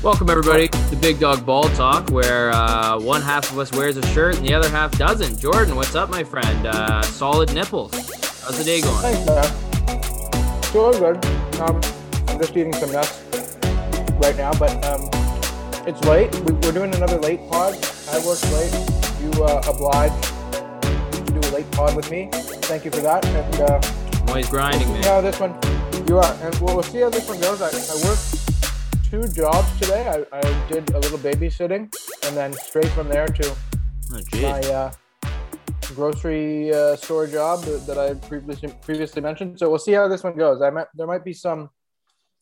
Welcome 0.00 0.30
everybody 0.30 0.68
to 0.68 0.98
Big 1.00 1.18
Dog 1.18 1.44
Ball 1.44 1.64
Talk, 1.70 2.10
where 2.10 2.52
uh, 2.52 3.00
one 3.00 3.20
half 3.20 3.50
of 3.50 3.58
us 3.58 3.72
wears 3.72 3.96
a 3.96 4.06
shirt 4.06 4.36
and 4.36 4.46
the 4.46 4.54
other 4.54 4.68
half 4.68 4.96
doesn't. 4.96 5.40
Jordan, 5.40 5.74
what's 5.74 5.96
up, 5.96 6.08
my 6.08 6.22
friend? 6.22 6.68
Uh, 6.68 7.02
solid 7.02 7.52
nipples. 7.52 7.92
How's 8.42 8.56
the 8.56 8.62
day 8.62 8.80
going? 8.80 9.02
Thanks, 9.02 9.26
man. 9.26 10.72
Doing 10.72 11.00
good. 11.00 11.16
Um, 11.60 11.80
I'm 12.28 12.38
just 12.38 12.52
eating 12.56 12.74
some 12.74 12.92
nuts 12.92 13.20
right 14.22 14.36
now, 14.36 14.52
but 14.56 14.70
um, 14.84 15.10
it's 15.84 16.00
late. 16.04 16.32
We, 16.44 16.52
we're 16.52 16.70
doing 16.70 16.94
another 16.94 17.18
late 17.18 17.40
pod. 17.50 17.74
I 18.10 18.24
worked 18.24 18.48
late. 18.52 18.72
You 19.20 19.32
uh, 19.42 19.62
obliged 19.66 20.22
to 21.26 21.32
do 21.32 21.40
a 21.40 21.50
late 21.50 21.68
pod 21.72 21.96
with 21.96 22.08
me. 22.08 22.28
Thank 22.32 22.84
you 22.84 22.92
for 22.92 23.00
that. 23.00 23.26
And 23.26 23.60
uh, 23.62 23.80
I'm 24.28 24.28
always 24.28 24.48
grinding, 24.48 24.86
man. 24.92 25.02
how 25.02 25.20
this 25.22 25.40
one, 25.40 25.58
you 26.08 26.18
are. 26.18 26.34
And 26.42 26.54
we'll, 26.56 26.74
we'll 26.74 26.82
see 26.82 27.00
how 27.00 27.10
this 27.10 27.28
one 27.28 27.40
goes. 27.40 27.60
I, 27.60 27.68
I 27.68 28.08
worked 28.08 29.10
two 29.10 29.28
jobs 29.40 29.80
today. 29.80 30.08
I, 30.08 30.38
I 30.38 30.68
did 30.68 30.90
a 30.90 30.98
little 30.98 31.18
babysitting, 31.18 31.94
and 32.24 32.36
then 32.36 32.52
straight 32.54 32.88
from 32.88 33.08
there 33.08 33.26
to 33.26 33.56
Oh, 34.10 34.40
my 34.40 34.60
uh, 34.60 34.92
grocery 35.94 36.72
uh, 36.72 36.96
store 36.96 37.26
job 37.26 37.60
that, 37.62 37.98
I 37.98 38.14
previously 38.26 38.72
previously 38.80 39.20
mentioned. 39.20 39.58
So 39.58 39.68
we'll 39.68 39.78
see 39.78 39.92
how 39.92 40.08
this 40.08 40.24
one 40.24 40.34
goes. 40.34 40.62
I 40.62 40.70
might 40.70 40.86
there 40.94 41.06
might 41.06 41.24
be 41.24 41.34
some. 41.34 41.68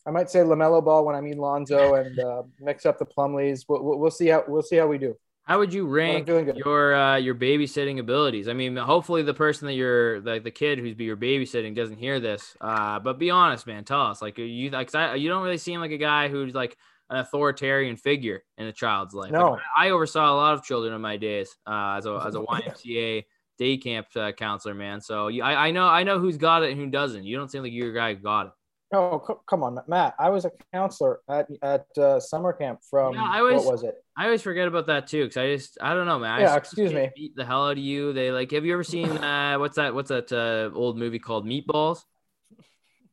I 0.05 0.11
might 0.11 0.29
say 0.29 0.39
Lamelo 0.39 0.83
Ball 0.83 1.03
when 1.03 1.15
I 1.15 1.19
mean 1.19 1.37
Lonzo 1.37 1.95
and 1.95 2.17
uh, 2.17 2.43
mix 2.61 2.85
up 2.85 2.97
the 2.97 3.05
Plumlees. 3.05 3.65
We'll, 3.67 3.83
we'll, 3.83 3.99
we'll 3.99 4.11
see 4.11 4.27
how 4.27 4.45
we'll 4.47 4.61
see 4.61 4.77
how 4.77 4.87
we 4.87 4.97
do. 4.97 5.17
How 5.47 5.59
would 5.59 5.73
you 5.73 5.87
rank 5.87 6.27
your 6.27 6.93
uh, 6.93 7.15
your 7.15 7.33
babysitting 7.33 7.99
abilities? 7.99 8.49
I 8.49 8.53
mean, 8.53 8.75
hopefully 8.75 9.23
the 9.23 9.33
person 9.33 9.65
that 9.67 9.75
you're 9.75 10.19
like 10.19 10.43
the 10.43 10.51
kid 10.51 10.77
who's 10.77 10.93
be 10.93 11.05
your 11.05 11.15
babysitting 11.15 11.73
doesn't 11.73 11.97
hear 11.97 12.19
this. 12.19 12.57
Uh, 12.59 12.99
but 12.99 13.17
be 13.17 13.29
honest, 13.29 13.65
man. 13.65 13.85
Tell 13.85 14.01
us, 14.01 14.21
like, 14.21 14.37
you 14.37 14.69
like 14.71 14.93
I, 14.93 15.15
you 15.15 15.29
don't 15.29 15.41
really 15.43 15.57
seem 15.57 15.79
like 15.79 15.91
a 15.91 15.97
guy 15.97 16.27
who's 16.27 16.53
like 16.53 16.75
an 17.09 17.19
authoritarian 17.19 17.95
figure 17.95 18.43
in 18.57 18.67
a 18.67 18.73
child's 18.73 19.13
life. 19.13 19.31
Like, 19.31 19.39
No. 19.39 19.57
I 19.75 19.91
oversaw 19.91 20.33
a 20.33 20.35
lot 20.35 20.53
of 20.53 20.63
children 20.63 20.93
in 20.93 20.99
my 20.99 21.15
days 21.15 21.55
uh, 21.65 21.95
as 21.97 22.05
a 22.05 22.21
as 22.27 22.35
a 22.35 22.39
YMCA 22.41 23.23
day 23.57 23.77
camp 23.77 24.07
uh, 24.17 24.33
counselor, 24.33 24.75
man. 24.75 24.99
So 24.99 25.29
you, 25.29 25.43
I 25.43 25.67
I 25.67 25.71
know 25.71 25.87
I 25.87 26.03
know 26.03 26.19
who's 26.19 26.37
got 26.37 26.63
it 26.63 26.71
and 26.71 26.79
who 26.79 26.87
doesn't. 26.87 27.23
You 27.23 27.37
don't 27.37 27.49
seem 27.49 27.63
like 27.63 27.71
you're 27.71 27.91
a 27.91 27.95
guy 27.95 28.15
who 28.15 28.21
got 28.21 28.47
it. 28.47 28.51
Oh, 28.93 29.21
c- 29.27 29.33
come 29.49 29.63
on, 29.63 29.77
Matt. 29.87 30.15
I 30.17 30.29
was 30.29 30.45
a 30.45 30.51
counselor 30.73 31.19
at 31.29 31.47
at 31.61 31.85
uh, 31.97 32.19
summer 32.21 32.53
camp 32.53 32.79
from 32.89 33.15
Yeah, 33.15 33.23
I 33.29 33.41
was- 33.41 33.63
what 33.65 33.73
was 33.73 33.83
it? 33.83 33.95
I 34.17 34.25
always 34.25 34.41
forget 34.41 34.67
about 34.67 34.87
that 34.87 35.07
too, 35.07 35.23
because 35.25 35.37
I 35.37 35.53
just 35.55 35.77
I 35.81 35.93
don't 35.93 36.05
know, 36.07 36.19
man. 36.19 36.31
I 36.31 36.39
Yeah, 36.41 36.55
excuse 36.55 36.93
me. 36.93 37.09
Beat 37.15 37.35
the 37.35 37.45
hell 37.45 37.65
out 37.67 37.73
of 37.73 37.77
you. 37.79 38.13
They 38.13 38.31
like. 38.31 38.49
Have 38.51 38.65
you 38.65 38.73
ever 38.73 38.83
seen 38.83 39.09
uh 39.17 39.57
what's 39.57 39.75
that? 39.75 39.93
What's 39.93 40.09
that 40.09 40.31
uh, 40.31 40.75
old 40.75 40.97
movie 40.97 41.19
called 41.19 41.45
Meatballs? 41.45 41.99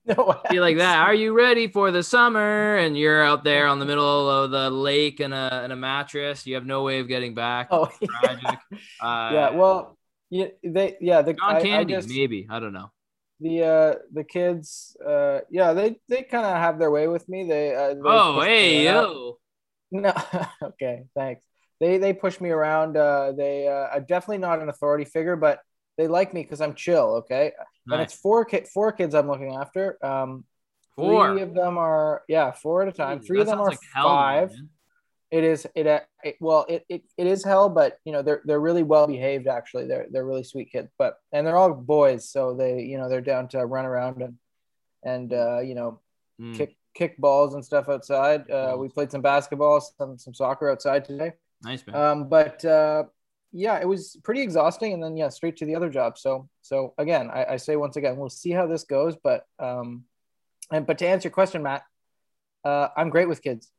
No, 0.06 0.39
Be 0.50 0.61
like 0.61 0.77
that. 0.77 0.98
Are 1.08 1.14
you 1.14 1.33
ready 1.33 1.66
for 1.66 1.91
the 1.91 2.03
summer? 2.03 2.77
And 2.77 2.94
you're 2.97 3.22
out 3.25 3.42
there 3.50 3.66
on 3.66 3.78
the 3.78 3.86
middle 3.86 4.28
of 4.28 4.50
the 4.50 4.69
lake 4.69 5.19
in 5.19 5.33
a 5.33 5.62
in 5.64 5.70
a 5.70 5.77
mattress. 5.77 6.47
You 6.47 6.56
have 6.56 6.66
no 6.66 6.83
way 6.83 7.00
of 7.00 7.09
getting 7.09 7.34
back. 7.34 7.69
Oh, 7.70 7.86
Tragic. 8.20 8.59
Uh, 9.00 9.31
yeah. 9.33 9.50
Well, 9.50 9.97
yeah, 10.28 10.48
they 10.62 10.98
yeah 11.00 11.22
the 11.22 11.33
John 11.33 11.55
I, 11.56 11.59
I 11.59 11.62
Candy, 11.62 11.94
just- 11.94 12.09
maybe. 12.11 12.47
I 12.50 12.61
don't 12.61 12.75
know. 12.75 12.91
The 13.40 13.62
uh 13.62 13.94
the 14.12 14.24
kids 14.24 14.96
uh 15.06 15.40
yeah 15.50 15.72
they 15.72 15.96
they 16.08 16.22
kind 16.22 16.46
of 16.46 16.56
have 16.56 16.78
their 16.78 16.90
way 16.90 17.08
with 17.08 17.28
me. 17.28 17.44
They, 17.48 17.74
uh, 17.74 17.94
they 17.94 18.00
Oh, 18.04 18.41
hey, 18.41 18.84
yo. 18.84 19.38
no 19.91 20.12
okay 20.62 21.04
thanks. 21.14 21.42
They 21.80 21.98
they 21.98 22.12
push 22.12 22.41
me 22.41 22.50
around 22.50 22.96
uh 22.96 23.32
they 23.32 23.66
uh 23.68 23.88
i'm 23.94 24.04
definitely 24.06 24.38
not 24.38 24.60
an 24.62 24.68
authority 24.68 25.04
figure 25.04 25.36
but 25.36 25.58
they 25.98 26.06
like 26.08 26.32
me 26.32 26.42
because 26.42 26.60
i'm 26.60 26.74
chill 26.74 27.16
okay? 27.22 27.52
And 27.91 28.00
it's 28.00 28.14
four 28.14 28.44
kid 28.44 28.68
four 28.68 28.92
kids 28.92 29.14
i'm 29.14 29.28
looking 29.28 29.54
after. 29.54 29.98
Um 30.04 30.44
Four. 30.96 31.32
three 31.32 31.42
of 31.42 31.54
them 31.54 31.76
are 31.76 32.22
yeah 32.28 32.53
four 32.53 32.82
at 32.82 32.88
a 32.88 32.92
time. 32.92 33.20
Three 33.20 33.41
of 33.41 33.47
them 33.48 33.60
are 33.60 33.66
like 33.66 33.80
five. 34.00 34.50
man. 34.53 34.69
It 35.34 35.43
is 35.43 35.67
it, 35.75 35.87
uh, 35.87 36.00
it 36.22 36.37
well 36.39 36.65
it, 36.69 36.84
it 36.89 37.03
it 37.17 37.27
is 37.27 37.43
hell 37.45 37.69
but 37.69 37.99
you 38.05 38.12
know 38.12 38.22
they're 38.22 38.41
they're 38.47 38.61
really 38.69 38.84
well 38.84 39.06
behaved 39.09 39.49
actually. 39.49 39.87
They're 39.89 40.06
they're 40.11 40.25
really 40.31 40.45
sweet 40.45 40.71
kids 40.71 40.91
but 40.97 41.19
and 41.33 41.45
they're 41.45 41.56
all 41.56 41.75
boys 41.75 42.31
so 42.34 42.55
they 42.55 42.83
you 42.83 42.99
know 42.99 43.09
they're 43.09 43.28
down 43.33 43.49
to 43.49 43.67
run 43.67 43.84
around 43.84 44.22
and 44.22 44.39
and 45.03 45.33
uh 45.33 45.61
you 45.61 45.75
know 45.75 46.00
Mm, 46.41 46.56
kick 46.59 46.77
kick 46.95 47.17
balls 47.17 47.55
and 47.55 47.65
stuff 47.65 47.89
outside. 47.89 48.50
Uh 48.50 48.75
we 48.77 48.89
played 48.89 49.11
some 49.12 49.22
basketball 49.22 49.81
some 49.81 50.19
some 50.19 50.34
soccer 50.34 50.69
outside 50.69 51.05
today. 51.05 51.31
Nice 51.62 51.87
man. 51.87 51.95
um 51.97 52.28
but 52.28 52.65
uh 52.65 53.05
yeah 53.53 53.78
it 53.81 53.87
was 53.87 54.16
pretty 54.25 54.43
exhausting 54.43 54.93
and 54.95 55.03
then 55.03 55.16
yeah 55.16 55.28
straight 55.31 55.56
to 55.59 55.65
the 55.65 55.77
other 55.77 55.91
job. 55.91 56.19
So 56.19 56.49
so 56.62 56.93
again 56.99 57.31
i, 57.39 57.55
I 57.55 57.56
say 57.59 57.77
once 57.77 57.97
again 57.97 58.16
we'll 58.16 58.31
see 58.43 58.51
how 58.59 58.66
this 58.66 58.83
goes 58.97 59.15
but 59.28 59.47
um 59.61 60.05
and 60.72 60.87
but 60.89 60.99
to 60.99 61.06
answer 61.06 61.28
your 61.28 61.34
question 61.34 61.62
matt 61.62 61.83
uh 62.65 62.89
i'm 62.97 63.11
great 63.11 63.28
with 63.28 63.41
kids 63.43 63.71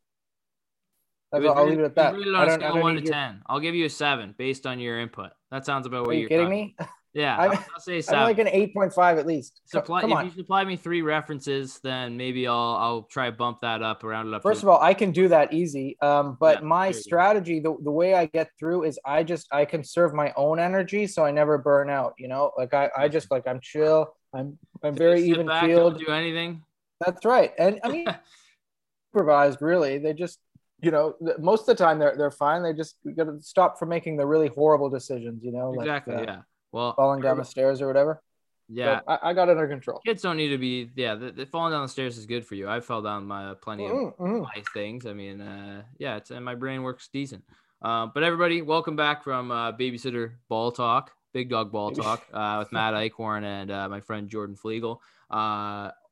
That's 1.35 1.45
It 1.45 1.47
was 1.49 1.57
all, 1.57 1.63
I'll 1.63 1.69
leave 1.69 1.79
it 1.79 1.83
at 1.85 1.95
that. 1.95 2.13
really 2.13 2.35
I 2.35 2.41
on 2.41 2.43
a 2.43 2.45
don't- 2.49 2.49
I 2.49 2.55
scale 2.65 2.73
don't 2.73 2.81
one 2.83 2.95
to 2.95 3.01
your- 3.01 3.13
ten. 3.13 3.41
I'll 3.47 3.59
give 3.59 3.75
you 3.75 3.85
a 3.85 3.89
seven 3.89 4.33
based 4.37 4.65
on 4.65 4.79
your 4.79 4.99
input. 4.99 5.31
That 5.51 5.65
sounds 5.65 5.85
about 5.87 6.01
what 6.05 6.11
Are 6.11 6.13
you 6.13 6.21
you're 6.21 6.29
kidding 6.29 6.45
talking- 6.45 6.59
me? 6.67 6.75
Yeah, 7.15 7.37
I'm- 7.39 7.51
I'll, 7.51 7.65
I'll 7.75 7.79
say 7.79 8.03
I'm 8.09 8.23
like 8.23 8.39
an 8.39 8.47
8.5 8.47 9.17
at 9.17 9.25
least. 9.25 9.61
Supply, 9.63 10.01
Come 10.01 10.11
if 10.11 10.17
on. 10.17 10.25
you 10.25 10.31
supply 10.31 10.65
me 10.65 10.75
three 10.75 11.01
references, 11.01 11.79
then 11.81 12.17
maybe 12.17 12.45
I'll 12.45 12.75
I'll 12.75 13.03
try 13.03 13.31
bump 13.31 13.61
that 13.61 13.81
up, 13.81 14.03
round 14.03 14.27
it 14.27 14.33
up. 14.33 14.43
First 14.43 14.63
of 14.63 14.67
all, 14.67 14.81
I 14.81 14.93
can 14.93 15.11
do 15.11 15.29
that 15.29 15.53
easy. 15.53 15.97
Um, 16.01 16.35
but 16.41 16.59
Yeah, 16.59 16.67
my 16.67 16.87
there 16.87 16.89
you 16.89 16.93
go. 16.95 16.99
strategy, 16.99 17.59
the, 17.61 17.77
the 17.83 17.91
way 17.91 18.15
I 18.15 18.25
get 18.25 18.49
through 18.59 18.83
is 18.83 18.99
I 19.05 19.23
just 19.23 19.47
I 19.49 19.63
conserve 19.63 20.13
my 20.13 20.33
own 20.35 20.59
energy 20.59 21.07
so 21.07 21.23
I 21.23 21.31
never 21.31 21.57
burn 21.57 21.89
out. 21.89 22.15
You 22.19 22.27
know, 22.27 22.51
like 22.57 22.73
I, 22.73 22.89
I 22.97 23.07
just 23.07 23.31
like 23.31 23.47
I'm 23.47 23.61
chill. 23.61 24.13
I'm 24.33 24.57
I'm 24.83 24.93
very 24.93 25.23
even 25.23 25.47
back, 25.47 25.67
keeled. 25.67 25.97
Do 25.99 26.07
anything? 26.11 26.63
That's 26.99 27.23
right. 27.23 27.53
And 27.57 27.79
I 27.81 27.89
mean, 27.93 28.07
supervised 29.13 29.61
really. 29.61 29.99
They 29.99 30.11
just 30.13 30.39
you 30.85 30.91
know 30.91 31.15
most 31.39 31.61
of 31.61 31.65
the 31.65 31.83
time 31.83 31.97
they're 31.99 32.15
they're 32.15 32.31
fine. 32.45 32.61
They 32.63 32.73
just 32.73 32.95
got 33.17 33.25
to 33.25 33.41
stop 33.41 33.79
from 33.79 33.89
making 33.89 34.17
the 34.17 34.25
really 34.25 34.49
horrible 34.49 34.89
decisions. 34.89 35.43
You 35.43 35.51
know, 35.51 35.71
like 35.71 35.85
exactly. 35.87 36.15
uh, 36.15 36.21
yeah. 36.21 36.41
Well, 36.71 36.93
falling 36.93 37.21
down 37.21 37.37
the 37.37 37.45
stairs 37.45 37.81
or 37.81 37.87
whatever. 37.87 38.21
yeah. 38.67 38.99
So 38.99 39.03
I, 39.07 39.29
I 39.29 39.33
got 39.33 39.49
it 39.49 39.57
under 39.57 39.67
control. 39.67 39.99
Kids 40.05 40.21
don't 40.21 40.37
need 40.37 40.49
to 40.49 40.57
be. 40.57 40.89
Yeah, 40.95 41.15
the, 41.15 41.31
the 41.31 41.45
falling 41.45 41.71
down 41.73 41.81
the 41.81 41.89
stairs 41.97 42.17
is 42.17 42.25
good 42.25 42.45
for 42.45 42.55
you. 42.55 42.67
I 42.67 42.79
fell 42.81 43.01
down 43.01 43.25
my 43.25 43.53
plenty 43.61 43.85
of 43.85 43.91
Mm, 43.91 44.17
mm. 44.17 44.41
nice 44.55 44.69
things. 44.73 45.05
I 45.05 45.13
mean, 45.13 45.41
uh, 45.41 45.83
yeah, 45.97 46.17
it's 46.17 46.31
and 46.31 46.43
my 46.45 46.55
brain 46.55 46.83
works 46.83 47.07
decent. 47.11 47.43
Um, 47.81 48.11
but 48.13 48.23
everybody, 48.23 48.61
welcome 48.61 48.95
back 48.95 49.23
from 49.23 49.51
uh, 49.51 49.71
babysitter 49.71 50.33
ball 50.49 50.71
talk, 50.71 51.11
big 51.33 51.49
dog 51.49 51.71
ball 51.71 51.91
talk 51.91 52.25
uh, 52.33 52.57
with 52.59 52.71
Matt 52.71 52.93
Eichhorn 52.93 53.43
and 53.43 53.71
uh, 53.71 53.89
my 53.89 54.01
friend 54.01 54.29
Jordan 54.29 54.55
Flegel. 54.55 55.01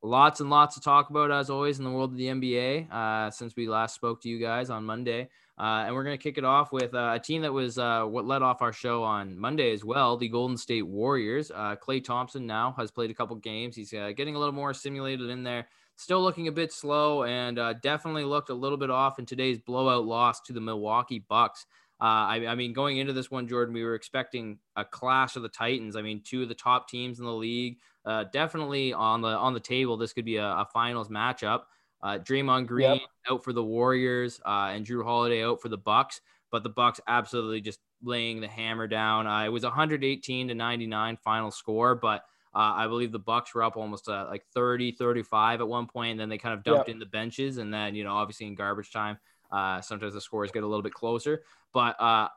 Uh, 0.04 0.08
lots 0.08 0.40
and 0.40 0.50
lots 0.50 0.74
to 0.74 0.80
talk 0.80 1.10
about 1.10 1.30
as 1.30 1.50
always 1.50 1.78
in 1.78 1.84
the 1.84 1.90
world 1.90 2.12
of 2.12 2.16
the 2.16 2.26
NBA 2.26 2.90
uh, 2.92 3.30
since 3.30 3.56
we 3.56 3.68
last 3.68 3.94
spoke 3.94 4.20
to 4.22 4.28
you 4.28 4.38
guys 4.38 4.70
on 4.70 4.84
Monday. 4.84 5.28
Uh, 5.56 5.84
and 5.86 5.94
we're 5.94 6.02
going 6.02 6.18
to 6.18 6.22
kick 6.22 6.36
it 6.36 6.44
off 6.44 6.72
with 6.72 6.94
uh, 6.94 7.12
a 7.14 7.18
team 7.18 7.42
that 7.42 7.52
was 7.52 7.78
uh, 7.78 8.04
what 8.04 8.26
led 8.26 8.42
off 8.42 8.60
our 8.60 8.72
show 8.72 9.04
on 9.04 9.38
Monday 9.38 9.72
as 9.72 9.84
well, 9.84 10.16
the 10.16 10.28
Golden 10.28 10.56
State 10.56 10.86
Warriors. 10.86 11.50
Uh, 11.52 11.76
Klay 11.76 12.02
Thompson 12.02 12.44
now 12.44 12.74
has 12.76 12.90
played 12.90 13.10
a 13.10 13.14
couple 13.14 13.36
games. 13.36 13.76
He's 13.76 13.94
uh, 13.94 14.10
getting 14.16 14.34
a 14.34 14.38
little 14.38 14.54
more 14.54 14.74
simulated 14.74 15.30
in 15.30 15.44
there 15.44 15.66
still 15.96 16.22
looking 16.22 16.48
a 16.48 16.52
bit 16.52 16.72
slow 16.72 17.24
and 17.24 17.58
uh, 17.58 17.72
definitely 17.74 18.24
looked 18.24 18.50
a 18.50 18.54
little 18.54 18.78
bit 18.78 18.90
off 18.90 19.18
in 19.18 19.26
today's 19.26 19.58
blowout 19.58 20.04
loss 20.04 20.40
to 20.40 20.52
the 20.52 20.60
Milwaukee 20.60 21.20
Bucks. 21.20 21.66
Uh, 22.00 22.26
I, 22.26 22.46
I 22.48 22.54
mean, 22.54 22.72
going 22.72 22.98
into 22.98 23.12
this 23.12 23.30
one, 23.30 23.46
Jordan, 23.46 23.72
we 23.72 23.84
were 23.84 23.94
expecting 23.94 24.58
a 24.76 24.84
clash 24.84 25.36
of 25.36 25.42
the 25.42 25.48
Titans. 25.48 25.96
I 25.96 26.02
mean, 26.02 26.20
two 26.22 26.42
of 26.42 26.48
the 26.48 26.54
top 26.54 26.88
teams 26.88 27.20
in 27.20 27.24
the 27.24 27.32
league, 27.32 27.78
uh, 28.04 28.24
definitely 28.32 28.92
on 28.92 29.20
the 29.20 29.28
on 29.28 29.54
the 29.54 29.60
table. 29.60 29.96
This 29.96 30.12
could 30.12 30.24
be 30.24 30.36
a, 30.36 30.46
a 30.46 30.66
finals 30.72 31.08
matchup. 31.08 31.62
Uh, 32.02 32.18
Draymond 32.18 32.66
Green 32.66 32.90
Yep. 32.90 33.00
out 33.30 33.44
for 33.44 33.52
the 33.54 33.64
Warriors 33.64 34.40
uh, 34.44 34.70
and 34.72 34.84
Jrue 34.84 35.04
Holiday 35.04 35.42
out 35.42 35.62
for 35.62 35.70
the 35.70 35.78
Bucks, 35.78 36.20
but 36.50 36.62
the 36.62 36.68
Bucks 36.68 37.00
absolutely 37.06 37.62
just 37.62 37.80
laying 38.02 38.40
the 38.40 38.48
hammer 38.48 38.86
down. 38.86 39.26
Uh, 39.26 39.44
it 39.44 39.48
was 39.48 39.62
118 39.62 40.48
to 40.48 40.54
99 40.54 41.16
final 41.24 41.50
score, 41.50 41.94
but 41.94 42.24
uh, 42.54 42.74
I 42.76 42.86
believe 42.86 43.10
the 43.10 43.18
Bucks 43.18 43.54
were 43.54 43.62
up 43.62 43.76
almost 43.78 44.08
uh, 44.08 44.26
like 44.28 44.44
30, 44.54 44.92
35 44.92 45.60
at 45.60 45.66
one 45.66 45.86
point, 45.86 46.12
and 46.12 46.20
then 46.20 46.28
they 46.28 46.38
kind 46.38 46.52
of 46.52 46.62
dumped 46.62 46.88
in 46.90 46.98
the 46.98 47.06
benches. 47.06 47.56
And 47.56 47.72
then, 47.72 47.94
you 47.94 48.04
know, 48.04 48.14
obviously 48.14 48.46
in 48.46 48.54
garbage 48.54 48.92
time, 48.92 49.18
uh, 49.50 49.80
sometimes 49.80 50.12
the 50.14 50.20
scores 50.20 50.52
get 50.52 50.62
a 50.62 50.66
little 50.66 50.82
bit 50.82 50.92
closer. 50.94 51.42
But 51.72 52.00
uh, 52.00 52.28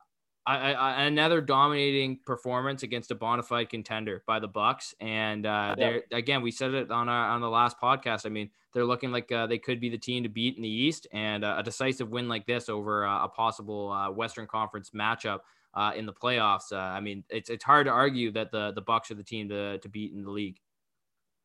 I, 0.48 0.72
I, 0.72 1.02
another 1.02 1.40
dominating 1.42 2.20
performance 2.24 2.82
against 2.82 3.10
a 3.10 3.14
bona 3.14 3.42
fide 3.42 3.68
contender 3.68 4.22
by 4.26 4.40
the 4.40 4.48
Bucks, 4.48 4.94
and 5.00 5.44
uh, 5.44 5.74
Yeah. 5.76 5.90
they're 5.90 6.02
again 6.12 6.40
we 6.40 6.50
said 6.50 6.72
it 6.72 6.90
on 6.90 7.08
our 7.08 7.30
on 7.30 7.40
the 7.40 7.50
last 7.50 7.78
podcast. 7.80 8.24
I 8.24 8.30
mean, 8.30 8.50
they're 8.72 8.86
looking 8.86 9.12
like 9.12 9.30
uh, 9.30 9.46
they 9.46 9.58
could 9.58 9.78
be 9.78 9.90
the 9.90 9.98
team 9.98 10.22
to 10.22 10.28
beat 10.28 10.56
in 10.56 10.62
the 10.62 10.68
East, 10.68 11.06
and 11.12 11.44
uh, 11.44 11.56
a 11.58 11.62
decisive 11.62 12.08
win 12.08 12.28
like 12.28 12.46
this 12.46 12.68
over 12.68 13.06
uh, 13.06 13.24
a 13.24 13.28
possible 13.28 13.92
uh, 13.92 14.10
Western 14.10 14.46
Conference 14.46 14.90
matchup 14.90 15.40
uh, 15.74 15.92
in 15.94 16.06
the 16.06 16.14
playoffs. 16.14 16.72
Uh, 16.72 16.76
I 16.76 17.00
mean, 17.00 17.24
it's 17.28 17.50
it's 17.50 17.64
hard 17.64 17.86
to 17.86 17.92
argue 17.92 18.32
that 18.32 18.50
the 18.50 18.72
the 18.72 18.80
Bucks 18.80 19.10
are 19.10 19.16
the 19.16 19.24
team 19.24 19.50
to 19.50 19.78
to 19.78 19.88
beat 19.88 20.12
in 20.12 20.24
the 20.24 20.30
league. 20.30 20.58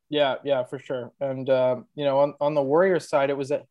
Yeah, 0.08 0.36
yeah, 0.44 0.64
for 0.64 0.78
sure. 0.78 1.12
And 1.20 1.50
um, 1.50 1.86
you 1.94 2.04
know, 2.04 2.20
on, 2.20 2.34
on 2.40 2.54
the 2.54 2.62
Warriors 2.62 3.08
side, 3.08 3.30
it 3.30 3.36
was 3.36 3.50
a 3.50 3.64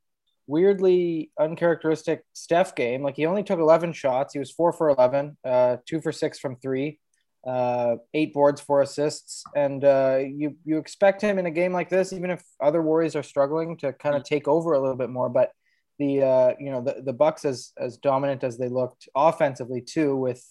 weirdly 0.47 1.31
uncharacteristic 1.39 2.23
Steph 2.33 2.75
game. 2.75 3.01
Like 3.03 3.15
he 3.15 3.25
only 3.25 3.43
took 3.43 3.59
11 3.59 3.93
shots. 3.93 4.33
He 4.33 4.39
was 4.39 4.51
four 4.51 4.73
for 4.73 4.89
11, 4.89 5.37
uh, 5.45 5.77
two 5.85 6.01
for 6.01 6.11
six 6.11 6.39
from 6.39 6.57
three. 6.57 6.99
uh, 7.45 7.97
eight 8.13 8.33
boards, 8.33 8.61
four 8.61 8.81
assists, 8.81 9.43
and 9.55 9.83
uh, 9.83 10.17
you 10.17 10.55
you 10.63 10.77
expect 10.77 11.21
him 11.21 11.37
in 11.37 11.45
a 11.45 11.51
game 11.51 11.73
like 11.73 11.89
this, 11.89 12.13
even 12.13 12.29
if 12.29 12.41
other 12.61 12.81
Warriors 12.81 13.17
are 13.17 13.23
struggling, 13.23 13.75
to 13.77 13.91
kind 13.91 14.15
of 14.15 14.23
take 14.23 14.47
over 14.47 14.73
a 14.73 14.79
little 14.79 14.95
bit 14.95 15.09
more. 15.09 15.27
But 15.27 15.51
the 15.99 16.21
uh, 16.23 16.53
you 16.57 16.71
know 16.71 16.81
the 16.81 17.01
the 17.03 17.11
Bucks 17.11 17.43
as 17.43 17.73
as 17.77 17.97
dominant 17.97 18.45
as 18.45 18.57
they 18.57 18.69
looked 18.69 19.09
offensively 19.13 19.81
too, 19.81 20.15
with 20.15 20.41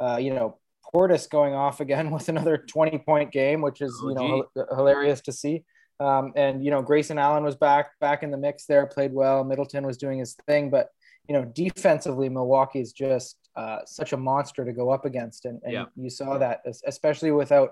uh, 0.00 0.16
you 0.16 0.32
know 0.32 0.58
Portis 0.94 1.28
going 1.28 1.52
off 1.54 1.80
again 1.80 2.10
with 2.16 2.30
another 2.30 2.56
twenty 2.56 2.96
point 2.96 3.30
game, 3.30 3.60
which 3.60 3.82
is 3.82 3.92
you 4.02 4.14
know 4.14 4.46
h- 4.56 4.64
hilarious 4.74 5.20
to 5.22 5.32
see. 5.32 5.64
Um, 6.00 6.32
and 6.36 6.64
you 6.64 6.70
know 6.70 6.82
Grayson 6.82 7.18
Allen 7.18 7.44
was 7.44 7.56
back 7.56 7.90
back 8.00 8.22
in 8.22 8.30
the 8.30 8.36
mix 8.36 8.66
there, 8.66 8.86
played 8.86 9.12
well. 9.12 9.44
Middleton 9.44 9.86
was 9.86 9.96
doing 9.96 10.18
his 10.18 10.34
thing, 10.46 10.70
but 10.70 10.88
you 11.28 11.34
know 11.34 11.44
defensively, 11.44 12.28
Milwaukee 12.28 12.80
is 12.80 12.92
just 12.92 13.36
uh, 13.56 13.78
such 13.84 14.12
a 14.12 14.16
monster 14.16 14.64
to 14.64 14.72
go 14.72 14.90
up 14.90 15.04
against, 15.04 15.44
and, 15.44 15.60
and 15.64 15.72
yeah. 15.72 15.84
you 15.96 16.10
saw 16.10 16.38
that 16.38 16.60
especially 16.86 17.32
without 17.32 17.70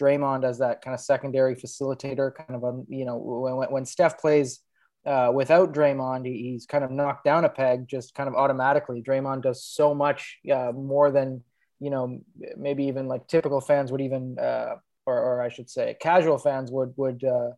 Draymond 0.00 0.44
as 0.44 0.58
that 0.58 0.82
kind 0.82 0.94
of 0.94 1.00
secondary 1.00 1.54
facilitator, 1.54 2.34
kind 2.34 2.54
of 2.54 2.64
a 2.64 2.82
you 2.88 3.04
know 3.04 3.16
when 3.16 3.70
when 3.70 3.84
Steph 3.84 4.18
plays 4.18 4.60
uh, 5.06 5.30
without 5.32 5.72
Draymond, 5.72 6.26
he's 6.26 6.66
kind 6.66 6.82
of 6.82 6.90
knocked 6.90 7.24
down 7.24 7.44
a 7.44 7.48
peg 7.48 7.86
just 7.86 8.14
kind 8.14 8.28
of 8.28 8.34
automatically. 8.34 9.02
Draymond 9.02 9.42
does 9.42 9.64
so 9.64 9.94
much 9.94 10.38
uh, 10.52 10.72
more 10.74 11.10
than 11.10 11.42
you 11.78 11.90
know 11.90 12.18
maybe 12.56 12.84
even 12.84 13.06
like 13.06 13.28
typical 13.28 13.60
fans 13.60 13.92
would 13.92 14.00
even, 14.00 14.38
uh, 14.38 14.76
or, 15.06 15.18
or 15.18 15.42
I 15.42 15.48
should 15.48 15.70
say, 15.70 15.96
casual 16.00 16.38
fans 16.38 16.70
would 16.72 16.92
would 16.96 17.22
uh, 17.22 17.50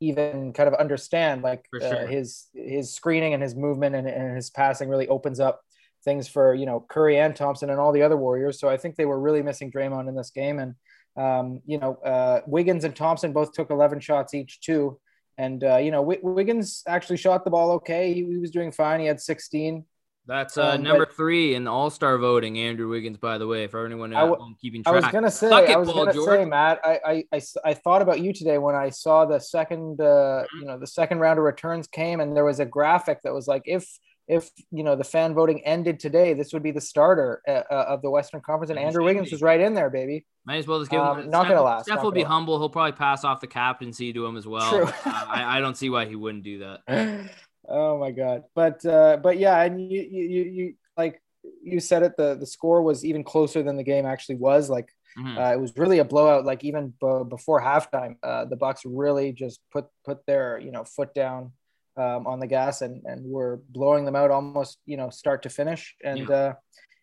even 0.00 0.52
kind 0.52 0.68
of 0.68 0.74
understand 0.74 1.42
like 1.42 1.66
uh, 1.80 2.06
his 2.06 2.46
his 2.54 2.92
screening 2.92 3.34
and 3.34 3.42
his 3.42 3.54
movement 3.54 3.94
and, 3.94 4.06
and 4.06 4.36
his 4.36 4.50
passing 4.50 4.88
really 4.88 5.08
opens 5.08 5.40
up 5.40 5.60
things 6.04 6.28
for 6.28 6.54
you 6.54 6.64
know 6.64 6.84
Curry 6.88 7.18
and 7.18 7.36
Thompson 7.36 7.70
and 7.70 7.78
all 7.78 7.92
the 7.92 8.02
other 8.02 8.16
Warriors. 8.16 8.58
So 8.58 8.68
I 8.68 8.76
think 8.76 8.96
they 8.96 9.04
were 9.04 9.20
really 9.20 9.42
missing 9.42 9.70
Draymond 9.70 10.08
in 10.08 10.14
this 10.14 10.30
game, 10.30 10.58
and 10.58 10.74
um, 11.16 11.60
you 11.66 11.78
know 11.78 11.94
uh, 11.96 12.40
Wiggins 12.46 12.84
and 12.84 12.96
Thompson 12.96 13.32
both 13.32 13.52
took 13.52 13.70
11 13.70 14.00
shots 14.00 14.34
each 14.34 14.60
too, 14.60 14.98
and 15.36 15.62
uh, 15.62 15.76
you 15.76 15.90
know 15.90 16.00
w- 16.00 16.20
Wiggins 16.22 16.82
actually 16.86 17.18
shot 17.18 17.44
the 17.44 17.50
ball 17.50 17.72
okay. 17.72 18.14
He, 18.14 18.24
he, 18.24 18.38
was 18.38 18.50
doing 18.50 18.72
fine. 18.72 19.00
He 19.00 19.06
had 19.06 19.20
16. 19.20 19.84
That's 20.26 20.58
uh, 20.58 20.70
um, 20.70 20.82
number 20.82 21.06
three 21.06 21.54
in 21.54 21.64
the 21.64 21.70
All 21.70 21.88
Star 21.88 22.18
voting, 22.18 22.58
Andrew 22.58 22.88
Wiggins. 22.88 23.16
By 23.16 23.38
the 23.38 23.46
way, 23.46 23.68
for 23.68 23.86
anyone 23.86 24.10
w- 24.10 24.54
keeping 24.60 24.82
track. 24.82 24.94
I 24.94 24.98
was 24.98 25.06
gonna 25.12 25.30
say, 25.30 25.50
I 25.50 25.76
was 25.76 25.88
gonna 25.88 26.12
George. 26.12 26.40
say, 26.40 26.44
Matt. 26.44 26.80
I, 26.84 27.00
I, 27.04 27.24
I, 27.32 27.42
I, 27.64 27.74
thought 27.74 28.02
about 28.02 28.20
you 28.20 28.32
today 28.32 28.58
when 28.58 28.74
I 28.74 28.90
saw 28.90 29.24
the 29.24 29.38
second, 29.38 30.00
uh, 30.00 30.44
you 30.58 30.66
know, 30.66 30.78
the 30.78 30.86
second 30.86 31.20
round 31.20 31.38
of 31.38 31.44
returns 31.44 31.86
came, 31.86 32.18
and 32.18 32.36
there 32.36 32.44
was 32.44 32.58
a 32.58 32.64
graphic 32.64 33.22
that 33.22 33.32
was 33.32 33.46
like, 33.46 33.62
if 33.66 33.86
if 34.28 34.50
you 34.72 34.82
know 34.82 34.96
the 34.96 35.04
fan 35.04 35.34
voting 35.34 35.64
ended 35.64 36.00
today, 36.00 36.34
this 36.34 36.52
would 36.52 36.62
be 36.62 36.72
the 36.72 36.80
starter 36.80 37.40
uh, 37.46 37.62
uh 37.70 37.84
of 37.88 38.02
the 38.02 38.10
Western 38.10 38.40
Conference, 38.40 38.70
and 38.70 38.78
Andrew 38.78 39.04
Wiggins 39.04 39.30
was 39.30 39.42
right 39.42 39.60
in 39.60 39.74
there, 39.74 39.90
baby. 39.90 40.26
Might 40.44 40.56
as 40.56 40.66
well 40.66 40.80
just 40.80 40.90
give 40.90 41.00
him. 41.00 41.06
Um, 41.06 41.30
not 41.30 41.42
Steph, 41.42 41.50
gonna 41.50 41.62
last. 41.62 41.84
Steph 41.84 42.02
will 42.02 42.10
be 42.10 42.24
humble. 42.24 42.58
He'll 42.58 42.68
probably 42.68 42.92
pass 42.92 43.22
off 43.22 43.40
the 43.40 43.46
captaincy 43.46 44.12
to 44.12 44.26
him 44.26 44.36
as 44.36 44.46
well. 44.46 44.70
True. 44.70 44.86
uh, 44.86 44.92
I, 45.04 45.58
I 45.58 45.60
don't 45.60 45.76
see 45.76 45.90
why 45.90 46.06
he 46.06 46.16
wouldn't 46.16 46.42
do 46.42 46.58
that. 46.58 47.30
oh 47.68 47.98
my 47.98 48.10
god! 48.10 48.44
But 48.54 48.84
uh, 48.84 49.18
but 49.22 49.38
yeah, 49.38 49.62
and 49.62 49.80
you 49.80 50.02
you 50.02 50.42
you 50.42 50.74
like 50.96 51.20
you 51.62 51.80
said 51.80 52.02
it. 52.02 52.16
The 52.16 52.36
the 52.36 52.46
score 52.46 52.82
was 52.82 53.04
even 53.04 53.24
closer 53.24 53.62
than 53.62 53.76
the 53.76 53.82
game 53.82 54.06
actually 54.06 54.36
was. 54.36 54.70
Like 54.70 54.88
mm-hmm. 55.18 55.38
uh, 55.38 55.52
it 55.52 55.60
was 55.60 55.76
really 55.76 55.98
a 55.98 56.04
blowout. 56.04 56.44
Like 56.44 56.64
even 56.64 56.94
b- 57.00 57.24
before 57.28 57.60
halftime, 57.60 58.16
uh, 58.22 58.44
the 58.46 58.56
Bucks 58.56 58.82
really 58.84 59.32
just 59.32 59.60
put 59.72 59.86
put 60.04 60.24
their 60.26 60.58
you 60.58 60.72
know 60.72 60.84
foot 60.84 61.14
down 61.14 61.52
um, 61.96 62.26
on 62.26 62.40
the 62.40 62.46
gas 62.46 62.82
and 62.82 63.02
and 63.04 63.24
we're 63.24 63.56
blowing 63.70 64.04
them 64.04 64.16
out 64.16 64.30
almost 64.30 64.78
you 64.86 64.96
know 64.96 65.10
start 65.10 65.42
to 65.42 65.48
finish 65.48 65.94
and 66.04 66.28
yeah. 66.28 66.34
uh, 66.34 66.54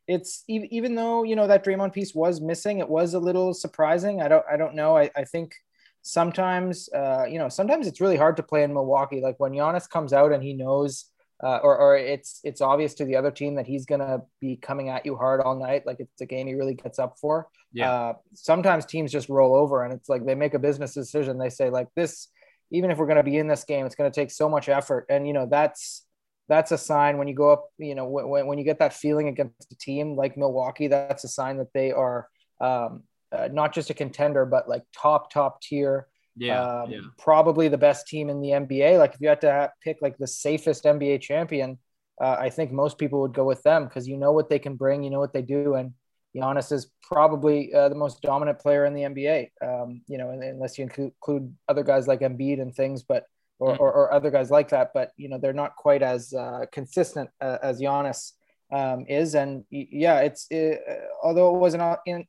it's 0.07 0.44
even 0.48 0.95
though 0.95 1.24
you 1.24 1.36
know 1.36 1.48
that 1.48 1.63
Draymond 1.66 1.94
piece 1.94 2.13
was 2.13 2.42
missing 2.42 2.80
it 2.80 2.89
was 2.89 3.13
a 3.13 3.19
little 3.19 3.54
surprising 3.54 4.21
I 4.21 4.27
don't 4.27 4.45
I 4.51 4.57
don't 4.57 4.75
know 4.75 4.98
I, 4.98 5.09
I 5.16 5.24
think 5.24 5.56
sometimes 6.03 6.89
uh, 6.94 7.25
you 7.27 7.39
know 7.39 7.50
sometimes 7.50 7.88
it's 7.88 8.00
really 8.00 8.17
hard 8.17 8.38
to 8.38 8.44
play 8.44 8.63
in 8.63 8.73
Milwaukee 8.73 9.21
like 9.21 9.39
when 9.39 9.53
Giannis 9.53 9.89
comes 9.89 10.13
out 10.13 10.31
and 10.31 10.44
he 10.44 10.53
knows 10.53 11.05
uh, 11.44 11.57
or, 11.63 11.77
or 11.77 11.97
it's 11.97 12.39
it's 12.44 12.61
obvious 12.61 12.94
to 12.94 13.05
the 13.05 13.15
other 13.15 13.31
team 13.31 13.55
that 13.55 13.65
he's 13.65 13.85
gonna 13.85 14.21
be 14.39 14.55
coming 14.55 14.89
at 14.89 15.05
you 15.05 15.15
hard 15.15 15.41
all 15.41 15.55
night. 15.55 15.85
Like 15.85 16.00
it's 16.00 16.21
a 16.21 16.25
game 16.25 16.47
he 16.47 16.53
really 16.53 16.75
gets 16.75 17.00
up 17.00 17.17
for. 17.19 17.47
Yeah. 17.73 17.91
Uh, 17.91 18.13
sometimes 18.35 18.85
teams 18.85 19.11
just 19.11 19.29
roll 19.29 19.55
over 19.55 19.83
and 19.83 19.94
it's 19.94 20.07
like 20.07 20.25
they 20.25 20.35
make 20.35 20.53
a 20.53 20.59
business 20.59 20.94
decision. 20.94 21.39
They 21.39 21.50
say 21.50 21.69
like 21.69 21.88
this 21.95 22.29
even 22.73 22.89
if 22.89 22.97
we're 22.97 23.06
going 23.06 23.17
to 23.17 23.23
be 23.23 23.38
in 23.38 23.47
this 23.47 23.63
game, 23.63 23.85
it's 23.85 23.95
going 23.95 24.11
to 24.11 24.19
take 24.19 24.31
so 24.31 24.49
much 24.49 24.67
effort. 24.67 25.06
And, 25.07 25.27
you 25.27 25.33
know, 25.33 25.45
that's, 25.45 26.06
that's 26.49 26.71
a 26.71 26.77
sign 26.77 27.19
when 27.19 27.27
you 27.27 27.35
go 27.35 27.51
up, 27.51 27.69
you 27.77 27.94
know, 27.94 28.06
when, 28.06 28.47
when 28.47 28.57
you 28.57 28.65
get 28.65 28.79
that 28.79 28.94
feeling 28.94 29.27
against 29.27 29.71
a 29.71 29.77
team 29.77 30.15
like 30.15 30.35
Milwaukee, 30.35 30.88
that's 30.88 31.23
a 31.23 31.27
sign 31.27 31.57
that 31.57 31.71
they 31.73 31.91
are 31.91 32.27
um, 32.59 33.03
uh, 33.35 33.50
not 33.51 33.74
just 33.74 33.89
a 33.89 33.94
contender, 33.94 34.45
but 34.45 34.69
like 34.69 34.83
top, 34.95 35.31
top 35.31 35.62
tier. 35.62 36.07
Yeah, 36.35 36.62
um, 36.62 36.91
yeah, 36.91 37.00
Probably 37.18 37.68
the 37.68 37.77
best 37.77 38.07
team 38.07 38.30
in 38.30 38.41
the 38.41 38.50
NBA. 38.50 38.97
Like 38.97 39.13
if 39.13 39.21
you 39.21 39.27
had 39.27 39.41
to 39.41 39.51
have, 39.51 39.71
pick 39.83 39.97
like 40.01 40.18
the 40.18 40.27
safest 40.27 40.83
NBA 40.83 41.21
champion, 41.21 41.77
uh, 42.21 42.38
I 42.39 42.50
think 42.50 42.71
most 42.71 42.97
people 42.97 43.21
would 43.21 43.33
go 43.33 43.44
with 43.44 43.62
them 43.63 43.85
because 43.85 44.07
you 44.07 44.18
know 44.18 44.31
what 44.31 44.50
they 44.50 44.59
can 44.59 44.75
bring, 44.75 45.03
you 45.03 45.09
know 45.09 45.19
what 45.19 45.33
they 45.33 45.41
do. 45.41 45.75
And, 45.75 45.94
Giannis 46.35 46.71
is 46.71 46.89
probably 47.01 47.74
uh, 47.74 47.89
the 47.89 47.95
most 47.95 48.21
dominant 48.21 48.59
player 48.59 48.85
in 48.85 48.94
the 48.94 49.03
NBA. 49.03 49.50
Um, 49.62 50.01
you 50.07 50.18
know, 50.18 50.31
unless 50.31 50.77
you 50.77 50.89
include 50.89 51.56
other 51.68 51.83
guys 51.83 52.07
like 52.07 52.21
Embiid 52.21 52.62
and 52.62 52.74
things, 52.74 53.03
but 53.03 53.25
or, 53.59 53.75
mm. 53.75 53.80
or, 53.80 53.94
or, 53.94 54.13
other 54.13 54.31
guys 54.31 54.50
like 54.50 54.69
that. 54.69 54.91
But 54.94 55.12
you 55.15 55.30
know, 55.30 55.38
they're 55.38 55.53
not 55.53 55.75
quite 55.75 56.01
as 56.01 56.33
uh, 56.33 56.65
consistent 56.71 57.30
uh, 57.39 57.59
as 57.62 57.80
Giannis 57.80 58.31
um, 58.73 59.05
is. 59.07 59.35
And 59.35 59.63
yeah, 59.69 60.19
it's 60.19 60.47
it, 60.49 60.81
uh, 60.89 60.93
although 61.23 61.55
it 61.55 61.59
was 61.59 61.75
an 61.75 62.25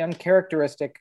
uncharacteristic 0.00 0.96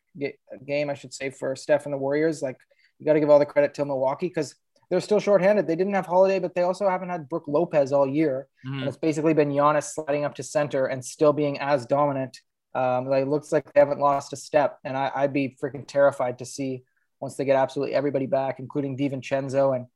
game, 0.67 0.89
I 0.89 0.93
should 0.93 1.13
say, 1.13 1.29
for 1.29 1.55
Steph 1.55 1.85
and 1.85 1.93
the 1.93 1.97
Warriors. 1.97 2.41
Like 2.41 2.57
you 2.99 3.05
got 3.05 3.13
to 3.13 3.19
give 3.19 3.29
all 3.29 3.39
the 3.39 3.45
credit 3.45 3.73
to 3.75 3.85
Milwaukee 3.85 4.27
because 4.27 4.55
they're 4.89 5.01
still 5.01 5.19
shorthanded. 5.19 5.65
They 5.65 5.75
didn't 5.75 5.95
have 5.95 6.05
Holiday, 6.05 6.39
but 6.39 6.53
they 6.53 6.61
also 6.61 6.89
haven't 6.89 7.09
had 7.09 7.29
Brook 7.29 7.45
Lopez 7.47 7.91
all 7.91 8.07
year. 8.07 8.47
Mm-hmm. 8.67 8.79
And 8.79 8.87
it's 8.87 8.97
basically 8.97 9.33
been 9.33 9.49
Giannis 9.49 9.93
sliding 9.93 10.25
up 10.25 10.35
to 10.35 10.43
center 10.43 10.85
and 10.85 11.03
still 11.03 11.33
being 11.33 11.59
as 11.59 11.85
dominant. 11.85 12.39
Um, 12.75 13.07
like, 13.07 13.23
it 13.23 13.29
looks 13.29 13.51
like 13.51 13.71
they 13.73 13.79
haven't 13.79 13.99
lost 13.99 14.33
a 14.33 14.35
step. 14.35 14.77
And 14.83 14.95
I, 14.95 15.21
would 15.21 15.33
be 15.33 15.57
freaking 15.61 15.87
terrified 15.87 16.39
to 16.39 16.45
see 16.45 16.83
once 17.19 17.35
they 17.35 17.45
get 17.45 17.55
absolutely 17.55 17.95
everybody 17.95 18.27
back, 18.27 18.59
including 18.59 18.97
DiVincenzo 18.97 19.75
and 19.75 19.87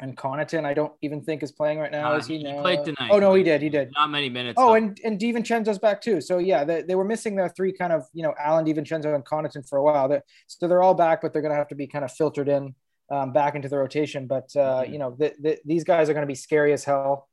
and 0.00 0.16
Connaughton. 0.16 0.64
I 0.64 0.74
don't 0.74 0.92
even 1.02 1.22
think 1.22 1.42
is 1.42 1.52
playing 1.52 1.78
right 1.78 1.90
now. 1.90 2.12
Uh, 2.12 2.18
is 2.18 2.26
he? 2.26 2.38
he 2.38 2.52
played 2.60 2.84
tonight. 2.84 3.10
Oh 3.10 3.18
no, 3.18 3.34
he 3.34 3.42
did. 3.42 3.62
He 3.62 3.68
did. 3.68 3.90
Not 3.94 4.10
many 4.10 4.28
minutes. 4.28 4.56
Oh, 4.58 4.68
though. 4.68 4.74
and 4.74 4.98
and 5.04 5.18
DiVincenzo's 5.18 5.78
back 5.78 6.00
too. 6.00 6.20
So 6.20 6.38
yeah, 6.38 6.64
they, 6.64 6.82
they 6.82 6.94
were 6.94 7.04
missing 7.04 7.36
their 7.36 7.48
three 7.48 7.72
kind 7.72 7.92
of 7.92 8.06
you 8.12 8.22
know 8.22 8.34
Allen, 8.38 8.64
DiVincenzo, 8.64 9.14
and 9.14 9.24
Connaughton 9.24 9.68
for 9.68 9.78
a 9.78 9.82
while. 9.82 10.08
They're, 10.08 10.22
so 10.46 10.68
they're 10.68 10.82
all 10.82 10.94
back, 10.94 11.22
but 11.22 11.32
they're 11.32 11.42
going 11.42 11.52
to 11.52 11.58
have 11.58 11.68
to 11.68 11.74
be 11.74 11.86
kind 11.86 12.04
of 12.04 12.12
filtered 12.12 12.48
in 12.48 12.74
um, 13.10 13.32
back 13.32 13.54
into 13.54 13.68
the 13.68 13.78
rotation. 13.78 14.26
But 14.26 14.54
uh, 14.56 14.82
mm-hmm. 14.82 14.92
you 14.92 14.98
know, 14.98 15.16
the, 15.18 15.34
the, 15.40 15.58
these 15.64 15.84
guys 15.84 16.08
are 16.08 16.14
going 16.14 16.26
to 16.26 16.30
be 16.30 16.34
scary 16.34 16.72
as 16.72 16.84
hell 16.84 17.28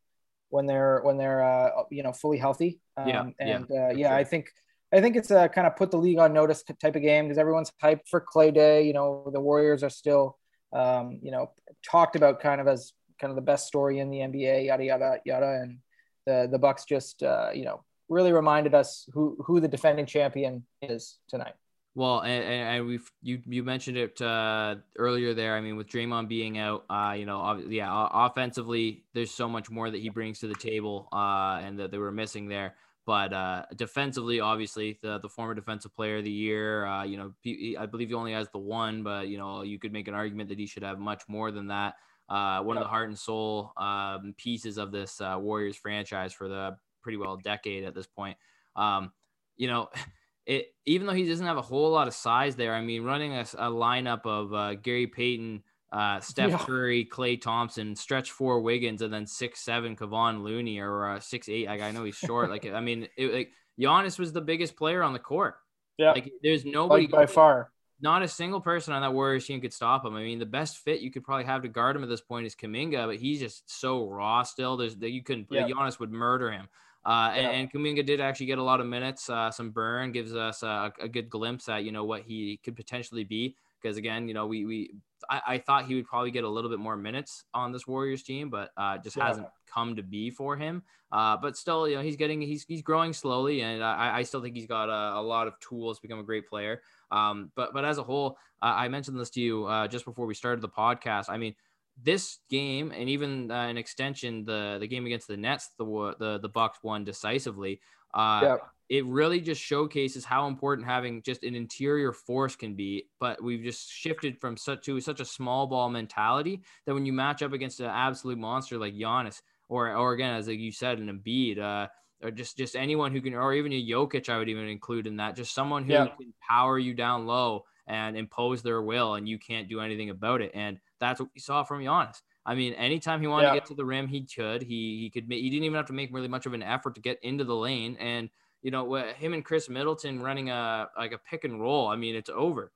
when 0.50 0.66
they're 0.66 1.02
when 1.04 1.18
they're 1.18 1.44
uh, 1.44 1.84
you 1.92 2.04
know 2.04 2.14
fully 2.14 2.38
healthy. 2.38 2.80
Um, 2.98 3.08
yeah, 3.08 3.26
and 3.40 3.66
yeah, 3.70 3.88
uh, 3.88 3.90
yeah 3.92 4.10
sure. 4.10 4.18
I 4.18 4.24
think 4.24 4.50
I 4.92 5.02
think 5.02 5.16
it's 5.16 5.32
a 5.32 5.48
kind 5.50 5.68
of 5.68 5.76
put 5.76 5.92
the 5.92 5.98
league 5.98 6.18
on 6.18 6.34
notice 6.34 6.64
type 6.82 6.96
of 6.96 7.02
game 7.02 7.26
because 7.26 7.38
everyone's 7.38 7.72
hyped 7.82 8.08
for 8.10 8.26
Klay 8.34 8.54
Day. 8.54 8.84
You 8.84 8.94
know, 8.94 9.30
the 9.32 9.40
Warriors 9.40 9.84
are 9.84 9.90
still 9.90 10.38
um, 10.74 11.20
you 11.22 11.32
know 11.32 11.52
talked 11.90 12.16
about 12.16 12.40
kind 12.40 12.62
of 12.62 12.68
as 12.68 12.94
kind 13.20 13.32
of 13.32 13.36
the 13.36 13.42
best 13.42 13.68
story 13.68 14.00
in 14.00 14.10
the 14.10 14.18
NBA. 14.18 14.66
Yada 14.66 14.84
yada 14.84 15.18
yada, 15.26 15.62
and 15.62 15.80
the 16.26 16.48
the 16.52 16.60
Bucks 16.60 16.86
just 16.86 17.24
uh, 17.24 17.50
you 17.54 17.66
know 17.66 17.84
really 18.10 18.34
reminded 18.34 18.74
us 18.74 19.08
who 19.14 19.38
who 19.46 19.60
the 19.60 19.68
defending 19.68 20.06
champion 20.06 20.66
is 20.82 21.20
tonight. 21.28 21.54
Well, 21.96 22.22
and, 22.22 22.44
and 22.44 22.88
we've 22.88 23.12
you 23.22 23.42
you 23.46 23.64
mentioned 23.64 23.98
it 23.98 24.22
uh, 24.22 24.76
earlier 24.98 25.34
there. 25.34 25.56
I 25.56 25.62
mean, 25.62 25.76
with 25.76 25.88
Draymond 25.88 26.28
being 26.28 26.58
out, 26.58 26.86
uh, 26.90 27.16
you 27.18 27.26
know, 27.26 27.62
yeah, 27.68 28.08
offensively, 28.12 29.04
there's 29.14 29.32
so 29.32 29.50
much 29.50 29.70
more 29.70 29.90
that 29.90 30.00
he 30.00 30.10
brings 30.10 30.40
to 30.40 30.48
the 30.48 30.56
table, 30.56 31.10
uh, 31.12 31.60
and 31.62 31.80
that 31.80 31.92
they 31.92 31.98
were 31.98 32.12
missing 32.12 32.48
there. 32.48 32.76
But 33.10 33.34
uh, 33.34 33.66
defensively, 33.76 34.40
obviously, 34.40 35.00
the 35.02 35.18
the 35.18 35.28
former 35.28 35.56
defensive 35.56 35.96
player 35.96 36.18
of 36.18 36.24
the 36.24 36.30
year, 36.30 36.86
uh, 36.86 37.04
you 37.06 37.18
know, 37.18 37.34
I 37.80 37.88
believe 37.88 38.10
he 38.10 38.14
only 38.14 38.34
has 38.34 38.50
the 38.52 38.60
one, 38.60 39.02
but 39.02 39.30
you 39.30 39.40
know, 39.40 39.64
you 39.64 39.80
could 39.80 39.92
make 39.92 40.08
an 40.08 40.14
argument 40.14 40.48
that 40.50 40.60
he 40.60 40.68
should 40.68 40.84
have 40.84 41.00
much 41.00 41.24
more 41.28 41.50
than 41.50 41.70
that. 41.70 41.96
Uh, 42.30 42.62
one 42.62 42.78
of 42.78 42.84
the 42.84 42.88
heart 42.88 43.08
and 43.10 43.18
soul 43.18 43.72
um, 43.78 44.36
pieces 44.38 44.78
of 44.78 44.92
this 44.92 45.22
uh, 45.22 45.38
Warriors 45.40 45.76
franchise 45.76 46.34
for 46.34 46.48
the 46.48 46.78
pretty 47.02 47.18
well 47.18 47.36
decade 47.36 47.84
at 47.84 47.96
this 47.96 48.06
point. 48.06 48.38
Um, 48.76 49.12
you 49.58 49.68
know. 49.68 49.90
it 50.46 50.68
even 50.86 51.06
though 51.06 51.14
he 51.14 51.28
doesn't 51.28 51.46
have 51.46 51.58
a 51.58 51.64
whole 51.64 51.90
lot 51.90 52.08
of 52.08 52.14
size 52.14 52.56
there, 52.56 52.76
I 52.76 52.82
mean, 52.82 53.04
running 53.04 53.34
a, 53.34 53.42
a 53.42 53.72
lineup 53.72 54.26
of 54.26 54.54
uh, 54.54 54.76
Gary 54.76 55.08
Payton, 55.08 55.64
uh, 55.92 56.20
Steph 56.22 56.52
yeah. 56.52 56.58
Curry, 56.58 57.08
Klay 57.12 57.40
Thompson, 57.40 57.96
stretch 57.96 58.32
four 58.32 58.62
Wiggins, 58.62 59.02
and 59.02 59.14
then 59.14 59.26
six 59.26 59.62
seven 59.62 59.96
Kevon 59.96 60.44
Looney 60.44 60.80
or 60.80 61.08
uh, 61.08 61.20
six 61.20 61.50
eight. 61.50 61.68
Like 61.68 61.82
I 61.82 61.92
know 61.92 62.04
he's 62.04 62.16
short. 62.16 62.50
like 62.50 62.66
I 62.68 62.82
mean, 62.82 63.08
it, 63.18 63.34
like 63.34 63.52
Giannis 63.80 64.20
was 64.20 64.34
the 64.34 64.42
biggest 64.42 64.76
player 64.76 65.04
on 65.04 65.14
the 65.14 65.20
court. 65.20 65.56
Yeah, 65.98 66.12
like 66.12 66.32
there's 66.44 66.66
nobody 66.66 67.04
like 67.04 67.12
by 67.12 67.26
far. 67.26 67.72
Not 68.02 68.22
a 68.22 68.30
single 68.30 68.62
person 68.62 68.94
on 68.94 69.02
that 69.02 69.14
Warriors 69.14 69.46
team 69.46 69.60
could 69.60 69.74
stop 69.74 70.06
him. 70.06 70.16
I 70.16 70.24
mean, 70.24 70.40
the 70.40 70.46
best 70.46 70.78
fit 70.78 71.02
you 71.02 71.12
could 71.12 71.26
probably 71.26 71.44
have 71.44 71.64
to 71.64 71.68
guard 71.68 71.98
him 71.98 72.04
at 72.04 72.08
this 72.08 72.22
point 72.22 72.46
is 72.46 72.56
Kuminga, 72.56 73.08
but 73.08 73.18
he's 73.18 73.42
just 73.42 73.70
so 73.70 74.08
raw 74.08 74.44
still. 74.44 74.78
There's 74.78 74.96
that 74.98 75.10
you 75.10 75.22
couldn't. 75.22 75.48
Yeah. 75.52 75.68
Giannis 75.68 76.00
would 76.00 76.12
murder 76.12 76.50
him. 76.50 76.70
Uh, 77.06 77.34
yeah. 77.36 77.42
and, 77.42 77.52
and 77.62 77.72
Kuminga 77.72 78.06
did 78.06 78.22
actually 78.22 78.46
get 78.48 78.58
a 78.58 78.64
lot 78.64 78.82
of 78.82 78.88
minutes, 78.88 79.30
uh, 79.30 79.52
some 79.52 79.72
burn, 79.72 80.12
gives 80.12 80.36
us 80.36 80.64
a, 80.64 80.94
a, 81.02 81.08
good 81.08 81.30
glimpse 81.30 81.70
at 81.70 81.86
you 81.86 81.94
know 81.94 82.04
what 82.04 82.24
he 82.24 82.60
could 82.64 82.76
potentially 82.76 83.24
be. 83.24 83.56
Because 83.82 83.98
again, 83.98 84.28
you 84.28 84.34
know, 84.34 84.48
we 84.48 84.66
we 84.66 84.92
I, 85.30 85.42
I, 85.48 85.58
thought 85.58 85.86
he 85.86 85.96
would 85.96 86.06
probably 86.06 86.32
get 86.32 86.44
a 86.44 86.50
little 86.50 86.70
bit 86.70 86.80
more 86.80 86.96
minutes 86.96 87.44
on 87.54 87.72
this 87.72 87.88
Warriors 87.88 88.24
team, 88.24 88.50
but 88.50 88.72
uh, 88.78 88.98
just 88.98 89.18
yeah. 89.18 89.28
hasn't 89.28 89.48
come 89.72 89.96
to 89.96 90.04
be 90.04 90.30
for 90.30 90.56
him. 90.56 90.84
Uh, 91.12 91.38
but 91.38 91.58
still, 91.58 91.88
you 91.88 91.96
know, 91.96 92.02
he's 92.02 92.16
getting 92.16 92.42
he's 92.42 92.66
he's 92.66 92.82
growing 92.82 93.14
slowly, 93.14 93.62
and 93.62 93.84
I, 93.84 94.20
I 94.20 94.24
still 94.24 94.42
think 94.42 94.56
he's 94.56 94.68
got 94.68 94.90
a, 94.90 95.20
a, 95.20 95.22
lot 95.22 95.48
of 95.48 95.60
tools 95.60 95.98
to 95.98 96.02
become 96.02 96.20
a 96.20 96.24
great 96.24 96.48
player. 96.48 96.82
Um, 97.12 97.52
but 97.56 97.74
but 97.74 97.84
as 97.84 97.98
a 97.98 98.04
whole, 98.04 98.38
uh, 98.62 98.74
I 98.78 98.88
mentioned 98.90 99.20
this 99.20 99.32
to 99.32 99.42
you 99.42 99.66
uh, 99.66 99.88
just 99.88 100.06
before 100.06 100.26
we 100.26 100.36
started 100.36 100.62
the 100.62 100.70
podcast. 100.70 101.26
I 101.30 101.38
mean, 101.38 101.56
this 102.02 102.40
game 102.50 102.92
and 102.96 103.10
even 103.10 103.50
uh, 103.50 103.56
an 103.56 103.78
extension, 103.78 104.46
the 104.46 104.78
the 104.80 104.88
game 104.88 105.06
against 105.06 105.28
the 105.28 105.38
Nets, 105.38 105.70
the 105.78 106.16
the 106.20 106.40
the 106.40 106.50
Bucks 106.50 106.80
won 106.84 107.04
decisively. 107.04 107.82
Uh, 108.14 108.42
yeah. 108.44 108.58
It 108.90 109.06
really 109.06 109.40
just 109.40 109.62
showcases 109.62 110.26
how 110.26 110.48
important 110.48 110.88
having 110.88 111.22
just 111.22 111.44
an 111.44 111.54
interior 111.54 112.12
force 112.12 112.56
can 112.56 112.76
be. 112.76 113.06
But 113.20 113.42
we've 113.42 113.64
just 113.64 113.92
shifted 113.92 114.40
from 114.42 114.58
such 114.58 114.84
to 114.86 115.00
such 115.00 115.20
a 115.20 115.26
small 115.26 115.68
ball 115.68 115.90
mentality 115.90 116.64
that 116.86 116.96
when 116.96 117.06
you 117.06 117.14
match 117.14 117.44
up 117.44 117.54
against 117.54 117.80
an 117.80 117.86
absolute 117.86 118.40
monster 118.40 118.78
like 118.78 118.96
Giannis, 118.96 119.42
or 119.68 119.96
or 119.96 120.14
again 120.14 120.34
as 120.34 120.48
like 120.48 120.60
you 120.60 120.72
said, 120.72 121.00
an 121.00 121.08
Embiid, 121.08 121.60
uh, 121.60 121.88
or 122.24 122.32
just 122.32 122.58
just 122.58 122.76
anyone 122.76 123.12
who 123.12 123.22
can, 123.22 123.36
or 123.36 123.54
even 123.54 123.72
a 123.72 123.88
Jokic, 123.88 124.28
I 124.28 124.38
would 124.40 124.50
even 124.50 124.68
include 124.68 125.06
in 125.06 125.18
that. 125.18 125.36
Just 125.36 125.54
someone 125.54 125.84
who 125.84 125.94
yeah. 125.94 126.08
can 126.08 126.34
power 126.48 126.80
you 126.80 126.94
down 126.94 127.28
low 127.28 127.66
and 127.88 128.18
impose 128.18 128.62
their 128.62 128.82
will, 128.82 129.16
and 129.16 129.30
you 129.30 129.38
can't 129.38 129.70
do 129.70 129.82
anything 129.82 130.10
about 130.10 130.42
it. 130.42 130.52
And 130.54 130.80
that's 131.00 131.20
what 131.20 131.30
we 131.34 131.40
saw 131.40 131.64
from 131.64 131.82
Giannis. 131.82 132.22
I 132.46 132.56
mean, 132.56 132.74
anytime 132.74 133.22
he 133.22 133.28
wanted 133.28 133.44
yeah. 133.44 133.54
to 133.54 133.60
get 133.60 133.68
to 133.68 133.76
the 133.76 133.86
rim, 133.86 134.08
he 134.08 134.26
could. 134.26 134.64
He 134.64 135.00
he 135.02 135.12
could. 135.12 135.32
He 135.32 135.50
didn't 135.52 135.66
even 135.66 135.78
have 135.78 135.86
to 135.86 135.94
make 135.94 136.12
really 136.12 136.28
much 136.28 136.48
of 136.48 136.54
an 136.54 136.64
effort 136.64 136.96
to 136.96 137.02
get 137.02 137.20
into 137.22 137.44
the 137.44 137.56
lane. 137.56 137.96
And 138.00 138.30
you 138.62 138.72
know, 138.72 138.94
him 138.96 139.34
and 139.34 139.44
Khris 139.44 139.70
Middleton 139.70 140.22
running 140.22 140.50
a 140.50 140.90
like 140.98 141.12
a 141.12 141.18
pick 141.18 141.44
and 141.44 141.60
roll. 141.60 141.88
I 141.88 141.96
mean, 141.96 142.16
it's 142.16 142.30
over. 142.30 142.72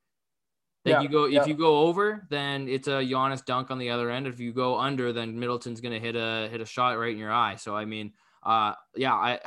Like 0.86 0.94
yeah, 0.94 1.02
you 1.02 1.10
go, 1.10 1.26
yeah. 1.26 1.42
if 1.42 1.48
you 1.48 1.54
go 1.54 1.80
over, 1.80 2.28
then 2.30 2.68
it's 2.68 2.90
a 2.90 3.02
Giannis 3.02 3.46
dunk 3.46 3.72
on 3.72 3.80
the 3.80 3.90
other 3.90 4.10
end. 4.10 4.28
If 4.28 4.40
you 4.40 4.52
go 4.52 4.78
under, 4.78 5.14
then 5.14 5.40
Middleton's 5.40 5.80
gonna 5.80 6.00
hit 6.00 6.16
a 6.16 6.50
hit 6.52 6.60
a 6.60 6.66
shot 6.66 7.00
right 7.00 7.14
in 7.14 7.18
your 7.18 7.32
eye. 7.32 7.56
So 7.56 7.76
I 7.76 7.86
mean, 7.86 8.12
uh, 8.44 8.74
yeah, 8.96 9.14
I 9.14 9.40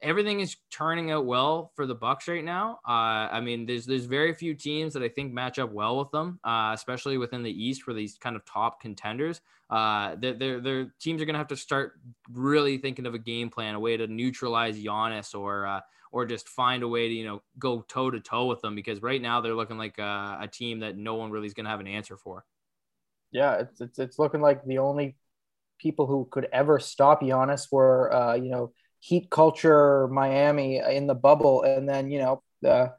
everything 0.00 0.40
is 0.40 0.56
turning 0.70 1.10
out 1.10 1.26
well 1.26 1.72
for 1.74 1.86
the 1.86 1.94
Bucks 1.94 2.28
right 2.28 2.44
now. 2.44 2.78
Uh, 2.86 3.28
I 3.30 3.40
mean, 3.40 3.66
there's 3.66 3.86
there's 3.86 4.04
very 4.04 4.32
few 4.32 4.54
teams 4.54 4.94
that 4.94 5.02
I 5.02 5.08
think 5.08 5.32
match 5.32 5.58
up 5.58 5.72
well 5.72 5.98
with 5.98 6.10
them, 6.10 6.38
uh, 6.44 6.72
especially 6.74 7.18
within 7.18 7.42
the 7.42 7.50
East 7.50 7.82
for 7.82 7.92
these 7.92 8.16
kind 8.18 8.36
of 8.36 8.44
top 8.44 8.80
contenders. 8.80 9.40
Uh, 9.70 10.14
their 10.16 10.60
their 10.60 10.92
teams 11.00 11.20
are 11.20 11.24
gonna 11.24 11.38
have 11.38 11.48
to 11.48 11.56
start 11.56 12.00
really 12.30 12.78
thinking 12.78 13.06
of 13.06 13.14
a 13.14 13.18
game 13.18 13.50
plan, 13.50 13.74
a 13.74 13.80
way 13.80 13.96
to 13.96 14.06
neutralize 14.06 14.78
Giannis 14.78 15.34
or 15.34 15.66
uh, 15.66 15.80
or 16.12 16.24
just 16.24 16.48
find 16.48 16.82
a 16.82 16.88
way 16.88 17.08
to 17.08 17.14
you 17.14 17.24
know 17.24 17.42
go 17.58 17.82
toe 17.82 18.10
to 18.10 18.20
toe 18.20 18.46
with 18.46 18.60
them 18.60 18.74
because 18.74 19.02
right 19.02 19.20
now 19.20 19.40
they're 19.40 19.54
looking 19.54 19.78
like 19.78 19.98
a, 19.98 20.38
a 20.40 20.48
team 20.48 20.80
that 20.80 20.96
no 20.96 21.14
one 21.16 21.30
really 21.30 21.46
is 21.46 21.54
gonna 21.54 21.70
have 21.70 21.80
an 21.80 21.88
answer 21.88 22.16
for. 22.16 22.44
Yeah, 23.30 23.56
it's 23.56 23.80
it's, 23.80 23.98
it's 23.98 24.18
looking 24.18 24.40
like 24.40 24.64
the 24.64 24.78
only 24.78 25.16
people 25.78 26.06
who 26.06 26.26
could 26.30 26.48
ever 26.52 26.78
stop 26.78 27.22
Giannis 27.22 27.70
were, 27.70 28.12
uh, 28.12 28.34
you 28.34 28.50
know, 28.50 28.72
heat 29.00 29.30
culture 29.30 30.08
Miami 30.08 30.78
in 30.78 31.06
the 31.06 31.14
bubble, 31.14 31.62
and 31.62 31.88
then 31.88 32.10
you 32.10 32.18
know 32.18 32.42
the 32.62 32.92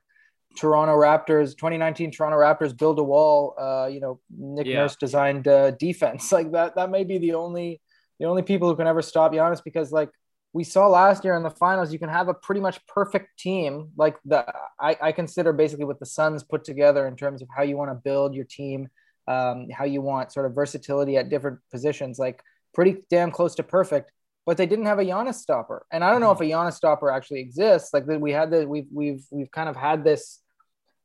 Toronto 0.57 0.95
Raptors, 0.95 1.51
2019 1.51 2.11
Toronto 2.11 2.37
Raptors 2.37 2.77
build 2.77 2.99
a 2.99 3.03
wall. 3.03 3.55
Uh, 3.59 3.87
you 3.91 3.99
know, 3.99 4.19
Nick 4.29 4.67
yeah. 4.67 4.77
Nurse 4.77 4.95
designed 4.95 5.47
uh, 5.47 5.71
defense 5.71 6.31
like 6.37 6.51
that. 6.51 6.75
That 6.75 6.89
may 6.89 7.03
be 7.03 7.17
the 7.17 7.33
only 7.33 7.81
the 8.19 8.25
only 8.25 8.41
people 8.41 8.67
who 8.67 8.75
can 8.75 8.87
ever 8.87 9.01
stop 9.01 9.31
Giannis 9.31 9.63
because 9.63 9.91
like 9.91 10.09
we 10.51 10.63
saw 10.63 10.87
last 10.87 11.23
year 11.23 11.35
in 11.35 11.43
the 11.43 11.51
finals, 11.51 11.93
you 11.93 11.99
can 11.99 12.09
have 12.09 12.27
a 12.27 12.33
pretty 12.33 12.59
much 12.59 12.85
perfect 12.87 13.37
team 13.37 13.89
like 13.95 14.17
the 14.25 14.45
I, 14.79 14.97
I 15.01 15.11
consider 15.11 15.53
basically 15.53 15.85
what 15.85 15.99
the 15.99 16.05
Suns 16.05 16.43
put 16.43 16.63
together 16.63 17.07
in 17.07 17.15
terms 17.15 17.41
of 17.41 17.47
how 17.55 17.63
you 17.63 17.77
want 17.77 17.91
to 17.91 17.95
build 17.95 18.33
your 18.33 18.45
team, 18.45 18.89
um, 19.27 19.67
how 19.69 19.85
you 19.85 20.01
want 20.01 20.31
sort 20.31 20.45
of 20.47 20.55
versatility 20.55 21.17
at 21.17 21.29
different 21.29 21.59
positions. 21.71 22.17
Like 22.17 22.41
pretty 22.73 22.97
damn 23.09 23.31
close 23.31 23.55
to 23.55 23.63
perfect, 23.63 24.11
but 24.49 24.57
they 24.57 24.65
didn't 24.65 24.87
have 24.87 24.97
a 24.97 25.05
Giannis 25.05 25.35
stopper. 25.35 25.85
And 25.91 26.03
I 26.03 26.09
don't 26.09 26.21
know 26.21 26.31
if 26.31 26.39
a 26.39 26.43
Giannis 26.43 26.73
stopper 26.73 27.11
actually 27.11 27.41
exists. 27.41 27.93
Like 27.93 28.07
we 28.07 28.31
had 28.31 28.49
the 28.49 28.67
we've 28.67 28.87
we've 28.91 29.23
we've 29.29 29.51
kind 29.51 29.69
of 29.69 29.75
had 29.75 30.03
this, 30.03 30.39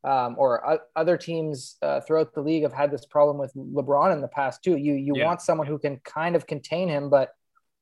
um, 0.03 0.33
or 0.39 0.79
other 0.95 1.15
teams 1.15 1.75
uh, 1.83 2.01
throughout 2.01 2.33
the 2.33 2.41
league 2.41 2.63
have 2.63 2.73
had 2.73 2.89
this 2.89 3.05
problem 3.05 3.37
with 3.37 3.53
LeBron 3.53 4.13
in 4.13 4.21
the 4.21 4.27
past 4.27 4.63
too. 4.63 4.77
You 4.77 4.93
you 4.93 5.13
yeah. 5.15 5.25
want 5.25 5.41
someone 5.41 5.67
who 5.67 5.77
can 5.77 6.01
kind 6.03 6.35
of 6.35 6.47
contain 6.47 6.89
him, 6.89 7.11
but 7.11 7.33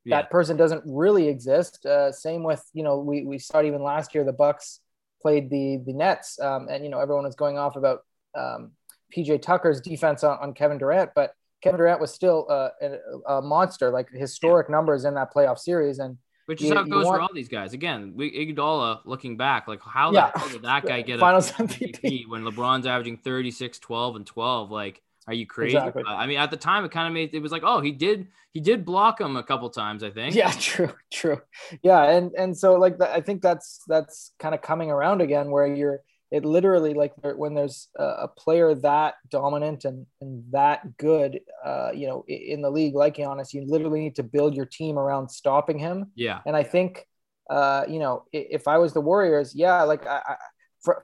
yeah. 0.03 0.17
that 0.17 0.29
person 0.29 0.57
doesn't 0.57 0.83
really 0.85 1.29
exist. 1.29 1.85
Uh, 1.85 2.11
same 2.11 2.43
with 2.43 2.61
you 2.73 2.83
know 2.83 2.99
we 2.99 3.23
we 3.23 3.39
saw 3.39 3.59
it 3.59 3.65
even 3.65 3.81
last 3.81 4.13
year. 4.13 4.25
The 4.25 4.33
Bucks 4.33 4.81
played 5.21 5.49
the 5.49 5.77
the 5.85 5.93
Nets, 5.93 6.41
um, 6.41 6.67
and 6.69 6.83
you 6.83 6.89
know 6.89 6.99
everyone 6.99 7.23
was 7.23 7.35
going 7.35 7.57
off 7.57 7.77
about 7.77 8.01
um, 8.35 8.73
PJ 9.15 9.41
Tucker's 9.41 9.79
defense 9.79 10.25
on, 10.25 10.37
on 10.39 10.53
Kevin 10.55 10.77
Durant, 10.77 11.11
but 11.15 11.33
Kevin 11.63 11.77
Durant 11.77 12.01
was 12.01 12.13
still 12.13 12.45
uh, 12.49 12.69
a, 12.81 13.35
a, 13.35 13.41
monster, 13.41 13.89
like 13.89 14.09
historic 14.11 14.67
yeah. 14.67 14.75
numbers 14.75 15.05
in 15.05 15.13
that 15.13 15.33
playoff 15.33 15.57
series. 15.57 15.99
And 15.99 16.17
which 16.45 16.61
is 16.61 16.67
you, 16.67 16.75
how 16.75 16.81
it 16.81 16.89
goes 16.89 17.05
want... 17.05 17.17
for 17.17 17.21
all 17.21 17.33
these 17.33 17.47
guys. 17.47 17.71
Again, 17.71 18.13
we, 18.15 18.31
Iguodala 18.31 18.99
looking 19.05 19.37
back, 19.37 19.69
like 19.69 19.81
how 19.81 20.11
yeah. 20.11 20.31
the 20.31 20.39
hell 20.39 20.49
did 20.49 20.61
that 20.63 20.85
guy 20.85 21.01
get 21.01 21.19
Finals 21.21 21.51
a 21.51 21.53
MVP, 21.53 22.01
MVP 22.01 22.27
when 22.27 22.43
LeBron's 22.43 22.85
averaging 22.85 23.17
36, 23.17 23.79
12, 23.79 24.15
and 24.17 24.25
12? 24.25 24.71
Like, 24.71 25.01
are 25.25 25.33
you 25.33 25.45
crazy? 25.45 25.77
Exactly. 25.77 26.03
I 26.05 26.27
mean, 26.27 26.37
at 26.37 26.51
the 26.51 26.57
time, 26.57 26.83
it 26.83 26.91
kind 26.91 27.07
of 27.07 27.13
made 27.13 27.33
it 27.33 27.39
was 27.39 27.53
like, 27.53 27.63
oh, 27.65 27.79
he 27.79 27.91
did 27.91 28.27
he 28.51 28.59
did 28.59 28.83
block 28.83 29.21
him 29.21 29.37
a 29.37 29.43
couple 29.43 29.69
times, 29.69 30.03
I 30.03 30.09
think. 30.09 30.35
Yeah, 30.35 30.51
true, 30.59 30.91
true. 31.13 31.41
Yeah, 31.81 32.03
and 32.03 32.33
and 32.33 32.57
so 32.57 32.73
like 32.73 32.97
the, 32.97 33.09
I 33.09 33.21
think 33.21 33.41
that's 33.41 33.81
that's 33.87 34.33
kind 34.37 34.53
of 34.53 34.61
coming 34.61 34.91
around 34.91 35.21
again, 35.21 35.49
where 35.49 35.65
you're 35.65 36.01
it 36.33 36.45
literally 36.45 36.95
like 36.95 37.13
when 37.21 37.53
there's 37.53 37.89
a 37.95 38.27
player 38.27 38.73
that 38.73 39.13
dominant 39.29 39.85
and, 39.85 40.07
and 40.19 40.43
that 40.49 40.97
good, 40.97 41.39
uh, 41.63 41.91
you 41.93 42.07
know, 42.07 42.25
in 42.27 42.63
the 42.63 42.71
league 42.71 42.95
like 42.95 43.17
Giannis, 43.17 43.53
you 43.53 43.63
literally 43.67 43.99
need 43.99 44.15
to 44.15 44.23
build 44.23 44.55
your 44.55 44.65
team 44.65 44.97
around 44.97 45.29
stopping 45.29 45.77
him. 45.77 46.11
Yeah. 46.15 46.39
And 46.47 46.55
I 46.55 46.63
think, 46.63 47.05
uh, 47.51 47.83
you 47.87 47.99
know, 47.99 48.23
if 48.33 48.67
I 48.67 48.79
was 48.79 48.93
the 48.93 48.99
Warriors, 48.99 49.53
yeah, 49.53 49.83
like 49.83 50.07
I, 50.07 50.21
I 50.27 50.35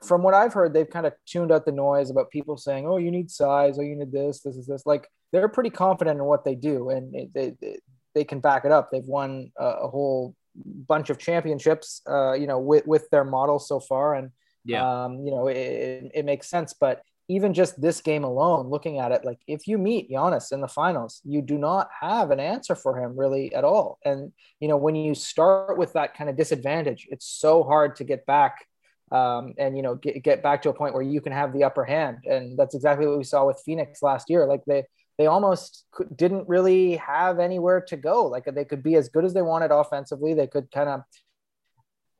from 0.02 0.24
what 0.24 0.34
I've 0.34 0.52
heard, 0.52 0.74
they've 0.74 0.90
kind 0.90 1.06
of 1.06 1.12
tuned 1.26 1.52
out 1.52 1.64
the 1.64 1.72
noise 1.72 2.10
about 2.10 2.30
people 2.30 2.56
saying, 2.56 2.86
"Oh, 2.86 2.98
you 2.98 3.10
need 3.10 3.30
size. 3.30 3.78
Oh, 3.78 3.82
you 3.82 3.96
need 3.96 4.12
this. 4.12 4.40
This 4.40 4.56
is 4.56 4.66
this." 4.66 4.84
Like 4.84 5.08
they're 5.32 5.48
pretty 5.48 5.70
confident 5.70 6.18
in 6.18 6.24
what 6.24 6.44
they 6.44 6.54
do, 6.54 6.90
and 6.90 7.14
they 7.14 7.54
they, 7.62 7.78
they 8.14 8.24
can 8.24 8.40
back 8.40 8.66
it 8.66 8.72
up. 8.72 8.90
They've 8.90 9.02
won 9.02 9.52
a, 9.56 9.64
a 9.64 9.88
whole 9.88 10.34
bunch 10.54 11.08
of 11.08 11.18
championships, 11.18 12.02
uh, 12.06 12.32
you 12.32 12.46
know, 12.46 12.58
with 12.58 12.86
with 12.86 13.08
their 13.10 13.24
model 13.24 13.58
so 13.58 13.80
far, 13.80 14.16
and 14.16 14.32
yeah. 14.64 15.04
Um, 15.04 15.24
you 15.24 15.30
know, 15.30 15.48
it, 15.48 16.10
it 16.14 16.24
makes 16.24 16.48
sense. 16.48 16.74
But 16.74 17.02
even 17.28 17.54
just 17.54 17.80
this 17.80 18.00
game 18.00 18.24
alone, 18.24 18.68
looking 18.68 18.98
at 18.98 19.12
it, 19.12 19.24
like 19.24 19.38
if 19.46 19.68
you 19.68 19.78
meet 19.78 20.10
Giannis 20.10 20.52
in 20.52 20.60
the 20.60 20.68
finals, 20.68 21.20
you 21.24 21.42
do 21.42 21.56
not 21.58 21.88
have 22.00 22.32
an 22.32 22.40
answer 22.40 22.74
for 22.74 22.98
him 22.98 23.16
really 23.16 23.54
at 23.54 23.62
all. 23.62 23.98
And, 24.04 24.32
you 24.58 24.66
know, 24.66 24.76
when 24.76 24.96
you 24.96 25.14
start 25.14 25.78
with 25.78 25.92
that 25.92 26.16
kind 26.16 26.28
of 26.28 26.36
disadvantage, 26.36 27.06
it's 27.10 27.26
so 27.26 27.62
hard 27.62 27.94
to 27.96 28.04
get 28.04 28.26
back 28.26 28.66
um, 29.12 29.54
and, 29.58 29.76
you 29.76 29.82
know, 29.82 29.94
get, 29.94 30.22
get 30.24 30.42
back 30.42 30.62
to 30.62 30.70
a 30.70 30.74
point 30.74 30.92
where 30.92 31.04
you 31.04 31.20
can 31.20 31.32
have 31.32 31.52
the 31.52 31.64
upper 31.64 31.84
hand. 31.84 32.18
And 32.24 32.58
that's 32.58 32.74
exactly 32.74 33.06
what 33.06 33.18
we 33.18 33.24
saw 33.24 33.46
with 33.46 33.62
Phoenix 33.64 34.02
last 34.02 34.28
year. 34.28 34.44
Like 34.46 34.64
they, 34.66 34.84
they 35.16 35.26
almost 35.26 35.84
didn't 36.16 36.48
really 36.48 36.96
have 36.96 37.38
anywhere 37.38 37.80
to 37.82 37.96
go. 37.96 38.26
Like 38.26 38.46
they 38.52 38.64
could 38.64 38.82
be 38.82 38.96
as 38.96 39.08
good 39.08 39.24
as 39.24 39.34
they 39.34 39.42
wanted 39.42 39.70
offensively. 39.70 40.34
They 40.34 40.46
could 40.48 40.70
kind 40.72 40.88
of 40.88 41.02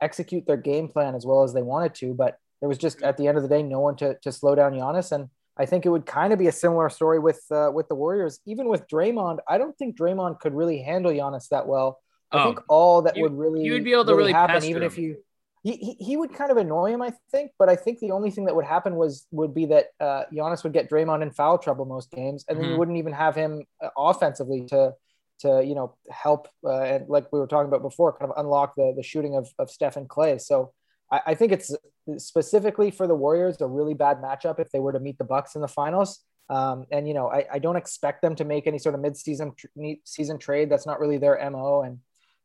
execute 0.00 0.46
their 0.46 0.56
game 0.56 0.88
plan 0.88 1.14
as 1.14 1.26
well 1.26 1.42
as 1.42 1.52
they 1.52 1.62
wanted 1.62 1.94
to, 1.96 2.14
but 2.14 2.38
there 2.60 2.68
was 2.68 2.78
just 2.78 3.02
at 3.02 3.16
the 3.16 3.26
end 3.26 3.36
of 3.36 3.42
the 3.42 3.48
day 3.48 3.62
no 3.62 3.80
one 3.80 3.96
to 3.96 4.16
to 4.22 4.32
slow 4.32 4.54
down 4.54 4.72
Giannis. 4.72 5.12
And 5.12 5.28
I 5.56 5.66
think 5.66 5.86
it 5.86 5.90
would 5.90 6.06
kind 6.06 6.32
of 6.32 6.38
be 6.38 6.46
a 6.46 6.52
similar 6.52 6.88
story 6.88 7.18
with 7.18 7.42
uh, 7.50 7.70
with 7.72 7.88
the 7.88 7.94
Warriors. 7.94 8.40
Even 8.46 8.68
with 8.68 8.86
Draymond, 8.88 9.38
I 9.48 9.58
don't 9.58 9.76
think 9.76 9.96
Draymond 9.96 10.40
could 10.40 10.54
really 10.54 10.82
handle 10.82 11.12
Giannis 11.12 11.48
that 11.48 11.66
well. 11.66 11.98
I 12.32 12.42
oh, 12.42 12.44
think 12.44 12.60
all 12.68 13.02
that 13.02 13.16
you, 13.16 13.24
would 13.24 13.36
really 13.36 13.62
you 13.62 13.72
would 13.72 13.84
be 13.84 13.92
able 13.92 14.04
to 14.04 14.12
really, 14.12 14.32
really 14.32 14.32
happen, 14.32 14.64
even 14.64 14.82
him. 14.82 14.86
if 14.86 14.98
you 14.98 15.16
he, 15.62 15.72
he, 15.72 16.04
he 16.04 16.16
would 16.16 16.32
kind 16.32 16.50
of 16.50 16.56
annoy 16.56 16.92
him, 16.92 17.02
I 17.02 17.12
think. 17.30 17.50
But 17.58 17.68
I 17.68 17.76
think 17.76 17.98
the 17.98 18.12
only 18.12 18.30
thing 18.30 18.46
that 18.46 18.56
would 18.56 18.64
happen 18.64 18.96
was 18.96 19.26
would 19.30 19.54
be 19.54 19.66
that 19.66 19.86
uh, 20.00 20.24
Giannis 20.32 20.62
would 20.64 20.72
get 20.72 20.88
Draymond 20.88 21.22
in 21.22 21.30
foul 21.30 21.58
trouble 21.58 21.84
most 21.84 22.10
games, 22.10 22.44
and 22.48 22.56
then 22.56 22.64
mm-hmm. 22.64 22.72
you 22.72 22.78
wouldn't 22.78 22.98
even 22.98 23.12
have 23.12 23.34
him 23.34 23.64
uh, 23.82 23.88
offensively 23.96 24.64
to 24.66 24.94
to 25.40 25.62
you 25.64 25.74
know 25.74 25.96
help 26.10 26.48
uh, 26.64 26.82
and 26.82 27.08
like 27.08 27.26
we 27.32 27.38
were 27.38 27.46
talking 27.46 27.68
about 27.68 27.82
before, 27.82 28.16
kind 28.16 28.30
of 28.30 28.38
unlock 28.38 28.74
the 28.76 28.92
the 28.96 29.02
shooting 29.02 29.36
of 29.36 29.48
of 29.58 29.70
Stephen 29.70 30.06
Klay. 30.06 30.40
So 30.40 30.72
I, 31.10 31.20
I, 31.28 31.34
think 31.34 31.52
it's 31.52 31.74
specifically 32.18 32.90
for 32.90 33.06
the 33.06 33.14
Warriors 33.14 33.60
a 33.60 33.66
really 33.66 33.94
bad 33.94 34.18
matchup 34.18 34.60
if 34.60 34.70
they 34.70 34.80
were 34.80 34.92
to 34.92 35.00
meet 35.00 35.18
the 35.18 35.24
Bucks 35.24 35.54
in 35.54 35.60
the 35.60 35.68
finals. 35.68 36.20
Um, 36.48 36.86
and 36.90 37.06
you 37.06 37.14
know 37.14 37.28
I, 37.28 37.46
I 37.52 37.58
don't 37.58 37.76
expect 37.76 38.22
them 38.22 38.34
to 38.36 38.44
make 38.44 38.66
any 38.66 38.78
sort 38.78 38.94
of 38.94 39.00
mid-season 39.00 39.52
season 40.04 40.38
trade. 40.38 40.70
That's 40.70 40.86
not 40.86 41.00
really 41.00 41.18
their 41.18 41.38
mo, 41.50 41.82
and 41.82 41.98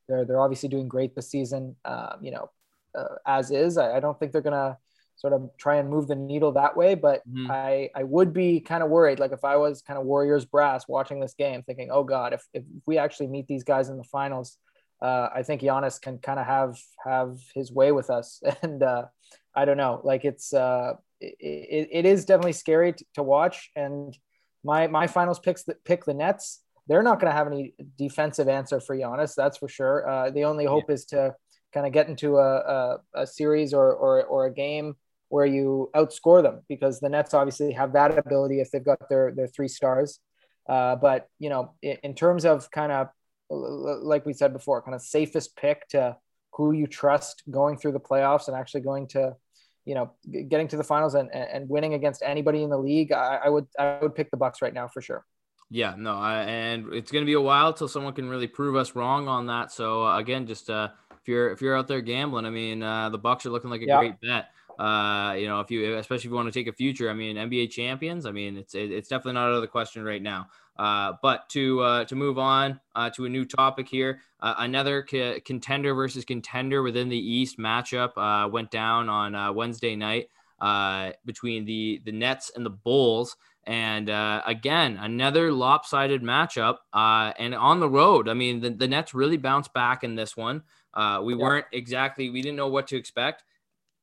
they're 0.08 0.26
they're 0.26 0.42
obviously 0.42 0.70
doing 0.70 0.88
great 0.88 1.16
this 1.16 1.30
season. 1.30 1.76
Um, 1.86 2.18
you 2.22 2.32
know, 2.32 2.50
uh, 2.94 3.16
as 3.26 3.52
is. 3.52 3.78
I, 3.78 3.98
I 3.98 4.00
don't 4.00 4.20
think 4.20 4.32
they're 4.32 4.42
gonna 4.42 4.78
sort 5.16 5.34
of 5.34 5.50
try 5.58 5.78
and 5.78 5.90
move 5.90 6.08
the 6.08 6.16
needle 6.16 6.52
that 6.54 6.76
way. 6.76 6.96
But 6.96 7.28
mm-hmm. 7.28 7.50
I, 7.50 7.90
I 7.96 8.04
would 8.04 8.34
be 8.34 8.60
kind 8.60 8.84
of 8.84 8.90
worried. 8.90 9.20
Like 9.20 9.32
if 9.32 9.44
I 9.44 9.56
was 9.58 9.82
kind 9.82 9.98
of 9.98 10.06
Warriors 10.06 10.46
brass 10.46 10.88
watching 10.88 11.20
this 11.20 11.34
game, 11.34 11.64
thinking, 11.64 11.90
oh 11.92 12.04
God, 12.04 12.34
if, 12.34 12.44
if 12.54 12.64
we 12.86 12.98
actually 12.98 13.28
meet 13.28 13.48
these 13.48 13.64
guys 13.64 13.90
in 13.90 13.98
the 13.98 14.04
finals, 14.04 14.58
uh, 15.02 15.30
I 15.34 15.44
think 15.44 15.62
Giannis 15.62 16.02
can 16.02 16.20
kind 16.20 16.40
of 16.40 16.46
have 16.46 16.78
have 17.06 17.38
his 17.54 17.72
way 17.72 17.92
with 17.92 18.10
us. 18.10 18.42
And 18.62 18.82
uh, 18.82 19.06
I 19.54 19.66
don't 19.66 19.78
know, 19.78 20.02
like 20.04 20.26
it's 20.26 20.54
uh, 20.54 20.94
it, 21.20 21.90
it 21.92 22.06
is 22.06 22.26
definitely 22.26 22.54
scary 22.54 22.94
to, 22.94 23.06
to 23.16 23.24
watch. 23.24 23.72
And 23.76 24.18
my 24.64 24.88
my 24.88 25.08
finals 25.08 25.40
picks 25.40 25.64
that 25.64 25.84
pick 25.84 26.06
the 26.06 26.14
Nets. 26.14 26.62
They're 26.88 27.04
not 27.04 27.20
going 27.20 27.32
to 27.32 27.38
have 27.38 27.48
any 27.48 27.74
defensive 27.98 28.48
answer 28.48 28.80
for 28.80 28.96
Giannis, 28.96 29.34
that's 29.36 29.58
for 29.58 29.68
sure. 29.68 30.08
Uh, 30.08 30.30
the 30.30 30.44
only 30.44 30.66
hope 30.66 30.86
yeah. 30.88 30.94
is 30.94 31.06
to 31.06 31.36
kind 31.74 31.88
of 31.88 31.92
get 31.92 32.08
into 32.08 32.38
a, 32.38 32.58
a, 32.58 32.98
a 33.16 33.28
series 33.28 33.74
or, 33.74 33.92
or 33.92 34.24
or 34.24 34.46
a 34.46 34.54
game 34.54 34.96
where 35.30 35.46
you 35.46 35.90
outscore 35.96 36.44
them 36.44 36.62
because 36.70 37.00
the 37.00 37.10
Nets 37.10 37.34
obviously 37.34 37.72
have 37.74 37.94
that 37.94 38.18
ability 38.18 38.60
if 38.60 38.72
they've 38.72 38.84
got 38.84 39.10
their 39.10 39.32
their 39.32 39.48
three 39.48 39.68
stars. 39.68 40.20
Uh, 40.68 40.96
but 40.96 41.28
you 41.40 41.50
know, 41.50 41.74
in, 41.82 41.98
in 42.04 42.16
terms 42.16 42.46
of 42.46 42.70
kind 42.72 42.92
of 42.92 43.10
like 43.50 44.26
we 44.26 44.34
said 44.34 44.54
before, 44.54 44.82
kind 44.82 44.96
of 44.96 45.02
safest 45.02 45.56
pick 45.56 45.88
to 45.90 46.18
who 46.54 46.72
you 46.72 46.88
trust 46.88 47.44
going 47.50 47.78
through 47.78 47.92
the 47.92 48.00
playoffs 48.00 48.48
and 48.48 48.56
actually 48.56 48.82
going 48.82 49.08
to, 49.08 49.36
you 49.84 49.94
know, 49.94 50.12
getting 50.48 50.68
to 50.70 50.78
the 50.78 50.84
finals 50.84 51.14
and, 51.14 51.30
and 51.34 51.70
winning 51.70 51.94
against 51.94 52.24
anybody 52.24 52.64
in 52.64 52.70
the 52.70 52.78
league, 52.78 53.12
I, 53.12 53.42
I 53.46 53.50
would 53.50 53.68
I 53.78 54.00
would 54.02 54.16
pick 54.16 54.32
the 54.32 54.38
Bucks 54.38 54.62
right 54.62 54.74
now 54.74 54.88
for 54.88 55.02
sure. 55.02 55.26
Yeah, 55.70 55.96
no, 55.98 56.14
I, 56.14 56.44
and 56.44 56.94
it's 56.94 57.12
going 57.12 57.24
to 57.24 57.26
be 57.26 57.34
a 57.34 57.42
while 57.42 57.74
till 57.74 57.88
someone 57.88 58.14
can 58.14 58.30
really 58.30 58.48
prove 58.48 58.76
us 58.76 58.96
wrong 58.96 59.28
on 59.28 59.48
that. 59.48 59.72
So 59.72 60.06
uh, 60.06 60.18
again, 60.18 60.46
just 60.46 60.70
uh, 60.70 60.90
if 61.22 61.28
you're 61.28 61.52
if 61.52 61.62
you're 61.62 61.76
out 61.76 61.88
there 61.88 62.02
gambling, 62.02 62.46
I 62.46 62.52
mean, 62.52 62.84
uh, 62.84 63.10
the 63.10 63.18
Bucks 63.18 63.46
are 63.46 63.50
looking 63.50 63.70
like 63.70 63.82
a 63.82 63.86
yeah. 63.86 64.00
great 64.00 64.22
bet. 64.22 64.50
Uh, 64.80 65.36
you 65.38 65.48
know, 65.48 65.60
if 65.60 65.72
you 65.72 65.96
especially 65.96 66.26
if 66.28 66.32
you 66.32 66.36
want 66.36 66.52
to 66.52 66.60
take 66.60 66.68
a 66.68 66.74
future, 66.74 67.10
I 67.10 67.14
mean, 67.14 67.38
NBA 67.38 67.72
champions. 67.72 68.26
I 68.26 68.32
mean, 68.32 68.58
it's 68.58 68.76
it's 68.76 69.08
definitely 69.08 69.34
not 69.34 69.50
out 69.50 69.56
of 69.56 69.62
the 69.62 69.68
question 69.68 70.04
right 70.04 70.22
now. 70.22 70.48
Uh, 70.78 71.14
but 71.22 71.48
to 71.50 71.82
uh, 71.82 72.06
to 72.06 72.16
move 72.16 72.38
on 72.38 72.80
uh, 72.96 73.10
to 73.12 73.26
a 73.26 73.30
new 73.30 73.46
topic 73.46 73.88
here, 73.88 74.20
uh, 74.42 74.56
another 74.58 75.06
c- 75.10 75.40
contender 75.46 75.94
versus 75.94 76.26
contender 76.26 76.84
within 76.84 77.08
the 77.08 77.18
East 77.18 77.58
matchup 77.58 78.12
uh, 78.18 78.50
went 78.50 78.72
down 78.72 79.08
on 79.08 79.36
uh, 79.36 79.54
Wednesday 79.54 79.96
night 79.96 80.28
uh, 80.60 81.12
between 81.26 81.66
the 81.66 82.02
the 82.06 82.12
Nets 82.12 82.52
and 82.56 82.66
the 82.66 82.70
Bulls, 82.70 83.38
and 83.64 84.10
uh, 84.10 84.42
again 84.46 84.98
another 84.98 85.52
lopsided 85.52 86.22
matchup. 86.22 86.78
Uh, 86.94 87.34
and 87.40 87.56
on 87.56 87.80
the 87.80 87.90
road, 87.90 88.28
I 88.28 88.34
mean 88.34 88.60
the, 88.60 88.70
the 88.70 88.88
Nets 88.88 89.14
really 89.14 89.38
bounced 89.38 89.74
back 89.74 90.04
in 90.04 90.16
this 90.16 90.36
one. 90.36 90.64
Uh, 90.94 91.22
we 91.24 91.34
yeah. 91.34 91.42
weren't 91.42 91.66
exactly 91.72 92.30
we 92.30 92.42
didn't 92.42 92.58
know 92.58 92.68
what 92.68 92.88
to 92.88 92.98
expect. 92.98 93.44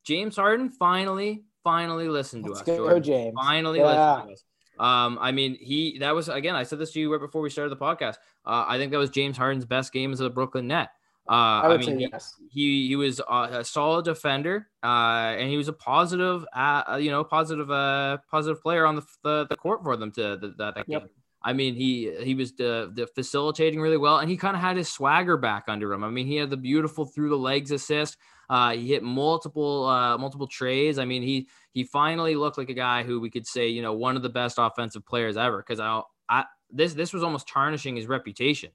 James 0.05 0.37
Harden 0.37 0.71
finally 0.71 1.45
finally 1.65 2.09
listened 2.09 2.45
to 2.45 2.51
Let's 2.51 2.63
us. 2.63 2.67
Go, 2.67 2.99
James. 2.99 3.35
Finally 3.37 3.79
yeah. 3.79 4.15
listened 4.15 4.29
to 4.29 4.33
us. 4.33 4.45
Um, 4.79 5.19
I 5.21 5.33
mean, 5.33 5.57
he 5.61 5.99
that 5.99 6.15
was 6.15 6.29
again. 6.29 6.55
I 6.55 6.65
said 6.65 6.79
this 6.79 6.93
to 6.93 7.01
you 7.01 7.13
right 7.13 7.21
before 7.21 7.43
we 7.43 7.51
started 7.51 7.71
the 7.71 7.77
podcast. 7.77 8.17
Uh, 8.45 8.65
I 8.67 8.79
think 8.79 8.91
that 8.93 8.99
was 8.99 9.11
James 9.11 9.37
Harden's 9.37 9.65
best 9.65 9.93
game 9.93 10.13
as 10.13 10.21
a 10.21 10.31
Brooklyn 10.31 10.67
Net. 10.67 10.89
Uh, 11.29 11.33
I, 11.33 11.75
I 11.75 11.77
mean, 11.77 11.99
he, 12.01 12.09
yes. 12.11 12.35
he, 12.51 12.89
he 12.89 12.97
was 12.97 13.21
a 13.31 13.63
solid 13.63 14.05
defender, 14.05 14.67
uh, 14.83 15.37
and 15.39 15.49
he 15.49 15.57
was 15.57 15.69
a 15.69 15.73
positive, 15.73 16.45
uh, 16.53 16.99
you 17.01 17.13
know, 17.13 17.23
positive, 17.23 17.71
uh, 17.71 18.19
positive 18.29 18.61
player 18.61 18.85
on 18.85 18.97
the, 18.97 19.03
the, 19.23 19.47
the 19.49 19.57
court 19.57 19.85
for 19.85 19.97
them 19.97 20.11
to 20.13 20.37
the, 20.37 20.55
that, 20.59 20.75
that 20.75 20.85
yep. 20.89 21.03
game. 21.03 21.11
I 21.41 21.53
mean, 21.53 21.75
he 21.75 22.13
he 22.23 22.35
was 22.35 22.53
the, 22.55 22.91
the 22.95 23.07
facilitating 23.07 23.81
really 23.81 23.97
well, 23.97 24.19
and 24.19 24.29
he 24.29 24.37
kind 24.37 24.57
of 24.57 24.63
had 24.63 24.77
his 24.77 24.89
swagger 24.89 25.37
back 25.37 25.65
under 25.69 25.93
him. 25.93 26.03
I 26.03 26.11
mean, 26.11 26.27
he 26.27 26.37
had 26.37 26.51
the 26.51 26.57
beautiful 26.57 27.05
through 27.05 27.29
the 27.29 27.39
legs 27.39 27.71
assist. 27.71 28.17
Uh, 28.49 28.73
he 28.73 28.89
hit 28.89 29.03
multiple 29.03 29.87
uh, 29.87 30.19
multiple 30.19 30.47
trades. 30.47 30.99
I 30.99 31.05
mean, 31.05 31.23
he 31.23 31.49
he 31.73 31.85
finally 31.85 32.35
looked 32.35 32.59
like 32.59 32.69
a 32.69 32.75
guy 32.75 33.03
who 33.03 33.21
we 33.21 33.31
could 33.31 33.47
say, 33.47 33.69
you 33.69 33.83
know, 33.83 33.95
one 33.95 34.17
of 34.17 34.23
the 34.23 34.29
best 34.29 34.57
offensive 34.59 35.07
players 35.07 35.37
ever. 35.37 35.59
Because 35.59 35.81
I, 35.81 36.03
I 36.29 36.45
this 36.71 36.95
this 36.95 37.13
was 37.13 37.23
almost 37.23 37.49
tarnishing 37.49 37.97
his 37.97 38.07
reputation. 38.07 38.71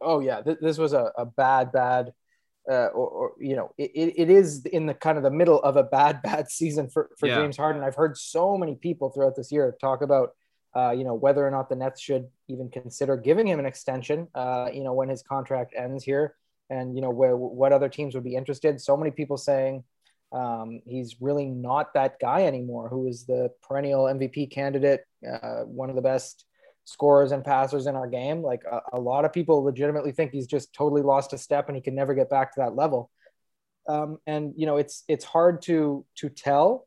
Oh 0.00 0.20
yeah, 0.20 0.42
this 0.42 0.78
was 0.78 0.92
a, 0.92 1.12
a 1.16 1.26
bad 1.26 1.72
bad. 1.72 2.12
Uh, 2.68 2.86
or, 2.86 3.08
or, 3.08 3.32
you 3.38 3.54
know, 3.54 3.70
it, 3.78 4.14
it 4.16 4.28
is 4.28 4.66
in 4.66 4.86
the 4.86 4.94
kind 4.94 5.16
of 5.16 5.22
the 5.22 5.30
middle 5.30 5.62
of 5.62 5.76
a 5.76 5.84
bad, 5.84 6.20
bad 6.24 6.50
season 6.50 6.88
for, 6.88 7.10
for 7.16 7.28
yeah. 7.28 7.36
James 7.36 7.56
Harden. 7.56 7.84
I've 7.84 7.94
heard 7.94 8.16
so 8.16 8.58
many 8.58 8.74
people 8.74 9.08
throughout 9.10 9.36
this 9.36 9.52
year 9.52 9.76
talk 9.80 10.02
about, 10.02 10.30
uh, 10.74 10.90
you 10.90 11.04
know, 11.04 11.14
whether 11.14 11.46
or 11.46 11.50
not 11.52 11.68
the 11.68 11.76
Nets 11.76 12.00
should 12.00 12.26
even 12.48 12.68
consider 12.68 13.16
giving 13.16 13.46
him 13.46 13.60
an 13.60 13.66
extension, 13.66 14.26
uh, 14.34 14.68
you 14.72 14.82
know, 14.82 14.94
when 14.94 15.08
his 15.08 15.22
contract 15.22 15.74
ends 15.76 16.02
here 16.02 16.34
and, 16.70 16.94
you 16.94 17.02
know, 17.02 17.10
where, 17.10 17.36
what 17.36 17.72
other 17.72 17.88
teams 17.88 18.14
would 18.14 18.24
be 18.24 18.34
interested. 18.34 18.80
So 18.80 18.96
many 18.96 19.10
people 19.10 19.36
saying, 19.36 19.84
um, 20.32 20.80
he's 20.86 21.20
really 21.20 21.46
not 21.46 21.94
that 21.94 22.18
guy 22.18 22.42
anymore, 22.42 22.88
who 22.88 23.06
is 23.06 23.24
the 23.24 23.50
perennial 23.62 24.04
MVP 24.04 24.50
candidate, 24.50 25.04
uh, 25.26 25.62
one 25.62 25.88
of 25.88 25.96
the 25.96 26.02
best 26.02 26.44
scorers 26.84 27.32
and 27.32 27.44
passers 27.44 27.86
in 27.86 27.96
our 27.96 28.08
game. 28.08 28.42
Like 28.42 28.62
a, 28.70 28.80
a, 28.94 29.00
lot 29.00 29.24
of 29.24 29.32
people 29.32 29.62
legitimately 29.62 30.12
think 30.12 30.32
he's 30.32 30.46
just 30.46 30.72
totally 30.72 31.02
lost 31.02 31.32
a 31.32 31.38
step 31.38 31.68
and 31.68 31.76
he 31.76 31.82
can 31.82 31.94
never 31.94 32.14
get 32.14 32.30
back 32.30 32.54
to 32.54 32.60
that 32.60 32.74
level. 32.74 33.10
Um, 33.88 34.18
and 34.26 34.52
you 34.56 34.66
know, 34.66 34.78
it's 34.78 35.04
it's 35.06 35.24
hard 35.24 35.62
to 35.62 36.04
to 36.16 36.28
tell 36.28 36.86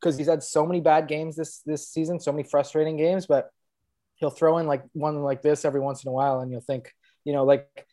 because 0.00 0.16
he's 0.16 0.28
had 0.28 0.42
so 0.42 0.64
many 0.64 0.80
bad 0.80 1.08
games 1.08 1.36
this 1.36 1.60
this 1.66 1.88
season, 1.88 2.20
so 2.20 2.32
many 2.32 2.42
frustrating 2.42 2.96
games. 2.96 3.26
But 3.26 3.50
he'll 4.14 4.30
throw 4.30 4.58
in 4.58 4.66
like 4.66 4.82
one 4.92 5.22
like 5.22 5.42
this 5.42 5.64
every 5.64 5.80
once 5.80 6.04
in 6.04 6.08
a 6.08 6.12
while, 6.12 6.40
and 6.40 6.50
you'll 6.50 6.60
think, 6.60 6.92
you 7.24 7.32
know, 7.32 7.44
like 7.44 7.86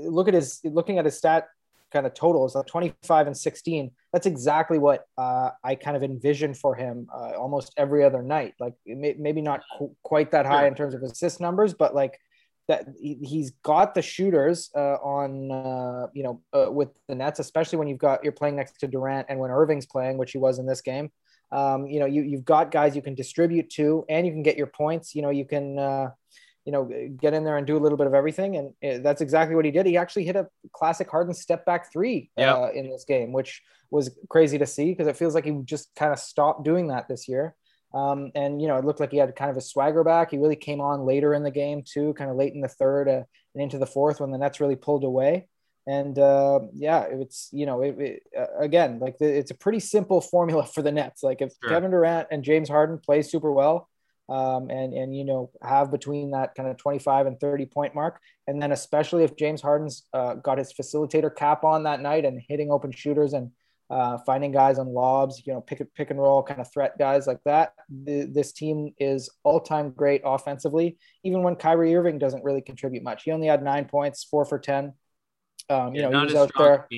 look 0.00 0.28
at 0.28 0.34
his 0.34 0.60
looking 0.64 0.98
at 0.98 1.04
his 1.04 1.16
stat 1.16 1.48
kind 1.92 2.06
of 2.06 2.14
totals, 2.14 2.54
like 2.54 2.66
25 2.66 3.26
and 3.26 3.36
16. 3.36 3.90
That's 4.12 4.26
exactly 4.26 4.78
what 4.78 5.06
uh, 5.18 5.50
I 5.62 5.74
kind 5.74 5.96
of 5.96 6.02
envision 6.02 6.54
for 6.54 6.74
him 6.74 7.08
uh, 7.12 7.32
almost 7.32 7.72
every 7.76 8.02
other 8.02 8.22
night. 8.22 8.54
Like 8.58 8.74
may, 8.86 9.14
maybe 9.18 9.42
not 9.42 9.62
qu- 9.78 9.94
quite 10.02 10.30
that 10.32 10.46
high 10.46 10.66
in 10.66 10.74
terms 10.74 10.94
of 10.94 11.02
assist 11.02 11.40
numbers, 11.40 11.74
but 11.74 11.94
like 11.94 12.18
that 12.68 12.86
he, 12.98 13.40
has 13.40 13.50
got 13.62 13.94
the 13.94 14.02
shooters 14.02 14.70
uh, 14.74 14.94
on, 15.02 15.50
uh, 15.50 16.06
you 16.14 16.22
know, 16.22 16.40
uh, 16.52 16.70
with 16.70 16.88
the 17.08 17.14
Nets, 17.14 17.38
especially 17.38 17.78
when 17.78 17.88
you've 17.88 17.98
got 17.98 18.22
you're 18.24 18.32
playing 18.32 18.56
next 18.56 18.78
to 18.80 18.86
Durant 18.86 19.26
and 19.28 19.38
when 19.38 19.50
Irving's 19.50 19.86
playing, 19.86 20.16
which 20.16 20.32
he 20.32 20.38
was 20.38 20.58
in 20.58 20.66
this 20.66 20.80
game. 20.80 21.10
Um, 21.50 21.86
you 21.86 22.00
know, 22.00 22.06
you, 22.06 22.22
you've 22.22 22.46
got 22.46 22.70
guys 22.70 22.96
you 22.96 23.02
can 23.02 23.14
distribute 23.14 23.68
to, 23.70 24.06
and 24.08 24.26
you 24.26 24.32
can 24.32 24.42
get 24.42 24.56
your 24.56 24.68
points. 24.68 25.14
You 25.14 25.20
know, 25.20 25.30
you 25.30 25.44
can 25.44 25.78
uh, 25.78 26.10
you 26.64 26.72
know, 26.72 26.90
get 27.20 27.34
in 27.34 27.44
there 27.44 27.56
and 27.56 27.66
do 27.66 27.76
a 27.76 27.80
little 27.80 27.98
bit 27.98 28.06
of 28.06 28.14
everything. 28.14 28.56
And 28.56 28.72
eh, 28.82 28.98
that's 29.02 29.20
exactly 29.20 29.56
what 29.56 29.64
he 29.64 29.70
did. 29.70 29.86
He 29.86 29.96
actually 29.96 30.24
hit 30.24 30.36
a 30.36 30.48
classic 30.72 31.10
Harden 31.10 31.34
step 31.34 31.66
back 31.66 31.92
three 31.92 32.30
yep. 32.36 32.56
uh, 32.56 32.70
in 32.72 32.90
this 32.90 33.04
game, 33.04 33.32
which 33.32 33.62
was 33.90 34.16
crazy 34.28 34.58
to 34.58 34.66
see 34.66 34.90
because 34.90 35.06
it 35.06 35.16
feels 35.16 35.34
like 35.34 35.44
he 35.44 35.52
just 35.64 35.94
kind 35.96 36.12
of 36.12 36.18
stopped 36.18 36.64
doing 36.64 36.88
that 36.88 37.08
this 37.08 37.28
year. 37.28 37.54
Um, 37.94 38.30
and, 38.34 38.62
you 38.62 38.68
know, 38.68 38.76
it 38.76 38.84
looked 38.84 39.00
like 39.00 39.10
he 39.10 39.18
had 39.18 39.36
kind 39.36 39.50
of 39.50 39.56
a 39.56 39.60
swagger 39.60 40.02
back. 40.02 40.30
He 40.30 40.38
really 40.38 40.56
came 40.56 40.80
on 40.80 41.04
later 41.04 41.34
in 41.34 41.42
the 41.42 41.50
game, 41.50 41.82
too, 41.84 42.14
kind 42.14 42.30
of 42.30 42.36
late 42.36 42.54
in 42.54 42.62
the 42.62 42.68
third 42.68 43.08
uh, 43.08 43.22
and 43.54 43.62
into 43.62 43.78
the 43.78 43.86
fourth 43.86 44.20
when 44.20 44.30
the 44.30 44.38
Nets 44.38 44.60
really 44.60 44.76
pulled 44.76 45.04
away. 45.04 45.46
And 45.86 46.18
uh, 46.18 46.60
yeah, 46.72 47.06
it's, 47.10 47.48
you 47.52 47.66
know, 47.66 47.82
it, 47.82 47.98
it, 47.98 48.22
uh, 48.38 48.58
again, 48.60 48.98
like 49.00 49.18
the, 49.18 49.26
it's 49.26 49.50
a 49.50 49.56
pretty 49.56 49.80
simple 49.80 50.20
formula 50.32 50.64
for 50.64 50.80
the 50.80 50.92
Nets. 50.92 51.22
Like 51.22 51.42
if 51.42 51.52
sure. 51.60 51.70
Kevin 51.70 51.90
Durant 51.90 52.28
and 52.30 52.44
James 52.44 52.68
Harden 52.68 52.98
play 52.98 53.22
super 53.22 53.52
well, 53.52 53.88
um, 54.32 54.70
and 54.70 54.94
and 54.94 55.14
you 55.14 55.24
know 55.24 55.50
have 55.62 55.90
between 55.90 56.30
that 56.30 56.54
kind 56.54 56.68
of 56.68 56.78
25 56.78 57.26
and 57.26 57.38
30 57.38 57.66
point 57.66 57.94
mark. 57.94 58.18
And 58.46 58.60
then 58.60 58.72
especially 58.72 59.24
if 59.24 59.36
james 59.36 59.60
harden's 59.60 60.06
uh, 60.14 60.34
got 60.34 60.58
his 60.58 60.72
facilitator 60.72 61.34
cap 61.34 61.64
on 61.64 61.82
that 61.84 62.00
night 62.00 62.24
and 62.24 62.40
hitting 62.48 62.70
open 62.70 62.92
shooters 62.92 63.34
and 63.34 63.50
uh, 63.90 64.16
finding 64.24 64.50
guys 64.50 64.78
on 64.78 64.88
lobs 64.88 65.42
you 65.46 65.52
know 65.52 65.60
pick, 65.60 65.82
pick 65.94 66.10
and 66.10 66.18
roll 66.18 66.42
kind 66.42 66.60
of 66.60 66.72
threat 66.72 66.96
guys 66.98 67.26
like 67.26 67.40
that 67.44 67.74
the, 67.90 68.24
this 68.24 68.52
team 68.52 68.94
is 68.98 69.28
all-time 69.42 69.90
great 69.90 70.22
offensively. 70.24 70.96
Even 71.24 71.42
when 71.42 71.56
Kyrie 71.56 71.94
Irving 71.94 72.18
doesn't 72.18 72.42
really 72.42 72.62
contribute 72.62 73.02
much. 73.02 73.24
He 73.24 73.32
only 73.32 73.48
had 73.48 73.62
nine 73.62 73.84
points 73.84 74.24
four 74.24 74.46
for 74.46 74.58
ten. 74.58 74.94
Um, 75.68 75.94
you 75.94 76.00
yeah, 76.00 76.08
know 76.08 76.20
he 76.20 76.24
was 76.24 76.34
out 76.34 76.50
there 76.56 76.88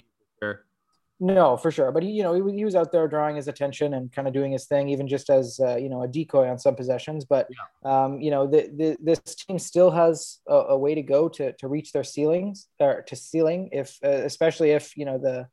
no, 1.20 1.56
for 1.56 1.70
sure. 1.70 1.92
But 1.92 2.02
he, 2.02 2.10
you 2.10 2.22
know, 2.22 2.34
he, 2.34 2.56
he 2.56 2.64
was 2.64 2.74
out 2.74 2.90
there 2.90 3.06
drawing 3.06 3.36
his 3.36 3.46
attention 3.46 3.94
and 3.94 4.12
kind 4.12 4.26
of 4.26 4.34
doing 4.34 4.52
his 4.52 4.66
thing, 4.66 4.88
even 4.88 5.06
just 5.06 5.30
as 5.30 5.60
uh, 5.60 5.76
you 5.76 5.88
know 5.88 6.02
a 6.02 6.08
decoy 6.08 6.48
on 6.48 6.58
some 6.58 6.74
possessions. 6.74 7.24
But 7.24 7.48
yeah. 7.50 8.04
um, 8.04 8.20
you 8.20 8.30
know, 8.30 8.46
the, 8.46 8.70
the, 8.76 8.96
this 9.00 9.20
team 9.34 9.58
still 9.58 9.90
has 9.92 10.40
a, 10.48 10.54
a, 10.54 10.78
way 10.78 10.94
to 10.94 11.02
go 11.02 11.28
to 11.28 11.52
to 11.52 11.68
reach 11.68 11.92
their 11.92 12.04
ceilings 12.04 12.66
or 12.80 13.02
to 13.02 13.16
ceiling, 13.16 13.68
if 13.72 13.96
uh, 14.04 14.08
especially 14.08 14.70
if 14.70 14.96
you 14.96 15.04
know 15.04 15.18
the 15.18 15.46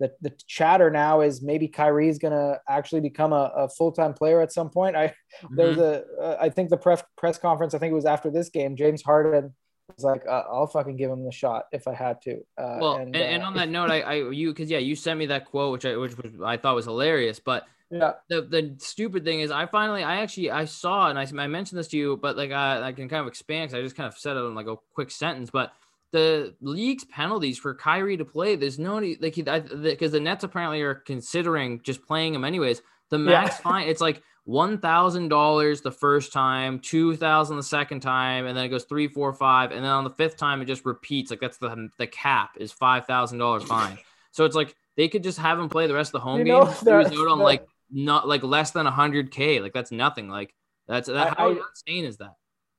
the, 0.00 0.12
the 0.20 0.32
chatter 0.46 0.90
now 0.90 1.20
is 1.20 1.40
maybe 1.40 1.68
Kyrie 1.68 2.08
is 2.08 2.18
going 2.18 2.32
to 2.32 2.60
actually 2.68 3.00
become 3.00 3.32
a, 3.32 3.52
a 3.56 3.68
full 3.68 3.92
time 3.92 4.12
player 4.12 4.40
at 4.40 4.52
some 4.52 4.70
point. 4.70 4.96
I 4.96 5.06
mm-hmm. 5.42 5.56
there's 5.56 5.78
a 5.78 6.04
uh, 6.20 6.36
I 6.40 6.50
think 6.50 6.70
the 6.70 6.76
press 6.76 7.02
press 7.16 7.38
conference 7.38 7.74
I 7.74 7.78
think 7.78 7.92
it 7.92 7.96
was 7.96 8.06
after 8.06 8.30
this 8.30 8.48
game. 8.48 8.76
James 8.76 9.02
Harden 9.02 9.54
was 9.94 10.04
like, 10.04 10.22
uh, 10.26 10.42
I'll 10.50 10.66
fucking 10.66 10.96
give 10.96 11.10
him 11.10 11.24
the 11.24 11.32
shot 11.32 11.66
if 11.72 11.86
I 11.86 11.94
had 11.94 12.20
to. 12.22 12.38
Uh, 12.58 12.78
well, 12.80 12.96
and, 12.96 13.14
and, 13.14 13.24
and 13.24 13.42
uh, 13.42 13.46
on 13.46 13.54
that 13.54 13.68
note, 13.68 13.90
I, 13.90 14.00
I 14.00 14.14
you 14.30 14.52
because 14.52 14.70
yeah, 14.70 14.78
you 14.78 14.96
sent 14.96 15.18
me 15.18 15.26
that 15.26 15.46
quote, 15.46 15.72
which 15.72 15.84
I 15.84 15.96
which 15.96 16.16
was, 16.16 16.32
I 16.44 16.56
thought 16.56 16.74
was 16.74 16.86
hilarious, 16.86 17.40
but. 17.40 17.64
Yeah. 17.88 18.14
The 18.28 18.42
the 18.42 18.74
stupid 18.78 19.24
thing 19.24 19.38
is, 19.38 19.52
I 19.52 19.66
finally, 19.66 20.02
I 20.02 20.16
actually, 20.16 20.50
I 20.50 20.64
saw, 20.64 21.08
and 21.08 21.16
I, 21.16 21.22
I 21.22 21.46
mentioned 21.46 21.78
this 21.78 21.86
to 21.88 21.96
you, 21.96 22.16
but 22.16 22.36
like 22.36 22.50
I, 22.50 22.82
I 22.82 22.92
can 22.92 23.08
kind 23.08 23.20
of 23.20 23.28
expand 23.28 23.68
because 23.70 23.78
I 23.78 23.82
just 23.84 23.94
kind 23.94 24.08
of 24.08 24.18
said 24.18 24.36
it 24.36 24.40
in 24.40 24.56
like 24.56 24.66
a 24.66 24.74
quick 24.92 25.08
sentence. 25.08 25.50
But 25.50 25.72
the 26.10 26.56
league's 26.60 27.04
penalties 27.04 27.58
for 27.58 27.76
Kyrie 27.76 28.16
to 28.16 28.24
play, 28.24 28.56
there's 28.56 28.80
no 28.80 28.96
like 28.96 29.36
because 29.36 30.10
the 30.10 30.18
Nets 30.18 30.42
apparently 30.42 30.82
are 30.82 30.96
considering 30.96 31.80
just 31.84 32.04
playing 32.04 32.34
him 32.34 32.44
anyways. 32.44 32.82
The 33.10 33.18
max 33.18 33.54
yeah. 33.54 33.62
fine, 33.62 33.86
it's 33.86 34.00
like 34.00 34.20
one 34.46 34.78
thousand 34.78 35.28
dollars 35.28 35.80
the 35.80 35.90
first 35.90 36.32
time, 36.32 36.78
two 36.78 37.16
thousand 37.16 37.56
the 37.56 37.62
second 37.62 38.00
time, 38.00 38.46
and 38.46 38.56
then 38.56 38.64
it 38.64 38.68
goes 38.68 38.84
three, 38.84 39.08
four, 39.08 39.32
five, 39.32 39.72
and 39.72 39.84
then 39.84 39.90
on 39.90 40.04
the 40.04 40.10
fifth 40.10 40.36
time 40.36 40.62
it 40.62 40.66
just 40.66 40.86
repeats. 40.86 41.30
Like 41.30 41.40
that's 41.40 41.58
the 41.58 41.90
the 41.98 42.06
cap 42.06 42.52
is 42.56 42.70
five 42.70 43.06
thousand 43.06 43.38
dollars 43.38 43.64
fine. 43.64 43.98
So 44.30 44.44
it's 44.44 44.54
like 44.54 44.74
they 44.96 45.08
could 45.08 45.24
just 45.24 45.38
have 45.38 45.58
him 45.58 45.68
play 45.68 45.88
the 45.88 45.94
rest 45.94 46.10
of 46.10 46.12
the 46.12 46.20
home 46.20 46.38
you 46.38 46.44
games. 46.44 46.82
On 46.86 47.38
like 47.40 47.66
not 47.90 48.28
like 48.28 48.44
less 48.44 48.70
than 48.70 48.86
hundred 48.86 49.32
k. 49.32 49.60
Like 49.60 49.72
that's 49.72 49.90
nothing. 49.90 50.28
Like 50.28 50.54
that's 50.86 51.08
that. 51.08 51.36
How 51.36 51.50
I, 51.50 51.58
insane 51.70 52.04
is 52.04 52.18
that? 52.18 52.36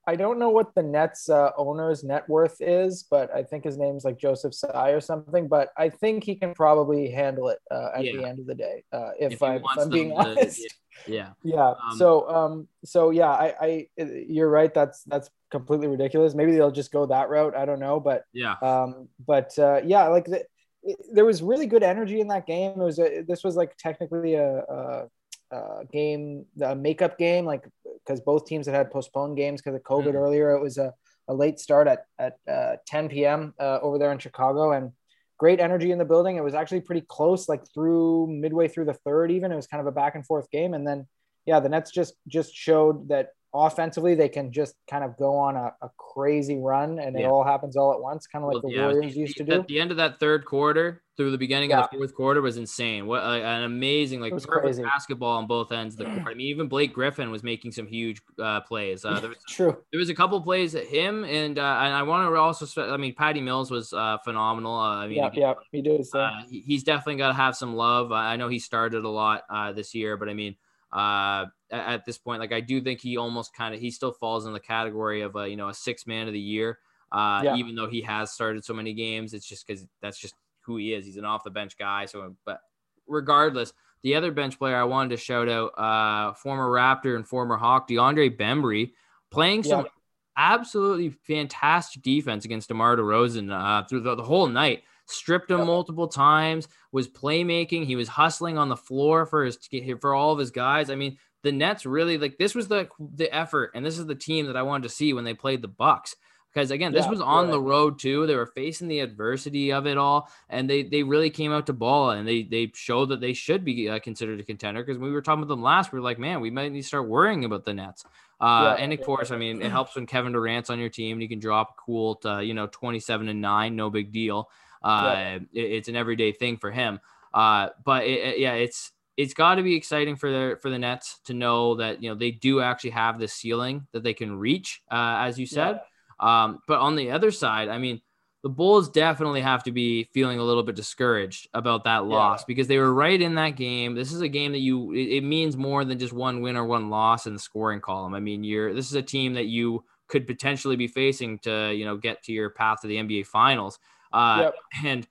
I 0.08 0.16
don't 0.16 0.40
know 0.40 0.50
what 0.50 0.74
the 0.74 0.84
Nets 0.84 1.30
uh, 1.30 1.52
owner's 1.58 2.02
net 2.02 2.28
worth 2.30 2.62
is, 2.62 3.04
but 3.04 3.30
I 3.36 3.44
think 3.44 3.66
his 3.66 3.78
name's 3.78 4.06
like 4.06 4.18
Joseph 4.18 4.54
Tsai 4.54 4.92
or 4.92 5.02
something. 5.02 5.50
But 5.50 5.70
I 5.78 5.90
think 5.90 6.24
he 6.24 6.36
can 6.36 6.54
probably 6.54 7.12
handle 7.12 7.50
it 7.50 7.60
uh, 7.70 7.90
at 7.94 8.06
yeah. 8.06 8.14
the 8.14 8.26
end 8.26 8.40
of 8.40 8.46
the 8.48 8.56
day. 8.56 8.86
Uh, 8.94 9.10
if, 9.20 9.34
if, 9.34 9.44
I, 9.44 9.60
am 9.78 9.90
being 9.90 10.14
honest. 10.14 10.62
yeah. 11.06 11.30
Yeah. 11.44 11.72
Um, 11.72 11.98
so, 11.98 12.30
um, 12.30 12.68
so 12.86 13.10
yeah, 13.10 13.30
I, 13.30 13.54
I, 13.60 13.88
you're 13.98 14.50
right. 14.50 14.74
That's 14.74 15.04
that's 15.04 15.30
completely 15.52 15.88
ridiculous. 15.88 16.34
Maybe 16.34 16.54
they'll 16.54 16.72
just 16.72 16.92
go 16.92 17.06
that 17.08 17.30
route. 17.30 17.56
I 17.56 17.66
don't 17.66 17.80
know, 17.80 18.00
but 18.00 18.24
yeah. 18.34 18.56
Um, 18.62 19.10
but 19.26 19.60
uh, 19.60 19.82
yeah, 19.84 20.08
like 20.08 20.26
the, 20.26 20.46
it, 20.84 20.98
there 21.14 21.26
was 21.26 21.44
really 21.44 21.68
good 21.68 21.84
energy 21.84 22.22
in 22.22 22.30
that 22.30 22.48
game. 22.48 22.72
It 22.72 22.78
was 22.78 22.98
a, 22.98 23.24
this 23.28 23.44
was 23.44 23.58
like 23.58 23.76
technically 23.78 24.36
a, 24.36 24.60
a 24.60 25.08
uh, 25.52 25.84
game, 25.92 26.46
the 26.56 26.76
makeup 26.76 27.18
game, 27.18 27.46
like 27.46 27.68
because 28.06 28.22
both 28.22 28.46
teams 28.46 28.66
had 28.66 28.76
had 28.76 28.92
postponed 28.92 29.38
games 29.38 29.62
because 29.62 29.76
of 29.76 29.84
COVID 29.84 30.08
mm-hmm. 30.08 30.18
earlier. 30.18 30.52
It 30.52 30.62
was 30.62 30.78
a, 30.78 30.94
a 31.28 31.34
late 31.34 31.60
start 31.60 31.88
at 31.88 32.06
at 32.20 32.38
uh, 32.50 32.78
10 32.86 33.10
p.m. 33.10 33.54
Uh, 33.60 33.80
over 33.82 33.98
there 33.98 34.12
in 34.12 34.20
Chicago, 34.20 34.72
and 34.72 34.92
great 35.38 35.60
energy 35.60 35.92
in 35.92 35.98
the 35.98 36.06
building. 36.06 36.36
It 36.36 36.44
was 36.44 36.54
actually 36.54 36.82
pretty 36.82 37.06
close, 37.08 37.48
like 37.48 37.64
through 37.74 38.28
midway 38.28 38.68
through 38.68 38.86
the 38.86 38.94
third. 38.94 39.32
Even 39.32 39.52
it 39.52 39.56
was 39.56 39.68
kind 39.68 39.82
of 39.82 39.88
a 39.88 39.92
back 39.92 40.16
and 40.16 40.26
forth 40.26 40.50
game, 40.52 40.74
and 40.74 40.88
then 40.88 41.08
yeah, 41.46 41.60
the 41.60 41.70
Nets 41.70 41.92
just 41.92 42.16
just 42.28 42.54
showed 42.54 43.10
that 43.10 43.30
offensively 43.66 44.14
they 44.14 44.30
can 44.30 44.52
just 44.52 44.76
kind 44.90 45.04
of 45.04 45.18
go 45.18 45.36
on 45.36 45.56
a, 45.56 45.74
a 45.82 45.90
crazy 45.98 46.58
run 46.58 47.00
and 47.00 47.18
yeah. 47.18 47.26
it 47.26 47.30
all 47.30 47.44
happens 47.44 47.76
all 47.76 47.94
at 47.94 48.00
once 48.00 48.28
kind 48.28 48.44
of 48.44 48.54
like 48.54 48.64
well, 48.64 48.72
the 48.72 48.78
yeah, 48.78 48.88
warriors 48.88 49.14
the, 49.14 49.20
used 49.20 49.38
to 49.38 49.44
do. 49.44 49.54
at 49.54 49.68
the 49.68 49.80
end 49.80 49.92
of 49.92 49.98
that 49.98 50.20
third 50.20 50.46
quarter 50.46 51.02
through 51.18 51.32
the 51.32 51.38
beginning 51.38 51.72
yeah. 51.72 51.80
of 51.80 51.90
the 51.90 51.98
fourth 51.98 52.14
quarter 52.14 52.42
was 52.44 52.58
insane. 52.58 53.08
What 53.08 53.24
uh, 53.24 53.38
an 53.38 53.64
amazing 53.64 54.22
like 54.22 54.32
perfect 54.34 54.52
crazy. 54.52 54.84
basketball 54.84 55.38
on 55.38 55.48
both 55.48 55.72
ends. 55.72 55.96
Of 55.96 56.06
the 56.06 56.06
court 56.06 56.28
i 56.32 56.34
mean 56.36 56.48
even 56.48 56.68
blake 56.68 56.94
griffin 56.94 57.32
was 57.32 57.42
making 57.44 57.72
some 57.72 57.88
huge 57.88 58.22
uh, 58.40 58.62
plays. 58.62 59.04
Uh, 59.04 59.20
there 59.20 59.30
was, 59.30 59.40
true. 59.48 59.76
there 59.92 60.00
was 60.00 60.10
a 60.10 60.16
couple 60.16 60.40
plays 60.42 60.76
at 60.76 60.86
him 60.86 61.24
and 61.26 61.58
uh, 61.58 61.80
and 61.82 61.94
i 61.96 62.04
want 62.04 62.30
to 62.30 62.36
also 62.38 62.92
i 62.94 62.98
mean 62.98 63.16
patty 63.16 63.42
mills 63.42 63.72
was 63.72 63.92
uh, 63.94 64.18
phenomenal. 64.24 64.76
Uh, 64.76 64.98
i 64.98 65.08
mean 65.08 65.18
yeah, 65.18 65.30
yeah 65.34 65.54
he 65.72 65.82
did 65.82 66.06
he's 66.48 66.84
definitely 66.84 67.16
got 67.16 67.30
to 67.30 67.34
have 67.34 67.56
some 67.56 67.76
love. 67.76 68.12
I 68.12 68.36
know 68.36 68.48
he 68.48 68.60
started 68.60 69.04
a 69.04 69.10
lot 69.10 69.44
this 69.76 69.96
year 69.96 70.16
but 70.16 70.30
i 70.30 70.34
mean 70.34 70.56
uh, 70.92 71.46
at 71.72 72.06
this 72.06 72.18
point. 72.18 72.40
Like 72.40 72.54
I 72.54 72.62
do 72.62 72.82
think 72.82 73.02
he 73.02 73.18
almost 73.18 73.54
kind 73.56 73.74
of 73.74 73.82
he 73.82 73.92
still 73.92 74.12
falls 74.12 74.46
in 74.46 74.54
the 74.54 74.60
category 74.60 75.22
of 75.22 75.36
a 75.36 75.50
you 75.50 75.56
know 75.56 75.70
a 75.70 75.74
six 75.74 76.08
man 76.08 76.28
of 76.28 76.34
the 76.34 76.40
year. 76.40 76.80
Uh, 77.12 77.42
yeah. 77.44 77.56
even 77.56 77.74
though 77.76 77.88
he 77.88 78.02
has 78.02 78.32
started 78.32 78.66
so 78.66 78.74
many 78.74 78.94
games, 78.94 79.34
it's 79.34 79.48
just 79.48 79.66
because 79.66 79.86
that's 80.02 80.20
just 80.20 80.36
who 80.62 80.76
he 80.76 80.94
is. 80.94 81.06
He's 81.06 81.16
an 81.16 81.24
off 81.24 81.44
the 81.44 81.50
bench 81.50 81.78
guy. 81.78 82.06
So, 82.06 82.36
but 82.46 82.60
regardless, 83.08 83.72
the 84.04 84.16
other 84.16 84.32
bench 84.32 84.60
player 84.60 84.76
I 84.76 84.84
wanted 84.84 85.12
to 85.12 85.18
shout 85.18 85.48
out, 85.48 85.68
uh, 85.80 86.34
former 86.34 86.70
Raptor 86.70 87.16
and 87.16 87.26
former 87.26 87.56
Hawk, 87.56 87.88
DeAndre 87.88 88.38
Bembry, 88.38 88.92
playing 89.32 89.64
some 89.64 89.86
yeah. 89.86 89.92
absolutely 90.36 91.10
fantastic 91.10 92.02
defense 92.02 92.44
against 92.44 92.68
DeMar 92.68 92.98
DeRozan 92.98 93.52
uh, 93.52 93.88
through 93.88 94.02
the, 94.02 94.16
the 94.16 94.24
whole 94.24 94.48
night 94.48 94.84
stripped 95.08 95.50
him 95.50 95.60
yep. 95.60 95.68
multiple 95.68 96.08
times, 96.08 96.68
was 96.92 97.08
playmaking. 97.08 97.86
He 97.86 97.96
was 97.96 98.08
hustling 98.08 98.58
on 98.58 98.70
the 98.70 98.78
floor 98.78 99.26
for 99.26 99.46
his 99.46 99.58
for 100.00 100.14
all 100.14 100.32
of 100.32 100.40
his 100.40 100.52
guys. 100.52 100.90
I 100.90 100.96
mean, 100.96 101.18
the 101.44 101.52
Nets 101.52 101.86
really 101.86 102.18
like 102.18 102.38
this 102.38 102.56
was 102.56 102.68
the 102.68 102.90
the 103.00 103.34
effort, 103.34 103.72
and 103.76 103.86
this 103.86 103.98
is 103.98 104.06
the 104.06 104.16
team 104.16 104.48
that 104.48 104.58
I 104.58 104.64
wanted 104.64 104.84
to 104.84 104.94
see 104.94 105.14
when 105.14 105.24
they 105.24 105.34
played 105.34 105.62
the 105.62 105.68
Bucks. 105.68 106.16
Because 106.54 106.72
again, 106.72 106.92
this 106.92 107.06
yeah, 107.06 107.12
was 107.12 107.22
on 107.22 107.46
right. 107.46 107.52
the 107.52 107.62
road 107.62 108.00
too. 108.00 108.26
They 108.26 108.36
were 108.36 108.48
facing 108.48 108.88
the 108.88 109.02
adversity 109.02 109.72
of 109.72 109.86
it 109.86 109.98
all, 109.98 110.30
and 110.50 110.68
they 110.68 110.84
they 110.84 111.04
really 111.04 111.30
came 111.30 111.52
out 111.52 111.68
to 111.68 111.74
ball, 111.74 112.12
and 112.12 112.28
they 112.28 112.44
they 112.44 112.72
showed 112.74 113.10
that 113.10 113.22
they 113.22 113.34
should 113.34 113.64
be 113.64 113.90
uh, 113.90 114.00
considered 114.00 114.40
a 114.40 114.44
contender. 114.44 114.84
Because 114.84 114.98
we 114.98 115.12
were 115.12 115.22
talking 115.22 115.44
about 115.44 115.54
them 115.54 115.62
last, 115.62 115.92
we 115.92 116.00
were 116.00 116.04
like, 116.04 116.18
man, 116.18 116.42
we 116.42 116.50
might 116.50 116.72
need 116.72 116.82
to 116.82 116.88
start 116.88 117.08
worrying 117.08 117.46
about 117.46 117.66
the 117.66 117.74
Nets. 117.74 118.06
Uh, 118.40 118.76
yeah, 118.78 118.84
and 118.84 118.94
of 118.94 119.02
course, 119.02 119.32
I 119.32 119.38
mean, 119.38 119.62
it 119.62 119.72
helps 119.72 119.96
when 119.96 120.06
Kevin 120.06 120.32
Durant's 120.32 120.70
on 120.70 120.80
your 120.80 120.90
team 120.90 121.14
and 121.14 121.22
you 121.22 121.30
can 121.30 121.40
drop 121.40 121.72
a 121.72 121.82
cool 121.82 122.16
to, 122.18 122.44
you 122.44 122.54
know, 122.54 122.68
27 122.68 123.30
and 123.30 123.42
nine, 123.42 123.76
no 123.76 123.90
big 123.90 124.12
deal. 124.12 124.50
Uh, 124.84 125.14
yeah. 125.16 125.36
it, 125.54 125.72
it's 125.72 125.88
an 125.88 125.96
everyday 125.96 126.32
thing 126.32 126.58
for 126.58 126.70
him. 126.70 127.00
Uh, 127.34 127.70
but 127.84 128.04
it, 128.04 128.20
it, 128.20 128.40
yeah, 128.40 128.54
it's 128.54 128.92
it's 129.18 129.34
got 129.34 129.56
to 129.56 129.64
be 129.64 129.76
exciting 129.76 130.16
for 130.16 130.32
the 130.32 130.58
for 130.62 130.70
the 130.70 130.78
Nets 130.78 131.20
to 131.26 131.34
know 131.34 131.76
that 131.76 132.02
you 132.02 132.10
know 132.10 132.16
they 132.16 132.32
do 132.32 132.62
actually 132.62 132.92
have 132.92 133.20
the 133.20 133.28
ceiling 133.28 133.88
that 133.92 134.04
they 134.04 134.14
can 134.14 134.38
reach, 134.38 134.82
uh, 134.92 135.18
as 135.20 135.40
you 135.40 135.48
said. 135.48 135.82
Yeah. 136.22 136.44
Um, 136.44 136.60
but 136.68 136.80
on 136.80 136.96
the 136.96 137.12
other 137.12 137.32
side, 137.32 137.68
I 137.68 137.80
mean, 137.80 138.02
the 138.44 138.50
Bulls 138.50 138.90
definitely 138.90 139.42
have 139.42 139.64
to 139.64 139.72
be 139.72 140.06
feeling 140.14 140.40
a 140.40 140.44
little 140.44 140.64
bit 140.64 140.76
discouraged 140.76 141.50
about 141.54 141.84
that 141.84 142.06
loss 142.06 142.42
yeah. 142.42 142.46
because 142.48 142.68
they 142.68 142.78
were 142.78 142.94
right 142.94 143.20
in 143.20 143.36
that 143.36 143.56
game. 143.56 143.96
This 143.96 144.14
is 144.14 144.22
a 144.22 144.28
game 144.28 144.52
that 144.52 144.60
you 144.60 144.94
it, 144.94 145.18
it, 145.18 145.24
means 145.24 145.58
more 145.58 145.84
than 145.84 145.98
just 145.98 146.14
one 146.14 146.42
win 146.42 146.56
or 146.56 146.66
one 146.66 146.90
loss 146.90 147.26
in 147.26 147.34
the 147.34 147.40
scoring 147.40 147.82
column. 147.82 148.14
I 148.14 148.20
mean, 148.20 148.44
you're 148.44 148.74
this 148.74 148.88
is 148.88 148.94
a 148.94 149.02
team 149.02 149.34
that 149.34 149.48
you 149.48 149.84
could 150.08 150.28
potentially 150.28 150.76
be 150.76 150.88
facing 150.88 151.40
to 151.40 151.74
you 151.74 151.86
know 151.86 151.98
get 151.98 152.24
to 152.24 152.32
your 152.32 152.52
path 152.52 152.82
to 152.82 152.88
the 152.88 152.98
NBA 152.98 153.26
Finals. 153.26 153.80
Uh, 154.14 154.44
yep. 154.44 154.56
And 154.86 155.08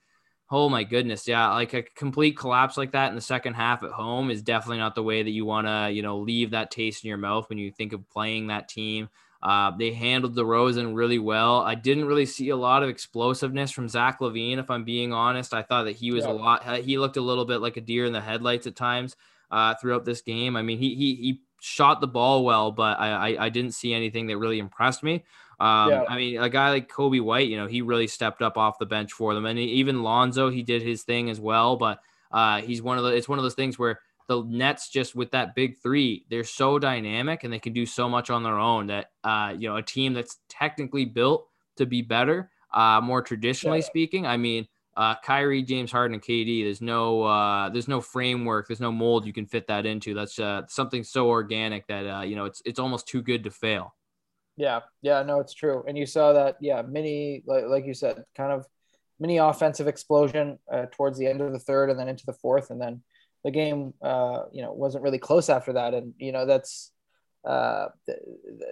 oh 0.51 0.69
my 0.69 0.85
goodness, 0.85 1.27
yeah, 1.27 1.53
like 1.53 1.75
a 1.75 1.83
complete 1.83 2.37
collapse 2.37 2.77
like 2.77 2.93
that 2.93 3.09
in 3.09 3.17
the 3.17 3.21
second 3.21 3.55
half 3.55 3.83
at 3.83 3.91
home 3.91 4.31
is 4.31 4.43
definitely 4.43 4.79
not 4.79 4.95
the 4.95 5.03
way 5.03 5.23
that 5.23 5.31
you 5.31 5.45
want 5.45 5.67
to, 5.67 5.91
you 5.93 6.03
know, 6.03 6.19
leave 6.19 6.53
that 6.53 6.71
taste 6.71 7.05
in 7.05 7.09
your 7.09 7.19
mouth 7.19 7.49
when 7.49 7.59
you 7.59 7.71
think 7.71 7.93
of 7.93 8.09
playing 8.11 8.47
that 8.47 8.69
team. 8.69 9.09
Uh, 9.43 9.71
they 9.77 9.93
handled 9.93 10.37
DeRozan 10.37 10.97
really 10.97 11.19
well. 11.19 11.61
I 11.61 11.75
didn't 11.75 12.07
really 12.07 12.27
see 12.27 12.49
a 12.49 12.57
lot 12.57 12.83
of 12.83 12.89
explosiveness 12.89 13.71
from 13.71 13.89
Zach 13.89 14.21
LaVine, 14.21 14.59
if 14.59 14.71
I'm 14.71 14.85
being 14.85 15.13
honest. 15.13 15.53
I 15.53 15.63
thought 15.63 15.85
that 15.85 15.97
he 15.97 16.11
was 16.11 16.25
a 16.25 16.31
lot. 16.31 16.65
He 16.79 16.99
looked 16.99 17.17
a 17.17 17.21
little 17.21 17.45
bit 17.45 17.61
like 17.61 17.77
a 17.77 17.81
deer 17.81 18.07
in 18.07 18.13
the 18.13 18.21
headlights 18.21 18.67
at 18.67 18.77
times 18.77 19.15
uh, 19.51 19.75
throughout 19.75 20.05
this 20.05 20.23
game. 20.23 20.57
I 20.57 20.63
mean, 20.63 20.79
he 20.79 20.95
he 20.95 21.15
he 21.17 21.41
shot 21.61 22.01
the 22.01 22.07
ball 22.07 22.45
well, 22.45 22.73
but 22.73 22.99
I, 22.99 23.11
I, 23.35 23.47
I 23.47 23.49
didn't 23.51 23.73
see 23.73 23.93
anything 23.93 24.27
that 24.29 24.39
really 24.39 24.59
impressed 24.59 25.03
me. 25.03 25.25
Um, 25.59 25.91
yeah. 25.91 26.05
I 26.09 26.17
mean, 26.17 26.39
a 26.39 26.49
guy 26.51 26.71
like 26.71 26.91
Coby 26.91 27.23
White, 27.23 27.49
you 27.49 27.57
know, 27.57 27.67
he 27.67 27.83
really 27.83 28.07
stepped 28.07 28.43
up 28.43 28.59
off 28.59 28.79
the 28.79 28.87
bench 28.87 29.13
for 29.13 29.35
them, 29.35 29.47
and 29.47 29.59
even 29.59 30.03
Lonzo, 30.03 30.51
he 30.51 30.63
did 30.63 30.83
his 30.83 31.03
thing 31.03 31.31
as 31.31 31.41
well. 31.41 31.77
But 31.77 32.01
uh, 32.31 32.61
he's 32.61 32.83
one 32.83 32.99
of 32.99 33.05
the. 33.05 33.11
It's 33.11 33.29
one 33.29 33.39
of 33.39 33.43
those 33.43 33.55
things 33.55 33.79
where 33.79 34.01
the 34.29 34.43
Nets 34.43 34.89
just 34.89 35.15
with 35.15 35.31
that 35.31 35.55
big 35.55 35.79
three, 35.79 36.27
they're 36.29 36.45
so 36.45 36.79
dynamic 36.79 37.45
and 37.45 37.53
they 37.53 37.59
can 37.59 37.73
do 37.73 37.87
so 37.87 38.09
much 38.09 38.29
on 38.31 38.43
their 38.43 38.59
own 38.59 38.89
that 38.89 39.11
uh, 39.25 39.55
you 39.57 39.69
know 39.69 39.77
a 39.77 39.83
team 39.83 40.13
that's 40.13 40.39
technically 40.49 41.05
built 41.05 41.49
to 41.77 41.87
be 41.87 42.03
better, 42.03 42.51
uh, 42.73 43.01
more 43.03 43.23
traditionally 43.23 43.79
yeah. 43.79 43.85
speaking. 43.85 44.27
I 44.27 44.37
mean, 44.37 44.67
uh, 44.97 45.15
Kyrie, 45.23 45.63
James 45.63 45.93
Harden, 45.93 46.15
and 46.15 46.23
KD. 46.23 46.65
There's 46.65 46.81
no 46.81 47.23
uh, 47.23 47.69
there's 47.69 47.89
no 47.89 48.01
framework, 48.01 48.67
there's 48.67 48.81
no 48.81 48.93
mold 48.93 49.27
you 49.27 49.33
can 49.33 49.47
fit 49.47 49.67
that 49.69 49.87
into. 49.87 50.15
That's 50.15 50.39
uh, 50.39 50.63
something 50.69 51.05
so 51.05 51.29
organic 51.29 51.87
that 51.89 52.07
uh, 52.07 52.23
you 52.23 52.37
know 52.37 52.47
it's 52.47 52.63
it's 52.65 52.79
almost 52.79 53.07
too 53.07 53.23
good 53.23 53.45
to 53.45 53.51
fail. 53.51 53.95
Yeah, 54.59 54.81
yeah, 55.03 55.23
no, 55.23 55.41
it's 55.41 55.53
true. 55.53 55.85
And 55.87 55.99
you 55.99 56.07
saw 56.07 56.33
that, 56.33 56.57
yeah, 56.63 56.81
mini, 56.81 57.43
like, 57.47 57.67
like 57.67 57.85
you 57.85 57.93
said, 57.93 58.25
kind 58.35 58.53
of 58.53 58.65
mini 59.21 59.37
offensive 59.37 59.87
explosion 59.87 60.59
uh, 60.73 60.87
towards 60.93 61.19
the 61.19 61.27
end 61.27 61.43
of 61.43 61.53
the 61.53 61.59
third 61.59 61.91
and 61.91 61.99
then 61.99 62.09
into 62.09 62.25
the 62.25 62.33
fourth. 62.33 62.71
And 62.71 62.81
then 62.81 63.03
the 63.45 63.51
game, 63.51 63.93
uh, 64.03 64.45
you 64.53 64.63
know, 64.63 64.73
wasn't 64.73 65.05
really 65.05 65.19
close 65.19 65.51
after 65.51 65.75
that. 65.75 65.93
And, 65.93 66.15
you 66.17 66.33
know, 66.33 66.47
that's, 66.47 66.91
uh, 67.45 67.89
th- 68.07 68.19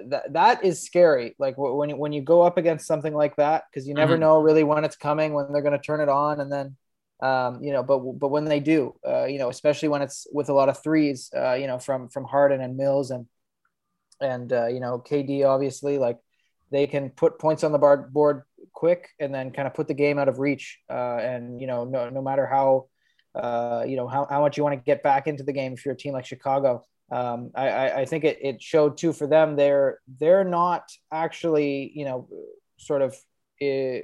that, 0.07 0.33
that 0.33 0.65
is 0.65 0.83
scary. 0.83 1.35
Like 1.39 1.57
when 1.59 1.91
you, 1.91 1.97
when 1.97 2.15
you 2.15 2.23
go 2.23 2.41
up 2.41 2.57
against 2.57 2.87
something 2.87 3.13
like 3.13 3.37
that, 3.37 3.65
cause 3.75 3.87
you 3.87 3.93
never 3.93 4.15
mm-hmm. 4.15 4.23
know 4.23 4.41
really 4.41 4.65
when 4.65 4.85
it's 4.85 4.97
coming, 4.97 5.35
when 5.35 5.53
they're 5.53 5.61
going 5.61 5.79
to 5.79 5.79
turn 5.79 6.01
it 6.01 6.09
on. 6.09 6.41
And 6.41 6.51
then, 6.51 6.77
um, 7.21 7.63
you 7.63 7.75
know, 7.75 7.83
but, 7.83 7.99
but 7.99 8.29
when 8.29 8.47
they 8.47 8.61
do, 8.61 8.95
uh, 9.07 9.27
you 9.27 9.39
know, 9.39 9.51
especially 9.51 9.91
when 9.91 10.01
it's 10.01 10.27
with 10.33 10.49
a 10.49 10.55
lot 10.55 10.71
of 10.71 10.83
threes, 10.83 11.31
uh, 11.37 11.53
you 11.53 11.67
know, 11.67 11.79
from, 11.79 12.09
from 12.09 12.25
Harden 12.25 12.63
and 12.63 12.79
Mills 12.79 13.11
and, 13.11 13.27
and 14.25 14.53
uh, 14.53 14.67
you 14.67 14.81
know 14.81 14.99
KD 14.99 15.47
obviously 15.47 15.99
like 15.99 16.19
they 16.71 16.87
can 16.87 17.11
put 17.11 17.39
points 17.39 17.63
on 17.63 17.73
the 17.73 17.79
board 17.79 18.43
quick 18.73 19.11
and 19.21 19.33
then 19.33 19.53
kind 19.53 19.69
of 19.69 19.75
put 19.75 19.87
the 19.87 19.95
game 19.95 20.19
out 20.19 20.29
of 20.29 20.39
reach. 20.39 20.79
Uh, 20.91 21.19
and 21.21 21.61
you 21.61 21.67
know 21.67 21.85
no 21.85 22.09
no 22.09 22.23
matter 22.23 22.47
how 22.47 22.87
uh, 23.35 23.85
you 23.87 23.97
know 23.97 24.09
how, 24.09 24.27
how 24.29 24.41
much 24.41 24.57
you 24.57 24.63
want 24.63 24.79
to 24.79 24.85
get 24.85 25.03
back 25.03 25.27
into 25.27 25.43
the 25.43 25.53
game 25.53 25.75
if 25.75 25.85
you're 25.85 25.95
a 25.95 25.97
team 25.97 26.13
like 26.13 26.27
Chicago. 26.27 26.85
Um, 27.13 27.51
I, 27.55 27.91
I 27.91 28.05
think 28.07 28.25
it, 28.25 28.39
it 28.41 28.63
showed 28.63 28.97
too 28.97 29.13
for 29.13 29.27
them. 29.27 29.57
They're 29.57 30.01
they're 30.19 30.45
not 30.45 30.91
actually 31.13 31.93
you 31.95 32.05
know 32.05 32.29
sort 32.79 33.03
of 33.03 33.15
in, 33.61 34.03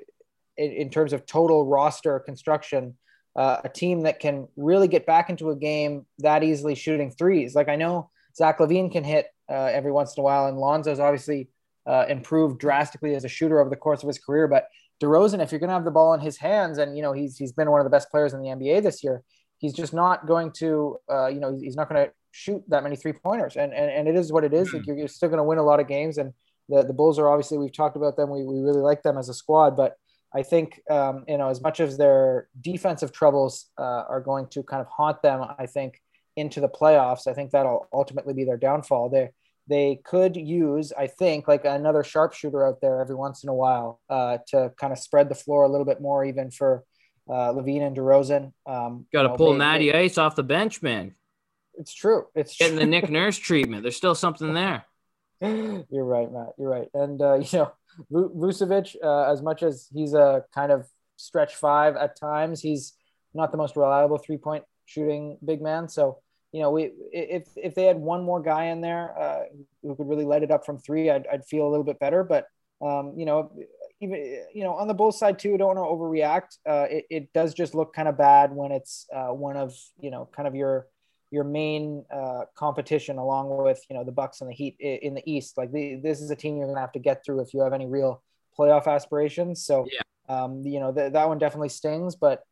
in 0.57 0.91
terms 0.91 1.13
of 1.13 1.27
total 1.27 1.67
roster 1.67 2.19
construction. 2.21 2.97
Uh, 3.37 3.61
a 3.63 3.69
team 3.69 4.03
that 4.03 4.19
can 4.19 4.49
really 4.57 4.89
get 4.89 5.07
back 5.07 5.31
into 5.31 5.51
a 5.51 5.57
game 5.57 6.05
that 6.19 6.43
easily 6.43 6.75
shooting 6.75 7.13
threes. 7.13 7.55
Like 7.55 7.69
I 7.69 7.77
know 7.77 8.11
Zach 8.37 8.59
LaVine 8.59 8.91
can 8.91 9.05
hit 9.05 9.27
uh, 9.51 9.71
every 9.73 9.93
once 9.93 10.17
in 10.17 10.21
a 10.21 10.25
while. 10.25 10.47
And 10.47 10.57
Lonzo's 10.57 11.01
obviously 11.01 11.49
uh, 11.87 12.07
improved 12.09 12.61
drastically 12.61 13.15
as 13.15 13.25
a 13.25 13.29
shooter 13.29 13.61
over 13.61 13.71
the 13.71 13.77
course 13.77 14.03
of 14.03 14.07
his 14.07 14.19
career. 14.19 14.47
But 14.47 14.67
DeRozan, 15.03 15.43
if 15.43 15.51
you're 15.51 15.59
going 15.59 15.69
to 15.69 15.75
have 15.75 15.85
the 15.85 15.91
ball 15.91 16.15
in 16.15 16.21
his 16.21 16.37
hands, 16.37 16.79
and 16.79 16.97
you 16.97 17.03
know 17.03 17.13
he's 17.13 17.37
he's 17.37 17.53
been 17.53 17.71
one 17.71 17.81
of 17.81 17.85
the 17.85 17.91
best 17.91 18.11
players 18.11 18.33
in 18.33 18.41
the 18.41 18.49
NBA 18.49 18.83
this 18.83 19.03
year, 19.03 19.23
he's 19.59 19.73
just 19.73 19.93
not 19.93 20.27
going 20.27 20.53
to 20.53 20.97
uh, 21.11 21.27
you 21.29 21.41
know 21.41 21.59
he's 21.59 21.77
not 21.77 21.89
going 21.89 22.07
to 22.07 22.13
shoot 22.33 22.63
that 22.69 22.83
many 22.83 22.97
three 22.97 23.13
pointers, 23.13 23.57
and, 23.57 23.73
and 23.73 23.91
and 23.91 24.09
it 24.09 24.15
is 24.15 24.33
what 24.33 24.45
it 24.45 24.53
is. 24.53 24.73
Like 24.73 24.87
you're, 24.87 24.97
you're 24.97 25.09
still 25.09 25.29
going 25.29 25.39
to 25.39 25.45
win 25.45 25.59
a 25.59 25.63
lot 25.63 25.81
of 25.81 25.89
games, 25.89 26.19
and 26.19 26.33
the 26.69 26.83
the 26.83 26.93
Bulls 26.93 27.19
are 27.19 27.29
obviously 27.29 27.59
we've 27.59 27.73
talked 27.73 27.97
about 27.97 28.17
them. 28.17 28.31
We 28.31 28.45
we 28.45 28.61
really 28.61 28.83
like 28.83 29.03
them 29.03 29.17
as 29.17 29.29
a 29.29 29.35
squad, 29.35 29.77
but 29.77 29.97
I 30.35 30.43
think 30.43 30.81
um, 30.91 31.25
you 31.27 31.39
know 31.39 31.49
as 31.49 31.63
much 31.63 31.81
as 31.81 31.97
their 31.97 32.49
defensive 32.61 33.11
troubles 33.11 33.71
uh, 33.79 34.05
are 34.09 34.21
going 34.21 34.49
to 34.49 34.63
kind 34.63 34.83
of 34.83 34.87
haunt 34.87 35.23
them, 35.23 35.45
I 35.59 35.65
think 35.67 36.01
into 36.37 36.61
the 36.61 36.69
playoffs, 36.69 37.27
I 37.27 37.33
think 37.33 37.51
that'll 37.51 37.89
ultimately 37.93 38.35
be 38.35 38.45
their 38.45 38.57
downfall. 38.57 39.09
They 39.09 39.31
they 39.71 40.01
could 40.05 40.37
use, 40.37 40.93
I 40.93 41.07
think, 41.07 41.47
like 41.47 41.65
another 41.65 42.03
sharpshooter 42.03 42.67
out 42.67 42.81
there 42.83 43.01
every 43.01 43.15
once 43.15 43.45
in 43.45 43.49
a 43.49 43.55
while 43.55 44.01
uh, 44.11 44.39
to 44.49 44.73
kind 44.77 44.93
of 44.93 44.99
spread 44.99 45.29
the 45.29 45.35
floor 45.37 45.63
a 45.63 45.69
little 45.69 45.87
bit 45.87 46.01
more, 46.01 46.25
even 46.25 46.51
for 46.51 46.83
uh, 47.31 47.53
LaVine 47.53 47.87
and 47.87 47.97
DeRozan. 47.97 48.53
Um, 48.67 49.07
Got 49.13 49.23
to 49.23 49.37
pull 49.37 49.55
Matty 49.55 49.95
Ice 49.95 50.19
off 50.19 50.35
the 50.35 50.43
bench, 50.43 50.83
man. 50.83 51.15
It's 51.75 51.95
true. 51.95 52.27
It's 52.35 52.57
getting 52.57 52.77
true. 52.77 52.85
the 52.85 52.91
Nick 52.91 53.09
Nurse 53.11 53.39
treatment. 53.39 53.83
There's 53.83 53.97
still 53.97 54.17
something 54.17 54.53
there. 54.53 54.85
You're 55.41 56.05
right, 56.05 56.31
Matt. 56.31 56.49
You're 56.59 56.69
right. 56.69 56.89
And 56.93 57.23
uh, 57.23 57.35
you 57.35 57.59
know, 57.59 57.73
Vucevic, 58.13 58.97
uh, 59.03 59.31
as 59.33 59.41
much 59.41 59.63
as 59.63 59.89
he's 59.95 60.15
a 60.15 60.45
kind 60.53 60.73
of 60.73 60.89
stretch 61.17 61.55
five 61.55 61.95
at 61.95 62.19
times, 62.19 62.61
he's 62.61 62.95
not 63.35 63.53
the 63.53 63.57
most 63.57 63.77
reliable 63.77 64.19
three 64.19 64.37
point 64.37 64.65
shooting 64.87 65.39
big 65.45 65.63
man. 65.63 65.89
So 65.89 66.19
you 66.53 66.61
know, 66.61 66.71
we 66.71 66.93
if 67.13 67.49
if 67.57 67.75
they 67.75 67.85
had 67.85 67.97
one 67.97 68.25
more 68.25 68.43
guy 68.43 68.67
in 68.67 68.81
there 68.81 69.17
uh, 69.19 69.43
who 69.83 69.95
could 69.95 70.09
really 70.09 70.25
light 70.25 70.43
it 70.43 70.51
up 70.51 70.67
from 70.67 70.79
three, 70.79 71.11
I'd, 71.11 71.27
I'd 71.33 71.45
feel 71.45 71.67
a 71.67 71.71
little 71.71 71.85
bit 71.85 71.99
better. 72.01 72.25
But 72.25 72.47
um, 72.83 73.15
you 73.17 73.25
know, 73.25 73.53
even 74.01 74.45
you 74.53 74.65
know, 74.65 74.75
on 74.75 74.89
the 74.89 74.95
Bulls 74.95 75.19
side 75.19 75.39
too, 75.39 75.57
don't 75.57 75.77
want 75.77 75.79
to 75.79 75.83
overreact. 75.83 76.59
Uh, 76.67 76.87
it, 76.91 77.05
it 77.11 77.33
does 77.33 77.55
just 77.55 77.75
look 77.75 77.95
kind 77.95 78.09
of 78.09 78.19
bad 78.19 78.53
when 78.53 78.73
it's 78.73 79.07
uh, 79.15 79.29
one 79.29 79.57
of 79.57 79.75
you 80.01 80.11
know, 80.11 80.29
kind 80.35 80.49
of 80.49 80.55
your 80.55 80.87
your 81.31 81.45
main 81.45 82.05
uh, 82.13 82.43
competition 82.57 83.19
along 83.19 83.57
with 83.63 83.81
you 83.89 83.97
know 83.97 84.05
the 84.05 84.13
Bucks 84.13 84.41
and 84.41 84.51
the 84.51 84.55
Heat 84.55 84.77
in 84.81 85.15
the 85.15 85.23
East. 85.31 85.57
Like 85.57 85.71
the, 85.71 85.97
this 86.03 86.21
is 86.21 86.31
a 86.31 86.37
team 86.37 86.57
you're 86.57 86.67
gonna 86.67 86.81
have 86.81 86.93
to 86.93 86.99
get 86.99 87.25
through 87.25 87.41
if 87.43 87.55
you 87.55 87.61
have 87.61 87.73
any 87.73 87.87
real 87.87 88.23
playoff 88.59 88.89
aspirations. 88.89 89.65
So 89.65 89.87
yeah. 89.93 90.01
um, 90.29 90.63
you 90.67 90.81
know 90.81 90.93
th- 90.93 91.13
that 91.13 91.29
one 91.29 91.39
definitely 91.39 91.69
stings, 91.69 92.17
but 92.17 92.43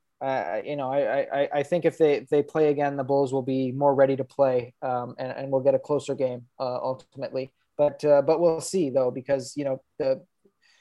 you 0.65 0.77
know, 0.77 0.93
I, 0.93 1.27
I, 1.33 1.49
I 1.55 1.63
think 1.63 1.85
if 1.85 1.99
they 1.99 2.15
if 2.15 2.29
they 2.29 2.43
play 2.43 2.71
again, 2.71 2.97
the 2.97 3.05
Bulls 3.05 3.33
will 3.33 3.43
be 3.43 3.73
more 3.73 3.95
ready 3.95 4.17
to 4.17 4.25
play, 4.25 4.75
um, 4.83 5.15
and 5.19 5.33
and 5.33 5.51
we'll 5.51 5.63
get 5.63 5.75
a 5.75 5.79
closer 5.79 6.15
game 6.15 6.47
uh, 6.59 6.79
ultimately. 6.83 7.53
But 7.77 8.05
uh, 8.05 8.23
but 8.23 8.41
we'll 8.41 8.61
see 8.61 8.91
though, 8.91 9.11
because 9.11 9.55
you 9.57 9.65
know 9.65 9.83
the 9.99 10.25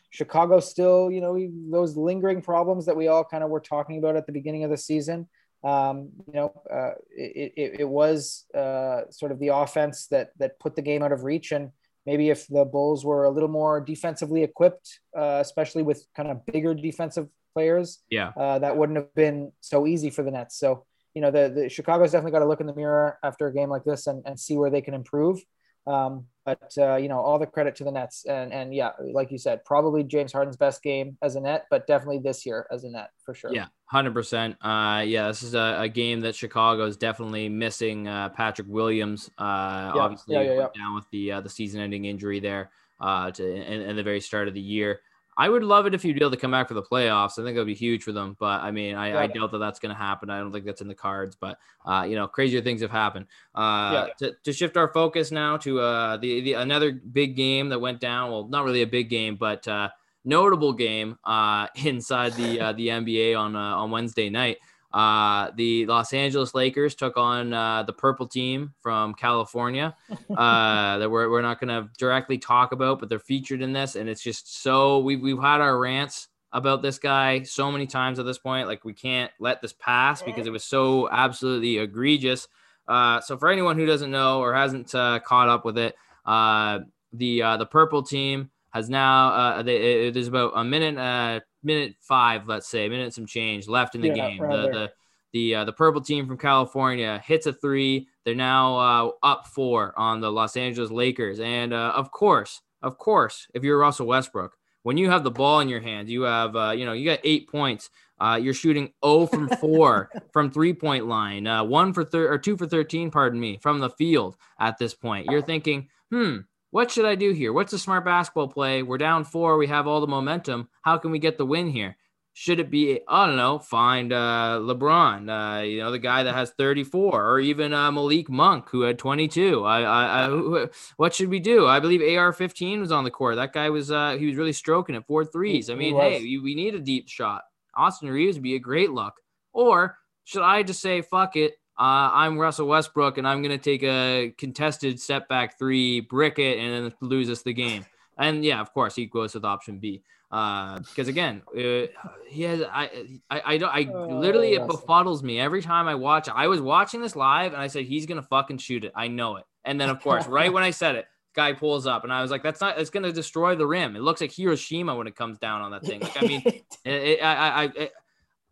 Chicago 0.10 0.60
still, 0.60 1.12
you 1.12 1.22
know, 1.22 1.38
those 1.70 1.98
lingering 1.98 2.42
problems 2.42 2.86
that 2.86 2.96
we 2.96 3.08
all 3.08 3.24
kind 3.24 3.44
of 3.44 3.50
were 3.50 3.60
talking 3.60 3.98
about 3.98 4.16
at 4.16 4.26
the 4.26 4.32
beginning 4.32 4.64
of 4.64 4.72
the 4.72 4.78
season. 4.78 5.28
Um, 5.64 6.10
you 6.28 6.34
know, 6.34 6.54
uh, 6.72 6.92
it, 7.10 7.54
it, 7.58 7.80
it 7.82 7.90
was 7.90 8.46
uh, 8.56 9.02
sort 9.10 9.32
of 9.32 9.40
the 9.40 9.50
offense 9.50 10.08
that 10.08 10.30
that 10.40 10.60
put 10.60 10.76
the 10.76 10.82
game 10.82 11.04
out 11.04 11.12
of 11.12 11.24
reach, 11.24 11.52
and 11.52 11.72
maybe 12.06 12.30
if 12.30 12.48
the 12.48 12.66
Bulls 12.66 13.06
were 13.06 13.26
a 13.26 13.30
little 13.30 13.50
more 13.50 13.82
defensively 13.82 14.44
equipped, 14.44 15.00
uh, 15.16 15.40
especially 15.42 15.84
with 15.84 16.06
kind 16.16 16.30
of 16.30 16.46
bigger 16.46 16.74
defensive 16.74 17.28
players, 17.58 18.04
yeah, 18.10 18.32
uh, 18.38 18.60
that 18.60 18.78
wouldn't 18.78 18.98
have 18.98 19.14
been 19.16 19.52
so 19.62 19.88
easy 19.88 20.12
for 20.12 20.22
the 20.22 20.30
Nets. 20.30 20.60
So, 20.60 20.86
you 21.16 21.22
know, 21.22 21.32
the, 21.32 21.50
the 21.50 21.70
Chicago's 21.70 22.12
definitely 22.12 22.34
got 22.34 22.40
to 22.40 22.46
look 22.46 22.62
in 22.62 22.68
the 22.68 22.76
mirror 22.76 23.18
after 23.24 23.48
a 23.48 23.54
game 23.54 23.70
like 23.70 23.84
this 23.84 24.06
and, 24.06 24.22
and 24.28 24.40
see 24.40 24.58
where 24.58 24.70
they 24.70 24.82
can 24.82 24.94
improve. 24.94 25.40
Um, 25.88 26.26
but 26.46 26.72
uh, 26.78 26.96
you 26.98 27.08
know, 27.08 27.20
all 27.20 27.40
the 27.40 27.46
credit 27.46 27.76
to 27.78 27.84
the 27.84 27.92
Nets, 27.92 28.26
and 28.26 28.54
and 28.54 28.76
yeah, 28.76 28.92
like 29.00 29.32
you 29.32 29.38
said, 29.38 29.66
probably 29.66 30.04
James 30.04 30.32
Harden's 30.32 30.58
best 30.58 30.84
game 30.84 31.18
as 31.22 31.36
a 31.36 31.40
net, 31.40 31.66
but 31.72 31.88
definitely 31.88 32.20
this 32.20 32.46
year 32.46 32.68
as 32.72 32.84
a 32.84 32.90
net 32.90 33.10
for 33.26 33.34
sure. 33.34 33.54
Yeah, 33.54 33.68
hundred 33.86 34.14
percent. 34.14 34.56
Uh, 34.62 35.04
yeah, 35.06 35.28
this 35.28 35.44
is 35.44 35.56
a, 35.56 35.78
a, 35.80 35.90
game 35.90 36.22
that 36.22 36.36
Chicago 36.36 36.86
is 36.86 36.98
definitely 36.98 37.50
missing. 37.50 38.08
Uh, 38.08 38.30
Patrick 38.30 38.68
Williams, 38.70 39.30
uh, 39.38 39.92
yeah, 39.96 40.02
obviously 40.02 40.36
yeah, 40.36 40.42
yeah, 40.42 40.68
down 40.76 40.96
with 40.96 41.06
the 41.12 41.32
uh, 41.34 41.42
the 41.42 41.50
season-ending 41.50 42.06
injury 42.06 42.40
there 42.40 42.70
uh, 43.00 43.32
to 43.32 43.46
in, 43.46 43.82
in 43.82 43.96
the 43.96 44.04
very 44.04 44.22
start 44.22 44.48
of 44.48 44.54
the 44.54 44.62
year. 44.62 45.02
I 45.38 45.50
would 45.50 45.64
love 45.64 45.86
it 45.86 45.94
if 45.94 46.04
you'd 46.04 46.16
be 46.16 46.22
able 46.22 46.32
to 46.32 46.38
come 46.38 46.52
back 46.52 46.68
for 46.68 46.74
the 46.74 46.82
playoffs. 46.82 47.34
I 47.34 47.44
think 47.44 47.56
that 47.56 47.58
would 47.58 47.68
be 47.68 47.76
huge 47.76 48.04
for 48.04 48.12
them. 48.12 48.36
But 48.40 48.62
I 48.62 48.72
mean, 48.72 48.96
I, 48.96 49.10
yeah. 49.10 49.20
I 49.20 49.28
doubt 49.28 49.52
that 49.52 49.60
that's 49.60 49.80
going 49.80 49.94
to 49.94 49.98
happen. 49.98 50.32
I 50.32 50.40
don't 50.40 50.52
think 50.52 50.66
that's 50.66 50.82
in 50.82 50.88
the 50.88 50.96
cards. 50.96 51.36
But 51.40 51.60
uh, 51.86 52.06
you 52.10 52.16
know, 52.16 52.28
crazier 52.28 52.62
things 52.62 52.82
have 52.82 52.90
happened. 52.92 53.28
Uh, 53.54 54.08
yeah. 54.08 54.14
to, 54.30 54.36
to 54.44 54.52
shift 54.54 54.78
our 54.78 54.92
focus 54.92 55.32
now 55.32 55.56
to 55.58 55.80
uh, 55.80 56.18
the, 56.18 56.42
the 56.42 56.54
another 56.54 56.92
big 56.92 57.36
game 57.36 57.70
that 57.70 57.80
went 57.80 58.00
down. 58.00 58.32
Well, 58.32 58.48
not 58.48 58.66
really 58.66 58.82
a 58.82 58.88
big 58.88 59.10
game, 59.10 59.36
but 59.36 59.68
uh, 59.68 59.90
notable 60.26 60.74
game 60.74 61.18
uh, 61.24 61.68
inside 61.86 62.34
the 62.34 62.60
uh, 62.60 62.74
the 62.74 62.88
NBA 62.88 63.38
on 63.38 63.56
uh, 63.56 63.60
on 63.60 63.92
Wednesday 63.92 64.30
night. 64.30 64.58
Uh, 64.98 65.52
the 65.56 65.86
Los 65.86 66.12
Angeles 66.12 66.56
Lakers 66.56 66.96
took 66.96 67.18
on 67.18 67.54
uh, 67.54 67.84
the 67.84 67.94
purple 67.94 68.26
team 68.26 68.74
from 68.82 69.14
California 69.14 69.96
uh, 70.36 70.98
that 70.98 71.12
we're, 71.12 71.30
we're 71.30 71.44
not 71.44 71.60
going 71.60 71.68
to 71.68 71.88
directly 72.00 72.40
talk 72.40 72.72
about, 72.72 73.00
but 73.00 73.08
they're 73.08 73.20
featured 73.20 73.62
in 73.62 73.74
this. 73.74 73.96
And 73.96 74.10
it's 74.10 74.24
just 74.24 74.64
so 74.64 74.98
we've, 74.98 75.22
we've 75.22 75.40
had 75.40 75.62
our 75.62 75.78
rants 75.78 76.30
about 76.52 76.82
this 76.82 76.98
guy 76.98 77.44
so 77.44 77.72
many 77.72 77.86
times 77.86 78.18
at 78.18 78.26
this 78.26 78.40
point. 78.40 78.68
Like 78.68 78.86
we 78.86 78.94
can't 78.94 79.32
let 79.40 79.62
this 79.62 79.74
pass 79.74 80.24
because 80.24 80.48
it 80.48 80.52
was 80.52 80.64
so 80.64 81.08
absolutely 81.12 81.78
egregious. 81.78 82.48
Uh, 82.88 83.22
so 83.22 83.38
for 83.38 83.50
anyone 83.50 83.78
who 83.78 83.86
doesn't 83.86 84.10
know 84.10 84.40
or 84.40 84.56
hasn't 84.56 84.96
uh, 84.96 85.20
caught 85.20 85.48
up 85.48 85.64
with 85.64 85.78
it, 85.78 85.96
uh, 86.26 86.80
the 87.14 87.44
uh, 87.44 87.58
the 87.58 87.68
purple 87.68 88.02
team 88.02 88.50
has 88.72 88.90
now 88.90 89.30
uh, 89.30 89.62
they, 89.62 90.08
it 90.08 90.18
is 90.18 90.28
about 90.28 90.54
a 90.56 90.64
minute 90.64 90.98
uh, 90.98 91.40
minute 91.64 91.96
five, 92.00 92.48
let's 92.48 92.68
say, 92.68 92.88
minute 92.90 93.14
some 93.14 93.26
change 93.26 93.68
left 93.68 93.96
in 93.96 94.02
the 94.02 94.10
yeah, 94.10 94.30
game. 94.30 94.42
The, 94.42 94.70
the 94.70 94.92
the 95.34 95.56
uh, 95.56 95.66
the 95.66 95.74
purple 95.74 96.02
team 96.02 96.28
from 96.28 96.38
California 96.38 97.22
hits 97.26 97.46
a 97.46 97.54
three. 97.54 98.08
They're 98.26 98.36
now 98.36 98.78
uh, 98.78 99.12
up 99.24 99.48
four 99.48 99.94
on 99.98 100.22
the 100.22 100.32
Los 100.32 100.58
Angeles 100.58 100.92
Lakers, 100.92 101.40
and 101.40 101.74
uh, 101.74 101.94
of 101.96 102.12
course, 102.12 102.62
of 102.82 102.98
course, 102.98 103.48
if 103.54 103.64
you're 103.64 103.78
Russell 103.78 104.08
Westbrook, 104.08 104.56
when 104.84 104.98
you 104.98 105.10
have 105.10 105.24
the 105.24 105.32
ball 105.32 105.60
in 105.60 105.70
your 105.70 105.82
hands, 105.82 106.10
you 106.10 106.24
have 106.24 106.56
uh, 106.56 106.72
you 106.72 106.86
know 106.86 106.94
you 106.94 107.06
got 107.06 107.20
eight 107.24 107.50
points. 107.50 107.90
Uh, 108.20 108.40
you're 108.42 108.54
shooting 108.54 108.92
0 109.06 109.28
from 109.28 109.48
4 109.62 110.10
from 110.34 110.50
three 110.50 110.74
point 110.74 111.06
line, 111.06 111.46
uh, 111.46 111.64
one 111.64 111.94
for 111.94 112.04
thir- 112.04 112.34
or 112.34 112.40
two 112.40 112.58
for 112.58 112.66
13, 112.66 113.12
pardon 113.12 113.40
me, 113.40 113.60
from 113.62 113.80
the 113.80 113.92
field 113.92 114.36
at 114.60 114.80
this 114.80 114.96
point. 114.96 115.28
You're 115.30 115.44
thinking, 115.44 115.90
hmm, 116.10 116.38
what 116.72 116.92
should 116.92 117.06
I 117.06 117.16
do 117.16 117.32
here? 117.32 117.54
What's 117.54 117.74
a 117.74 117.80
smart 117.80 118.06
basketball 118.06 118.50
play? 118.50 118.84
We're 118.84 118.98
down 118.98 119.24
four. 119.24 119.58
We 119.58 119.68
have 119.68 119.88
all 119.88 120.02
the 120.02 120.08
momentum. 120.08 120.70
How 120.82 120.98
can 120.98 121.12
we 121.12 121.20
get 121.20 121.38
the 121.38 121.46
win 121.46 121.70
here? 121.70 121.98
Should 122.34 122.60
it 122.60 122.70
be, 122.70 123.00
I 123.08 123.26
don't 123.26 123.36
know, 123.36 123.58
find 123.58 124.14
uh, 124.14 124.60
LeBron, 124.62 125.28
uh, 125.60 125.64
you 125.64 125.80
know, 125.80 125.90
the 125.90 125.98
guy 125.98 126.22
that 126.22 126.36
has 126.36 126.52
34, 126.52 127.28
or 127.28 127.40
even 127.40 127.74
uh, 127.74 127.92
Malik 127.92 128.30
Monk, 128.30 128.70
who 128.70 128.82
had 128.82 129.00
22? 129.00 129.64
I, 129.66 129.82
I, 129.82 130.26
I 130.26 130.28
who, 130.28 130.70
what 130.98 131.16
should 131.16 131.30
we 131.30 131.40
do? 131.40 131.66
I 131.66 131.80
believe 131.80 132.02
AR-15 132.02 132.80
was 132.80 132.92
on 132.92 133.06
the 133.06 133.10
court. 133.10 133.38
That 133.38 133.54
guy 133.54 133.72
was, 133.72 133.90
uh, 133.90 134.18
he 134.20 134.28
was 134.28 134.36
really 134.36 134.54
stroking 134.54 134.94
it, 134.94 135.06
four 135.08 135.26
threes. 135.26 135.72
I 135.72 135.74
mean, 135.74 135.96
hey, 135.96 136.38
we 136.38 136.54
need 136.54 136.76
a 136.76 136.80
deep 136.80 137.10
shot. 137.10 137.42
Austin 137.76 138.10
Reaves 138.10 138.38
would 138.38 138.44
be 138.44 138.56
a 138.56 138.60
great 138.60 138.92
look. 138.92 139.16
Or 139.52 139.98
should 140.26 140.44
I 140.44 140.62
just 140.62 140.80
say, 140.80 141.02
fuck 141.02 141.36
it, 141.38 141.56
uh, 141.80 142.10
I'm 142.12 142.40
Russell 142.40 142.68
Westbrook, 142.68 143.18
and 143.20 143.28
I'm 143.28 143.44
going 143.44 143.58
to 143.58 143.64
take 143.64 143.84
a 143.84 144.34
contested 144.38 145.00
step 145.00 145.30
back 145.30 145.60
three, 145.60 146.00
brick 146.00 146.40
it, 146.40 146.58
and 146.58 146.86
then 146.86 146.94
lose 147.02 147.30
us 147.30 147.44
the 147.44 147.54
game. 147.54 147.86
And 148.18 148.44
yeah, 148.44 148.60
of 148.60 148.74
course, 148.74 148.96
he 148.96 149.06
goes 149.06 149.36
with 149.36 149.46
option 149.46 149.78
B. 149.78 150.02
Because 150.30 151.08
uh, 151.08 151.10
again, 151.10 151.42
uh, 151.56 151.88
he 152.28 152.44
has 152.44 152.62
I 152.62 152.90
I 153.30 153.42
I, 153.46 153.58
don't, 153.58 153.70
I 153.74 153.90
oh, 153.94 154.20
literally 154.20 154.56
it 154.56 154.64
befuddles 154.64 155.24
me 155.24 155.40
every 155.40 155.62
time 155.62 155.88
I 155.88 155.96
watch. 155.96 156.28
I 156.28 156.48
was 156.48 156.60
watching 156.60 157.00
this 157.00 157.16
live, 157.16 157.54
and 157.54 157.62
I 157.62 157.68
said 157.68 157.86
he's 157.86 158.06
gonna 158.06 158.24
fucking 158.24 158.58
shoot 158.58 158.84
it. 158.84 158.92
I 158.94 159.08
know 159.08 159.38
it. 159.38 159.46
And 159.64 159.80
then 159.80 159.90
of 159.90 160.02
course, 160.02 160.28
right 160.28 160.52
when 160.52 160.64
I 160.64 160.72
said 160.72 160.96
it, 160.96 161.06
guy 161.34 161.54
pulls 161.54 161.88
up, 161.88 162.04
and 162.04 162.12
I 162.12 162.22
was 162.22 162.32
like, 162.32 162.44
that's 162.44 162.60
not. 162.60 162.78
It's 162.78 162.90
gonna 162.90 163.14
destroy 163.14 163.56
the 163.56 163.68
rim. 163.68 163.96
It 163.96 164.02
looks 164.02 164.20
like 164.20 164.32
Hiroshima 164.34 164.96
when 164.96 165.08
it 165.08 165.16
comes 165.16 165.38
down 165.38 165.62
on 165.62 165.72
that 165.72 165.86
thing. 165.86 166.02
Like 166.02 166.22
I 166.22 166.28
mean, 166.28 166.42
it, 166.46 166.66
it, 166.86 167.24
I 167.24 167.64
I. 167.64 167.64
I 167.64 167.90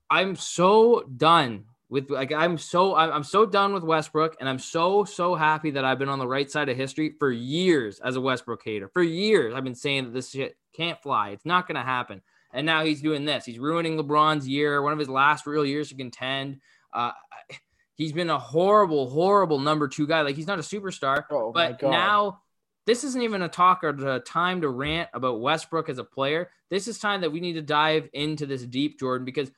I'm 0.07 0.35
so 0.35 1.01
done 1.17 1.65
with 1.95 2.09
like 2.09 2.33
I'm 2.33 2.57
so 2.57 2.93
I'm 2.93 3.23
so 3.23 3.45
done 3.45 3.73
with 3.73 3.83
Westbrook 3.83 4.35
and 4.41 4.49
I'm 4.49 4.59
so 4.59 5.05
so 5.05 5.33
happy 5.33 5.71
that 5.71 5.85
I've 5.85 5.97
been 5.97 6.09
on 6.09 6.19
the 6.19 6.27
right 6.27 6.51
side 6.51 6.67
of 6.67 6.75
history 6.75 7.15
for 7.17 7.31
years 7.31 8.01
as 8.01 8.17
a 8.17 8.21
Westbrook 8.21 8.61
hater. 8.65 8.89
For 8.89 9.01
years 9.01 9.53
I've 9.55 9.63
been 9.63 9.75
saying 9.75 10.03
that 10.03 10.13
this 10.13 10.31
shit 10.31 10.57
can't 10.75 11.01
fly. 11.01 11.29
It's 11.29 11.45
not 11.45 11.69
going 11.69 11.77
to 11.77 11.83
happen. 11.83 12.21
And 12.51 12.65
now 12.65 12.83
he's 12.83 13.01
doing 13.01 13.23
this. 13.23 13.45
He's 13.45 13.59
ruining 13.59 13.97
LeBron's 13.97 14.45
year, 14.45 14.81
one 14.81 14.91
of 14.91 14.99
his 14.99 15.07
last 15.07 15.47
real 15.47 15.65
years 15.65 15.87
to 15.87 15.95
contend. 15.95 16.59
Uh, 16.91 17.11
he's 17.95 18.11
been 18.11 18.29
a 18.29 18.39
horrible 18.39 19.09
horrible 19.09 19.59
number 19.59 19.87
2 19.87 20.05
guy. 20.05 20.21
Like 20.21 20.35
he's 20.35 20.47
not 20.47 20.59
a 20.59 20.63
superstar, 20.63 21.23
oh, 21.31 21.53
but 21.53 21.81
now 21.81 22.41
this 22.85 23.05
isn't 23.05 23.21
even 23.21 23.41
a 23.41 23.47
talk 23.47 23.85
or 23.85 24.15
a 24.15 24.19
time 24.19 24.59
to 24.61 24.69
rant 24.69 25.09
about 25.13 25.39
Westbrook 25.39 25.87
as 25.87 25.97
a 25.97 26.03
player. 26.03 26.49
This 26.69 26.89
is 26.89 26.99
time 26.99 27.21
that 27.21 27.31
we 27.31 27.39
need 27.39 27.53
to 27.53 27.61
dive 27.61 28.09
into 28.11 28.45
this 28.45 28.63
deep 28.63 28.99
Jordan 28.99 29.23
because 29.23 29.49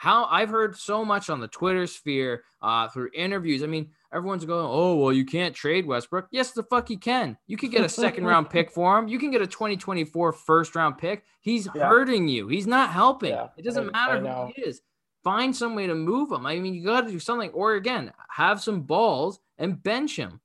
how 0.00 0.24
I've 0.30 0.48
heard 0.48 0.78
so 0.78 1.04
much 1.04 1.28
on 1.28 1.40
the 1.40 1.48
Twitter 1.48 1.86
sphere 1.86 2.42
uh, 2.62 2.88
through 2.88 3.10
interviews. 3.14 3.62
I 3.62 3.66
mean, 3.66 3.90
everyone's 4.10 4.46
going, 4.46 4.64
"Oh, 4.66 4.96
well, 4.96 5.12
you 5.12 5.26
can't 5.26 5.54
trade 5.54 5.84
Westbrook." 5.84 6.26
Yes, 6.30 6.52
the 6.52 6.62
fuck 6.62 6.88
you 6.88 6.96
can. 6.96 7.36
You 7.46 7.58
can 7.58 7.68
get 7.68 7.84
a 7.84 7.88
second 7.88 8.24
round 8.24 8.48
pick 8.48 8.70
for 8.74 8.98
him. 8.98 9.08
You 9.08 9.18
can 9.18 9.30
get 9.30 9.42
a 9.42 9.46
2024 9.46 10.32
first 10.32 10.74
round 10.74 10.96
pick. 10.96 11.24
He's 11.42 11.68
yeah. 11.74 11.86
hurting 11.86 12.28
you. 12.28 12.48
He's 12.48 12.66
not 12.66 12.88
helping. 12.88 13.32
Yeah. 13.32 13.48
It 13.58 13.62
doesn't 13.66 13.88
I, 13.88 13.90
matter 13.90 14.26
I 14.26 14.46
who 14.46 14.52
he 14.56 14.62
is. 14.62 14.80
find 15.22 15.54
some 15.54 15.74
way 15.74 15.86
to 15.86 15.94
move 15.94 16.32
him. 16.32 16.46
I 16.46 16.58
mean, 16.58 16.72
you 16.72 16.82
got 16.82 17.02
to 17.02 17.10
do 17.10 17.20
something, 17.20 17.50
or 17.50 17.74
again, 17.74 18.10
have 18.30 18.62
some 18.62 18.80
balls 18.80 19.38
and 19.58 19.82
bench 19.82 20.16
him. 20.16 20.40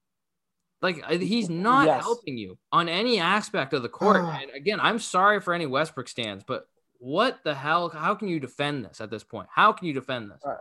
Like 0.81 1.09
he's 1.09 1.49
not 1.49 1.85
yes. 1.85 2.03
helping 2.03 2.37
you 2.37 2.57
on 2.73 2.89
any 2.89 3.21
aspect 3.21 3.71
of 3.71 3.83
the 3.83 3.89
court. 3.89 4.17
and 4.17 4.51
again, 4.51 4.81
I'm 4.81 4.99
sorry 4.99 5.39
for 5.39 5.53
any 5.53 5.65
Westbrook 5.65 6.09
stands, 6.09 6.43
but 6.45 6.67
what 6.99 7.39
the 7.43 7.53
hell? 7.53 7.89
How 7.89 8.15
can 8.15 8.27
you 8.27 8.39
defend 8.39 8.85
this 8.85 9.01
at 9.01 9.09
this 9.09 9.23
point? 9.23 9.47
How 9.53 9.71
can 9.71 9.87
you 9.87 9.93
defend 9.93 10.31
this? 10.31 10.41
Uh, 10.45 10.57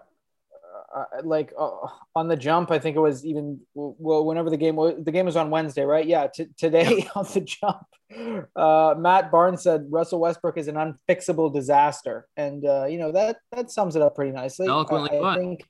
uh, 0.94 1.04
like 1.24 1.52
uh, 1.58 1.70
on 2.14 2.28
the 2.28 2.36
jump, 2.36 2.70
I 2.70 2.78
think 2.78 2.96
it 2.96 3.00
was 3.00 3.24
even 3.26 3.60
well 3.74 4.24
whenever 4.24 4.48
the 4.48 4.56
game 4.56 4.76
was 4.76 4.94
the 5.02 5.10
game 5.10 5.26
was 5.26 5.36
on 5.36 5.50
Wednesday, 5.50 5.82
right? 5.82 6.06
Yeah, 6.06 6.28
t- 6.28 6.46
today 6.56 7.08
on 7.16 7.24
the 7.34 7.40
jump, 7.40 8.48
uh, 8.54 8.94
Matt 8.96 9.30
Barnes 9.32 9.62
said 9.62 9.86
Russell 9.90 10.20
Westbrook 10.20 10.56
is 10.56 10.68
an 10.68 10.76
unfixable 10.76 11.52
disaster, 11.52 12.28
and 12.36 12.64
uh, 12.64 12.86
you 12.86 12.98
know 12.98 13.12
that 13.12 13.38
that 13.52 13.70
sums 13.70 13.96
it 13.96 14.02
up 14.02 14.14
pretty 14.14 14.32
nicely. 14.32 14.68
Eloquently 14.68 15.18
I, 15.18 15.32
I 15.32 15.36
think, 15.36 15.64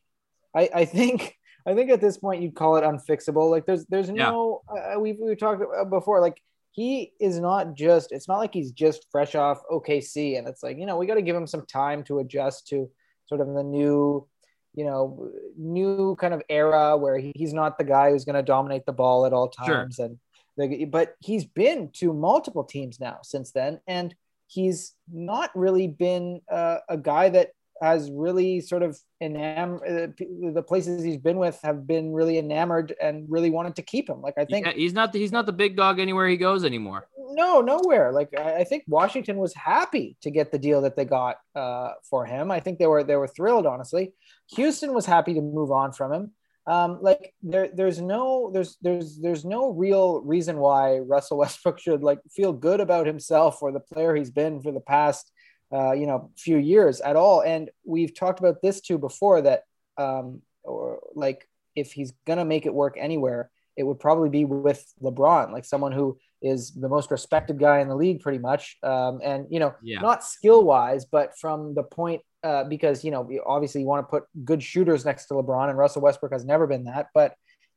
I, 0.55 0.71
I 0.75 0.85
think. 0.85 1.37
I 1.67 1.75
think 1.75 1.91
at 1.91 1.99
this 1.99 2.19
point 2.19 2.43
you'd 2.43 2.55
call 2.55 2.77
it 2.77 2.85
unfixable. 2.85 3.51
Like 3.51 3.65
there's 3.65 3.87
there's 3.87 4.11
no 4.11 4.61
yeah. 4.75 4.97
Uh, 4.97 5.01
we've 5.01 5.17
we 5.19 5.35
talked 5.35 5.63
before. 5.89 6.21
Like 6.21 6.37
he 6.75 7.13
is 7.21 7.41
not 7.41 7.75
just. 7.75 8.13
It's 8.13 8.29
not 8.29 8.39
like 8.39 8.53
he's 8.53 8.73
just 8.73 9.07
fresh 9.11 9.35
off 9.35 9.63
OKC, 9.71 10.37
and 10.39 10.47
it's 10.47 10.63
like 10.63 10.77
you 10.79 10.87
know 10.87 10.97
we 10.97 11.07
got 11.07 11.15
to 11.15 11.23
give 11.23 11.37
him 11.37 11.47
some 11.47 11.65
time 11.67 12.05
to 12.05 12.19
adjust 12.19 12.69
to 12.69 12.91
sort 13.27 13.41
of 13.41 13.47
the 13.55 13.63
new 13.63 14.29
you 14.75 14.85
know, 14.85 15.31
new 15.57 16.17
kind 16.17 16.35
of 16.35 16.43
era 16.49 16.97
where 16.97 17.19
he's 17.19 17.55
not 17.55 17.79
the 17.79 17.85
guy 17.85 18.11
who's 18.11 18.25
going 18.25 18.35
to 18.35 18.43
dominate 18.43 18.85
the 18.87 18.93
ball 18.93 19.25
at 19.25 19.33
all 19.33 19.49
times. 19.49 19.97
Sure. 19.97 20.07
And 20.07 20.19
the, 20.57 20.85
but 20.85 21.15
he's 21.21 21.45
been 21.45 21.91
to 21.95 22.13
multiple 22.13 22.65
teams 22.65 22.99
now 23.01 23.19
since 23.23 23.53
then, 23.53 23.81
and 23.87 24.15
he's 24.47 24.95
not 25.11 25.51
really 25.55 25.89
been 25.89 26.41
uh, 26.51 26.79
a 26.89 26.97
guy 26.97 27.29
that 27.29 27.51
has 27.83 28.11
really 28.13 28.61
sort 28.61 28.83
of 28.83 28.99
enamored 29.21 29.83
uh, 29.83 30.53
the 30.53 30.63
places 30.63 31.03
he's 31.03 31.19
been 31.19 31.39
with 31.39 31.59
have 31.63 31.87
been 31.87 32.13
really 32.13 32.39
enamored 32.39 32.95
and 33.01 33.27
really 33.29 33.51
wanted 33.51 33.77
to 33.77 33.83
keep 33.83 34.09
him. 34.09 34.23
Like 34.23 34.35
I 34.39 34.45
think 34.45 34.67
yeah, 34.67 34.73
he's 34.73 34.93
not 34.93 35.13
the, 35.13 35.19
he's 35.19 35.33
not 35.33 35.47
the 35.47 35.53
big 35.53 35.77
dog 35.77 35.99
anywhere 35.99 36.29
he 36.29 36.37
goes 36.37 36.65
anymore. 36.65 37.07
No, 37.33 37.61
nowhere. 37.61 38.13
Like 38.13 38.29
I, 38.39 38.59
I 38.59 38.65
think 38.65 38.85
Washington 38.87 39.37
was 39.37 39.55
happy 39.55 40.17
to 40.23 40.31
get 40.31 40.53
the 40.53 40.59
deal 40.59 40.83
that 40.83 40.97
they 40.97 41.05
got 41.05 41.37
uh, 41.55 41.93
for 42.09 42.25
him. 42.25 42.51
I 42.51 42.61
think 42.61 42.79
they 42.79 42.87
were 42.87 43.03
they 43.03 43.17
were 43.17 43.29
thrilled. 43.29 43.67
Honestly, 43.67 44.13
Houston 44.55 44.95
was 44.95 45.07
happy 45.07 45.35
to 45.35 45.41
move 45.41 45.71
on 45.71 45.93
from 45.93 46.13
him. 46.13 46.33
Um, 46.67 46.99
like 47.03 47.35
there, 47.43 47.69
there's 47.75 48.01
no, 48.01 48.51
there's, 48.53 48.79
there's, 48.81 49.21
there's 49.21 49.45
no 49.45 49.69
real 49.69 50.23
reason 50.23 50.57
why 50.57 50.99
Russell 50.99 51.37
Westbrook 51.39 51.79
should 51.79 52.03
like 52.03 52.21
feel 52.35 52.53
good 52.53 52.81
about 52.81 53.07
himself 53.07 53.63
or 53.63 53.71
the 53.71 53.81
player 53.81 54.15
he's 54.15 54.31
been 54.31 54.63
for 54.63 54.73
the 54.73 54.81
past 54.81 55.31
uh, 55.75 55.93
you 55.93 56.07
know 56.07 56.31
few 56.37 56.57
years 56.57 57.01
at 57.01 57.17
all. 57.17 57.41
And 57.41 57.71
we've 57.85 58.15
talked 58.15 58.39
about 58.39 58.63
this 58.63 58.81
too 58.81 58.99
before 58.99 59.43
that 59.43 59.65
um, 59.99 60.43
or 60.63 61.01
like 61.15 61.49
if 61.75 61.93
he's 61.93 62.13
gonna 62.27 62.45
make 62.45 62.67
it 62.67 62.75
work 62.75 62.97
anywhere, 62.99 63.51
it 63.77 63.83
would 63.83 63.99
probably 63.99 64.29
be 64.29 64.45
with 64.45 64.93
LeBron, 65.03 65.53
like 65.53 65.65
someone 65.65 65.93
who 65.93 66.19
is 66.41 66.73
the 66.73 66.89
most 66.89 67.11
respected 67.11 67.59
guy 67.59 67.81
in 67.81 67.89
the 67.89 67.97
league, 67.97 68.21
pretty 68.21 68.39
much. 68.39 68.77
Um, 68.83 69.21
and 69.23 69.47
you 69.51 69.59
know, 69.59 69.75
yeah. 69.83 70.01
not 70.01 70.23
skill 70.23 70.63
wise, 70.63 71.05
but 71.05 71.37
from 71.39 71.75
the 71.75 71.83
point 71.83 72.23
uh, 72.45 72.65
because 72.65 73.03
you 73.03 73.11
know 73.11 73.29
obviously 73.47 73.81
you 73.81 73.87
want 73.87 74.07
to 74.07 74.11
put 74.11 74.25
good 74.45 74.63
shooters 74.63 75.05
next 75.05 75.27
to 75.27 75.35
LeBron, 75.35 75.71
and 75.71 75.79
Russell 75.79 76.03
Westbrook 76.03 76.33
has 76.33 76.45
never 76.45 76.67
been 76.67 76.85
that. 76.85 77.09
But 77.15 77.35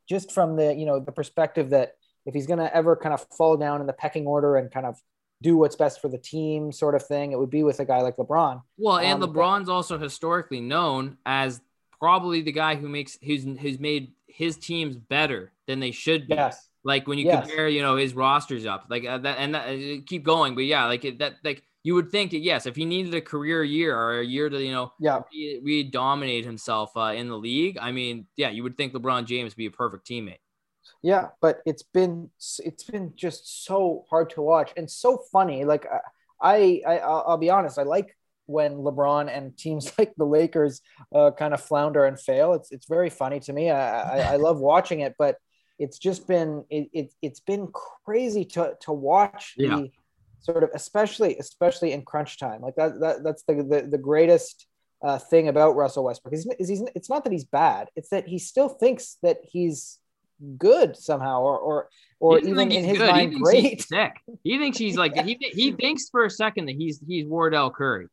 just 0.08 0.32
from 0.32 0.56
the 0.56 0.76
you 0.76 0.86
know 0.86 1.00
the 1.00 1.12
perspective 1.12 1.72
that 1.72 1.94
if 2.26 2.34
he's 2.34 2.46
going 2.46 2.60
to 2.60 2.76
ever 2.76 2.96
kind 2.98 3.14
of 3.14 3.26
fall 3.38 3.56
down 3.56 3.80
in 3.80 3.88
the 3.88 3.94
pecking 3.94 4.28
order 4.28 4.58
and 4.58 4.70
kind 4.70 4.86
of 4.86 5.00
do 5.42 5.58
what's 5.58 5.76
best 5.76 6.02
for 6.02 6.10
the 6.10 6.18
team 6.18 6.72
sort 6.72 6.96
of 6.96 7.06
thing. 7.06 7.32
It 7.32 7.40
would 7.40 7.50
be 7.50 7.64
with 7.64 7.80
a 7.80 7.86
guy 7.86 8.02
like 8.02 8.18
LeBron. 8.18 8.62
Well, 8.78 8.98
and 8.98 9.24
um, 9.24 9.34
LeBron's 9.34 9.70
also 9.70 9.98
historically 9.98 10.62
known 10.62 11.18
as 11.26 11.62
probably 12.00 12.42
the 12.42 12.52
guy 12.52 12.76
who 12.76 12.90
makes 12.90 13.18
who's 13.22 13.44
who's 13.44 13.80
made 13.80 14.14
his 14.28 14.58
teams 14.58 14.96
better 14.96 15.52
than 15.68 15.80
they 15.80 15.92
should 15.92 16.28
be. 16.28 16.36
Yes. 16.36 16.70
Like 16.84 17.08
when 17.08 17.18
you 17.18 17.26
yes. 17.26 17.48
compare, 17.48 17.68
you 17.68 17.82
know, 17.82 17.98
his 17.98 18.14
rosters 18.14 18.66
up, 18.66 18.86
like 18.90 19.06
uh, 19.06 19.18
that, 19.18 19.38
and 19.40 19.56
that, 19.56 19.68
uh, 19.68 20.02
keep 20.06 20.24
going. 20.24 20.56
But 20.56 20.66
yeah, 20.66 20.86
like 20.86 21.04
it, 21.04 21.20
that, 21.20 21.34
like 21.44 21.64
you 21.84 21.96
would 21.96 22.12
think 22.12 22.32
that 22.32 22.40
yes, 22.40 22.66
if 22.66 22.76
he 22.76 22.86
needed 22.86 23.14
a 23.14 23.22
career 23.22 23.64
year 23.64 23.98
or 23.98 24.20
a 24.20 24.26
year 24.26 24.50
to, 24.50 24.62
you 24.64 24.72
know, 24.72 24.94
yeah, 25.00 25.20
re- 25.32 25.84
dominate 25.84 26.46
himself 26.46 26.92
uh, 26.96 27.14
in 27.16 27.28
the 27.28 27.38
league, 27.38 27.78
I 27.82 27.92
mean, 27.92 28.28
yeah, 28.38 28.50
you 28.50 28.64
would 28.64 28.78
think 28.78 28.94
LeBron 28.94 29.26
James 29.26 29.52
would 29.52 29.58
be 29.58 29.66
a 29.66 29.72
perfect 29.72 30.08
teammate. 30.08 30.38
Yeah, 31.04 31.30
but 31.42 31.60
it's 31.66 31.84
been 31.84 32.30
it's 32.60 32.84
been 32.84 33.14
just 33.16 33.66
so 33.66 34.06
hard 34.10 34.30
to 34.32 34.42
watch 34.42 34.72
and 34.76 34.90
so 34.90 35.18
funny. 35.32 35.64
Like 35.64 35.86
I, 36.42 36.82
I 36.86 36.98
I'll 36.98 37.38
be 37.38 37.50
honest, 37.50 37.78
I 37.78 37.84
like 37.84 38.16
when 38.46 38.78
LeBron 38.78 39.30
and 39.30 39.56
teams 39.58 39.92
like 40.00 40.14
the 40.16 40.26
Lakers 40.26 40.82
uh, 41.14 41.32
kind 41.32 41.54
of 41.54 41.62
flounder 41.62 42.06
and 42.06 42.20
fail. 42.20 42.54
It's 42.54 42.72
it's 42.72 42.88
very 42.88 43.10
funny 43.10 43.40
to 43.42 43.54
me. 43.54 43.70
I, 43.70 44.02
I, 44.02 44.34
I 44.34 44.36
love 44.38 44.60
watching 44.60 45.02
it, 45.02 45.16
but 45.20 45.38
it's 45.80 46.00
just 46.00 46.28
been 46.28 46.66
it, 46.70 46.90
it 46.94 47.14
it's 47.22 47.40
been 47.40 47.70
crazy 48.06 48.46
to 48.46 48.74
to 48.82 48.92
watch 48.92 49.54
yeah. 49.58 49.76
the 49.76 49.92
sort 50.40 50.64
of 50.64 50.72
especially 50.74 51.38
especially 51.38 51.94
in 51.94 52.04
crunch 52.04 52.40
time. 52.40 52.62
Like 52.62 52.76
that, 52.76 53.00
that 53.00 53.24
that's 53.24 53.44
the 53.44 53.56
the, 53.56 53.88
the 53.92 53.98
greatest 53.98 54.66
uh, 55.04 55.20
thing 55.20 55.48
about 55.48 55.76
Russell 55.76 56.06
Westbrook 56.06 56.34
is, 56.34 56.48
is 56.60 56.70
he's 56.70 56.82
it's 56.96 57.10
not 57.10 57.24
that 57.24 57.34
he's 57.34 57.46
bad. 57.46 57.90
It's 57.96 58.10
that 58.10 58.28
he 58.28 58.40
still 58.40 58.70
thinks 58.70 59.18
that 59.22 59.38
he's 59.44 60.00
good 60.58 60.96
somehow, 60.96 61.42
or 61.42 61.58
or 61.58 61.90
or 62.20 62.40
even 62.40 62.72
in 62.72 62.84
his 62.84 62.98
good. 62.98 63.10
mind, 63.10 63.34
he 63.34 63.40
great. 63.40 63.82
sick. 63.82 64.14
He 64.44 64.58
thinks 64.58 64.78
he's 64.78 64.98
like 64.98 65.16
he 65.16 65.38
he 65.40 65.72
thinks 65.72 66.10
for 66.10 66.26
a 66.26 66.30
second 66.30 66.66
that 66.68 66.76
he's 66.76 67.00
he's 67.08 67.26
Wardell 67.26 67.72
Curry. 67.72 68.08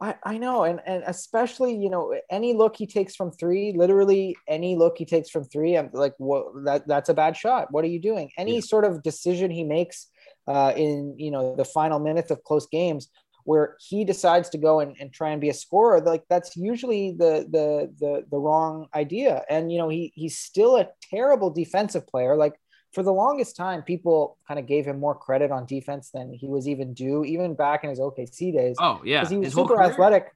I, 0.00 0.14
I 0.22 0.38
know, 0.38 0.64
and 0.64 0.80
and 0.86 1.02
especially 1.06 1.74
you 1.74 1.88
know 1.88 2.14
any 2.30 2.52
look 2.52 2.76
he 2.76 2.86
takes 2.86 3.16
from 3.16 3.30
three, 3.32 3.72
literally 3.74 4.36
any 4.46 4.76
look 4.76 4.98
he 4.98 5.06
takes 5.06 5.30
from 5.30 5.44
three, 5.44 5.76
I'm 5.76 5.90
like, 5.92 6.14
what 6.18 6.64
that 6.64 6.86
that's 6.86 7.08
a 7.08 7.14
bad 7.14 7.36
shot. 7.36 7.68
What 7.70 7.84
are 7.84 7.88
you 7.88 8.00
doing? 8.00 8.30
Any 8.36 8.56
yeah. 8.56 8.60
sort 8.60 8.84
of 8.84 9.02
decision 9.02 9.50
he 9.50 9.64
makes 9.64 10.08
uh, 10.46 10.72
in 10.76 11.14
you 11.18 11.30
know 11.30 11.56
the 11.56 11.64
final 11.64 11.98
minutes 11.98 12.30
of 12.30 12.44
close 12.44 12.66
games, 12.66 13.08
where 13.46 13.76
he 13.78 14.04
decides 14.04 14.48
to 14.50 14.58
go 14.58 14.80
and, 14.80 14.96
and 15.00 15.12
try 15.12 15.30
and 15.30 15.40
be 15.40 15.48
a 15.48 15.54
scorer 15.54 16.00
like 16.00 16.24
that's 16.28 16.56
usually 16.56 17.12
the 17.12 17.46
the 17.48 17.92
the 18.00 18.24
the 18.28 18.36
wrong 18.36 18.88
idea. 18.92 19.44
And 19.48 19.70
you 19.70 19.78
know 19.78 19.88
he 19.88 20.12
he's 20.14 20.36
still 20.36 20.76
a 20.76 20.88
terrible 21.10 21.50
defensive 21.50 22.06
player. 22.08 22.36
Like 22.36 22.54
for 22.92 23.04
the 23.04 23.12
longest 23.12 23.56
time 23.56 23.82
people 23.82 24.36
kind 24.48 24.58
of 24.58 24.66
gave 24.66 24.84
him 24.84 24.98
more 24.98 25.14
credit 25.14 25.52
on 25.52 25.64
defense 25.64 26.10
than 26.10 26.32
he 26.32 26.48
was 26.48 26.66
even 26.66 26.92
due 26.92 27.24
even 27.24 27.54
back 27.54 27.84
in 27.84 27.90
his 27.90 28.00
OKC 28.00 28.52
days. 28.52 28.76
Oh 28.80 29.00
yeah. 29.04 29.20
Because 29.20 29.30
he 29.30 29.38
was 29.38 29.46
his 29.46 29.54
super 29.54 29.80
athletic 29.80 30.32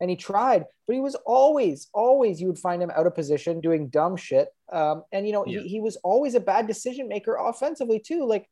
and 0.00 0.10
he 0.10 0.16
tried 0.16 0.64
but 0.86 0.94
he 0.94 1.00
was 1.00 1.14
always 1.26 1.88
always 1.94 2.40
you 2.40 2.48
would 2.48 2.58
find 2.58 2.82
him 2.82 2.90
out 2.90 3.06
of 3.06 3.14
position 3.14 3.60
doing 3.60 3.88
dumb 3.88 4.16
shit. 4.16 4.48
Um, 4.72 5.04
and 5.12 5.26
you 5.26 5.32
know 5.32 5.44
yeah. 5.46 5.60
he, 5.60 5.68
he 5.68 5.80
was 5.80 5.96
always 6.02 6.34
a 6.34 6.40
bad 6.40 6.66
decision 6.66 7.06
maker 7.06 7.36
offensively 7.36 8.00
too. 8.00 8.26
Like 8.26 8.48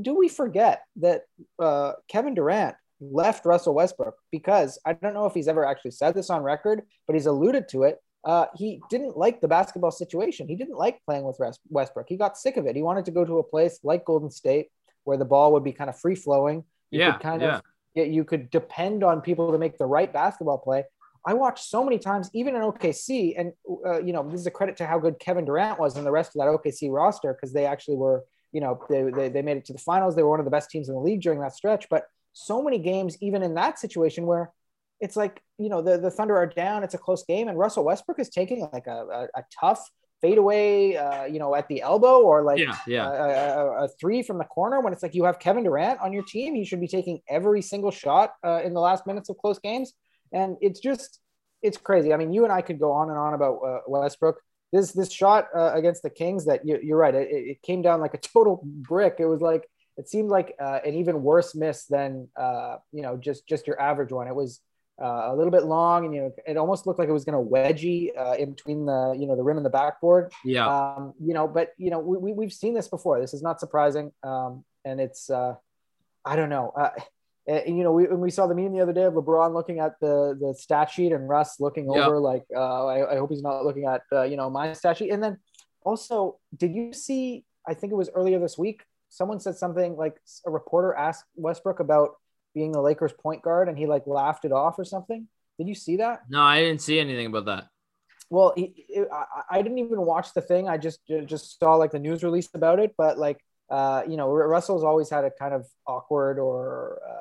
do 0.00 0.14
we 0.14 0.28
forget 0.28 0.82
that 0.96 1.22
uh, 1.58 1.92
Kevin 2.08 2.34
Durant 2.34 2.76
left 3.00 3.44
Russell 3.44 3.74
Westbrook 3.74 4.16
because 4.30 4.78
I 4.84 4.92
don't 4.92 5.14
know 5.14 5.26
if 5.26 5.34
he's 5.34 5.48
ever 5.48 5.64
actually 5.64 5.92
said 5.92 6.14
this 6.14 6.30
on 6.30 6.42
record, 6.42 6.82
but 7.06 7.14
he's 7.14 7.26
alluded 7.26 7.68
to 7.70 7.84
it. 7.84 7.98
Uh, 8.24 8.46
he 8.56 8.80
didn't 8.90 9.16
like 9.16 9.40
the 9.40 9.48
basketball 9.48 9.90
situation. 9.90 10.48
He 10.48 10.56
didn't 10.56 10.76
like 10.76 11.00
playing 11.04 11.24
with 11.24 11.40
Westbrook. 11.68 12.06
He 12.08 12.16
got 12.16 12.36
sick 12.36 12.56
of 12.56 12.66
it. 12.66 12.76
He 12.76 12.82
wanted 12.82 13.04
to 13.04 13.10
go 13.10 13.24
to 13.24 13.38
a 13.38 13.42
place 13.42 13.78
like 13.82 14.04
Golden 14.04 14.30
State 14.30 14.68
where 15.04 15.16
the 15.16 15.24
ball 15.24 15.52
would 15.52 15.64
be 15.64 15.72
kind 15.72 15.88
of 15.88 15.98
free 15.98 16.14
flowing. 16.14 16.64
You 16.90 17.00
yeah, 17.00 17.12
could 17.12 17.22
kind 17.22 17.42
yeah. 17.42 17.56
of 17.56 17.62
you 17.94 18.24
could 18.24 18.50
depend 18.50 19.02
on 19.02 19.20
people 19.20 19.50
to 19.52 19.58
make 19.58 19.78
the 19.78 19.86
right 19.86 20.12
basketball 20.12 20.58
play. 20.58 20.84
I 21.26 21.34
watched 21.34 21.64
so 21.64 21.84
many 21.84 21.98
times, 21.98 22.30
even 22.32 22.54
in 22.54 22.62
OKC, 22.62 23.34
and 23.36 23.52
uh, 23.84 24.00
you 24.00 24.12
know 24.12 24.28
this 24.28 24.40
is 24.40 24.46
a 24.46 24.50
credit 24.50 24.76
to 24.78 24.86
how 24.86 24.98
good 24.98 25.18
Kevin 25.18 25.44
Durant 25.44 25.78
was 25.78 25.96
and 25.96 26.06
the 26.06 26.10
rest 26.10 26.34
of 26.34 26.40
that 26.40 26.48
OKC 26.48 26.90
roster 26.90 27.34
because 27.34 27.52
they 27.52 27.66
actually 27.66 27.96
were, 27.96 28.24
you 28.52 28.60
know, 28.60 28.78
they, 28.88 29.02
they 29.10 29.28
they 29.28 29.42
made 29.42 29.56
it 29.56 29.64
to 29.66 29.72
the 29.72 29.78
finals. 29.78 30.14
They 30.14 30.22
were 30.22 30.30
one 30.30 30.40
of 30.40 30.44
the 30.44 30.50
best 30.50 30.70
teams 30.70 30.88
in 30.88 30.94
the 30.94 31.00
league 31.00 31.22
during 31.22 31.40
that 31.40 31.54
stretch. 31.54 31.88
But 31.88 32.04
so 32.38 32.62
many 32.62 32.78
games, 32.78 33.16
even 33.20 33.42
in 33.42 33.54
that 33.54 33.78
situation 33.78 34.26
where 34.26 34.52
it's 35.00 35.16
like, 35.16 35.42
you 35.58 35.68
know, 35.68 35.82
the, 35.82 35.98
the 35.98 36.10
Thunder 36.10 36.36
are 36.36 36.46
down, 36.46 36.82
it's 36.82 36.94
a 36.94 36.98
close 36.98 37.24
game, 37.24 37.48
and 37.48 37.58
Russell 37.58 37.84
Westbrook 37.84 38.18
is 38.18 38.28
taking 38.28 38.68
like 38.72 38.86
a, 38.86 39.06
a, 39.34 39.40
a 39.40 39.44
tough 39.60 39.88
fadeaway, 40.20 40.96
uh, 40.96 41.24
you 41.24 41.38
know, 41.38 41.54
at 41.54 41.68
the 41.68 41.80
elbow 41.82 42.20
or 42.22 42.42
like 42.42 42.58
yeah, 42.58 42.76
yeah. 42.86 43.08
A, 43.08 43.12
a, 43.12 43.84
a, 43.84 43.88
three 44.00 44.22
from 44.22 44.38
the 44.38 44.44
corner 44.44 44.80
when 44.80 44.92
it's 44.92 45.02
like 45.02 45.14
you 45.14 45.24
have 45.24 45.38
Kevin 45.38 45.64
Durant 45.64 46.00
on 46.00 46.12
your 46.12 46.24
team. 46.24 46.54
He 46.54 46.64
should 46.64 46.80
be 46.80 46.88
taking 46.88 47.20
every 47.28 47.62
single 47.62 47.90
shot 47.90 48.32
uh, 48.44 48.60
in 48.64 48.74
the 48.74 48.80
last 48.80 49.06
minutes 49.06 49.28
of 49.28 49.38
close 49.38 49.58
games. 49.60 49.92
And 50.32 50.56
it's 50.60 50.80
just, 50.80 51.20
it's 51.62 51.76
crazy. 51.76 52.12
I 52.12 52.16
mean, 52.16 52.32
you 52.32 52.44
and 52.44 52.52
I 52.52 52.62
could 52.62 52.80
go 52.80 52.92
on 52.92 53.10
and 53.10 53.18
on 53.18 53.34
about 53.34 53.58
uh, 53.58 53.78
Westbrook. 53.86 54.40
This 54.72 54.92
this 54.92 55.10
shot 55.10 55.46
uh, 55.56 55.72
against 55.72 56.02
the 56.02 56.10
Kings 56.10 56.44
that 56.44 56.66
you, 56.66 56.94
are 56.94 56.98
right. 56.98 57.14
It, 57.14 57.28
it, 57.30 57.62
came 57.62 57.80
down 57.80 58.00
like 58.00 58.12
a 58.12 58.18
total 58.18 58.60
brick. 58.64 59.16
It 59.18 59.24
was 59.24 59.40
like 59.40 59.66
it 59.98 60.08
seemed 60.08 60.30
like 60.30 60.54
uh, 60.60 60.78
an 60.86 60.94
even 60.94 61.22
worse 61.22 61.54
miss 61.54 61.84
than 61.86 62.28
uh, 62.36 62.76
you 62.92 63.02
know 63.02 63.16
just 63.16 63.46
just 63.46 63.66
your 63.66 63.80
average 63.80 64.12
one. 64.12 64.28
It 64.28 64.34
was 64.34 64.60
uh, 65.02 65.26
a 65.26 65.34
little 65.36 65.50
bit 65.50 65.64
long, 65.64 66.06
and 66.06 66.14
you 66.14 66.22
know 66.22 66.32
it 66.46 66.56
almost 66.56 66.86
looked 66.86 66.98
like 66.98 67.08
it 67.08 67.12
was 67.12 67.24
going 67.24 67.44
to 67.44 67.50
wedgie 67.50 68.10
uh, 68.16 68.36
in 68.38 68.52
between 68.52 68.86
the 68.86 69.16
you 69.18 69.26
know 69.26 69.36
the 69.36 69.42
rim 69.42 69.56
and 69.56 69.66
the 69.66 69.70
backboard. 69.70 70.32
Yeah. 70.44 70.66
Um, 70.68 71.14
you 71.20 71.34
know, 71.34 71.48
but 71.48 71.72
you 71.76 71.90
know 71.90 71.98
we, 71.98 72.32
we 72.32 72.44
have 72.44 72.52
seen 72.52 72.74
this 72.74 72.88
before. 72.88 73.20
This 73.20 73.34
is 73.34 73.42
not 73.42 73.60
surprising, 73.60 74.12
um, 74.22 74.64
and 74.84 75.00
it's 75.00 75.28
uh, 75.28 75.54
I 76.24 76.36
don't 76.36 76.48
know. 76.48 76.72
Uh, 76.76 76.90
and, 77.48 77.78
you 77.78 77.82
know, 77.82 77.92
we, 77.92 78.06
we 78.06 78.30
saw 78.30 78.46
the 78.46 78.54
meme 78.54 78.72
the 78.72 78.80
other 78.80 78.92
day 78.92 79.04
of 79.04 79.14
LeBron 79.14 79.54
looking 79.54 79.80
at 79.80 79.98
the 80.00 80.36
the 80.38 80.54
stat 80.54 80.90
sheet 80.90 81.12
and 81.12 81.28
Russ 81.28 81.58
looking 81.58 81.88
over 81.88 82.20
like, 82.20 82.44
uh, 82.54 82.86
I, 82.86 83.14
I 83.14 83.16
hope 83.16 83.30
he's 83.30 83.42
not 83.42 83.64
looking 83.64 83.86
at 83.86 84.02
uh, 84.12 84.22
you 84.22 84.36
know 84.36 84.48
my 84.50 84.74
stat 84.74 84.98
sheet. 84.98 85.10
And 85.10 85.22
then 85.22 85.38
also, 85.82 86.38
did 86.56 86.74
you 86.74 86.92
see? 86.92 87.44
I 87.66 87.74
think 87.74 87.92
it 87.92 87.96
was 87.96 88.10
earlier 88.14 88.38
this 88.38 88.56
week. 88.56 88.82
Someone 89.08 89.40
said 89.40 89.56
something 89.56 89.96
like 89.96 90.16
a 90.46 90.50
reporter 90.50 90.94
asked 90.94 91.24
Westbrook 91.34 91.80
about 91.80 92.10
being 92.54 92.72
the 92.72 92.80
Lakers 92.80 93.12
point 93.12 93.42
guard, 93.42 93.68
and 93.68 93.76
he 93.78 93.86
like 93.86 94.06
laughed 94.06 94.44
it 94.44 94.52
off 94.52 94.78
or 94.78 94.84
something. 94.84 95.28
Did 95.58 95.68
you 95.68 95.74
see 95.74 95.96
that? 95.96 96.20
No, 96.28 96.40
I 96.42 96.60
didn't 96.60 96.80
see 96.82 96.98
anything 97.00 97.26
about 97.26 97.46
that. 97.46 97.68
Well, 98.30 98.52
he, 98.56 98.74
it, 98.88 99.08
I, 99.12 99.24
I 99.58 99.62
didn't 99.62 99.78
even 99.78 100.02
watch 100.02 100.34
the 100.34 100.40
thing. 100.42 100.68
I 100.68 100.76
just 100.76 101.00
just 101.26 101.58
saw 101.58 101.74
like 101.76 101.90
the 101.92 101.98
news 101.98 102.22
release 102.22 102.48
about 102.54 102.78
it. 102.78 102.94
But 102.98 103.18
like, 103.18 103.40
uh, 103.70 104.02
you 104.08 104.16
know, 104.16 104.30
Russell's 104.30 104.84
always 104.84 105.08
had 105.10 105.24
a 105.24 105.30
kind 105.30 105.54
of 105.54 105.66
awkward 105.86 106.38
or 106.38 107.00
uh, 107.08 107.14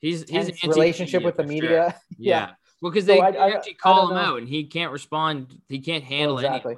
He's 0.00 0.28
he's 0.28 0.62
relationship 0.64 1.22
with 1.22 1.36
the 1.36 1.42
for 1.42 1.48
sure. 1.52 1.62
media. 1.62 1.94
Yeah. 2.18 2.50
Well, 2.82 2.92
because 2.92 3.06
So 3.06 3.14
they, 3.14 3.20
I- 3.20 3.30
they 3.32 3.38
I- 3.38 3.48
actually 3.50 3.72
I 3.72 3.82
call 3.82 4.08
him 4.08 4.14
know. 4.16 4.20
out 4.22 4.38
and 4.38 4.48
he 4.48 4.64
can't 4.64 4.92
respond. 4.92 5.54
He 5.68 5.80
can't 5.80 6.04
handle 6.04 6.36
Well, 6.36 6.44
it. 6.44 6.48
exactly. 6.48 6.76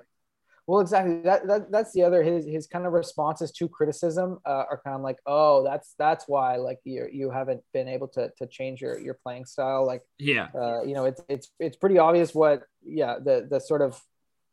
Well, 0.69 0.81
exactly. 0.81 1.23
That, 1.23 1.47
that 1.47 1.73
that's 1.73 1.93
the 1.93 2.03
other 2.03 2.23
his 2.23 2.45
his 2.45 2.66
kind 2.66 2.85
of 2.85 2.93
responses 2.93 3.51
to 3.53 3.71
criticism 3.71 4.39
uh, 4.45 4.64
are 4.71 4.79
kind 4.85 4.95
of 4.95 5.01
like, 5.01 5.16
oh, 5.25 5.64
that's 5.64 5.95
that's 5.99 6.27
why 6.29 6.57
like 6.57 6.79
you 6.85 7.09
you 7.11 7.31
haven't 7.31 7.62
been 7.73 7.89
able 7.89 8.07
to 8.09 8.31
to 8.37 8.47
change 8.47 8.83
your 8.83 8.99
your 9.01 9.14
playing 9.14 9.47
style. 9.47 9.87
Like, 9.87 10.03
Yeah. 10.19 10.49
uh, 10.55 10.83
you 10.83 10.93
know, 10.93 11.07
it's 11.07 11.23
it's 11.31 11.49
it's 11.59 11.77
pretty 11.79 11.99
obvious 11.99 12.35
what 12.35 12.64
yeah 12.85 13.16
the 13.19 13.49
the 13.51 13.61
sort 13.61 13.81
of 13.81 13.99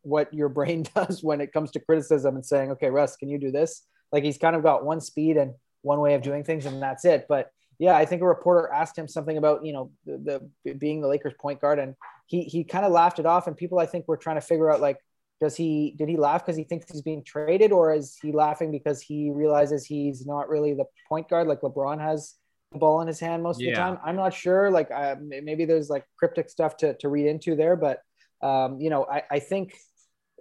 what 0.04 0.34
your 0.34 0.48
brain 0.58 0.86
does 0.96 1.22
when 1.22 1.42
it 1.42 1.52
comes 1.52 1.72
to 1.72 1.82
criticism 1.82 2.36
and 2.36 2.46
saying, 2.46 2.72
okay, 2.72 2.90
Russ, 2.90 3.18
can 3.18 3.28
you 3.28 3.38
do 3.38 3.52
this? 3.52 3.86
Like 4.14 4.24
he's 4.24 4.38
kind 4.38 4.56
of 4.56 4.64
got 4.64 4.86
one 4.86 5.02
speed 5.02 5.36
and 5.36 5.54
one 5.82 6.00
way 6.00 6.14
of 6.14 6.22
doing 6.22 6.46
things, 6.46 6.66
and 6.66 6.82
that's 6.82 7.04
it. 7.04 7.26
But 7.28 7.52
yeah, 7.78 7.98
I 7.98 8.06
think 8.06 8.22
a 8.22 8.26
reporter 8.26 8.72
asked 8.72 8.98
him 8.98 9.10
something 9.10 9.36
about 9.36 9.66
you 9.66 9.74
know 9.74 9.92
the, 10.06 10.50
the 10.64 10.74
being 10.76 11.02
the 11.02 11.10
Lakers 11.10 11.34
point 11.38 11.60
guard, 11.60 11.78
and 11.78 11.94
he 12.28 12.44
he 12.44 12.64
kind 12.64 12.86
of 12.86 12.94
laughed 12.94 13.20
it 13.20 13.26
off. 13.26 13.48
And 13.48 13.58
people 13.58 13.80
I 13.80 13.86
think 13.86 14.08
were 14.08 14.16
trying 14.16 14.38
to 14.38 14.42
figure 14.42 14.72
out 14.72 14.80
like, 14.80 14.98
does 15.42 15.56
he 15.56 15.96
did 15.98 16.10
he 16.10 16.18
laugh 16.18 16.44
because 16.46 16.58
he 16.58 16.64
thinks 16.64 16.90
he's 16.92 17.02
being 17.02 17.24
traded, 17.24 17.72
or 17.72 17.94
is 17.94 18.18
he 18.22 18.32
laughing 18.32 18.72
because 18.72 19.02
he 19.02 19.32
realizes 19.32 19.86
he's 19.86 20.26
not 20.26 20.50
really 20.50 20.74
the 20.74 20.86
point 21.10 21.30
guard 21.30 21.48
like 21.48 21.62
LeBron 21.62 22.00
has 22.00 22.36
the 22.72 22.80
ball 22.80 23.02
in 23.02 23.08
his 23.08 23.20
hand 23.20 23.44
most 23.44 23.60
of 23.60 23.66
the 23.66 23.72
time? 23.72 23.98
I'm 24.04 24.16
not 24.16 24.34
sure. 24.34 24.72
Like 24.72 24.90
uh, 24.92 25.16
maybe 25.22 25.66
there's 25.66 25.90
like 25.90 26.06
cryptic 26.18 26.50
stuff 26.50 26.78
to 26.78 26.96
to 26.96 27.10
read 27.10 27.28
into 27.28 27.56
there, 27.56 27.76
but 27.76 28.02
um, 28.42 28.80
you 28.80 28.90
know 28.90 29.06
I 29.12 29.24
I 29.30 29.40
think 29.40 29.74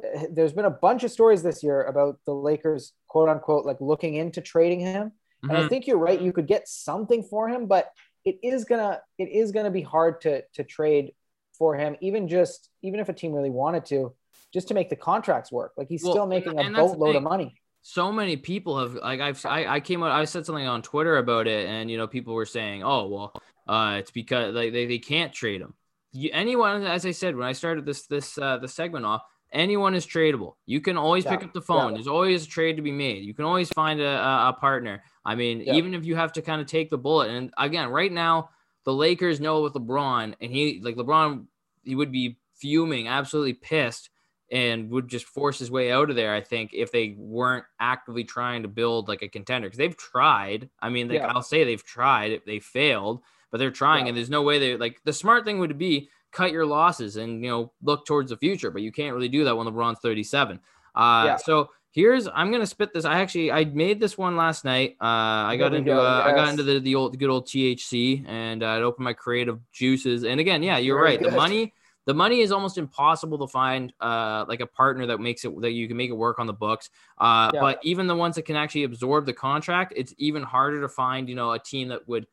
uh, 0.02 0.24
there's 0.30 0.52
been 0.52 0.64
a 0.64 0.70
bunch 0.70 1.04
of 1.04 1.10
stories 1.10 1.42
this 1.42 1.62
year 1.62 1.82
about 1.84 2.18
the 2.26 2.34
Lakers 2.34 2.92
quote 3.08 3.28
unquote 3.28 3.64
like 3.66 3.80
looking 3.80 4.14
into 4.14 4.40
trading 4.40 4.80
him. 4.80 5.12
And 5.48 5.58
I 5.58 5.62
Mhm. 5.62 5.68
think 5.68 5.86
you're 5.86 5.98
right. 5.98 6.20
You 6.20 6.32
could 6.32 6.46
get 6.46 6.68
something 6.68 7.22
for 7.22 7.48
him, 7.48 7.66
but 7.66 7.90
it 8.24 8.38
is 8.42 8.64
gonna 8.64 9.00
it 9.18 9.28
is 9.28 9.52
gonna 9.52 9.70
be 9.70 9.82
hard 9.82 10.20
to 10.22 10.42
to 10.54 10.64
trade 10.64 11.12
for 11.58 11.76
him, 11.76 11.96
even 12.00 12.28
just 12.28 12.70
even 12.82 13.00
if 13.00 13.08
a 13.08 13.12
team 13.12 13.32
really 13.32 13.50
wanted 13.50 13.84
to, 13.86 14.14
just 14.54 14.68
to 14.68 14.74
make 14.74 14.88
the 14.88 14.96
contracts 14.96 15.52
work. 15.52 15.72
Like 15.76 15.88
he's 15.88 16.02
Well, 16.02 16.12
still 16.12 16.26
making 16.26 16.58
a 16.58 16.62
and 16.62 16.74
the 16.74 16.78
boatload 16.80 17.16
of 17.16 17.22
money. 17.22 17.54
so 17.82 18.10
many 18.10 18.36
people 18.38 18.78
have 18.78 18.94
like 18.94 19.20
I've 19.20 19.44
I, 19.44 19.66
I 19.66 19.80
came 19.80 20.02
out 20.02 20.12
I 20.12 20.24
said 20.24 20.46
something 20.46 20.66
on 20.66 20.80
Twitter 20.80 21.18
about 21.18 21.46
it 21.46 21.66
and 21.68 21.90
you 21.90 21.98
know 21.98 22.06
people 22.06 22.32
were 22.32 22.46
saying 22.46 22.82
oh 22.82 23.08
well 23.08 23.32
uh 23.68 23.96
it's 23.98 24.10
because 24.10 24.54
like 24.54 24.72
they, 24.72 24.86
they 24.86 24.98
can't 24.98 25.32
trade 25.34 25.60
him 25.60 25.74
you, 26.12 26.30
anyone 26.32 26.84
as 26.84 27.04
I 27.04 27.10
said 27.10 27.36
when 27.36 27.46
I 27.46 27.52
started 27.52 27.84
this 27.84 28.06
this 28.06 28.38
uh 28.38 28.56
the 28.58 28.68
segment 28.68 29.04
off 29.04 29.22
anyone 29.52 29.94
is 29.94 30.06
tradable 30.06 30.54
you 30.64 30.80
can 30.80 30.96
always 30.96 31.24
pick 31.26 31.44
up 31.44 31.52
the 31.52 31.60
phone 31.60 31.90
yeah. 31.90 31.94
there's 31.96 32.06
always 32.08 32.44
a 32.44 32.48
trade 32.48 32.76
to 32.76 32.82
be 32.82 32.90
made 32.92 33.22
you 33.24 33.34
can 33.34 33.44
always 33.44 33.68
find 33.70 34.00
a, 34.00 34.08
a, 34.30 34.48
a 34.48 34.52
partner 34.58 35.02
I 35.24 35.34
mean 35.34 35.60
Yeah. 35.60 35.74
even 35.74 35.92
if 35.94 36.04
you 36.06 36.16
have 36.16 36.32
to 36.34 36.42
kind 36.42 36.60
of 36.62 36.66
take 36.66 36.88
the 36.90 36.98
bullet 36.98 37.28
and 37.30 37.52
again 37.58 37.88
right 37.90 38.10
now 38.12 38.48
the 38.84 38.92
Lakers 38.94 39.40
know 39.40 39.60
with 39.62 39.74
LeBron 39.74 40.34
and 40.40 40.50
he 40.50 40.80
like 40.82 40.96
LeBron 40.96 41.44
he 41.84 41.94
would 41.94 42.12
be 42.12 42.38
fuming 42.56 43.08
absolutely 43.08 43.52
pissed 43.54 44.08
and 44.50 44.90
would 44.90 45.08
just 45.08 45.26
force 45.26 45.58
his 45.58 45.70
way 45.70 45.90
out 45.90 46.10
of 46.10 46.16
there. 46.16 46.34
I 46.34 46.40
think 46.40 46.70
if 46.74 46.92
they 46.92 47.14
weren't 47.18 47.64
actively 47.80 48.24
trying 48.24 48.62
to 48.62 48.68
build 48.68 49.08
like 49.08 49.22
a 49.22 49.28
contender, 49.28 49.66
because 49.68 49.78
they've 49.78 49.96
tried. 49.96 50.68
I 50.80 50.88
mean, 50.90 51.08
like, 51.08 51.18
Yeah. 51.18 51.28
I'll 51.32 51.42
say 51.42 51.64
they've 51.64 51.84
tried. 51.84 52.42
They 52.46 52.60
failed, 52.60 53.22
but 53.50 53.58
they're 53.58 53.70
trying, 53.70 54.04
Yeah. 54.06 54.10
and 54.10 54.16
there's 54.18 54.30
no 54.30 54.42
way 54.42 54.58
they 54.58 54.76
like. 54.76 55.00
The 55.04 55.12
smart 55.12 55.44
thing 55.44 55.58
would 55.58 55.78
be 55.78 56.08
cut 56.32 56.52
your 56.52 56.66
losses 56.66 57.16
and 57.16 57.44
you 57.44 57.50
know 57.50 57.72
look 57.82 58.04
towards 58.06 58.30
the 58.30 58.36
future, 58.36 58.70
but 58.70 58.82
you 58.82 58.92
can't 58.92 59.14
really 59.14 59.28
do 59.28 59.44
that 59.44 59.56
when 59.56 59.66
LeBron's 59.66 60.00
37. 60.00 60.60
Uh, 60.94 61.22
Yeah. 61.26 61.36
so. 61.36 61.70
Here's 61.96 62.26
I'm 62.26 62.50
gonna 62.50 62.66
spit 62.66 62.92
this. 62.92 63.04
I 63.04 63.20
actually 63.20 63.52
I 63.52 63.66
made 63.66 64.00
this 64.00 64.18
one 64.18 64.36
last 64.36 64.64
night. 64.64 64.96
Uh, 65.00 65.46
I 65.46 65.56
got 65.56 65.74
into 65.74 65.92
go, 65.92 66.00
uh, 66.04 66.24
I 66.26 66.32
got 66.32 66.48
into 66.48 66.64
the, 66.64 66.80
the 66.80 66.96
old 66.96 67.16
good 67.16 67.30
old 67.30 67.46
THC 67.46 68.24
and 68.26 68.64
uh, 68.64 68.78
it 68.80 68.82
opened 68.82 69.04
my 69.04 69.12
creative 69.12 69.60
juices. 69.70 70.24
And 70.24 70.40
again, 70.40 70.64
yeah, 70.64 70.78
you're 70.78 70.98
Very 70.98 71.18
right. 71.18 71.22
The 71.22 71.30
money 71.30 71.72
the 72.06 72.14
money 72.14 72.40
is 72.40 72.52
almost 72.52 72.76
impossible 72.78 73.38
to 73.38 73.46
find 73.46 73.92
uh 74.00 74.44
like 74.48 74.60
a 74.60 74.66
partner 74.66 75.06
that 75.06 75.18
makes 75.20 75.44
it 75.44 75.60
that 75.62 75.70
you 75.72 75.88
can 75.88 75.96
make 75.96 76.10
it 76.10 76.14
work 76.14 76.38
on 76.38 76.46
the 76.46 76.52
books 76.52 76.90
uh 77.18 77.50
Yeah. 77.54 77.60
but 77.60 77.78
even 77.82 78.06
the 78.06 78.16
ones 78.16 78.34
that 78.36 78.42
can 78.44 78.56
actually 78.56 78.84
absorb 78.84 79.26
the 79.26 79.32
contract 79.32 79.92
it's 79.96 80.12
even 80.18 80.42
harder 80.42 80.80
to 80.82 80.88
find 80.88 81.28
you 81.28 81.34
know 81.34 81.52
a 81.52 81.58
team 81.58 81.88
that 81.88 82.06
would 82.08 82.26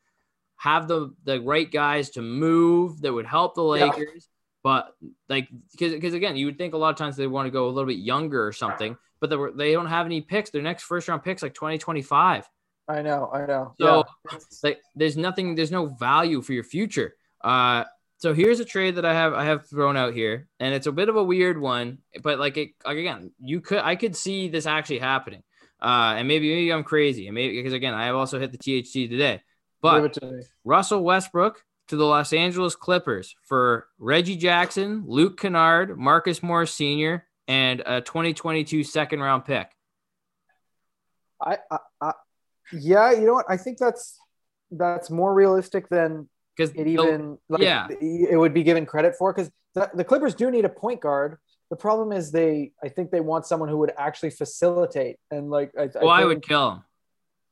have 0.56 0.88
the 0.88 1.14
the 1.24 1.40
right 1.40 1.70
guys 1.70 2.10
to 2.10 2.22
move 2.22 3.00
that 3.02 3.12
would 3.12 3.26
help 3.26 3.54
the 3.54 3.64
Yeah. 3.74 3.86
lakers 3.86 4.28
but 4.62 4.94
like 5.28 5.48
because 5.72 5.92
because 5.92 6.14
again 6.14 6.36
you 6.36 6.46
would 6.46 6.58
think 6.58 6.74
a 6.74 6.76
lot 6.76 6.90
of 6.90 6.96
times 6.96 7.16
they 7.16 7.26
want 7.26 7.46
to 7.46 7.50
go 7.50 7.66
a 7.66 7.70
little 7.70 7.88
bit 7.88 7.98
younger 7.98 8.46
or 8.46 8.52
something 8.52 8.96
but 9.20 9.30
they, 9.30 9.36
were, 9.36 9.52
they 9.52 9.72
don't 9.72 9.86
have 9.86 10.04
any 10.06 10.20
picks 10.20 10.50
their 10.50 10.62
next 10.62 10.82
first 10.82 11.08
round 11.08 11.22
picks 11.22 11.42
like 11.42 11.54
2025 11.54 12.48
I 12.88 13.00
know, 13.00 13.30
I 13.32 13.46
know. 13.46 13.72
So- 13.80 14.04
yeah. 14.30 14.38
like 14.62 14.82
there's 14.96 15.16
nothing 15.16 15.54
there's 15.54 15.70
no 15.70 15.86
value 15.86 16.42
for 16.42 16.52
your 16.52 16.64
future 16.64 17.14
uh 17.42 17.84
so 18.22 18.32
here's 18.32 18.60
a 18.60 18.64
trade 18.64 18.94
that 18.94 19.04
i 19.04 19.12
have 19.12 19.34
i 19.34 19.44
have 19.44 19.66
thrown 19.66 19.96
out 19.96 20.14
here 20.14 20.46
and 20.60 20.72
it's 20.72 20.86
a 20.86 20.92
bit 20.92 21.08
of 21.08 21.16
a 21.16 21.24
weird 21.24 21.60
one 21.60 21.98
but 22.22 22.38
like 22.38 22.56
it 22.56 22.70
like 22.86 22.96
again 22.96 23.32
you 23.40 23.60
could 23.60 23.78
i 23.78 23.96
could 23.96 24.14
see 24.14 24.48
this 24.48 24.64
actually 24.64 25.00
happening. 25.00 25.42
Uh 25.80 26.14
and 26.16 26.28
maybe 26.28 26.48
maybe 26.48 26.72
i'm 26.72 26.84
crazy 26.84 27.26
and 27.26 27.34
maybe 27.34 27.56
because 27.56 27.72
again 27.72 27.94
i 27.94 28.06
have 28.06 28.14
also 28.14 28.38
hit 28.38 28.52
the 28.52 28.58
thc 28.58 29.10
today. 29.10 29.40
But 29.80 30.12
to 30.14 30.42
russell 30.64 31.02
westbrook 31.02 31.64
to 31.88 31.96
the 31.96 32.04
los 32.04 32.32
angeles 32.32 32.76
clippers 32.76 33.34
for 33.42 33.88
reggie 33.98 34.36
jackson 34.36 35.02
luke 35.08 35.40
kennard 35.40 35.98
marcus 35.98 36.40
morris 36.40 36.72
sr 36.72 37.26
and 37.48 37.82
a 37.84 38.00
2022 38.00 38.84
second 38.84 39.20
round 39.20 39.44
pick. 39.44 39.68
I, 41.40 41.58
I, 41.70 41.78
I, 42.00 42.12
yeah, 42.72 43.10
you 43.10 43.26
know 43.26 43.34
what? 43.34 43.46
I 43.48 43.56
think 43.56 43.78
that's 43.78 44.16
that's 44.70 45.10
more 45.10 45.34
realistic 45.34 45.88
than 45.88 46.28
because 46.56 46.70
it 46.74 46.86
even 46.86 47.38
like, 47.48 47.62
yeah. 47.62 47.86
it 47.90 48.38
would 48.38 48.54
be 48.54 48.62
given 48.62 48.86
credit 48.86 49.14
for 49.16 49.32
because 49.32 49.50
the, 49.74 49.90
the 49.94 50.04
Clippers 50.04 50.34
do 50.34 50.50
need 50.50 50.64
a 50.64 50.68
point 50.68 51.00
guard. 51.00 51.38
The 51.70 51.76
problem 51.76 52.12
is 52.12 52.30
they 52.30 52.72
I 52.82 52.88
think 52.88 53.10
they 53.10 53.20
want 53.20 53.46
someone 53.46 53.68
who 53.68 53.78
would 53.78 53.92
actually 53.96 54.30
facilitate 54.30 55.16
and 55.30 55.50
like 55.50 55.72
I, 55.78 55.88
well 55.94 56.10
i, 56.10 56.18
think- 56.18 56.28
would 56.28 56.42
kill 56.46 56.72
him 56.72 56.84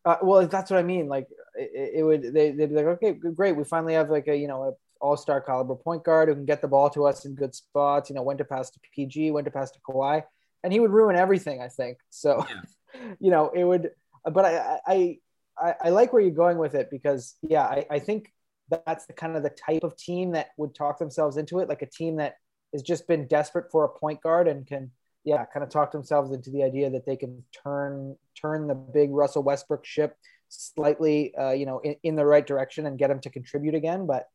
uh, 0.04 0.16
well 0.22 0.46
that's 0.46 0.70
what 0.70 0.78
I 0.78 0.82
mean 0.82 1.08
like 1.08 1.26
it, 1.54 1.92
it 1.96 2.02
would 2.02 2.22
they, 2.34 2.50
they'd 2.50 2.66
be 2.66 2.74
like 2.74 2.86
okay 2.86 3.12
great 3.12 3.56
we 3.56 3.64
finally 3.64 3.94
have 3.94 4.10
like 4.10 4.28
a 4.28 4.36
you 4.36 4.48
know 4.48 4.62
a 4.64 4.72
all-star 5.00 5.40
caliber 5.40 5.74
point 5.74 6.04
guard 6.04 6.28
who 6.28 6.34
can 6.34 6.44
get 6.44 6.60
the 6.60 6.68
ball 6.68 6.90
to 6.90 7.06
us 7.06 7.24
in 7.24 7.34
good 7.34 7.54
spots 7.54 8.10
you 8.10 8.16
know 8.16 8.22
when 8.22 8.36
to 8.36 8.44
pass 8.44 8.70
to 8.70 8.78
PG 8.94 9.30
when 9.30 9.44
to 9.44 9.50
pass 9.50 9.70
to 9.70 9.78
Kawhi 9.80 10.22
and 10.62 10.72
he 10.72 10.80
would 10.80 10.90
ruin 10.90 11.16
everything 11.16 11.62
I 11.62 11.68
think 11.68 11.96
so 12.10 12.46
you 13.20 13.30
know 13.30 13.50
it 13.54 13.64
would 13.64 13.90
but 14.30 14.44
I 14.44 14.80
I 14.86 15.18
I, 15.58 15.74
I 15.84 15.88
like 15.90 16.12
where 16.12 16.20
you're 16.20 16.30
going 16.30 16.58
with 16.58 16.74
it 16.74 16.90
because 16.90 17.36
yeah 17.40 17.64
I, 17.64 17.86
I 17.90 17.98
think 17.98 18.30
that's 18.70 19.06
the 19.06 19.12
kind 19.12 19.36
of 19.36 19.42
the 19.42 19.50
type 19.50 19.82
of 19.82 19.96
team 19.96 20.32
that 20.32 20.48
would 20.56 20.74
talk 20.74 20.98
themselves 20.98 21.36
into 21.36 21.58
it 21.58 21.68
like 21.68 21.82
a 21.82 21.86
team 21.86 22.16
that 22.16 22.36
has 22.72 22.82
just 22.82 23.06
been 23.08 23.26
desperate 23.26 23.70
for 23.70 23.84
a 23.84 23.88
point 23.88 24.20
guard 24.22 24.48
and 24.48 24.66
can 24.66 24.90
yeah 25.24 25.44
kind 25.52 25.62
of 25.62 25.70
talk 25.70 25.92
themselves 25.92 26.32
into 26.32 26.50
the 26.50 26.62
idea 26.62 26.88
that 26.90 27.04
they 27.04 27.16
can 27.16 27.42
turn 27.62 28.16
turn 28.40 28.66
the 28.66 28.74
big 28.74 29.10
Russell 29.10 29.42
Westbrook 29.42 29.84
ship 29.84 30.16
slightly 30.48 31.34
uh, 31.36 31.50
you 31.50 31.66
know 31.66 31.78
in, 31.80 31.96
in 32.02 32.16
the 32.16 32.24
right 32.24 32.46
direction 32.46 32.86
and 32.86 32.98
get 32.98 33.10
him 33.10 33.20
to 33.20 33.30
contribute 33.30 33.74
again. 33.74 34.06
But 34.06 34.28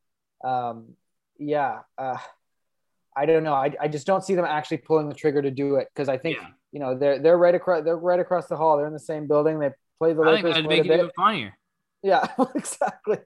um, 0.44 0.94
yeah 1.38 1.80
uh, 1.98 2.18
I 3.16 3.24
don't 3.24 3.44
know. 3.44 3.54
I, 3.54 3.72
I 3.80 3.88
just 3.88 4.06
don't 4.06 4.22
see 4.22 4.34
them 4.34 4.44
actually 4.44 4.78
pulling 4.78 5.08
the 5.08 5.14
trigger 5.14 5.40
to 5.40 5.50
do 5.50 5.76
it 5.76 5.88
because 5.94 6.08
I 6.08 6.18
think 6.18 6.36
Yeah. 6.36 6.48
you 6.72 6.80
know 6.80 6.96
they're 6.98 7.18
they're 7.18 7.38
right 7.38 7.54
across 7.54 7.82
they're 7.82 7.96
right 7.96 8.20
across 8.20 8.46
the 8.46 8.56
hall. 8.56 8.76
They're 8.76 8.86
in 8.86 8.92
the 8.92 8.98
same 8.98 9.26
building. 9.26 9.58
They 9.58 9.70
play 9.98 10.12
the 10.12 10.22
i 10.22 10.34
think 10.34 10.44
Lakers 10.44 10.54
that'd 10.54 10.64
quite 10.66 10.78
a 10.78 10.82
make 10.82 10.90
it 10.90 10.94
even 10.94 11.10
funnier. 11.16 11.58
Yeah, 12.02 12.26
exactly. 12.54 13.18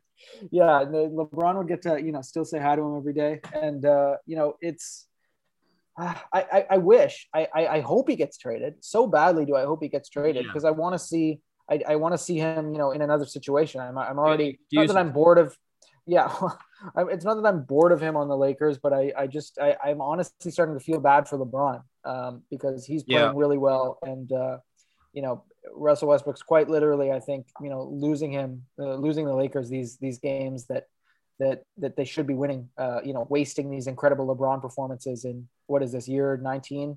Yeah, 0.50 0.84
LeBron 0.86 1.56
would 1.58 1.68
get 1.68 1.82
to 1.82 2.00
you 2.02 2.12
know 2.12 2.22
still 2.22 2.44
say 2.44 2.58
hi 2.58 2.76
to 2.76 2.82
him 2.82 2.96
every 2.96 3.14
day, 3.14 3.40
and 3.52 3.84
uh, 3.84 4.16
you 4.26 4.36
know 4.36 4.54
it's. 4.60 5.06
Uh, 5.98 6.14
I, 6.32 6.40
I 6.52 6.66
I 6.70 6.78
wish 6.78 7.28
I, 7.34 7.48
I 7.54 7.66
I 7.66 7.80
hope 7.80 8.08
he 8.08 8.16
gets 8.16 8.38
traded 8.38 8.74
so 8.80 9.06
badly. 9.06 9.44
Do 9.44 9.56
I 9.56 9.64
hope 9.64 9.82
he 9.82 9.88
gets 9.88 10.08
traded 10.08 10.36
Yeah. 10.44 10.48
because 10.50 10.64
I 10.64 10.70
want 10.70 10.94
to 10.94 10.98
see 10.98 11.40
I, 11.70 11.82
I 11.88 11.96
want 11.96 12.14
to 12.14 12.18
see 12.18 12.38
him 12.38 12.72
you 12.72 12.78
know 12.78 12.92
in 12.92 13.02
another 13.02 13.26
situation. 13.26 13.80
I'm 13.80 13.98
I'm 13.98 14.18
already 14.18 14.60
do 14.70 14.76
not 14.78 14.86
that 14.88 14.96
I'm 14.96 15.12
bored 15.12 15.38
of. 15.38 15.56
Yeah, 16.06 16.32
it's 16.96 17.24
not 17.24 17.34
that 17.42 17.46
I'm 17.46 17.62
bored 17.64 17.92
of 17.92 18.00
him 18.00 18.16
on 18.16 18.28
the 18.28 18.36
Lakers, 18.36 18.78
but 18.78 18.92
I 18.92 19.12
I 19.16 19.26
just 19.26 19.58
I, 19.60 19.76
I'm 19.84 20.00
honestly 20.00 20.50
starting 20.50 20.78
to 20.78 20.84
feel 20.84 21.00
bad 21.00 21.28
for 21.28 21.38
LeBron 21.38 21.82
um, 22.04 22.42
because 22.50 22.86
he's 22.86 23.02
playing 23.02 23.20
Yeah. 23.22 23.32
really 23.34 23.58
well 23.58 23.98
and. 24.02 24.30
Uh, 24.32 24.58
you 25.12 25.22
know, 25.22 25.44
Russell 25.74 26.08
Westbrook's 26.08 26.42
quite 26.42 26.68
literally, 26.68 27.10
I 27.10 27.20
think, 27.20 27.46
you 27.60 27.70
know, 27.70 27.82
losing 27.82 28.32
him, 28.32 28.64
uh, 28.78 28.94
losing 28.94 29.26
the 29.26 29.34
Lakers 29.34 29.68
these 29.68 29.96
these 29.98 30.18
games 30.18 30.66
that 30.66 30.86
that 31.38 31.64
that 31.78 31.96
they 31.96 32.04
should 32.04 32.26
be 32.26 32.34
winning. 32.34 32.68
Uh, 32.78 33.00
you 33.04 33.12
know, 33.12 33.26
wasting 33.28 33.70
these 33.70 33.86
incredible 33.86 34.34
LeBron 34.34 34.62
performances 34.62 35.24
in 35.24 35.48
what 35.66 35.82
is 35.82 35.92
this 35.92 36.08
year 36.08 36.38
19 36.42 36.96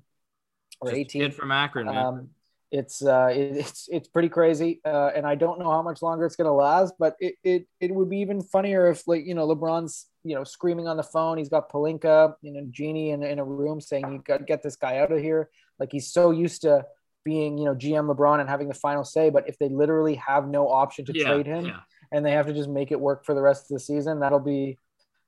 or 0.80 0.88
Just 0.88 0.98
18 0.98 1.30
from 1.32 1.50
Akron, 1.50 1.88
um, 1.88 2.30
it's 2.70 3.04
uh, 3.04 3.28
it, 3.32 3.56
it's 3.56 3.88
it's 3.90 4.08
pretty 4.08 4.28
crazy, 4.28 4.80
uh, 4.84 5.10
and 5.14 5.26
I 5.26 5.34
don't 5.34 5.58
know 5.58 5.70
how 5.70 5.82
much 5.82 6.02
longer 6.02 6.26
it's 6.26 6.36
going 6.36 6.46
to 6.46 6.52
last. 6.52 6.94
But 6.98 7.16
it, 7.20 7.36
it 7.44 7.66
it 7.80 7.94
would 7.94 8.10
be 8.10 8.18
even 8.18 8.42
funnier 8.42 8.90
if 8.90 9.06
like 9.06 9.24
you 9.24 9.34
know 9.34 9.46
LeBron's 9.46 10.06
you 10.24 10.34
know 10.34 10.44
screaming 10.44 10.88
on 10.88 10.96
the 10.96 11.02
phone. 11.02 11.38
He's 11.38 11.48
got 11.48 11.70
Pelinka, 11.70 12.34
you 12.42 12.52
know, 12.52 12.66
Jeanie 12.70 13.10
in, 13.10 13.22
in 13.22 13.38
a 13.38 13.44
room 13.44 13.80
saying 13.80 14.10
you 14.10 14.22
got 14.24 14.38
to 14.38 14.44
get 14.44 14.62
this 14.62 14.76
guy 14.76 14.98
out 14.98 15.12
of 15.12 15.20
here. 15.20 15.50
Like 15.78 15.92
he's 15.92 16.12
so 16.12 16.30
used 16.32 16.62
to 16.62 16.84
being 17.24 17.58
you 17.58 17.64
know 17.64 17.74
GM 17.74 18.14
LeBron 18.14 18.40
and 18.40 18.48
having 18.48 18.68
the 18.68 18.74
final 18.74 19.04
say. 19.04 19.30
But 19.30 19.48
if 19.48 19.58
they 19.58 19.68
literally 19.68 20.16
have 20.16 20.48
no 20.48 20.68
option 20.68 21.04
to 21.06 21.12
yeah, 21.14 21.24
trade 21.24 21.46
him 21.46 21.66
yeah. 21.66 21.80
and 22.12 22.24
they 22.24 22.32
have 22.32 22.46
to 22.46 22.52
just 22.54 22.68
make 22.68 22.92
it 22.92 23.00
work 23.00 23.24
for 23.24 23.34
the 23.34 23.42
rest 23.42 23.64
of 23.70 23.74
the 23.74 23.80
season, 23.80 24.20
that'll 24.20 24.40
be 24.40 24.78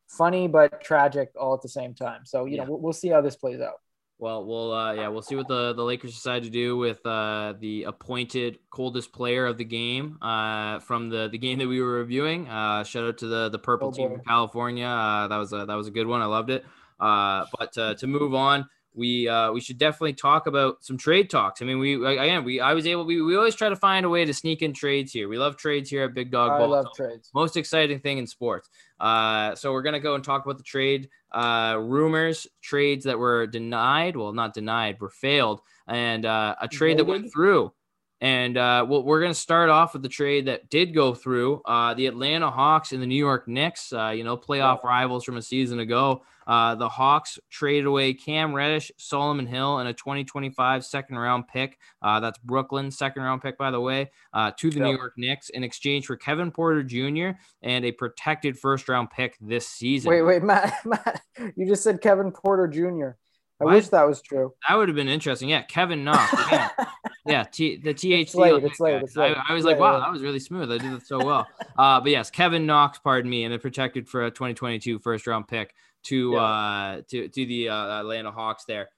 funny 0.09 0.49
but 0.49 0.81
tragic 0.83 1.31
all 1.41 1.55
at 1.55 1.63
the 1.63 1.69
same 1.69 1.95
time. 1.95 2.23
So 2.25 2.45
you 2.47 2.57
Yeah. 2.57 2.65
know 2.65 2.71
we'll, 2.71 2.81
we'll 2.81 2.93
see 2.93 3.09
how 3.09 3.21
this 3.21 3.37
plays 3.37 3.61
out. 3.61 3.81
Well, 4.19 4.47
we'll 4.47 4.73
uh, 4.73 4.95
yeah, 4.95 5.09
we'll 5.09 5.21
see 5.21 5.37
what 5.37 5.47
the 5.47 5.75
the 5.75 5.83
Lakers 5.85 6.15
decide 6.15 6.43
to 6.45 6.51
do 6.51 6.79
with 6.79 7.05
uh, 7.05 7.53
the 7.61 7.83
appointed 7.85 8.59
coldest 8.71 9.13
player 9.13 9.45
of 9.47 9.59
the 9.59 9.65
game 9.65 10.17
uh, 10.23 10.79
from 10.81 11.11
the 11.11 11.29
the 11.29 11.37
game 11.37 11.59
that 11.59 11.69
we 11.69 11.83
were 11.83 11.93
reviewing. 11.99 12.49
Uh, 12.49 12.83
shout 12.83 13.05
out 13.05 13.19
to 13.19 13.27
the 13.27 13.51
the 13.51 13.59
purple 13.59 13.89
Oh, 13.89 13.93
team 13.93 14.09
boy. 14.09 14.13
from 14.13 14.23
California. 14.23 14.87
Uh, 14.87 15.29
that 15.29 15.37
was 15.37 15.53
a 15.53 15.67
that 15.67 15.75
was 15.75 15.87
a 15.89 15.91
good 15.91 16.07
one. 16.07 16.23
I 16.23 16.27
loved 16.27 16.49
it. 16.49 16.65
Uh, 16.99 17.45
but 17.59 17.77
uh, 17.77 17.95
to 17.97 18.07
move 18.07 18.35
on, 18.35 18.67
we 18.97 19.29
uh, 19.29 19.53
we 19.53 19.61
should 19.61 19.79
definitely 19.79 20.15
talk 20.15 20.47
about 20.47 20.83
some 20.83 20.97
trade 20.97 21.29
talks. 21.31 21.61
I 21.61 21.67
mean, 21.67 21.79
we 21.79 21.95
again 22.05 22.45
we 22.45 22.61
I 22.61 22.73
was 22.73 22.87
able 22.87 23.05
we, 23.05 23.21
we 23.23 23.37
always 23.37 23.55
try 23.55 23.69
to 23.69 23.77
find 23.77 24.07
a 24.07 24.09
way 24.09 24.25
to 24.25 24.33
sneak 24.33 24.63
in 24.63 24.73
trades 24.73 25.13
here. 25.13 25.29
We 25.29 25.39
love 25.39 25.57
trades 25.57 25.91
here 25.91 26.05
at 26.05 26.15
Big 26.15 26.31
Dog 26.31 26.53
I 26.53 26.59
Ball. 26.59 26.69
love 26.71 26.85
Talk 26.87 26.97
trades. 26.97 27.31
most 27.35 27.57
exciting 27.57 28.01
thing 28.01 28.19
in 28.19 28.27
sports. 28.27 28.71
Uh, 28.99 29.55
so 29.55 29.73
we're 29.73 29.83
gonna 29.83 30.01
go 30.01 30.15
and 30.15 30.25
talk 30.25 30.45
about 30.45 30.57
the 30.57 30.65
trade 30.65 31.11
uh, 31.33 31.77
rumors, 31.79 32.47
trades 32.63 33.05
that 33.05 33.19
were 33.19 33.47
denied. 33.47 34.17
Well, 34.17 34.33
not 34.33 34.55
denied, 34.55 34.99
were 35.01 35.11
failed, 35.11 35.61
and 35.87 36.25
uh, 36.25 36.57
a 36.61 36.67
trade 36.67 36.99
that 36.99 37.05
went 37.05 37.31
through. 37.31 37.73
And 38.21 38.57
uh, 38.57 38.87
well, 38.89 39.05
we're 39.05 39.21
gonna 39.21 39.35
start 39.35 39.69
off 39.69 39.93
with 39.93 40.03
the 40.03 40.09
trade 40.09 40.47
that 40.47 40.71
did 40.71 40.95
go 40.95 41.15
through. 41.15 41.61
Uh, 41.67 41.95
the 41.95 42.07
Atlanta 42.07 42.51
Hawks 42.51 42.93
and 42.93 43.03
the 43.03 43.07
New 43.07 43.15
York 43.15 43.47
Knicks. 43.47 43.93
Uh, 43.93 44.09
you 44.09 44.25
know, 44.25 44.37
playoff 44.37 44.83
rivals 44.85 45.25
from 45.25 45.37
a 45.37 45.43
season 45.43 45.81
ago. 45.81 46.23
Uh, 46.47 46.77
the 46.77 46.89
Hawks 46.89 47.39
traded 47.51 47.87
away 47.87 48.15
Cam 48.15 48.55
Reddish, 48.55 48.93
Solomon 48.99 49.47
Hill, 49.47 49.79
and 49.79 49.89
a 49.89 49.93
2025 49.93 50.85
second 50.85 51.19
round 51.19 51.49
pick. 51.49 51.79
Uh, 52.01 52.21
that's 52.21 52.39
Brooklyn's 52.39 52.97
second 52.97 53.23
round 53.23 53.43
pick, 53.43 53.59
by 53.59 53.71
the 53.71 53.81
way, 53.81 54.11
uh, 54.33 54.53
to 54.59 54.71
the 54.71 54.81
New 54.81 54.97
York 54.97 55.15
Knicks 55.17 55.49
in 55.51 55.65
exchange 55.65 56.07
for 56.07 56.17
Kevin 56.17 56.51
Porter 56.51 56.83
Jr. 56.83 57.31
and 57.63 57.85
a 57.85 57.93
protected 57.93 58.59
first 58.59 58.89
round 58.89 59.11
pick 59.11 59.37
this 59.41 59.69
season. 59.69 60.11
Wait, 60.11 60.23
wait, 60.23 60.43
Matt, 60.43 60.75
Matt, 60.85 61.23
you 61.57 61.67
just 61.67 61.83
said 61.83 62.01
Kevin 62.01 62.31
Porter 62.31 62.69
Jr. 62.69 63.19
I 63.61 63.65
What? 63.65 63.75
wish 63.75 63.89
that 63.89 64.07
was 64.07 64.21
true. 64.21 64.53
That 64.69 64.75
would 64.77 64.89
have 64.89 64.97
been 64.97 65.09
interesting. 65.09 65.49
Yeah, 65.49 65.63
Kevin 65.63 66.05
Knox. 66.05 66.33
Yeah, 66.53 66.69
yeah 67.27 67.43
T- 67.45 67.77
the 67.79 67.95
THC. 67.95 68.21
It's 68.23 68.35
late, 68.35 68.63
it's 68.65 68.81
late, 68.81 69.03
it's 69.03 69.17
late. 69.17 69.37
I, 69.37 69.45
I 69.49 69.55
was 69.55 69.65
Yeah, 69.65 69.71
like, 69.71 69.81
wow, 69.81 69.95
yeah. 69.95 70.01
that 70.01 70.13
was 70.13 70.23
really 70.23 70.41
smooth. 70.41 70.71
I 70.71 70.79
did 70.79 70.93
it 70.93 71.07
so 71.07 71.25
well. 71.25 71.47
Uh, 71.79 72.01
but 72.01 72.11
yes, 72.11 72.31
Kevin 72.31 72.65
Knox, 72.65 72.99
pardon 72.99 73.31
me, 73.31 73.45
and 73.45 73.53
a 73.53 73.59
protected 73.59 74.09
for 74.09 74.25
a 74.25 74.31
2022 74.31 74.99
first 74.99 75.27
round 75.27 75.47
pick 75.47 75.75
to 76.05 76.33
Yeah. 76.33 76.39
uh 76.41 77.01
to 77.11 77.29
to 77.29 77.47
the 77.47 77.69
uh, 77.69 78.01
Atlanta 78.01 78.31
Hawks 78.33 78.65
there. 78.65 78.89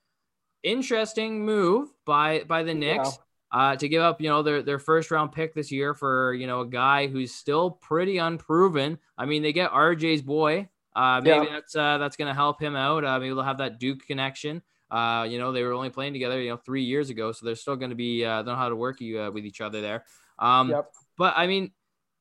Interesting 0.63 1.45
move 1.45 1.89
by 2.05 2.45
by 2.47 2.63
the 2.65 2.75
Knicks. 2.75 3.19
uh, 3.51 3.75
to 3.77 3.89
give 3.89 4.03
up, 4.03 4.21
you 4.21 4.29
know, 4.29 4.43
their 4.43 4.63
their 4.63 4.79
first 4.79 5.11
round 5.11 5.33
pick 5.33 5.55
this 5.55 5.73
year 5.73 5.95
for 5.95 6.35
you 6.35 6.47
know 6.47 6.61
a 6.61 6.67
guy 6.67 7.07
who's 7.07 7.33
still 7.33 7.71
pretty 7.71 8.19
unproven. 8.19 8.99
I 9.17 9.25
mean, 9.27 9.43
they 9.43 9.53
get 9.53 9.71
RJ's 9.73 10.23
boy. 10.23 10.69
Uh, 10.95 11.21
maybe 11.23 11.47
Yeah. 11.47 11.53
that's 11.53 11.77
uh, 11.77 11.99
that's 11.99 12.17
gonna 12.17 12.35
help 12.35 12.61
him 12.61 12.75
out. 12.77 13.05
Uh, 13.05 13.19
maybe 13.19 13.35
they'll 13.35 13.43
have 13.43 13.59
that 13.59 13.79
Duke 13.79 14.07
connection. 14.07 14.63
Uh, 14.91 15.27
you 15.29 15.39
know, 15.39 15.53
they 15.53 15.63
were 15.63 15.73
only 15.73 15.91
playing 15.91 16.13
together, 16.15 16.41
you 16.41 16.51
know, 16.51 16.57
three 16.57 16.83
years 16.83 17.11
ago, 17.11 17.31
so 17.33 17.45
they're 17.45 17.55
still 17.55 17.77
gonna 17.77 17.95
be 17.95 18.25
uh, 18.25 18.37
don't 18.39 18.47
know 18.47 18.57
how 18.57 18.69
to 18.69 18.77
work 18.77 19.01
you 19.01 19.21
uh, 19.21 19.31
with 19.31 19.45
each 19.45 19.61
other 19.61 19.81
there. 19.81 20.05
Um, 20.39 20.71
Yep. 20.71 20.93
but 21.17 21.35
I 21.37 21.47
mean, 21.47 21.73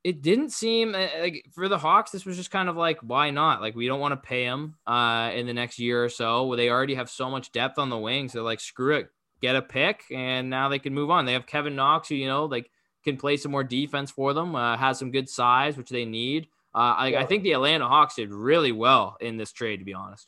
it 0.03 0.21
didn't 0.21 0.51
seem 0.51 0.93
uh, 0.95 1.07
like 1.19 1.45
for 1.53 1.67
the 1.67 1.77
Hawks. 1.77 2.11
This 2.11 2.25
was 2.25 2.37
just 2.37 2.51
kind 2.51 2.69
of 2.69 2.75
like, 2.77 2.99
why 3.01 3.29
not? 3.31 3.61
Like, 3.61 3.75
we 3.75 3.87
don't 3.87 3.99
want 3.99 4.11
to 4.13 4.27
pay 4.27 4.43
him 4.43 4.75
uh, 4.85 5.31
in 5.33 5.47
the 5.47 5.53
next 5.53 5.79
year 5.79 6.03
or 6.03 6.09
so. 6.09 6.45
Well, 6.45 6.57
they 6.57 6.69
already 6.69 6.95
have 6.95 7.09
so 7.09 7.29
much 7.29 7.51
depth 7.51 7.77
on 7.79 7.89
the 7.89 7.97
wings. 7.97 8.33
They're 8.33 8.41
like, 8.41 8.59
screw 8.59 8.95
it, 8.97 9.09
get 9.41 9.55
a 9.55 9.61
pick, 9.61 10.03
and 10.11 10.49
now 10.49 10.69
they 10.69 10.79
can 10.79 10.93
move 10.93 11.09
on. 11.09 11.25
They 11.25 11.33
have 11.33 11.45
Kevin 11.45 11.75
Knox, 11.75 12.09
who 12.09 12.15
you 12.15 12.27
know, 12.27 12.45
like 12.45 12.69
can 13.03 13.17
play 13.17 13.37
some 13.37 13.51
more 13.51 13.63
defense 13.63 14.11
for 14.11 14.33
them. 14.33 14.55
Uh, 14.55 14.77
has 14.77 14.99
some 14.99 15.11
good 15.11 15.29
size, 15.29 15.77
which 15.77 15.89
they 15.89 16.05
need. 16.05 16.47
Uh, 16.75 16.95
I, 16.97 17.15
I 17.17 17.25
think 17.25 17.43
the 17.43 17.53
Atlanta 17.53 17.87
Hawks 17.87 18.15
did 18.15 18.31
really 18.31 18.71
well 18.71 19.17
in 19.19 19.37
this 19.37 19.51
trade, 19.51 19.77
to 19.77 19.85
be 19.85 19.93
honest. 19.93 20.27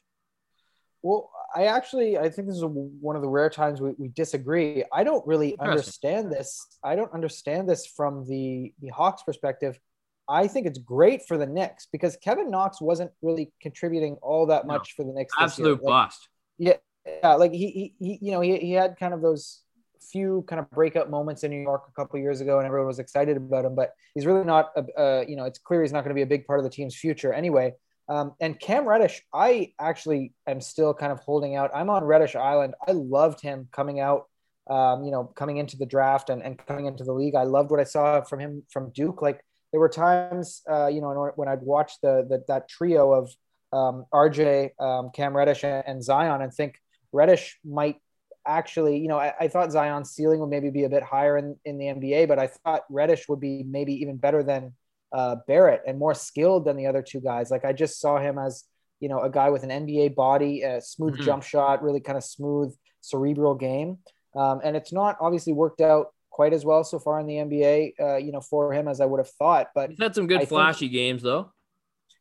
Well, 1.02 1.32
I 1.56 1.66
actually 1.66 2.18
I 2.18 2.30
think 2.30 2.48
this 2.48 2.58
is 2.58 2.66
one 2.66 3.16
of 3.16 3.22
the 3.22 3.28
rare 3.30 3.50
times 3.50 3.82
we, 3.82 3.92
we 3.98 4.10
disagree. 4.10 4.84
I 4.94 5.04
don't 5.04 5.26
really 5.26 5.58
understand 5.60 6.32
this. 6.32 6.66
I 6.84 6.96
don't 6.96 7.12
understand 7.14 7.70
this 7.70 7.86
from 7.86 8.28
the 8.28 8.74
the 8.82 8.90
Hawks 8.90 9.24
perspective. 9.24 9.80
I 10.28 10.48
think 10.48 10.68
it's 10.68 10.78
great 10.78 11.26
for 11.28 11.38
the 11.38 11.48
Knicks 11.48 11.88
because 11.92 12.16
Kevin 12.18 12.52
Knox 12.52 12.80
wasn't 12.82 13.12
really 13.22 13.52
contributing 13.62 14.18
all 14.22 14.46
that 14.48 14.68
No. 14.68 14.74
much 14.74 14.94
for 14.94 15.04
the 15.04 15.12
Knicks. 15.14 15.34
this 15.34 15.40
year. 15.40 15.46
Absolute 15.46 15.84
Like, 15.84 15.88
bust. 15.88 16.30
Yeah, 16.60 16.74
yeah, 17.06 17.34
like 17.34 17.52
he, 17.52 17.68
he, 17.72 17.94
he 18.00 18.20
you 18.22 18.32
know, 18.34 18.42
he, 18.42 18.58
he 18.58 18.72
had 18.74 18.98
kind 19.00 19.14
of 19.14 19.22
those 19.22 19.62
few 20.02 20.44
kind 20.48 20.60
of 20.60 20.70
breakout 20.72 21.10
moments 21.10 21.44
in 21.44 21.52
New 21.52 21.62
York 21.62 21.84
a 21.88 21.92
couple 21.92 22.20
years 22.20 22.42
ago, 22.42 22.58
and 22.58 22.66
everyone 22.66 22.88
was 22.88 23.00
excited 23.00 23.38
about 23.38 23.66
him. 23.66 23.76
But 23.76 23.94
he's 24.16 24.26
really 24.26 24.46
not, 24.46 24.72
a, 24.76 25.26
you 25.28 25.36
know, 25.36 25.46
it's 25.46 25.60
clear 25.60 25.82
he's 25.82 25.94
not 25.94 26.04
going 26.04 26.10
to 26.10 26.16
be 26.16 26.22
a 26.22 26.28
big 26.28 26.46
part 26.46 26.60
of 26.60 26.64
the 26.64 26.70
team's 26.70 26.96
future 26.96 27.34
anyway. 27.34 27.74
Um, 28.10 28.34
and 28.42 28.60
Cam 28.60 28.86
Reddish, 28.88 29.22
I 29.34 29.74
actually 29.80 30.34
am 30.48 30.62
still 30.62 30.96
kind 30.96 31.12
of 31.12 31.20
holding 31.20 31.56
out. 31.56 31.70
I'm 31.76 31.92
on 31.92 32.04
Reddish 32.04 32.36
Island. 32.36 32.74
I 32.88 32.94
loved 32.94 33.40
him 33.40 33.68
coming 33.72 34.00
out, 34.00 34.26
um, 34.68 35.04
you 35.04 35.12
know, 35.12 35.26
coming 35.36 35.58
into 35.58 35.78
the 35.78 35.86
draft 35.86 36.32
and, 36.32 36.42
and 36.42 36.58
coming 36.66 36.88
into 36.88 37.04
the 37.04 37.14
league. 37.14 37.36
I 37.36 37.44
loved 37.44 37.70
what 37.70 37.80
I 37.80 37.84
saw 37.84 38.22
from 38.22 38.40
him 38.40 38.64
from 38.72 38.92
Duke. 38.92 39.22
Like 39.22 39.46
there 39.72 39.80
were 39.80 39.90
times, 39.90 40.64
uh, 40.70 40.88
you 40.88 41.02
know, 41.02 41.32
when 41.36 41.48
I'd 41.48 41.62
watch 41.62 41.94
the, 42.02 42.26
the 42.28 42.44
that 42.48 42.68
trio 42.68 43.14
of 43.14 43.30
um, 43.72 44.06
RJ, 44.12 44.72
um, 44.80 45.12
Cam 45.14 45.38
Reddish, 45.38 45.64
and 45.64 46.04
Zion, 46.04 46.42
and 46.42 46.52
think 46.52 46.80
Reddish 47.12 47.60
might 47.64 47.98
actually, 48.46 48.98
you 48.98 49.08
know, 49.08 49.18
I, 49.20 49.34
I 49.40 49.48
thought 49.48 49.72
Zion's 49.72 50.12
ceiling 50.12 50.40
would 50.40 50.50
maybe 50.50 50.70
be 50.70 50.84
a 50.86 50.90
bit 50.90 51.04
higher 51.04 51.38
in, 51.38 51.56
in 51.66 51.78
the 51.78 51.86
NBA, 51.86 52.28
but 52.28 52.40
I 52.40 52.48
thought 52.48 52.84
Reddish 52.90 53.28
would 53.30 53.40
be 53.40 53.64
maybe 53.64 53.94
even 54.02 54.18
better 54.18 54.44
than 54.44 54.74
uh, 55.14 55.38
Barrett 55.48 55.82
and 55.88 55.98
more 55.98 56.14
skilled 56.14 56.66
than 56.66 56.78
the 56.78 56.88
other 56.88 57.02
two 57.02 57.20
guys. 57.20 57.50
Like 57.52 57.66
I 57.66 57.74
just 57.74 58.00
saw 58.00 58.20
him 58.20 58.38
as, 58.38 58.64
you 59.00 59.10
know, 59.10 59.22
a 59.22 59.30
guy 59.30 59.50
with 59.50 59.64
an 59.64 59.70
NBA 59.70 60.16
body, 60.16 60.62
a 60.62 60.82
smooth 60.82 61.18
Mhm. 61.18 61.24
jump 61.24 61.44
shot, 61.44 61.82
really 61.84 62.00
kind 62.00 62.18
of 62.18 62.24
smooth 62.24 62.76
cerebral 63.02 63.56
game. 63.56 63.98
Um, 64.36 64.62
and 64.64 64.76
it's 64.76 64.94
not 64.94 65.18
obviously 65.20 65.54
worked 65.54 65.82
out 65.82 66.08
quite 66.30 66.54
as 66.54 66.64
well 66.64 66.84
so 66.84 67.00
far 67.00 67.20
in 67.20 67.26
the 67.28 67.38
NBA, 67.38 67.94
uh, 68.00 68.18
you 68.18 68.32
know, 68.32 68.42
for 68.42 68.72
him 68.74 68.88
as 68.88 69.02
I 69.02 69.06
would 69.06 69.18
have 69.20 69.30
thought. 69.32 69.70
But 69.74 69.90
He's 69.90 70.00
had 70.00 70.14
some 70.16 70.28
good 70.28 70.38
I 70.38 70.40
think- 70.42 70.50
flashy 70.50 70.88
games 70.90 71.24
though. 71.24 71.52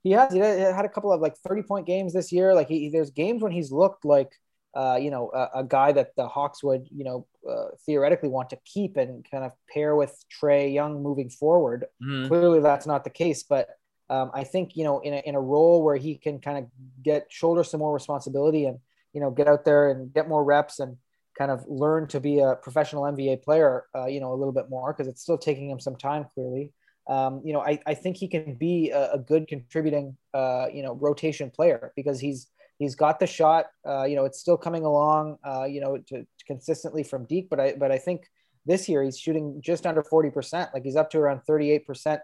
he 0.02 0.12
has 0.12 0.32
he 0.32 0.38
had 0.40 0.84
a 0.84 0.88
couple 0.88 1.12
of 1.12 1.20
like 1.20 1.36
30 1.36 1.62
point 1.62 1.86
games 1.86 2.12
this 2.14 2.32
year. 2.32 2.54
Like 2.54 2.68
he, 2.68 2.88
there's 2.88 3.10
games 3.10 3.42
when 3.42 3.52
he's 3.52 3.70
looked 3.70 4.04
like, 4.04 4.32
uh, 4.74 4.98
you 5.00 5.10
know, 5.10 5.30
a, 5.34 5.60
a 5.60 5.64
guy 5.64 5.92
that 5.92 6.14
the 6.16 6.28
Hawks 6.28 6.62
would, 6.62 6.88
you 6.90 7.04
know, 7.04 7.26
uh, 7.48 7.68
theoretically 7.86 8.28
want 8.28 8.50
to 8.50 8.58
keep 8.64 8.96
and 8.96 9.28
kind 9.30 9.44
of 9.44 9.52
pair 9.72 9.96
with 9.96 10.14
Trae 10.30 10.72
Young 10.72 11.02
moving 11.02 11.30
forward. 11.30 11.86
Mhm. 12.02 12.28
Clearly, 12.28 12.60
that's 12.60 12.86
not 12.86 13.04
the 13.04 13.10
case, 13.10 13.42
but 13.42 13.68
um, 14.10 14.30
I 14.34 14.44
think 14.44 14.76
you 14.76 14.84
know, 14.84 15.00
in 15.00 15.14
a, 15.14 15.18
in 15.18 15.34
a 15.34 15.40
role 15.40 15.82
where 15.82 15.96
he 15.96 16.16
can 16.16 16.40
kind 16.40 16.58
of 16.58 16.66
get 17.02 17.26
shoulder 17.30 17.64
some 17.64 17.80
more 17.80 17.92
responsibility 17.92 18.64
and 18.66 18.78
you 19.12 19.20
know 19.20 19.30
get 19.30 19.48
out 19.48 19.64
there 19.64 19.90
and 19.90 20.12
get 20.12 20.28
more 20.28 20.44
reps 20.44 20.80
and 20.80 20.96
kind 21.36 21.50
of 21.50 21.64
learn 21.68 22.08
to 22.08 22.20
be 22.20 22.40
a 22.40 22.56
professional 22.56 23.04
NBA 23.04 23.42
player, 23.42 23.84
uh, 23.94 24.06
you 24.06 24.20
know, 24.20 24.32
a 24.32 24.36
little 24.36 24.52
bit 24.52 24.68
more 24.68 24.92
because 24.92 25.06
it's 25.06 25.22
still 25.22 25.38
taking 25.38 25.70
him 25.70 25.78
some 25.78 25.96
time. 25.96 26.26
Clearly, 26.34 26.72
um, 27.08 27.40
you 27.44 27.52
know, 27.52 27.60
I, 27.60 27.78
I 27.86 27.94
think 27.94 28.16
he 28.16 28.28
can 28.28 28.54
be 28.54 28.90
a, 28.90 29.12
a 29.12 29.18
good 29.18 29.48
contributing, 29.48 30.16
uh, 30.34 30.66
you 30.72 30.82
know, 30.82 30.94
rotation 30.94 31.50
player 31.50 31.92
because 31.96 32.20
he's 32.20 32.48
he's 32.78 32.94
got 32.94 33.20
the 33.20 33.26
shot. 33.26 33.66
Uh, 33.86 34.04
you 34.04 34.16
know, 34.16 34.24
it's 34.24 34.38
still 34.38 34.56
coming 34.56 34.84
along, 34.84 35.38
uh, 35.44 35.64
you 35.64 35.80
know, 35.80 35.98
to, 35.98 36.22
to 36.22 36.44
consistently 36.46 37.02
from 37.02 37.24
Deke, 37.26 37.48
but 37.50 37.60
I 37.60 37.74
but 37.74 37.90
I 37.92 37.98
think 37.98 38.26
this 38.66 38.88
year 38.88 39.02
he's 39.02 39.18
shooting 39.18 39.60
just 39.60 39.86
under 39.86 40.02
forty 40.02 40.30
percent. 40.30 40.70
Like 40.74 40.84
he's 40.84 40.96
up 40.96 41.10
to 41.10 41.18
around 41.18 41.40
thirty 41.46 41.70
eight 41.70 41.86
percent 41.86 42.20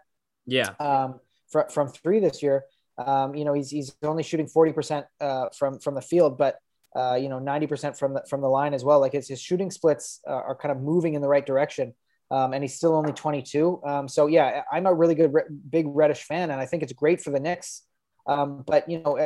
Yeah. 0.47 0.71
um, 0.81 1.21
from 1.51 1.69
from 1.69 1.89
three 1.89 2.21
this 2.21 2.43
year. 2.43 2.65
Um, 2.97 3.35
you 3.35 3.45
know, 3.45 3.53
he's 3.55 3.71
he's 3.71 3.95
only 4.03 4.23
shooting 4.23 4.47
forty 4.47 4.73
percent 4.73 5.07
uh, 5.21 5.49
from 5.57 5.79
from 5.81 5.95
the 5.95 6.03
field, 6.03 6.39
but 6.39 6.59
uh, 6.95 7.15
you 7.21 7.29
know, 7.29 7.39
ninety 7.41 7.67
percent 7.67 7.99
from 7.99 8.15
the 8.15 8.23
from 8.29 8.41
the 8.41 8.49
line 8.49 8.75
as 8.75 8.85
well. 8.85 9.01
Like 9.01 9.13
his 9.13 9.29
his 9.29 9.41
shooting 9.41 9.71
splits 9.71 10.21
uh, 10.29 10.33
are 10.33 10.55
kind 10.55 10.71
of 10.73 10.81
moving 10.81 11.15
in 11.15 11.23
the 11.23 11.29
right 11.29 11.45
direction. 11.45 11.95
Um, 12.31 12.53
and 12.55 12.65
he's 12.65 12.75
still 12.75 12.97
only 12.97 13.13
22. 13.13 13.83
Um, 13.85 14.09
so 14.09 14.27
yeah, 14.27 14.63
I'm 14.73 14.87
a 14.87 14.95
really 14.95 15.15
good, 15.15 15.33
big 15.71 15.87
Reddish 15.87 16.25
fan, 16.25 16.51
and 16.51 16.59
I 16.59 16.65
think 16.67 16.83
it's 16.83 16.93
great 16.93 17.21
for 17.21 17.31
the 17.31 17.39
Knicks. 17.39 17.83
Um, 18.27 18.65
but 18.67 18.89
you 18.89 19.01
know, 19.01 19.17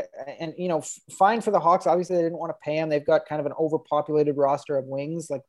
and 0.41 0.55
you 0.59 0.69
know, 0.69 0.83
fine 1.19 1.41
for 1.41 1.51
the 1.51 1.61
Hawks. 1.61 1.87
Obviously, 1.87 2.17
they 2.17 2.23
didn't 2.23 2.39
want 2.39 2.51
to 2.51 2.59
pay 2.65 2.77
him. 2.77 2.89
They've 2.89 3.05
got 3.05 3.27
kind 3.27 3.41
of 3.41 3.47
an 3.47 3.53
overpopulated 3.59 4.37
roster 4.37 4.77
of 4.77 4.87
wings. 4.87 5.31
Like 5.31 5.43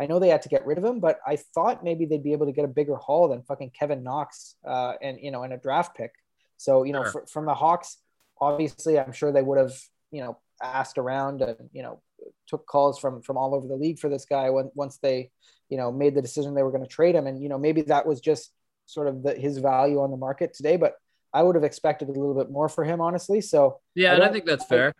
I 0.00 0.06
know 0.06 0.18
they 0.18 0.28
had 0.28 0.42
to 0.42 0.48
get 0.48 0.66
rid 0.66 0.78
of 0.78 0.84
him, 0.84 1.00
but 1.00 1.18
I 1.26 1.36
thought 1.36 1.84
maybe 1.84 2.04
they'd 2.04 2.22
be 2.24 2.32
able 2.32 2.46
to 2.46 2.52
get 2.52 2.64
a 2.64 2.68
bigger 2.68 2.96
haul 2.96 3.28
than 3.28 3.42
fucking 3.42 3.70
Kevin 3.78 4.02
Knox 4.02 4.56
uh, 4.66 4.94
and 5.00 5.18
you 5.20 5.30
know 5.30 5.42
and 5.44 5.52
a 5.52 5.56
draft 5.58 5.96
pick. 5.96 6.12
So 6.56 6.82
you 6.82 6.92
know 6.92 7.02
Sure. 7.04 7.12
fr- 7.12 7.26
from 7.32 7.46
the 7.46 7.54
Hawks, 7.54 7.98
obviously 8.40 8.98
I'm 8.98 9.12
sure 9.12 9.32
they 9.32 9.42
would 9.42 9.58
have 9.58 9.74
you 10.10 10.22
know 10.22 10.38
asked 10.62 10.98
around 10.98 11.42
and 11.42 11.70
you 11.72 11.82
know 11.82 12.00
took 12.48 12.66
calls 12.66 12.98
from 12.98 13.22
from 13.22 13.36
all 13.36 13.54
over 13.54 13.68
the 13.68 13.76
league 13.76 13.98
for 13.98 14.08
this 14.08 14.24
guy 14.24 14.50
when 14.50 14.70
once 14.74 14.98
they 14.98 15.30
you 15.68 15.76
know 15.76 15.92
made 15.92 16.14
the 16.14 16.22
decision 16.22 16.54
they 16.54 16.62
were 16.62 16.70
going 16.70 16.82
to 16.82 16.88
trade 16.88 17.14
him 17.14 17.26
and 17.26 17.42
you 17.42 17.48
know 17.48 17.58
maybe 17.58 17.82
that 17.82 18.06
was 18.06 18.20
just 18.20 18.52
sort 18.86 19.08
of 19.08 19.22
the, 19.22 19.34
his 19.34 19.58
value 19.58 20.00
on 20.00 20.10
the 20.10 20.16
market 20.16 20.54
today, 20.54 20.76
but 20.76 20.94
I 21.36 21.42
would 21.42 21.54
have 21.54 21.64
expected 21.64 22.08
a 22.08 22.12
little 22.12 22.34
bit 22.34 22.50
more 22.50 22.68
for 22.68 22.82
him 22.82 23.02
honestly. 23.02 23.42
So 23.42 23.80
Yeah, 23.94 24.12
I 24.12 24.14
and 24.14 24.24
I 24.24 24.28
think 24.32 24.46
that's 24.46 24.64
fair. 24.64 24.94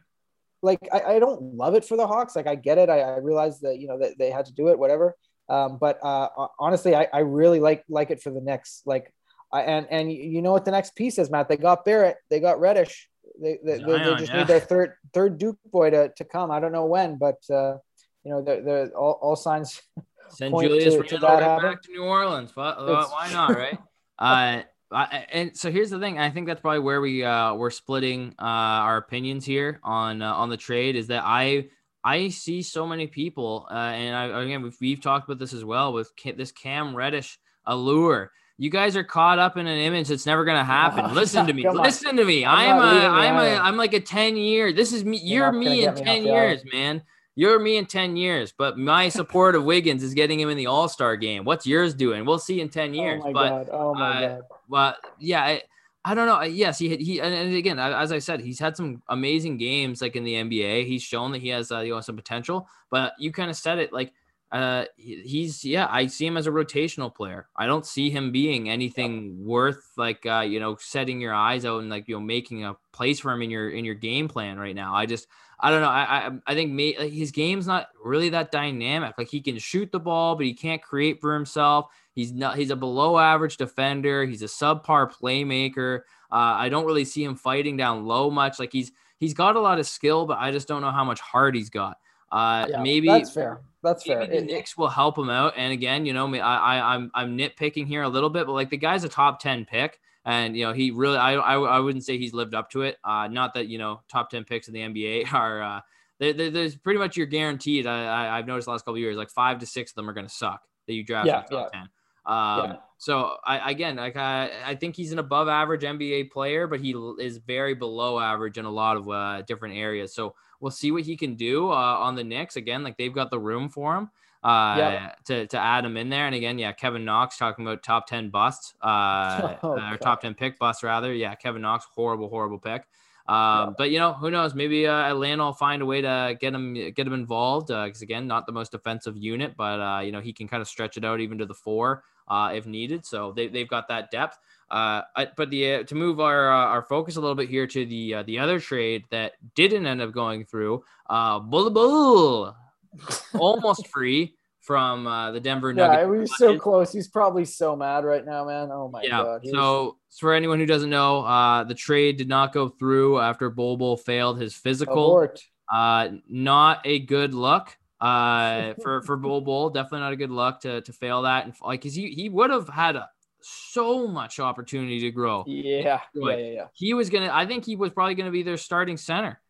like 0.62 0.78
I, 0.92 1.14
I 1.14 1.18
don't 1.18 1.54
love 1.54 1.74
it 1.74 1.84
for 1.84 1.96
the 1.96 2.06
Hawks. 2.06 2.36
Like 2.36 2.46
I 2.46 2.54
get 2.54 2.76
it. 2.76 2.90
I, 2.90 3.00
I 3.00 3.16
realize 3.18 3.60
that 3.60 3.78
you 3.78 3.88
know 3.88 3.98
that 4.00 4.18
they 4.18 4.30
had 4.30 4.44
to 4.46 4.52
do 4.52 4.68
it, 4.68 4.78
whatever. 4.78 5.16
Um, 5.48 5.78
but 5.80 5.98
uh, 6.02 6.28
honestly, 6.58 6.94
I, 6.94 7.08
I 7.12 7.20
really 7.20 7.60
like 7.60 7.84
like 7.88 8.10
it 8.10 8.22
for 8.22 8.30
the 8.30 8.40
Knicks. 8.40 8.82
Like, 8.84 9.12
I, 9.50 9.62
and 9.62 9.86
and 9.90 10.12
you 10.12 10.42
know 10.42 10.52
what 10.52 10.64
the 10.64 10.72
next 10.72 10.94
piece 10.94 11.18
is, 11.18 11.30
Matt? 11.30 11.48
They 11.48 11.56
got 11.56 11.84
Barrett, 11.84 12.16
they 12.30 12.40
got 12.40 12.60
Reddish. 12.60 13.08
They 13.40 13.58
they, 13.64 13.78
they, 13.78 13.84
they 13.84 14.14
just 14.16 14.32
yeah. 14.32 14.38
need 14.38 14.46
their 14.46 14.60
third 14.60 14.92
third 15.14 15.38
Duke 15.38 15.58
boy 15.72 15.90
to, 15.90 16.12
to 16.16 16.24
come. 16.24 16.50
I 16.50 16.60
don't 16.60 16.72
know 16.72 16.86
when, 16.86 17.16
but 17.16 17.38
uh, 17.50 17.76
you 18.24 18.30
know 18.32 18.42
they're, 18.42 18.62
they're 18.62 18.88
all, 18.90 19.18
all 19.22 19.36
signs. 19.36 19.80
Send 20.28 20.52
Julius 20.52 20.94
to- 20.94 21.02
to 21.02 21.20
back 21.20 21.82
to 21.82 21.92
New 21.92 22.02
Orleans. 22.02 22.54
Why, 22.54 22.74
why 22.76 23.32
not, 23.32 23.56
right? 23.56 23.78
uh, 24.18 24.62
I, 24.90 25.26
and 25.32 25.56
so 25.56 25.70
here's 25.70 25.90
the 25.90 25.98
thing. 25.98 26.18
I 26.18 26.30
think 26.30 26.46
that's 26.46 26.60
probably 26.60 26.80
where 26.80 27.00
we 27.00 27.24
uh, 27.24 27.54
we're 27.54 27.70
splitting 27.70 28.34
uh, 28.38 28.44
our 28.86 28.98
opinions 28.98 29.44
here 29.44 29.80
on 29.82 30.22
uh, 30.22 30.32
on 30.32 30.48
the 30.48 30.56
trade. 30.56 30.96
Is 30.96 31.08
that 31.08 31.22
I 31.24 31.68
I 32.04 32.28
see 32.28 32.62
so 32.62 32.86
many 32.86 33.08
people, 33.08 33.66
uh, 33.70 33.74
and 33.74 34.14
I, 34.14 34.42
again 34.42 34.62
we've, 34.62 34.76
we've 34.80 35.00
talked 35.00 35.28
about 35.28 35.38
this 35.40 35.52
as 35.52 35.64
well 35.64 35.92
with 35.92 36.10
this 36.36 36.52
Cam 36.52 36.94
Reddish 36.94 37.38
allure. 37.64 38.30
You 38.58 38.70
guys 38.70 38.96
are 38.96 39.04
caught 39.04 39.38
up 39.38 39.56
in 39.56 39.66
an 39.66 39.78
image 39.78 40.08
that's 40.08 40.24
never 40.24 40.44
gonna 40.44 40.64
happen. 40.64 41.14
Listen 41.14 41.46
to 41.46 41.52
me. 41.52 41.68
Listen 41.68 42.16
to 42.16 42.24
me. 42.24 42.46
I'm 42.46 42.78
I'm 42.78 42.78
a 42.78 43.06
I'm 43.06 43.36
a. 43.36 43.56
I'm 43.56 43.76
like 43.76 43.92
a 43.92 44.00
10 44.00 44.36
year. 44.36 44.72
This 44.72 44.92
is 44.92 45.04
me. 45.04 45.18
You're 45.18 45.52
You're, 45.52 45.52
me 45.52 45.84
in 45.84 45.94
get 45.94 45.96
me 45.96 46.00
off 46.00 46.06
10 46.06 46.24
years, 46.24 46.62
man. 46.72 47.02
You're 47.38 47.60
me 47.60 47.76
in 47.76 47.84
10 47.84 48.16
years, 48.16 48.54
but 48.56 48.78
my 48.78 49.10
support 49.10 49.54
of 49.54 49.64
Wiggins 49.64 50.02
is 50.02 50.14
getting 50.14 50.40
him 50.40 50.48
in 50.48 50.56
the 50.56 50.66
All 50.66 50.88
Star 50.88 51.16
game. 51.16 51.44
What's 51.44 51.66
yours 51.66 51.94
doing? 51.94 52.24
We'll 52.24 52.38
see 52.38 52.62
in 52.62 52.70
10 52.70 52.94
years. 52.94 53.22
oh 53.22 53.30
my 53.30 53.32
but, 53.32 53.48
god! 53.48 53.68
Oh 53.70 53.94
my 53.94 54.24
uh, 54.24 54.28
god! 54.28 54.42
but 54.70 54.96
yeah, 55.18 55.42
I, 55.42 55.62
I 56.06 56.14
don't 56.14 56.26
know. 56.26 56.40
Yes, 56.42 56.78
he, 56.78 56.96
he, 56.96 57.20
and, 57.20 57.54
again, 57.54 57.78
as 57.78 58.10
I 58.10 58.20
said, 58.20 58.40
he's 58.40 58.58
had 58.58 58.74
some 58.74 59.02
amazing 59.08 59.58
games 59.58 60.00
like 60.00 60.16
in 60.16 60.24
the 60.24 60.34
NBA. 60.34 60.86
He's 60.86 61.02
shown 61.02 61.30
that 61.32 61.42
he 61.42 61.48
has, 61.48 61.70
uh, 61.70 61.80
you 61.80 61.92
know, 61.92 62.00
some 62.00 62.16
potential, 62.16 62.68
but 62.90 63.12
you 63.18 63.30
kind 63.32 63.50
of 63.50 63.56
said 63.56 63.80
it 63.80 63.92
like, 63.92 64.12
uh, 64.52 64.84
he's, 64.96 65.62
yeah, 65.62 65.88
I 65.90 66.06
see 66.06 66.24
him 66.24 66.38
as 66.38 66.46
a 66.46 66.52
rotational 66.52 67.14
player. 67.14 67.48
I 67.56 67.66
don't 67.66 67.84
see 67.84 68.08
him 68.08 68.32
being 68.32 68.70
anything 68.70 69.44
worth 69.44 69.90
like, 69.96 70.24
uh, 70.24 70.44
you 70.48 70.60
know, 70.60 70.76
setting 70.80 71.20
your 71.20 71.34
eyes 71.34 71.66
out 71.66 71.80
and 71.80 71.90
like, 71.90 72.08
you 72.08 72.14
know, 72.14 72.20
making 72.20 72.64
a 72.64 72.76
place 72.92 73.18
for 73.18 73.32
him 73.32 73.42
in 73.42 73.50
your, 73.50 73.70
in 73.70 73.84
your 73.84 73.96
game 73.96 74.28
plan 74.28 74.58
right 74.58 74.74
now. 74.74 74.94
I 74.94 75.04
just, 75.04 75.26
I 75.58 75.70
don't 75.70 75.80
know. 75.80 75.88
I 75.88 76.02
I, 76.26 76.30
I 76.48 76.54
think 76.54 76.72
may, 76.72 76.96
like, 76.98 77.12
his 77.12 77.30
game's 77.30 77.66
not 77.66 77.88
really 78.02 78.28
that 78.30 78.50
dynamic. 78.50 79.14
Like 79.16 79.28
he 79.28 79.40
can 79.40 79.58
shoot 79.58 79.90
the 79.90 80.00
ball, 80.00 80.36
but 80.36 80.44
he 80.46 80.52
can't 80.54 80.82
create 80.82 81.20
for 81.20 81.32
himself. 81.34 81.86
He's 82.14 82.32
not. 82.32 82.56
He's 82.56 82.70
a 82.70 82.76
below 82.76 83.18
average 83.18 83.56
defender. 83.56 84.24
He's 84.24 84.42
a 84.42 84.46
subpar 84.46 85.12
playmaker. 85.12 86.00
Uh, 86.30 86.56
I 86.58 86.68
don't 86.68 86.84
really 86.86 87.04
see 87.04 87.22
him 87.24 87.36
fighting 87.36 87.76
down 87.76 88.04
low 88.06 88.30
much. 88.30 88.58
Like 88.58 88.72
he's 88.72 88.92
he's 89.18 89.34
got 89.34 89.56
a 89.56 89.60
lot 89.60 89.78
of 89.78 89.86
skill, 89.86 90.26
but 90.26 90.38
I 90.38 90.50
just 90.50 90.68
don't 90.68 90.82
know 90.82 90.90
how 90.90 91.04
much 91.04 91.20
heart 91.20 91.54
he's 91.54 91.70
got. 91.70 91.98
Uh, 92.32 92.66
Yeah, 92.68 92.82
maybe 92.82 93.08
that's 93.08 93.32
fair. 93.32 93.60
That's 93.82 94.06
maybe 94.06 94.20
fair. 94.20 94.26
the 94.28 94.36
It- 94.38 94.46
Knicks 94.46 94.76
will 94.76 94.88
help 94.88 95.16
him 95.16 95.30
out. 95.30 95.54
And 95.56 95.72
again, 95.72 96.04
you 96.04 96.12
know, 96.12 96.26
me, 96.26 96.40
I, 96.40 96.78
I, 96.78 96.94
I'm, 96.94 97.10
I'm 97.14 97.38
nitpicking 97.38 97.86
here 97.86 98.02
a 98.02 98.08
little 98.08 98.30
bit, 98.30 98.46
but 98.46 98.52
like 98.52 98.68
the 98.68 98.76
guy's 98.76 99.04
a 99.04 99.08
top 99.08 99.38
ten 99.40 99.64
pick, 99.64 100.00
and 100.26 100.54
you 100.56 100.64
know, 100.66 100.74
he 100.74 100.90
really, 100.90 101.16
I, 101.16 101.34
I, 101.34 101.54
I 101.58 101.78
wouldn't 101.80 102.04
say 102.04 102.18
he's 102.18 102.34
lived 102.34 102.54
up 102.54 102.70
to 102.72 102.82
it. 102.82 102.98
Uh, 103.04 103.28
not 103.28 103.54
that 103.54 103.68
you 103.68 103.78
know, 103.78 104.02
top 104.08 104.28
ten 104.28 104.44
picks 104.44 104.68
in 104.68 104.74
the 104.74 104.82
NBA 104.82 105.24
are, 105.32 105.62
uh, 105.62 105.80
there 106.18 106.34
there- 106.34 106.50
there's 106.50 106.76
pretty 106.76 106.98
much 106.98 107.16
you're 107.16 107.26
guaranteed. 107.26 107.86
I, 107.86 108.36
I've 108.38 108.46
noticed 108.46 108.66
the 108.66 108.72
last 108.72 108.82
couple 108.82 108.94
of 108.96 109.00
years, 109.00 109.16
like 109.16 109.30
five 109.30 109.60
to 109.60 109.66
six 109.66 109.92
of 109.92 109.96
them 109.96 110.10
are 110.10 110.14
going 110.14 110.26
to 110.26 110.32
suck 110.34 110.62
that 110.86 110.94
you 110.94 111.04
draft 111.04 111.26
Yeah, 111.26 111.36
in 111.36 111.44
top 111.44 111.68
yeah. 111.72 111.72
ten. 111.72 111.88
Um, 112.26 112.72
Yeah. 112.72 112.76
so 112.98 113.36
I 113.44 113.70
again, 113.70 113.96
like 113.96 114.16
I, 114.16 114.50
I 114.64 114.74
think 114.74 114.96
he's 114.96 115.12
an 115.12 115.18
above 115.18 115.48
average 115.48 115.84
NBA 115.84 116.24
player, 116.24 116.66
but 116.66 116.80
he 116.80 116.92
is 117.20 117.38
very 117.38 117.74
below 117.74 118.18
average 118.18 118.58
in 118.58 118.64
a 118.64 118.70
lot 118.70 118.96
of 118.96 119.08
uh, 119.08 119.42
different 119.42 119.76
areas. 119.76 120.14
So 120.14 120.34
we'll 120.60 120.70
see 120.72 120.90
what 120.90 121.02
he 121.04 121.16
can 121.16 121.34
do 121.36 121.68
uh, 121.70 121.74
on 121.74 122.14
the 122.16 122.24
Knicks. 122.24 122.56
Again, 122.56 122.82
like 122.82 122.96
they've 122.96 123.14
got 123.14 123.30
the 123.30 123.38
room 123.38 123.68
for 123.68 123.94
him 123.94 124.10
uh, 124.46 124.76
Yeah. 124.78 125.12
to, 125.24 125.46
to 125.48 125.58
add 125.58 125.84
him 125.84 125.96
in 125.96 126.08
there. 126.08 126.26
And 126.26 126.34
again, 126.34 126.58
yeah, 126.58 126.72
Kevin 126.72 127.04
Knox 127.04 127.36
talking 127.36 127.66
about 127.66 127.82
top 127.82 128.06
10 128.06 128.30
busts, 128.30 128.74
uh, 128.80 129.56
Oh, 129.62 129.78
or 129.92 129.96
top 129.96 130.20
10 130.20 130.34
pick 130.34 130.58
bust 130.58 130.82
rather. 130.82 131.12
Yeah, 131.12 131.34
Kevin 131.34 131.62
Knox, 131.62 131.86
horrible, 131.94 132.28
horrible 132.28 132.58
pick. 132.58 132.86
Um, 133.28 133.74
But 133.76 133.90
you 133.90 133.98
know, 133.98 134.12
who 134.12 134.30
knows? 134.30 134.54
Maybe 134.54 134.86
uh, 134.86 134.92
Atlanta 135.10 135.44
will 135.46 135.52
find 135.52 135.82
a 135.82 135.86
way 135.86 136.00
to 136.00 136.36
get 136.40 136.54
him 136.54 136.74
get 136.74 137.06
him 137.08 137.12
involved. 137.12 137.68
Because 137.68 138.02
again, 138.02 138.28
not 138.28 138.46
the 138.46 138.52
most 138.52 138.70
defensive 138.70 139.16
unit, 139.16 139.56
but 139.56 139.80
uh, 139.80 140.00
you 140.00 140.12
know 140.12 140.20
he 140.20 140.32
can 140.32 140.46
kind 140.46 140.60
of 140.60 140.68
stretch 140.68 140.96
it 140.96 141.04
out 141.04 141.18
even 141.20 141.38
to 141.38 141.46
the 141.46 141.54
four 141.54 142.04
uh, 142.28 142.52
if 142.54 142.66
needed. 142.66 143.04
So 143.04 143.32
they 143.32 143.48
they've 143.48 143.68
got 143.68 143.88
that 143.88 144.12
depth. 144.12 144.38
Uh, 144.70 145.02
I- 145.16 145.32
but 145.36 145.50
the 145.50 145.74
uh, 145.74 145.82
to 145.90 145.94
move 145.96 146.20
our 146.20 146.52
uh, 146.52 146.66
our 146.74 146.82
focus 146.82 147.16
a 147.16 147.20
little 147.20 147.34
bit 147.34 147.48
here 147.48 147.66
to 147.66 147.84
the 147.84 148.14
uh, 148.14 148.22
the 148.22 148.38
other 148.38 148.60
trade 148.60 149.02
that 149.10 149.32
didn't 149.56 149.86
end 149.86 150.00
up 150.02 150.12
going 150.12 150.44
through, 150.44 150.84
uh, 151.10 151.40
Bol 151.40 151.70
Bol, 151.70 152.54
almost 153.40 153.88
free 153.88 154.35
from 154.66 155.06
uh, 155.06 155.30
the 155.30 155.38
Denver 155.38 155.72
Nuggets. 155.72 156.00
yeah, 156.02 156.12
he 156.12 156.18
was 156.18 156.36
so 156.36 156.58
close. 156.58 156.92
He's 156.92 157.06
probably 157.06 157.44
so 157.44 157.76
mad 157.76 158.04
right 158.04 158.26
now, 158.26 158.44
man. 158.44 158.70
Oh 158.72 158.88
my 158.88 159.02
yeah. 159.02 159.22
god. 159.22 159.40
He 159.44 159.50
So, 159.50 159.96
for 160.18 160.34
anyone 160.34 160.58
who 160.58 160.66
doesn't 160.66 160.90
know, 160.90 161.24
uh, 161.24 161.62
the 161.64 161.74
trade 161.74 162.16
did 162.16 162.28
not 162.28 162.52
go 162.52 162.68
through 162.68 163.20
after 163.20 163.48
Bol 163.48 163.76
Bol 163.76 163.96
failed 163.96 164.40
his 164.40 164.54
physical. 164.54 165.28
Uh, 165.72 166.08
not 166.28 166.80
a 166.84 166.98
good 166.98 167.32
look. 167.32 167.76
Uh, 168.00 168.74
for 168.82 169.02
for 169.02 169.16
Bol 169.16 169.40
Bol, 169.40 169.70
definitely 169.70 170.00
not 170.00 170.12
a 170.12 170.16
good 170.16 170.30
luck 170.30 170.60
to 170.62 170.80
to 170.80 170.92
fail 170.92 171.22
that 171.22 171.44
and 171.44 171.54
like, 171.62 171.82
cause 171.82 171.94
he 171.94 172.10
he 172.10 172.28
would 172.28 172.50
have 172.50 172.68
had 172.68 172.96
a, 172.96 173.08
so 173.40 174.08
much 174.08 174.40
opportunity 174.40 175.00
to 175.00 175.12
grow. 175.12 175.44
Yeah, 175.46 176.00
yeah, 176.12 176.36
yeah, 176.36 176.36
yeah. 176.36 176.66
He 176.74 176.92
was 176.92 177.08
gonna. 177.08 177.30
I 177.32 177.46
think 177.46 177.64
he 177.64 177.76
was 177.76 177.92
probably 177.92 178.16
gonna 178.16 178.32
be 178.32 178.42
their 178.42 178.56
starting 178.56 178.96
center. 178.96 179.40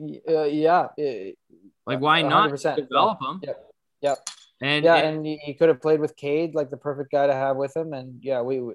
Uh, 0.00 0.44
yeah, 0.44 0.88
Like, 1.84 2.00
why 2.00 2.22
not 2.22 2.50
100%, 2.50 2.76
develop 2.76 3.18
him? 3.20 3.40
Yep, 3.42 3.67
yep. 4.00 4.18
And, 4.60 4.84
yeah, 4.84 4.96
and 4.96 5.16
and 5.18 5.26
he, 5.26 5.36
he 5.38 5.54
could 5.54 5.68
have 5.68 5.80
played 5.80 6.00
with 6.00 6.16
Cade, 6.16 6.54
like 6.54 6.70
the 6.70 6.76
perfect 6.76 7.12
guy 7.12 7.26
to 7.28 7.32
have 7.32 7.56
with 7.56 7.76
him. 7.76 7.92
And 7.92 8.18
yeah, 8.22 8.40
we, 8.42 8.60
we- 8.60 8.74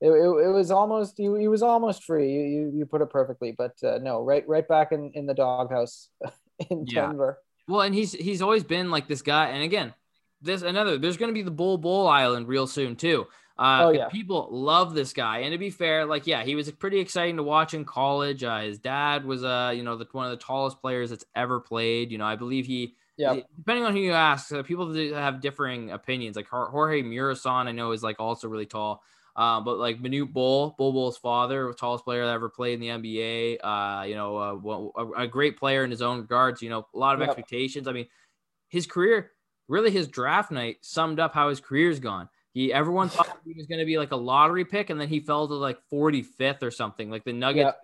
it, 0.00 0.10
it, 0.10 0.46
it 0.46 0.52
was 0.52 0.70
almost 0.70 1.14
he, 1.16 1.24
he 1.38 1.48
was 1.48 1.62
almost 1.62 2.04
free. 2.04 2.30
You, 2.32 2.42
you 2.42 2.72
you 2.78 2.86
put 2.86 3.00
it 3.00 3.08
perfectly, 3.10 3.52
but 3.56 3.72
uh, 3.82 3.98
no, 4.02 4.22
right 4.22 4.46
right 4.46 4.66
back 4.66 4.92
in 4.92 5.12
in 5.14 5.24
the 5.26 5.34
doghouse 5.34 6.08
in 6.70 6.84
Yeah. 6.86 7.06
Denver. 7.06 7.38
Well, 7.66 7.80
and 7.80 7.94
he's 7.94 8.12
he's 8.12 8.42
always 8.42 8.64
been 8.64 8.90
like 8.90 9.08
this 9.08 9.22
guy. 9.22 9.48
And 9.50 9.62
again, 9.62 9.94
this 10.42 10.62
another. 10.62 10.98
There's 10.98 11.16
going 11.16 11.30
to 11.30 11.34
be 11.34 11.42
the 11.42 11.50
Bol 11.50 11.78
Bol 11.78 12.06
Island 12.06 12.48
real 12.48 12.66
soon 12.66 12.96
too. 12.96 13.26
Uh, 13.56 13.84
Oh, 13.84 13.90
yeah. 13.90 14.08
people 14.08 14.48
love 14.50 14.94
this 14.94 15.12
guy. 15.12 15.38
And 15.38 15.52
to 15.52 15.58
be 15.58 15.70
fair, 15.70 16.04
like 16.04 16.26
yeah, 16.26 16.42
he 16.42 16.54
was 16.54 16.70
pretty 16.72 16.98
exciting 16.98 17.36
to 17.36 17.42
watch 17.42 17.72
in 17.72 17.84
college. 17.84 18.42
Uh, 18.44 18.60
his 18.60 18.78
dad 18.78 19.24
was 19.24 19.42
uh 19.44 19.72
you 19.74 19.84
know 19.84 19.96
the 19.96 20.06
one 20.12 20.26
of 20.26 20.32
the 20.38 20.44
tallest 20.44 20.80
players 20.82 21.10
that's 21.10 21.24
ever 21.34 21.60
played. 21.60 22.10
You 22.12 22.18
know, 22.18 22.26
I 22.26 22.36
believe 22.36 22.66
he. 22.66 22.94
Yeah, 23.16 23.36
Depending 23.56 23.84
on 23.84 23.92
who 23.92 24.00
you 24.00 24.12
ask, 24.12 24.52
uh, 24.52 24.62
people 24.62 24.92
have 25.14 25.40
differing 25.40 25.90
opinions. 25.90 26.36
Like 26.36 26.48
Gheorghe 26.48 27.04
Muresan, 27.04 27.66
I 27.66 27.72
know 27.72 27.92
is 27.92 28.02
like 28.02 28.18
also 28.18 28.48
really 28.48 28.66
tall. 28.66 29.02
Uh, 29.36 29.60
but 29.60 29.78
like 29.78 30.00
Manute 30.00 30.32
Bol, 30.32 30.74
Bol 30.78 30.92
Bol's 30.92 31.16
father, 31.16 31.72
tallest 31.72 32.04
player 32.04 32.24
that 32.24 32.32
ever 32.32 32.48
played 32.48 32.74
in 32.74 32.80
the 32.80 32.88
NBA. 32.88 33.58
Uh, 33.62 34.04
you 34.04 34.14
know, 34.14 34.36
uh, 34.96 35.22
a, 35.22 35.26
great 35.26 35.56
player 35.56 35.82
in 35.82 35.90
his 35.90 36.02
own 36.02 36.18
regards. 36.20 36.62
You 36.62 36.70
know, 36.70 36.86
a 36.94 36.98
lot 36.98 37.14
of 37.14 37.20
Yep. 37.20 37.30
expectations. 37.30 37.88
I 37.88 37.92
mean, 37.92 38.06
his 38.68 38.86
career, 38.86 39.32
really, 39.66 39.90
his 39.90 40.06
draft 40.06 40.52
night 40.52 40.78
summed 40.82 41.18
up 41.18 41.34
how 41.34 41.48
his 41.48 41.60
career's 41.60 41.98
gone. 41.98 42.28
He 42.52 42.72
everyone 42.72 43.08
thought 43.10 43.38
he 43.44 43.54
was 43.54 43.66
going 43.66 43.80
to 43.80 43.84
be 43.84 43.98
like 43.98 44.12
a 44.12 44.16
lottery 44.16 44.64
pick, 44.64 44.90
and 44.90 45.00
then 45.00 45.08
he 45.08 45.18
fell 45.18 45.48
to 45.48 45.54
like 45.54 45.78
45th 45.92 46.62
or 46.62 46.70
something. 46.70 47.10
Like 47.10 47.24
the 47.24 47.32
Nuggets 47.32 47.76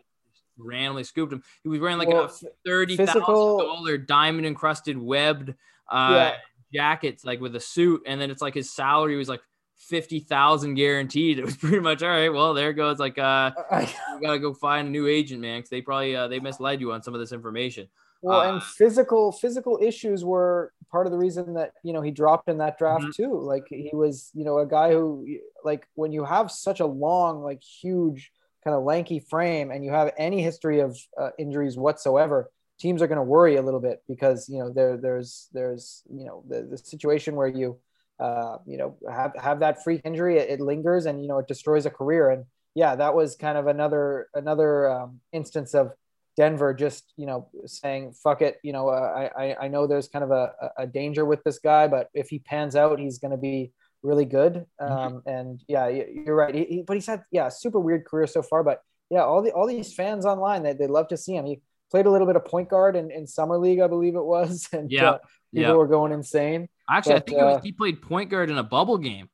randomly 0.65 1.05
scooped 1.05 1.33
him. 1.33 1.43
He 1.63 1.69
was 1.69 1.81
wearing 1.81 1.99
like 1.99 2.09
Well, 2.09 2.25
a 2.25 2.29
thirty 2.65 2.97
thousand 2.97 3.13
physical- 3.25 3.99
diamond 4.07 4.47
encrusted 4.47 4.97
webbed 4.99 5.51
uh, 5.91 6.11
Yeah. 6.13 6.35
jackets, 6.73 7.25
like 7.25 7.41
with 7.41 7.57
a 7.57 7.61
suit, 7.61 8.03
and 8.07 8.21
then 8.21 8.31
it's 8.31 8.43
like 8.43 8.55
his 8.55 8.73
salary 8.73 9.17
was 9.17 9.29
like 9.29 9.41
fifty 9.77 10.21
thousand 10.21 10.75
guaranteed. 10.75 11.39
It 11.39 11.45
was 11.45 11.57
pretty 11.57 11.81
much 11.81 12.03
all 12.03 12.11
right. 12.11 12.29
Well, 12.29 12.55
there 12.55 12.73
goes 12.73 12.99
like 12.99 13.19
uh, 13.19 13.51
you 13.81 14.21
gotta 14.23 14.39
go 14.39 14.55
find 14.55 14.89
a 14.89 14.91
new 14.91 15.07
agent, 15.07 15.41
man, 15.41 15.59
because 15.59 15.71
they 15.71 15.83
probably 15.83 16.15
uh, 16.17 16.29
they 16.29 16.39
misled 16.41 16.81
you 16.81 16.93
on 16.93 17.03
some 17.03 17.15
of 17.15 17.21
this 17.21 17.33
information. 17.33 17.89
Well, 18.23 18.41
Uh, 18.41 18.53
and 18.53 18.63
physical 18.63 19.33
physical 19.33 19.79
issues 19.83 20.25
were 20.27 20.75
part 20.93 21.07
of 21.07 21.13
the 21.13 21.17
reason 21.19 21.55
that 21.55 21.73
you 21.83 21.93
know 21.95 22.03
he 22.03 22.11
dropped 22.11 22.49
in 22.51 22.59
that 22.59 22.77
draft 22.79 23.05
Mhm. 23.05 23.15
too. 23.15 23.41
Like 23.41 23.65
he 23.69 23.91
was, 23.95 24.31
you 24.35 24.45
know, 24.45 24.59
a 24.59 24.67
guy 24.67 24.91
who 24.93 25.27
like 25.65 25.89
when 25.95 26.13
you 26.13 26.25
have 26.25 26.51
such 26.51 26.81
a 26.81 26.87
long, 26.87 27.43
like 27.43 27.63
huge, 27.65 28.31
kind 28.65 28.77
of 28.77 28.85
lanky 28.85 29.21
frame, 29.21 29.71
and 29.71 29.85
you 29.85 29.91
have 29.91 30.13
any 30.19 30.43
history 30.43 30.81
of 30.81 30.99
uh, 31.19 31.31
injuries 31.39 31.77
whatsoever, 31.77 32.51
teams 32.81 33.03
are 33.03 33.07
going 33.07 33.17
to 33.17 33.23
worry 33.23 33.57
a 33.57 33.63
little 33.63 33.81
bit 33.81 34.03
because 34.09 34.49
you 34.49 34.59
know 34.59 34.73
there 34.73 34.97
there's 34.97 35.49
there's 35.53 36.03
you 36.11 36.25
know 36.25 36.43
the, 36.49 36.63
the 36.63 36.79
situation 36.79 37.37
where 37.37 37.47
you 37.49 37.79
uh, 38.19 38.57
you 38.67 38.77
know 38.77 38.97
have 39.11 39.33
have 39.37 39.61
that 39.61 39.85
freak 39.85 40.01
injury 40.05 40.39
it, 40.39 40.51
it, 40.51 40.61
lingers 40.61 41.07
and 41.07 41.23
you 41.23 41.29
know 41.29 41.39
it 41.39 41.49
destroys 41.49 41.87
a 41.87 41.91
career. 41.91 42.31
And 42.31 42.45
yeah 42.75 42.97
that 42.97 43.15
was 43.15 43.37
kind 43.37 43.59
of 43.59 43.67
another 43.67 44.29
another 44.35 44.91
um, 44.91 45.21
instance 45.33 45.75
of 45.75 45.93
Denver 46.37 46.73
just 46.73 47.13
you 47.17 47.27
know 47.27 47.49
saying 47.67 48.13
fuck 48.13 48.41
it 48.43 48.59
you 48.63 48.73
know 48.73 48.89
uh, 48.89 49.29
I 49.37 49.57
I 49.63 49.69
know 49.69 49.87
there's 49.87 50.09
kind 50.09 50.25
of 50.25 50.31
a, 50.31 50.53
a 50.79 50.87
danger 50.87 51.25
with 51.25 51.43
this 51.45 51.59
guy 51.59 51.89
but 51.89 52.09
if 52.15 52.29
he 52.29 52.39
pans 52.39 52.77
out 52.77 52.99
he's 52.99 53.19
going 53.19 53.33
to 53.33 53.37
be 53.37 53.73
really 54.03 54.25
good 54.25 54.67
mm-hmm. 54.81 54.93
um, 54.93 55.13
mm-hmm. 55.13 55.29
and 55.29 55.65
yeah 55.69 55.89
you're 55.89 56.35
right 56.35 56.55
he, 56.55 56.65
he, 56.65 56.83
but 56.83 56.95
he's 56.95 57.07
had 57.07 57.23
yeah 57.31 57.49
super 57.49 57.79
weird 57.79 58.05
career 58.07 58.27
so 58.27 58.43
far 58.43 58.63
but 58.63 58.81
yeah 59.11 59.23
all 59.23 59.43
the 59.43 59.53
all 59.53 59.67
these 59.67 59.93
fans 59.93 60.25
online 60.25 60.63
they, 60.63 60.73
they 60.73 60.87
love 60.87 61.09
to 61.09 61.17
see 61.17 61.35
him 61.35 61.45
he 61.45 61.61
played 61.91 62.07
a 62.07 62.11
little 62.11 62.27
bit 62.27 62.37
of 62.37 62.45
point 62.45 62.69
guard 62.69 62.97
in, 62.97 63.11
in 63.11 63.27
summer 63.27 63.59
league, 63.59 63.81
I 63.81 63.89
believe 63.89 64.15
it 64.15 64.25
was. 64.25 64.69
And 64.73 64.91
yeah, 64.91 65.11
uh, 65.11 65.19
people 65.53 65.71
yeah. 65.71 65.73
were 65.73 65.89
going 65.89 66.13
insane. 66.13 66.69
Actually, 66.89 67.15
but, 67.15 67.23
I 67.23 67.25
think 67.27 67.39
was, 67.39 67.57
uh, 67.57 67.61
he 67.63 67.73
played 67.73 68.01
point 68.01 68.31
guard 68.31 68.51
in 68.51 68.59
a 68.59 68.63
bubble 68.63 68.99
game. 68.99 69.29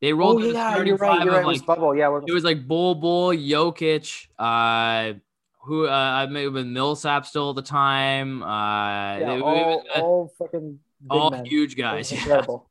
They 0.00 0.12
rolled. 0.12 0.42
Oh, 0.42 0.46
yeah, 0.46 0.82
you're 0.82 0.96
right. 0.96 1.24
You're 1.24 1.32
right. 1.32 1.44
Like, 1.44 1.52
was 1.52 1.62
bubble. 1.62 1.96
Yeah, 1.96 2.18
it 2.26 2.32
was 2.32 2.42
like 2.42 2.66
Bol 2.66 2.96
Bol 2.96 3.32
Jokic, 3.32 4.26
uh, 4.36 5.16
who 5.60 5.86
uh, 5.86 5.90
I 5.90 6.26
met 6.26 6.52
with 6.52 6.66
Millsap 6.66 7.24
still 7.26 7.50
at 7.50 7.56
the 7.56 7.62
time. 7.62 8.42
Uh, 8.42 9.18
yeah, 9.18 9.40
all, 9.40 9.40
was, 9.40 9.84
uh, 9.96 10.00
all 10.00 10.32
fucking 10.38 10.80
all 11.08 11.30
men. 11.30 11.44
huge 11.44 11.76
guys. 11.76 12.10
Incredible. 12.12 12.68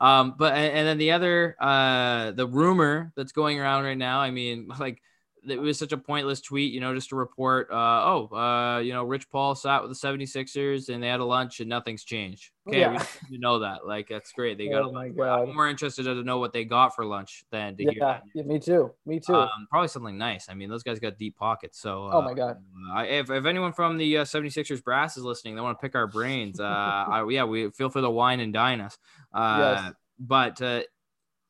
Um, 0.00 0.34
but 0.38 0.54
and 0.54 0.86
then 0.86 0.98
the 0.98 1.12
other 1.12 1.56
uh 1.60 2.30
the 2.32 2.46
rumor 2.46 3.12
that's 3.16 3.32
going 3.32 3.58
around 3.60 3.84
right 3.84 3.98
now, 3.98 4.20
I 4.20 4.30
mean, 4.30 4.68
like 4.80 5.02
it 5.48 5.60
was 5.60 5.78
such 5.78 5.92
a 5.92 5.96
pointless 5.96 6.40
tweet, 6.40 6.72
you 6.72 6.80
know, 6.80 6.94
just 6.94 7.10
to 7.10 7.16
report, 7.16 7.70
uh, 7.70 7.74
oh, 7.74 8.28
uh, 8.34 8.78
you 8.78 8.92
know, 8.92 9.04
Rich 9.04 9.30
Paul 9.30 9.54
sat 9.54 9.82
with 9.82 9.90
the 9.90 10.08
76ers 10.08 10.88
and 10.88 11.02
they 11.02 11.08
had 11.08 11.20
a 11.20 11.24
lunch 11.24 11.60
and 11.60 11.68
nothing's 11.68 12.04
changed. 12.04 12.50
Okay, 12.68 12.80
yeah. 12.80 13.04
you 13.30 13.38
know 13.38 13.60
that. 13.60 13.86
Like, 13.86 14.08
that's 14.08 14.32
great. 14.32 14.58
They 14.58 14.68
got. 14.68 14.82
Oh 14.82 14.92
my 14.92 15.08
god! 15.08 15.48
I'm 15.48 15.54
more 15.54 15.68
interested 15.68 16.04
to 16.04 16.22
know 16.22 16.38
what 16.38 16.52
they 16.52 16.64
got 16.64 16.94
for 16.94 17.04
lunch 17.04 17.44
than 17.50 17.76
to 17.76 17.84
yeah, 17.84 17.90
hear. 17.90 18.00
That. 18.00 18.22
Yeah, 18.34 18.42
me 18.42 18.58
too. 18.58 18.92
Me 19.06 19.18
too. 19.18 19.34
Um, 19.34 19.48
probably 19.70 19.88
something 19.88 20.16
nice. 20.16 20.48
I 20.48 20.54
mean, 20.54 20.68
those 20.68 20.82
guys 20.82 21.00
got 21.00 21.18
deep 21.18 21.36
pockets. 21.36 21.80
So. 21.80 22.06
Uh, 22.06 22.10
oh 22.14 22.22
my 22.22 22.34
god! 22.34 22.58
Uh, 22.94 23.02
if, 23.02 23.30
if 23.30 23.46
anyone 23.46 23.72
from 23.72 23.96
the 23.96 24.18
uh, 24.18 24.24
76ers 24.24 24.84
brass 24.84 25.16
is 25.16 25.24
listening, 25.24 25.54
they 25.54 25.62
want 25.62 25.78
to 25.78 25.82
pick 25.82 25.94
our 25.94 26.06
brains. 26.06 26.60
Uh, 26.60 26.64
I, 26.64 27.26
yeah, 27.30 27.44
we 27.44 27.70
feel 27.70 27.88
for 27.88 28.02
the 28.02 28.10
wine 28.10 28.40
and 28.40 28.52
dine 28.52 28.80
us. 28.80 28.98
Uh, 29.32 29.82
yes. 29.84 29.94
But 30.18 30.62
uh, 30.62 30.82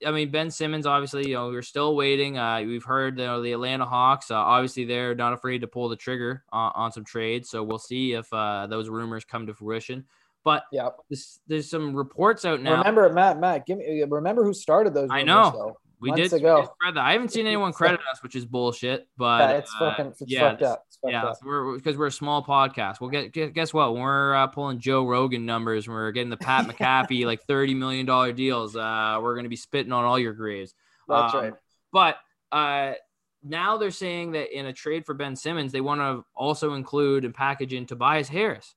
I 0.07 0.11
mean, 0.11 0.31
Ben 0.31 0.51
Simmons, 0.51 0.87
obviously, 0.87 1.29
you 1.29 1.35
know, 1.35 1.49
we're 1.49 1.63
still 1.63 1.95
waiting. 1.95 2.39
Uh, 2.39 2.63
we've 2.65 2.85
heard 2.85 3.19
you 3.19 3.27
know, 3.27 3.43
the 3.43 3.53
Atlanta 3.53 3.85
Hawks, 3.85 4.31
uh, 4.31 4.37
obviously, 4.37 4.85
they're 4.85 5.15
not 5.15 5.33
afraid 5.33 5.61
to 5.61 5.67
pull 5.67 5.89
the 5.89 5.97
trigger 5.97 6.45
on, 6.51 6.73
on 6.75 6.93
some 6.93 7.05
trades. 7.05 7.51
So 7.51 7.63
we'll 7.63 7.79
see 7.79 8.13
if 8.13 8.33
uh, 8.33 8.67
those 8.67 8.89
rumors 8.89 9.25
come 9.25 9.47
to 9.47 9.55
fruition. 9.55 10.05
But 10.43 10.65
yeah, 10.73 10.89
there's 11.47 11.69
some 11.69 11.95
reports 11.95 12.47
out 12.47 12.63
now. 12.63 12.79
Remember, 12.79 13.13
Matt, 13.13 13.39
Matt, 13.39 13.67
give 13.67 13.77
me 13.77 14.03
remember 14.09 14.43
who 14.43 14.55
started 14.55 14.95
those. 14.95 15.11
Rumors, 15.11 15.21
I 15.21 15.23
know. 15.25 15.53
Though 15.55 15.77
we 16.01 16.13
did, 16.13 16.33
ago. 16.33 16.55
We 16.57 16.61
did 16.63 16.71
spread 16.71 16.95
that. 16.97 17.05
I 17.05 17.13
haven't 17.13 17.33
seen 17.33 17.47
anyone 17.47 17.73
credit 17.73 18.01
us, 18.11 18.23
which 18.23 18.35
is 18.35 18.45
bullshit. 18.45 19.09
But 19.17 19.41
yeah, 19.41 19.57
it's 19.59 19.75
uh, 19.75 19.79
fucking 19.79 20.07
it's 20.07 20.23
yeah, 20.27 20.51
fucked 20.51 20.63
up. 20.63 20.85
It's 20.89 20.97
fucked 20.97 21.13
yeah, 21.13 21.25
up. 21.25 21.39
we're 21.45 21.77
because 21.77 21.97
we're 21.97 22.07
a 22.07 22.13
small 22.13 22.45
podcast. 22.45 23.01
Well, 23.01 23.11
get, 23.11 23.55
guess 23.55 23.75
what? 23.75 23.93
When 23.93 24.03
we're 24.03 24.35
uh, 24.35 24.47
pulling 24.49 24.81
Joe 24.81 25.07
Rogan 25.07 25.47
numbers, 25.47 25.87
when 25.87 25.97
we're 25.97 26.13
getting 26.13 26.31
the 26.31 26.37
Pat 26.37 26.67
McAfee 26.69 27.27
like 27.27 27.43
thirty 27.43 27.75
million 27.75 28.07
dollar 28.07 28.33
deals, 28.33 28.77
uh, 28.77 29.19
we're 29.23 29.37
gonna 29.37 29.49
be 29.49 29.57
spitting 29.57 29.93
on 29.93 30.05
all 30.05 30.19
your 30.19 30.33
graves. 30.33 30.75
That's 31.09 31.35
um, 31.35 31.41
right. 31.41 31.53
But 31.93 32.17
uh, 32.53 32.95
now 33.43 33.79
they're 33.79 33.91
saying 33.91 34.33
that 34.33 34.57
in 34.57 34.67
a 34.67 34.73
trade 34.73 35.07
for 35.07 35.15
Ben 35.15 35.37
Simmons, 35.37 35.73
they 35.73 35.81
want 35.81 36.01
to 36.01 36.25
also 36.35 36.75
include 36.75 37.25
and 37.25 37.35
package 37.35 37.73
in 37.73 37.87
Tobias 37.87 38.29
Harris, 38.29 38.75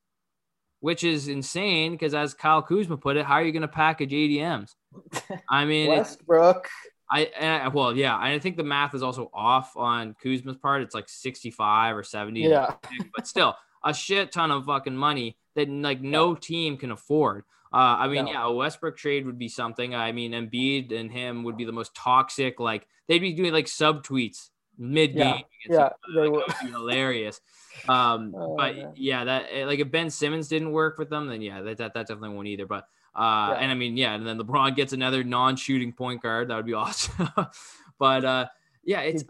which 0.80 1.03
is 1.03 1.28
insane 1.28 1.93
because 1.93 2.13
as 2.13 2.34
Kyle 2.34 2.61
Kuzma 2.61 2.97
put 2.97 3.17
it, 3.17 3.26
how 3.26 3.36
are 3.36 3.43
you 3.43 3.51
going 3.51 3.61
to 3.61 3.67
package 3.67 4.11
ADMs? 4.11 4.71
I 5.49 5.65
mean, 5.65 5.89
Westbrook. 5.89 6.69
I, 7.14 7.30
I 7.39 7.68
well, 7.68 7.95
yeah, 7.95 8.18
I 8.18 8.39
think 8.39 8.57
the 8.57 8.64
math 8.64 8.95
is 8.95 9.03
also 9.03 9.30
off 9.34 9.78
on 9.78 10.16
Kuzma's 10.24 10.57
part. 10.57 10.82
It's 10.82 10.95
like 10.95 11.07
65 11.07 11.95
or 11.95 12.03
70. 12.03 12.41
Yeah. 12.41 12.74
but 13.16 13.28
still, 13.28 13.55
a 13.84 13.93
shit 13.93 14.32
ton 14.32 14.49
of 14.49 14.66
fucking 14.66 14.95
money 14.95 15.38
that 15.55 15.70
like 15.70 16.01
no 16.01 16.34
team 16.34 16.76
can 16.78 16.91
afford. 16.91 17.43
Uh, 17.72 17.97
I 17.99 18.07
mean, 18.07 18.26
no. 18.26 18.32
yeah, 18.32 18.45
a 18.45 18.51
Westbrook 18.51 18.97
trade 18.97 19.26
would 19.26 19.38
be 19.38 19.47
something. 19.47 19.93
I 19.93 20.11
mean, 20.11 20.32
Embiid 20.32 20.91
and 20.91 21.11
him 21.11 21.43
would 21.43 21.57
be 21.57 21.66
the 21.66 21.72
most 21.72 21.93
toxic. 21.95 22.59
Like 22.59 22.88
they'd 23.07 23.20
be 23.20 23.34
doing 23.34 23.53
like 23.53 23.68
sub 23.68 24.03
tweets 24.03 24.49
mid 24.78 25.16
game. 25.16 25.43
Yeah, 25.70 25.89
yeah 26.16 26.22
like, 26.22 26.32
would 26.32 26.45
be 26.64 26.72
hilarious. 26.72 27.41
Um, 27.88 28.34
oh, 28.38 28.55
but 28.57 28.76
man. 28.76 28.93
yeah, 28.95 29.24
that 29.26 29.45
eh, 29.51 29.66
like 29.66 29.80
if 29.80 29.91
Ben 29.91 30.09
Simmons 30.09 30.47
didn't 30.47 30.72
work 30.72 30.97
with 30.97 31.09
them, 31.09 31.28
then 31.28 31.41
yeah, 31.41 31.61
that 31.61 31.78
that, 31.78 31.93
that 31.93 32.07
definitely 32.07 32.36
won't 32.36 32.47
either. 32.47 32.66
But 32.66 32.88
uh, 33.16 33.49
yeah. 33.51 33.57
And 33.59 33.72
I 33.72 33.76
mean, 33.76 33.97
yeah, 33.97 34.16
and 34.16 34.26
then 34.26 34.39
LeBron 34.39 34.76
gets 34.76 34.93
another 34.93 35.24
non-shooting 35.24 35.93
point 35.93 36.22
guard. 36.22 36.49
That 36.49 36.55
would 36.55 36.66
be 36.66 36.74
awesome. 36.74 37.30
but 37.99 38.26
uh, 38.26 38.47
yeah, 38.84 39.01
it's 39.01 39.24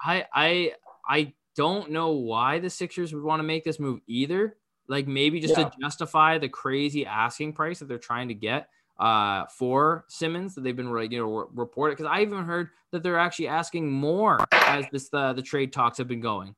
I 0.00 0.26
I 0.34 0.72
I 1.08 1.32
don't 1.54 1.90
know 1.90 2.10
why 2.12 2.58
the 2.58 2.70
Sixers 2.70 3.14
would 3.14 3.22
want 3.22 3.40
to 3.40 3.44
make 3.44 3.64
this 3.64 3.78
move 3.78 4.00
either. 4.06 4.56
Like 4.88 5.06
maybe 5.06 5.40
just 5.40 5.56
yeah. 5.56 5.68
to 5.68 5.72
justify 5.80 6.38
the 6.38 6.48
crazy 6.48 7.06
asking 7.06 7.54
price 7.54 7.80
that 7.80 7.88
they're 7.88 7.98
trying 7.98 8.28
to 8.28 8.34
get 8.34 8.68
uh, 8.98 9.46
for 9.46 10.04
Simmons 10.08 10.54
that 10.54 10.62
they've 10.62 10.76
been 10.76 10.94
you 11.10 11.18
know 11.18 11.48
reported 11.54 11.96
because 11.96 12.10
I 12.10 12.22
even 12.22 12.44
heard 12.44 12.70
that 12.92 13.02
they're 13.02 13.18
actually 13.18 13.48
asking 13.48 13.90
more 13.90 14.38
as 14.52 14.86
this 14.92 15.08
uh, 15.12 15.32
the 15.32 15.42
trade 15.42 15.72
talks 15.72 15.98
have 15.98 16.08
been 16.08 16.20
going. 16.20 16.54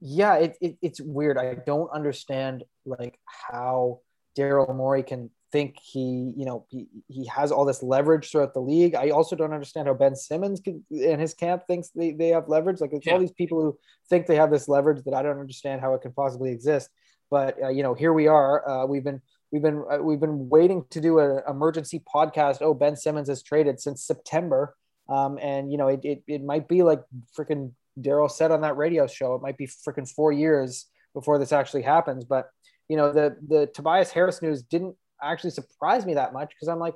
Yeah, 0.00 0.36
it, 0.36 0.56
it, 0.60 0.78
it's 0.80 1.00
weird. 1.00 1.36
I 1.36 1.54
don't 1.54 1.90
understand 1.90 2.64
like 2.86 3.18
how 3.26 4.00
Daryl 4.36 4.74
Morey 4.74 5.02
can 5.02 5.30
think 5.52 5.76
he, 5.80 6.32
you 6.36 6.44
know, 6.44 6.66
he, 6.68 6.86
he 7.08 7.26
has 7.26 7.52
all 7.52 7.64
this 7.64 7.82
leverage 7.82 8.30
throughout 8.30 8.54
the 8.54 8.60
league. 8.60 8.94
I 8.94 9.10
also 9.10 9.36
don't 9.36 9.52
understand 9.52 9.88
how 9.88 9.94
Ben 9.94 10.16
Simmons 10.16 10.60
can, 10.60 10.84
and 10.90 11.20
his 11.20 11.34
camp 11.34 11.62
thinks 11.66 11.90
they, 11.90 12.12
they 12.12 12.28
have 12.28 12.48
leverage. 12.48 12.80
Like 12.80 12.92
it's 12.92 13.06
yeah. 13.06 13.14
all 13.14 13.18
these 13.18 13.32
people 13.32 13.60
who 13.62 13.78
think 14.08 14.26
they 14.26 14.36
have 14.36 14.50
this 14.50 14.68
leverage 14.68 15.02
that 15.04 15.14
I 15.14 15.22
don't 15.22 15.38
understand 15.38 15.80
how 15.80 15.94
it 15.94 16.02
can 16.02 16.12
possibly 16.12 16.50
exist. 16.50 16.90
But 17.30 17.56
uh, 17.62 17.68
you 17.68 17.82
know, 17.82 17.94
here 17.94 18.12
we 18.12 18.26
are. 18.26 18.68
Uh, 18.68 18.86
we've 18.86 19.04
been 19.04 19.20
we've 19.50 19.62
been 19.62 19.84
uh, 19.90 19.98
we've 19.98 20.20
been 20.20 20.48
waiting 20.48 20.84
to 20.90 21.00
do 21.00 21.18
an 21.18 21.42
emergency 21.48 22.02
podcast. 22.14 22.58
Oh, 22.60 22.74
Ben 22.74 22.96
Simmons 22.96 23.28
has 23.28 23.42
traded 23.42 23.80
since 23.80 24.04
September, 24.04 24.76
um, 25.08 25.38
and 25.40 25.70
you 25.70 25.78
know, 25.78 25.88
it, 25.88 26.00
it 26.04 26.22
it 26.26 26.44
might 26.44 26.68
be 26.68 26.82
like 26.82 27.02
freaking 27.36 27.72
Daryl 27.98 28.30
said 28.30 28.50
on 28.50 28.60
that 28.60 28.76
radio 28.76 29.06
show. 29.06 29.34
It 29.34 29.42
might 29.42 29.56
be 29.56 29.66
freaking 29.66 30.08
four 30.08 30.32
years 30.32 30.86
before 31.14 31.38
this 31.38 31.52
actually 31.52 31.82
happens, 31.82 32.24
but 32.24 32.50
you 32.88 32.96
know, 32.96 33.12
the 33.12 33.36
the 33.46 33.66
Tobias 33.74 34.10
Harris 34.10 34.42
news 34.42 34.62
didn't 34.62 34.96
actually 35.22 35.50
surprise 35.50 36.06
me 36.06 36.14
that 36.14 36.32
much 36.32 36.50
because 36.50 36.68
I'm 36.68 36.78
like, 36.78 36.94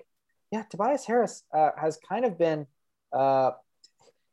yeah, 0.50 0.62
Tobias 0.62 1.04
Harris 1.04 1.42
uh, 1.54 1.70
has 1.80 1.98
kind 2.08 2.24
of 2.24 2.38
been, 2.38 2.66
uh, 3.12 3.52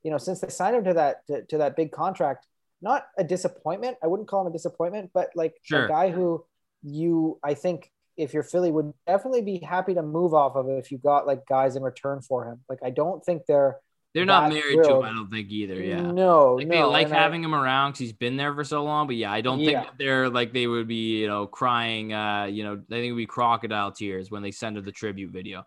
you 0.03 0.11
know, 0.11 0.17
since 0.17 0.39
they 0.39 0.49
signed 0.49 0.75
him 0.75 0.83
to 0.85 0.93
that 0.93 1.25
to, 1.27 1.43
to, 1.43 1.57
that 1.59 1.75
big 1.75 1.91
contract, 1.91 2.45
not 2.81 3.07
a 3.17 3.23
disappointment. 3.23 3.97
I 4.03 4.07
wouldn't 4.07 4.27
call 4.27 4.41
him 4.41 4.47
a 4.47 4.53
disappointment, 4.53 5.11
but 5.13 5.29
like 5.35 5.55
sure. 5.63 5.85
a 5.85 5.87
guy 5.87 6.11
who 6.11 6.45
you, 6.83 7.39
I 7.43 7.53
think, 7.53 7.91
if 8.17 8.33
you're 8.33 8.43
Philly, 8.43 8.71
would 8.71 8.93
definitely 9.05 9.41
be 9.41 9.59
happy 9.59 9.93
to 9.93 10.01
move 10.01 10.33
off 10.33 10.55
of 10.55 10.69
if 10.69 10.91
you 10.91 10.97
got 10.97 11.27
like 11.27 11.45
guys 11.47 11.75
in 11.75 11.83
return 11.83 12.21
for 12.21 12.45
him. 12.45 12.61
Like 12.69 12.79
I 12.83 12.89
don't 12.89 13.23
think 13.23 13.43
they're 13.47 13.77
they're 14.17 14.25
not 14.25 14.49
married 14.49 14.73
thrilled. 14.73 14.89
to 14.89 14.95
him, 14.95 15.03
I 15.03 15.09
don't 15.09 15.29
think 15.29 15.49
either. 15.51 15.75
Yeah. 15.75 16.01
No, 16.01 16.55
like, 16.55 16.67
no. 16.67 16.75
They 16.75 16.83
like 16.83 17.09
having 17.09 17.43
I, 17.43 17.45
him 17.45 17.53
around 17.53 17.91
because 17.91 17.99
he's 17.99 18.13
been 18.13 18.35
there 18.35 18.53
for 18.53 18.63
so 18.63 18.83
long. 18.83 19.05
But 19.05 19.15
yeah, 19.15 19.31
I 19.31 19.41
don't 19.41 19.59
yeah. 19.59 19.83
think 19.83 19.97
they're 19.99 20.29
like 20.29 20.53
they 20.53 20.65
would 20.65 20.87
be, 20.87 21.19
you 21.19 21.27
know, 21.27 21.45
crying. 21.45 22.13
Uh, 22.13 22.45
you 22.45 22.63
know, 22.63 22.81
they 22.89 22.97
think 22.97 23.09
it 23.09 23.11
would 23.11 23.17
be 23.17 23.25
crocodile 23.27 23.91
tears 23.91 24.31
when 24.31 24.41
they 24.41 24.51
send 24.51 24.75
her 24.75 24.81
the 24.81 24.91
tribute 24.91 25.31
video. 25.31 25.65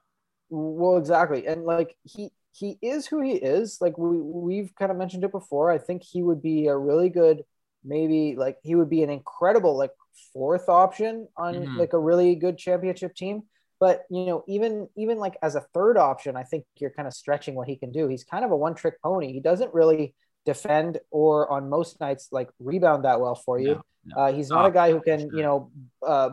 Well, 0.49 0.97
exactly, 0.97 1.47
and 1.47 1.65
like 1.65 1.97
he 2.03 2.33
he 2.53 2.77
is 2.83 3.07
who 3.07 3.21
he 3.23 3.35
is. 3.35 3.79
Like 3.81 3.97
we 3.97 4.19
we've 4.19 4.75
kind 4.75 4.91
of 4.91 4.97
mentioned 4.97 5.23
it 5.23 5.31
before. 5.31 5.71
I 5.71 5.79
think 5.79 6.03
he 6.03 6.23
would 6.23 6.43
be 6.43 6.67
a 6.67 6.77
really 6.77 7.09
good, 7.09 7.45
maybe 7.85 8.35
like 8.37 8.59
he 8.65 8.75
would 8.75 8.91
be 8.91 9.05
an 9.05 9.11
incredible 9.11 9.79
like 9.79 9.93
fourth 10.33 10.69
option 10.69 11.29
on 11.37 11.55
mm-hmm. 11.55 11.79
like 11.79 11.93
a 11.93 11.99
really 11.99 12.35
good 12.35 12.59
championship 12.59 13.15
team. 13.15 13.45
But 13.81 14.05
you 14.11 14.27
know, 14.27 14.45
even 14.47 14.89
even 14.95 15.19
like 15.19 15.37
as 15.43 15.55
a 15.57 15.63
third 15.75 15.97
option, 15.97 16.37
I 16.37 16.45
think 16.45 16.65
you're 16.77 16.91
kind 16.91 17.09
of 17.09 17.15
stretching 17.15 17.55
what 17.55 17.67
he 17.67 17.77
can 17.77 17.91
do. 17.91 18.07
He's 18.07 18.25
kind 18.25 18.45
of 18.45 18.51
a 18.51 18.57
one-trick 18.57 19.01
pony. 19.03 19.33
He 19.33 19.41
doesn't 19.41 19.73
really 19.73 20.15
defend 20.47 20.99
or 21.11 21.51
on 21.51 21.69
most 21.69 22.01
nights 22.01 22.29
like 22.31 22.51
rebound 22.59 23.05
that 23.05 23.21
well 23.21 23.35
for 23.35 23.59
you. 23.59 23.75
No, 23.75 23.83
no. 24.05 24.17
Uh, 24.17 24.33
he's 24.33 24.51
not 24.51 24.67
a 24.67 24.71
guy 24.71 24.91
who 24.91 25.01
can, 25.01 25.21
sure. 25.21 25.37
you 25.37 25.43
know, 25.43 25.71
uh, 26.07 26.31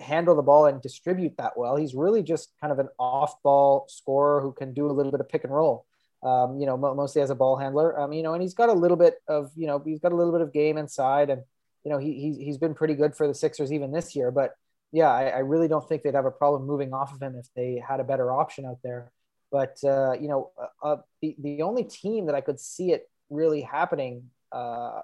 handle 0.00 0.34
the 0.34 0.42
ball 0.42 0.66
and 0.66 0.80
distribute 0.80 1.36
that 1.38 1.56
well. 1.56 1.76
He's 1.76 1.94
really 1.94 2.22
just 2.22 2.52
kind 2.60 2.72
of 2.72 2.78
an 2.78 2.88
off-ball 2.98 3.86
scorer 3.88 4.40
who 4.40 4.52
can 4.52 4.72
do 4.72 4.86
a 4.86 4.92
little 4.92 5.12
bit 5.12 5.20
of 5.20 5.28
pick 5.28 5.44
and 5.44 5.52
roll. 5.52 5.86
Um, 6.22 6.60
you 6.60 6.66
know, 6.66 6.76
mostly 6.76 7.22
as 7.22 7.30
a 7.30 7.34
ball 7.34 7.56
handler. 7.56 7.98
Um, 7.98 8.12
you 8.12 8.22
know, 8.22 8.34
and 8.34 8.42
he's 8.42 8.54
got 8.54 8.68
a 8.68 8.74
little 8.74 8.96
bit 8.96 9.14
of, 9.26 9.50
you 9.56 9.66
know, 9.66 9.80
he's 9.84 10.00
got 10.00 10.12
a 10.12 10.16
little 10.16 10.32
bit 10.32 10.42
of 10.42 10.52
game 10.52 10.76
inside, 10.76 11.30
and 11.30 11.42
you 11.82 11.90
know, 11.90 11.98
he 11.98 12.12
he's, 12.12 12.36
he's 12.36 12.58
been 12.58 12.74
pretty 12.74 12.94
good 12.94 13.16
for 13.16 13.26
the 13.26 13.34
Sixers 13.34 13.72
even 13.72 13.90
this 13.90 14.14
year. 14.14 14.30
But 14.30 14.52
yeah, 14.92 15.10
I, 15.10 15.24
I, 15.26 15.38
really 15.38 15.68
don't 15.68 15.86
think 15.88 16.02
they'd 16.02 16.14
have 16.14 16.24
a 16.24 16.30
problem 16.30 16.66
moving 16.66 16.92
off 16.92 17.14
of 17.14 17.22
him 17.22 17.36
if 17.36 17.46
they 17.54 17.82
had 17.86 18.00
a 18.00 18.04
better 18.04 18.32
option 18.32 18.66
out 18.66 18.78
there. 18.82 19.12
But 19.52 19.76
uh, 19.84 20.12
you 20.12 20.28
know, 20.28 20.50
uh, 20.60 20.86
uh, 20.86 20.96
the 21.22 21.36
the 21.38 21.62
only 21.62 21.84
team 21.84 22.26
that 22.26 22.34
I 22.34 22.40
could 22.40 22.60
see 22.60 22.92
it 22.92 23.08
really 23.30 23.60
happening 23.60 24.30
uh, 24.52 25.00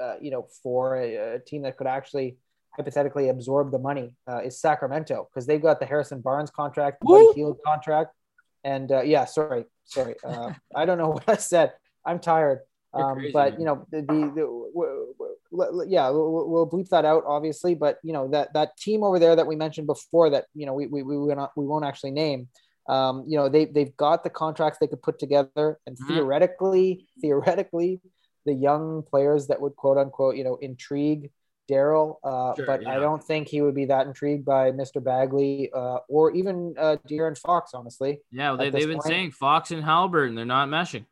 uh, 0.00 0.14
you 0.20 0.30
know, 0.30 0.46
for 0.62 0.96
a, 0.96 1.34
a, 1.34 1.38
team 1.40 1.62
that 1.62 1.76
could 1.76 1.86
actually 1.86 2.36
hypothetically 2.76 3.28
absorb 3.28 3.72
the 3.72 3.78
money 3.78 4.14
uh, 4.28 4.38
is 4.38 4.60
Sacramento 4.60 5.28
because 5.28 5.46
they've 5.46 5.62
got 5.62 5.80
the 5.80 5.86
Harrison 5.86 6.20
Barnes 6.20 6.50
contract, 6.50 6.98
Buddy 7.00 7.32
Hield 7.34 7.58
contract, 7.64 8.14
and 8.62 8.92
uh, 8.92 9.02
yeah, 9.02 9.24
sorry, 9.24 9.64
sorry, 9.84 10.14
uh, 10.24 10.52
I 10.74 10.84
don't 10.84 10.98
know 10.98 11.08
what 11.10 11.28
I 11.28 11.36
said. 11.36 11.72
I'm 12.04 12.18
tired. 12.18 12.60
Um, 12.92 13.14
crazy, 13.14 13.32
but 13.32 13.52
man. 13.52 13.60
you 13.60 13.66
know 13.66 13.86
the, 13.90 14.00
the, 14.02 14.32
the 14.34 15.29
yeah 15.86 16.08
we'll, 16.10 16.48
we'll, 16.48 16.68
bleep 16.68 16.88
that 16.90 17.04
out 17.04 17.24
obviously 17.26 17.74
but 17.74 17.98
you 18.02 18.12
know 18.12 18.28
that 18.28 18.52
that 18.54 18.76
team 18.76 19.02
over 19.02 19.18
there 19.18 19.34
that 19.34 19.46
we 19.46 19.56
mentioned 19.56 19.86
before 19.86 20.30
that 20.30 20.46
you 20.54 20.66
know 20.66 20.74
we 20.74 20.86
we, 20.86 21.02
we, 21.02 21.16
won't, 21.16 21.50
we 21.56 21.66
won't 21.66 21.84
actually 21.84 22.10
name 22.10 22.48
um, 22.88 23.24
you 23.26 23.36
know 23.36 23.48
they, 23.48 23.64
they've 23.64 23.96
got 23.96 24.22
the 24.24 24.30
contracts 24.30 24.78
they 24.78 24.86
could 24.86 25.02
put 25.02 25.18
together 25.18 25.78
and 25.86 25.96
mm-hmm. 25.96 26.14
theoretically 26.14 27.06
theoretically 27.20 28.00
the 28.46 28.54
young 28.54 29.02
players 29.02 29.48
that 29.48 29.60
would 29.60 29.76
quote 29.76 29.98
unquote 29.98 30.36
you 30.36 30.44
know 30.44 30.56
intrigue 30.56 31.30
Daryl, 31.70 32.16
uh, 32.24 32.54
sure, 32.56 32.66
but 32.66 32.82
yeah. 32.82 32.90
I 32.90 32.94
don't 32.96 33.22
think 33.22 33.46
he 33.46 33.62
would 33.62 33.74
be 33.76 33.84
that 33.86 34.06
intrigued 34.06 34.44
by 34.44 34.72
Mr. 34.72 35.02
Bagley 35.02 35.70
uh, 35.72 35.98
or 36.08 36.32
even 36.32 36.74
uh, 36.76 36.96
De'Aaron 37.08 37.38
Fox, 37.38 37.72
honestly. 37.74 38.20
Yeah, 38.32 38.50
well, 38.50 38.58
they, 38.58 38.70
they've 38.70 38.88
been 38.88 39.00
saying 39.00 39.30
Fox 39.30 39.70
and 39.70 39.84
Halbert, 39.84 40.28
and 40.28 40.36
they're 40.36 40.44
not 40.44 40.68
meshing. 40.68 41.04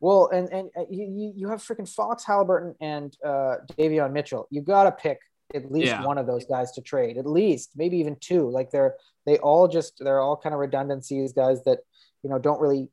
Well, 0.00 0.28
and 0.32 0.52
and 0.52 0.70
uh, 0.76 0.84
you 0.90 1.32
you 1.36 1.48
have 1.48 1.60
freaking 1.60 1.88
Fox, 1.88 2.24
Haliburton, 2.24 2.74
and 2.80 3.16
uh, 3.24 3.56
Davion 3.78 4.12
Mitchell. 4.12 4.46
You 4.50 4.62
got 4.62 4.84
to 4.84 4.92
pick 4.92 5.18
at 5.54 5.70
least 5.70 5.88
yeah. 5.88 6.04
one 6.04 6.18
of 6.18 6.26
those 6.26 6.46
guys 6.46 6.72
to 6.72 6.80
trade, 6.80 7.18
at 7.18 7.26
least 7.26 7.72
maybe 7.76 7.98
even 7.98 8.16
two. 8.20 8.48
Like 8.48 8.70
they're 8.70 8.94
they 9.26 9.38
all 9.38 9.68
just 9.68 9.94
they're 10.00 10.20
all 10.20 10.36
kind 10.36 10.54
of 10.54 10.60
redundancies, 10.60 11.32
guys 11.32 11.62
that 11.64 11.80
you 12.22 12.30
know 12.30 12.38
don't 12.38 12.60
really 12.60 12.90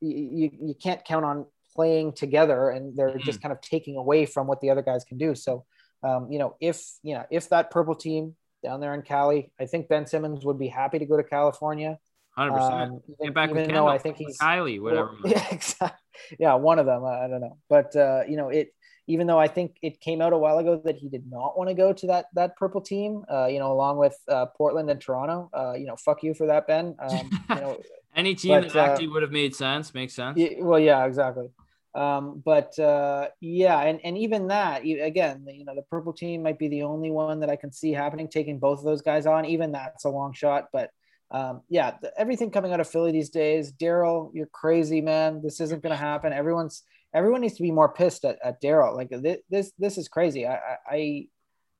you 0.00 0.50
you 0.60 0.74
can't 0.74 1.04
count 1.04 1.24
on 1.24 1.46
playing 1.74 2.12
together, 2.12 2.70
and 2.70 2.96
they're 2.96 3.10
mm-hmm. 3.10 3.18
just 3.20 3.42
kind 3.42 3.52
of 3.52 3.60
taking 3.60 3.96
away 3.96 4.26
from 4.26 4.46
what 4.46 4.60
the 4.60 4.70
other 4.70 4.82
guys 4.82 5.04
can 5.04 5.18
do. 5.18 5.34
So 5.34 5.64
um, 6.02 6.30
you 6.30 6.38
know, 6.38 6.56
if 6.60 6.82
you 7.02 7.14
know 7.14 7.24
if 7.30 7.48
that 7.48 7.70
purple 7.70 7.94
team 7.94 8.36
down 8.62 8.80
there 8.80 8.94
in 8.94 9.02
Cali, 9.02 9.52
I 9.60 9.66
think 9.66 9.88
Ben 9.88 10.06
Simmons 10.06 10.44
would 10.44 10.58
be 10.58 10.68
happy 10.68 10.98
to 10.98 11.06
go 11.06 11.16
to 11.16 11.22
California. 11.22 11.98
Hundred 12.36 12.58
um, 12.58 12.70
percent. 12.70 13.18
Get 13.22 13.34
back 13.34 13.50
even 13.50 13.56
with 13.62 13.66
Kendall, 13.66 13.88
I 13.88 13.98
think 13.98 14.16
he's 14.16 14.38
Kylie, 14.38 14.80
whatever. 14.80 15.16
Well, 15.22 15.32
yeah, 15.32 15.46
exactly. 15.50 15.98
Yeah, 16.38 16.54
one 16.54 16.78
of 16.78 16.86
them. 16.86 17.04
I 17.04 17.28
don't 17.28 17.40
know, 17.40 17.58
but 17.68 17.94
uh, 17.96 18.22
you 18.28 18.36
know, 18.36 18.48
it. 18.48 18.72
Even 19.08 19.28
though 19.28 19.38
I 19.38 19.46
think 19.46 19.76
it 19.82 20.00
came 20.00 20.20
out 20.20 20.32
a 20.32 20.36
while 20.36 20.58
ago 20.58 20.82
that 20.84 20.96
he 20.96 21.08
did 21.08 21.30
not 21.30 21.56
want 21.56 21.70
to 21.70 21.74
go 21.74 21.92
to 21.92 22.06
that 22.08 22.26
that 22.34 22.56
purple 22.56 22.80
team, 22.80 23.22
uh, 23.30 23.46
you 23.46 23.60
know, 23.60 23.70
along 23.70 23.98
with 23.98 24.18
uh, 24.28 24.46
Portland 24.46 24.90
and 24.90 25.00
Toronto. 25.00 25.48
Uh, 25.56 25.74
you 25.74 25.86
know, 25.86 25.94
fuck 25.94 26.24
you 26.24 26.34
for 26.34 26.48
that, 26.48 26.66
Ben. 26.66 26.96
Um, 27.00 27.30
you 27.50 27.54
know, 27.54 27.80
any 28.16 28.34
team 28.34 28.62
but, 28.62 28.72
that 28.72 28.76
uh, 28.76 28.90
actually 28.90 29.06
would 29.06 29.22
have 29.22 29.30
made 29.30 29.54
sense 29.54 29.94
makes 29.94 30.12
sense. 30.12 30.36
Yeah, 30.36 30.48
well, 30.58 30.80
yeah, 30.80 31.04
exactly. 31.06 31.50
Um, 31.94 32.42
but 32.44 32.76
uh, 32.80 33.28
yeah, 33.40 33.80
and, 33.80 34.00
and 34.04 34.18
even 34.18 34.48
that, 34.48 34.82
again, 34.82 35.46
you 35.48 35.64
know, 35.64 35.76
the 35.76 35.82
purple 35.82 36.12
team 36.12 36.42
might 36.42 36.58
be 36.58 36.66
the 36.66 36.82
only 36.82 37.12
one 37.12 37.38
that 37.40 37.48
I 37.48 37.56
can 37.56 37.72
see 37.72 37.92
happening, 37.92 38.28
taking 38.28 38.58
both 38.58 38.80
of 38.80 38.84
those 38.84 39.02
guys 39.02 39.24
on. 39.24 39.44
Even 39.44 39.70
that's 39.70 40.04
a 40.04 40.10
long 40.10 40.32
shot. 40.32 40.68
But 40.72 40.90
um, 41.30 41.62
yeah, 41.68 41.92
the, 42.00 42.12
everything 42.18 42.50
coming 42.50 42.72
out 42.72 42.80
of 42.80 42.88
Philly 42.88 43.12
these 43.12 43.30
days, 43.30 43.72
Daryl, 43.72 44.30
you're 44.32 44.46
crazy, 44.46 45.00
man. 45.00 45.42
This 45.42 45.60
isn't 45.60 45.82
going 45.82 45.90
to 45.90 45.96
happen. 45.96 46.32
Everyone's 46.32 46.82
everyone 47.14 47.40
needs 47.40 47.54
to 47.54 47.62
be 47.62 47.70
more 47.70 47.92
pissed 47.92 48.24
at, 48.24 48.38
at 48.44 48.60
Daryl. 48.60 48.94
Like 48.94 49.08
this, 49.10 49.38
this, 49.48 49.72
this 49.78 49.98
is 49.98 50.08
crazy. 50.08 50.46
I, 50.46 50.58
I, 50.88 51.26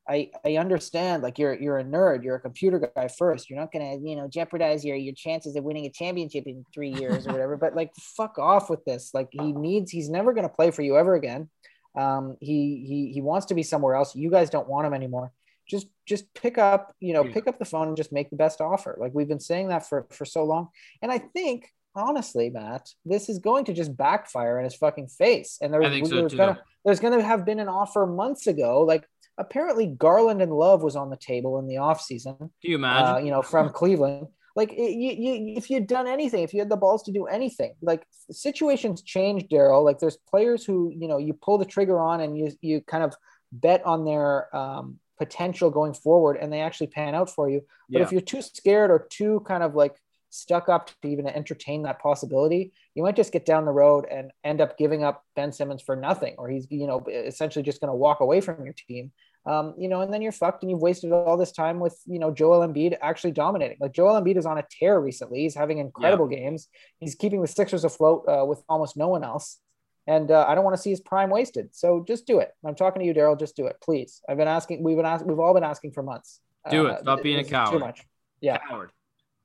I, 0.09 0.31
I 0.45 0.57
understand 0.57 1.23
like 1.23 1.39
you're 1.39 1.55
you're 1.61 1.79
a 1.79 1.85
nerd, 1.85 2.23
you're 2.23 2.37
a 2.37 2.41
computer 2.41 2.93
guy 2.95 3.09
first. 3.09 3.51
You're 3.51 3.59
not 3.59 3.73
gonna, 3.73 3.97
you 3.97 4.15
know, 4.15 4.29
jeopardize 4.29 4.85
your 4.85 4.97
your 4.97 5.15
chances 5.15 5.57
of 5.57 5.65
winning 5.65 5.87
a 5.87 5.91
championship 5.91 6.45
in 6.47 6.65
three 6.73 6.91
years 6.95 7.27
or 7.27 7.33
whatever. 7.33 7.57
but 7.57 7.75
like 7.75 7.91
fuck 8.17 8.39
off 8.39 8.71
with 8.71 8.85
this. 8.85 9.11
Like 9.15 9.29
he 9.33 9.53
needs 9.53 9.91
he's 9.91 10.09
never 10.09 10.33
gonna 10.33 10.49
play 10.49 10.71
for 10.71 10.83
you 10.83 10.97
ever 10.97 11.17
again. 11.17 11.49
Um, 11.97 12.37
he 12.41 12.85
he 12.87 13.13
he 13.15 13.21
wants 13.21 13.47
to 13.47 13.55
be 13.55 13.65
somewhere 13.65 13.97
else. 13.97 14.15
You 14.15 14.31
guys 14.31 14.49
don't 14.49 14.69
want 14.69 14.87
him 14.87 14.95
anymore. 14.95 15.33
Just 15.67 15.89
just 16.07 16.33
pick 16.35 16.59
up, 16.59 16.95
you 17.01 17.13
know, 17.13 17.25
yeah. 17.25 17.33
pick 17.33 17.49
up 17.49 17.59
the 17.59 17.65
phone 17.65 17.89
and 17.89 17.97
just 17.97 18.13
make 18.13 18.31
the 18.31 18.37
best 18.37 18.61
offer. 18.61 18.97
Like 19.01 19.13
we've 19.15 19.29
been 19.29 19.41
saying 19.41 19.69
that 19.69 19.89
for 19.89 20.07
for 20.11 20.25
so 20.25 20.45
long. 20.45 20.69
And 21.03 21.11
I 21.11 21.19
think 21.19 21.69
honestly, 21.97 22.51
Matt, 22.51 22.89
this 23.05 23.29
is 23.29 23.39
going 23.39 23.65
to 23.65 23.73
just 23.73 23.97
backfire 23.97 24.59
in 24.59 24.65
his 24.65 24.77
fucking 24.77 25.09
face. 25.09 25.59
And 25.61 25.73
there's, 25.73 26.09
so 26.11 26.29
gonna 26.29 26.61
there's 26.85 27.01
gonna 27.01 27.23
have 27.23 27.45
been 27.45 27.59
an 27.59 27.69
offer 27.69 28.07
months 28.07 28.47
ago, 28.47 28.83
like 28.83 29.05
apparently 29.39 29.87
Garland 29.87 30.43
and 30.43 30.53
Love 30.53 30.83
was 30.83 30.95
on 30.95 31.11
the 31.11 31.17
table 31.17 31.59
in 31.59 31.67
the 31.67 31.77
offseason. 31.77 32.39
Can 32.39 32.51
you 32.63 32.77
imagine? 32.77 33.15
Uh, 33.15 33.19
you 33.19 33.31
know, 33.31 33.43
from 33.43 33.71
Cleveland. 33.71 34.29
Like 34.55 34.73
you, 34.73 34.87
you, 34.87 35.55
if 35.59 35.69
you'd 35.69 35.87
done 35.87 36.07
anything, 36.07 36.43
if 36.43 36.55
you 36.55 36.61
had 36.61 36.71
the 36.71 36.79
balls 36.79 37.03
to 37.05 37.13
do 37.13 37.27
anything, 37.27 37.75
like 37.83 38.07
situations 38.31 39.03
change, 39.03 39.45
Daryl. 39.53 39.85
Like 39.85 39.99
there's 39.99 40.17
players 40.31 40.65
who 40.65 40.91
you 40.97 41.09
know 41.09 41.19
you 41.19 41.35
pull 41.35 41.59
the 41.59 41.67
trigger 41.67 42.01
on 42.01 42.21
and 42.21 42.39
you 42.39 42.51
you 42.63 42.81
kind 42.81 43.05
of 43.05 43.15
bet 43.53 43.85
on 43.85 44.07
their 44.07 44.55
um, 44.57 44.99
potential 45.19 45.71
going 45.71 45.95
forward, 45.95 46.37
and 46.41 46.53
they 46.53 46.61
actually 46.61 46.89
pan 46.89 47.15
out 47.15 47.31
for 47.31 47.49
you. 47.49 47.63
But 47.89 47.99
yeah. 47.99 48.05
if 48.05 48.13
you're 48.13 48.21
too 48.21 48.43
scared 48.43 48.91
or 48.91 49.07
too 49.11 49.43
kind 49.47 49.63
of 49.63 49.75
like 49.75 49.97
stuck 50.31 50.69
up 50.69 50.91
to 51.03 51.09
even 51.09 51.27
entertain 51.27 51.83
that 51.85 52.01
possibility, 52.01 52.73
you 52.95 53.03
might 53.03 53.17
just 53.17 53.33
get 53.33 53.47
down 53.47 53.65
the 53.65 53.73
road 53.73 54.07
and 54.11 54.33
end 54.45 54.61
up 54.61 54.77
giving 54.77 55.05
up 55.05 55.25
Ben 55.35 55.53
Simmons 55.53 55.83
for 55.83 55.97
nothing, 55.97 56.35
or 56.39 56.49
he's 56.49 56.67
you 56.71 56.87
know 56.87 57.05
essentially 57.09 57.63
just 57.63 57.81
going 57.81 57.91
to 57.91 57.97
walk 57.97 58.21
away 58.21 58.41
from 58.41 58.65
your 58.65 58.75
team 58.75 59.13
um, 59.47 59.75
you 59.79 59.89
know, 59.89 60.01
and 60.01 60.13
then 60.13 60.23
you're 60.23 60.33
fucked 60.33 60.63
and 60.63 60.71
you've 60.71 60.83
wasted 60.83 61.13
all 61.13 61.37
this 61.37 61.53
time 61.53 61.79
with, 61.79 61.97
you 62.05 62.19
know, 62.19 62.33
Joel 62.33 62.67
Embiid 62.67 62.97
actually 63.01 63.31
dominating. 63.31 63.77
Like 63.81 63.93
Joel 63.93 64.21
Embiid 64.21 64.37
is 64.37 64.45
on 64.45 64.59
a 64.59 64.65
tear 64.69 65.01
recently. 65.01 65.43
He's 65.43 65.55
having 65.55 65.79
incredible 65.79 66.31
yeah. 66.31 66.39
games. 66.39 66.69
He's 66.99 67.15
keeping 67.15 67.41
the 67.41 67.47
Sixers 67.47 67.85
afloat 67.85 68.25
uh, 68.29 68.45
with 68.45 68.63
almost 68.69 68.97
no 68.97 69.07
one 69.07 69.23
else. 69.23 69.59
And 70.07 70.31
uh, 70.31 70.45
I 70.47 70.55
don't 70.55 70.65
want 70.65 70.77
to 70.77 70.83
see 70.83 70.91
his 70.91 71.01
prime 71.01 71.31
wasted. 71.31 71.75
So 71.75 72.05
just 72.07 72.27
do 72.27 72.39
it. 72.39 72.53
I'm 72.65 72.77
talking 72.77 73.01
to 73.01 73.07
you, 73.07 73.13
Daryl. 73.13 73.39
Just 73.39 73.57
do 73.57 73.67
it, 73.67 73.77
please. 73.83 74.23
I've 74.29 74.37
been 74.37 74.49
asking. 74.49 74.83
We've 74.83 74.97
been 74.97 75.07
asking. 75.07 75.29
We've 75.29 75.41
all 75.41 75.55
been 75.55 75.65
asking 75.65 75.93
for 75.93 76.03
months. 76.03 76.41
Do 76.71 76.87
uh, 76.87 76.93
it. 76.93 77.01
Stop 77.03 77.23
being 77.23 77.39
a 77.39 77.45
coward. 77.45 77.73
Too 77.73 77.79
much. 77.79 78.05
Yeah. 78.41 78.59
Coward. 78.69 78.91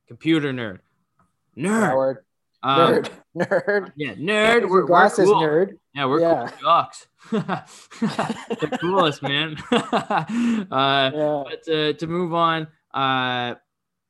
Computer 0.08 0.54
nerd. 0.54 0.80
Nerd. 1.58 1.90
Coward. 1.90 2.18
Um, 2.64 2.94
nerd, 2.94 3.10
nerd. 3.38 3.92
Yeah, 3.96 4.14
nerd. 4.14 4.70
We're, 4.70 4.84
glasses, 4.84 5.28
we're 5.28 5.34
cool. 5.34 5.42
nerd. 5.42 5.70
Yeah, 5.96 6.06
we're 6.06 6.20
yeah. 6.20 6.48
cool 6.48 6.60
jocks. 6.62 7.08
the 7.32 8.78
coolest, 8.80 9.24
man. 9.24 9.58
uh, 9.72 11.12
yeah. 11.14 11.44
But 11.50 11.64
to, 11.64 11.94
to 11.96 12.08
move 12.08 12.34
on, 12.34 12.68
uh, 12.94 13.56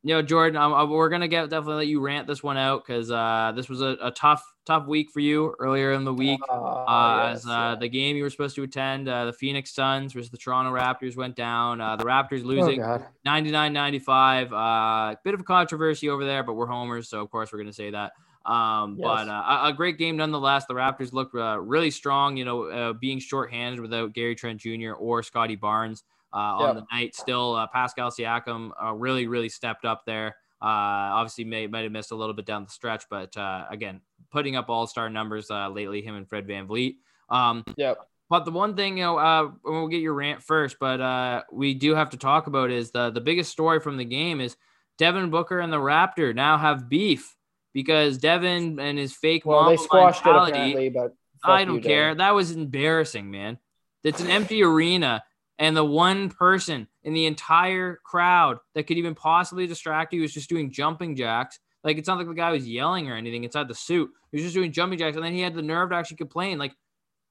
you 0.04 0.14
know, 0.14 0.22
Jordan, 0.22 0.60
I'm, 0.60 0.90
we're 0.90 1.08
gonna 1.08 1.28
get 1.28 1.48
definitely 1.48 1.76
let 1.76 1.86
you 1.86 2.00
rant 2.00 2.26
this 2.26 2.42
one 2.42 2.56
out 2.56 2.84
because 2.84 3.10
uh, 3.10 3.52
this 3.54 3.68
was 3.68 3.82
a, 3.82 3.96
a, 4.02 4.10
tough, 4.10 4.42
tough 4.66 4.86
week 4.86 5.10
for 5.10 5.20
you 5.20 5.54
earlier 5.60 5.92
in 5.92 6.04
the 6.04 6.12
week. 6.12 6.40
Oh, 6.50 6.84
uh, 6.88 7.28
yes, 7.28 7.38
as 7.38 7.46
uh, 7.46 7.50
yeah. 7.50 7.76
the 7.78 7.88
game 7.88 8.16
you 8.16 8.24
were 8.24 8.30
supposed 8.30 8.56
to 8.56 8.64
attend, 8.64 9.08
uh, 9.08 9.26
the 9.26 9.32
Phoenix 9.32 9.72
Suns 9.72 10.12
versus 10.12 10.30
the 10.30 10.38
Toronto 10.38 10.72
Raptors 10.72 11.16
went 11.16 11.36
down. 11.36 11.80
Uh, 11.80 11.94
the 11.94 12.04
Raptors 12.04 12.44
losing 12.44 12.82
oh, 12.82 13.04
99-95. 13.24 15.12
Uh, 15.12 15.16
bit 15.22 15.34
of 15.34 15.40
a 15.40 15.44
controversy 15.44 16.08
over 16.08 16.24
there, 16.24 16.42
but 16.42 16.54
we're 16.54 16.66
homers, 16.66 17.08
so 17.08 17.20
of 17.20 17.30
course 17.30 17.52
we're 17.52 17.60
gonna 17.60 17.72
say 17.72 17.90
that. 17.90 18.12
Um, 18.44 18.96
yes. 18.98 19.06
But 19.06 19.28
uh, 19.28 19.60
a 19.66 19.72
great 19.72 19.98
game 19.98 20.16
nonetheless. 20.16 20.64
The 20.66 20.74
Raptors 20.74 21.12
looked 21.12 21.36
uh, 21.36 21.60
really 21.60 21.92
strong, 21.92 22.36
you 22.36 22.44
know, 22.44 22.64
uh, 22.64 22.92
being 22.92 23.20
shorthanded 23.20 23.78
without 23.80 24.14
Gary 24.14 24.34
Trent 24.34 24.60
Jr. 24.60 24.94
or 24.94 25.22
Scottie 25.22 25.54
Barnes 25.54 26.02
uh, 26.32 26.56
yep. 26.60 26.68
on 26.68 26.76
the 26.76 26.86
night. 26.92 27.14
Still, 27.14 27.54
uh, 27.54 27.66
Pascal 27.66 28.10
Siakam 28.10 28.70
uh, 28.82 28.92
really, 28.92 29.26
really 29.26 29.48
stepped 29.48 29.84
up 29.84 30.04
there. 30.06 30.36
obviously, 30.60 31.44
may 31.44 31.66
might 31.66 31.82
have 31.82 31.92
missed 31.92 32.12
a 32.12 32.16
little 32.16 32.34
bit 32.34 32.46
down 32.46 32.64
the 32.64 32.70
stretch, 32.70 33.04
but 33.10 33.34
again, 33.70 34.00
putting 34.30 34.56
up 34.56 34.68
all 34.68 34.86
star 34.86 35.10
numbers 35.10 35.50
lately, 35.50 36.02
him 36.02 36.14
and 36.14 36.28
Fred 36.28 36.46
VanVleet. 36.46 36.96
Um, 37.28 37.64
yep. 37.76 37.98
But 38.32 38.46
the 38.46 38.50
one 38.50 38.76
thing, 38.76 38.96
you 38.96 39.04
know, 39.04 39.18
uh, 39.18 39.50
we'll 39.62 39.88
get 39.88 40.00
your 40.00 40.14
rant 40.14 40.42
first, 40.42 40.78
but 40.80 41.02
uh, 41.02 41.42
we 41.52 41.74
do 41.74 41.94
have 41.94 42.08
to 42.10 42.16
talk 42.16 42.46
about 42.46 42.70
is 42.70 42.90
the 42.90 43.10
the 43.10 43.20
biggest 43.20 43.50
story 43.50 43.78
from 43.78 43.98
the 43.98 44.06
game 44.06 44.40
is 44.40 44.56
Devin 44.96 45.28
Booker 45.28 45.60
and 45.60 45.70
the 45.70 45.76
Raptor 45.76 46.34
now 46.34 46.56
have 46.56 46.88
beef 46.88 47.36
because 47.74 48.16
Devin 48.16 48.80
and 48.80 48.98
his 48.98 49.14
fake 49.14 49.44
well, 49.44 49.68
they 49.68 49.76
squashed 49.76 50.24
it 50.24 50.30
apparently, 50.30 50.88
but 50.88 51.14
I 51.44 51.66
don't 51.66 51.82
care. 51.82 52.04
Devin. 52.04 52.18
That 52.18 52.34
was 52.34 52.52
embarrassing, 52.52 53.30
man. 53.30 53.58
It's 54.02 54.22
an 54.22 54.30
empty 54.30 54.62
arena, 54.62 55.22
and 55.58 55.76
the 55.76 55.84
one 55.84 56.30
person 56.30 56.88
in 57.04 57.14
the 57.14 57.26
entire 57.26 58.00
crowd 58.04 58.58
that 58.74 58.84
could 58.84 58.98
even 58.98 59.14
possibly 59.14 59.66
distract 59.66 60.12
you 60.12 60.22
was 60.22 60.32
just 60.32 60.48
doing 60.48 60.70
jumping 60.72 61.16
jacks. 61.16 61.58
Like 61.84 61.98
it's 61.98 62.08
not 62.08 62.18
like 62.18 62.28
the 62.28 62.34
guy 62.34 62.52
was 62.52 62.68
yelling 62.68 63.10
or 63.10 63.16
anything 63.16 63.44
inside 63.44 63.68
the 63.68 63.74
suit. 63.74 64.10
He 64.30 64.36
was 64.36 64.44
just 64.44 64.54
doing 64.54 64.72
jumping 64.72 64.98
jacks, 64.98 65.16
and 65.16 65.24
then 65.24 65.34
he 65.34 65.40
had 65.40 65.54
the 65.54 65.62
nerve 65.62 65.90
to 65.90 65.96
actually 65.96 66.16
complain. 66.16 66.58
Like, 66.58 66.74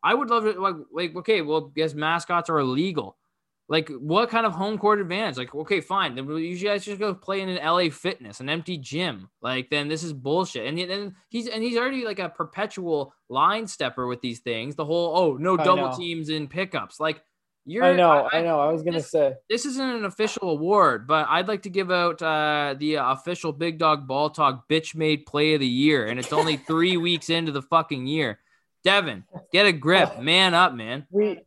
I 0.03 0.13
would 0.13 0.29
love 0.29 0.43
to 0.43 0.59
like, 0.59 0.75
like 0.91 1.15
okay, 1.15 1.41
well, 1.41 1.61
guess 1.61 1.93
mascots 1.93 2.49
are 2.49 2.59
illegal. 2.59 3.17
Like, 3.71 3.87
what 3.87 4.29
kind 4.29 4.45
of 4.45 4.51
home 4.51 4.77
court 4.77 4.99
advantage? 4.99 5.37
Like, 5.37 5.55
okay, 5.55 5.79
fine. 5.79 6.15
Then 6.15 6.27
you 6.27 6.59
guys 6.59 6.83
just 6.83 6.99
go 6.99 7.13
play 7.15 7.39
in 7.39 7.47
an 7.47 7.65
LA 7.65 7.89
Fitness, 7.89 8.41
an 8.41 8.49
empty 8.49 8.77
gym. 8.77 9.29
Like, 9.41 9.69
then 9.69 9.87
this 9.87 10.03
is 10.03 10.11
bullshit. 10.11 10.67
And 10.67 10.77
then 10.77 11.15
he's 11.29 11.47
and 11.47 11.63
he's 11.63 11.77
already 11.77 12.03
like 12.03 12.19
a 12.19 12.27
perpetual 12.27 13.13
line 13.29 13.65
stepper 13.67 14.07
with 14.07 14.19
these 14.19 14.39
things. 14.39 14.75
The 14.75 14.83
whole 14.83 15.17
oh 15.17 15.37
no 15.37 15.55
double 15.55 15.95
teams 15.95 16.27
in 16.27 16.49
pickups. 16.49 16.99
Like, 16.99 17.23
you're. 17.65 17.83
I 17.83 17.93
know, 17.93 18.27
I, 18.31 18.39
I 18.39 18.41
know. 18.41 18.59
I 18.59 18.71
was 18.71 18.83
gonna 18.83 18.97
this, 18.97 19.11
say 19.11 19.33
this 19.49 19.65
isn't 19.65 19.89
an 19.89 20.05
official 20.05 20.49
award, 20.49 21.07
but 21.07 21.27
I'd 21.29 21.47
like 21.47 21.63
to 21.63 21.69
give 21.69 21.91
out 21.91 22.21
uh, 22.21 22.75
the 22.77 22.95
official 22.95 23.53
Big 23.53 23.77
Dog 23.77 24.07
Ball 24.07 24.29
Talk 24.29 24.67
Bitch 24.67 24.95
Made 24.95 25.25
Play 25.25 25.53
of 25.53 25.59
the 25.59 25.67
Year, 25.67 26.07
and 26.07 26.19
it's 26.19 26.33
only 26.33 26.57
three 26.67 26.97
weeks 26.97 27.29
into 27.29 27.51
the 27.51 27.61
fucking 27.61 28.07
year. 28.07 28.39
Devin, 28.83 29.23
get 29.51 29.67
a 29.67 29.71
grip, 29.71 30.19
man 30.19 30.53
up, 30.53 30.73
man. 30.73 31.05
We 31.11 31.41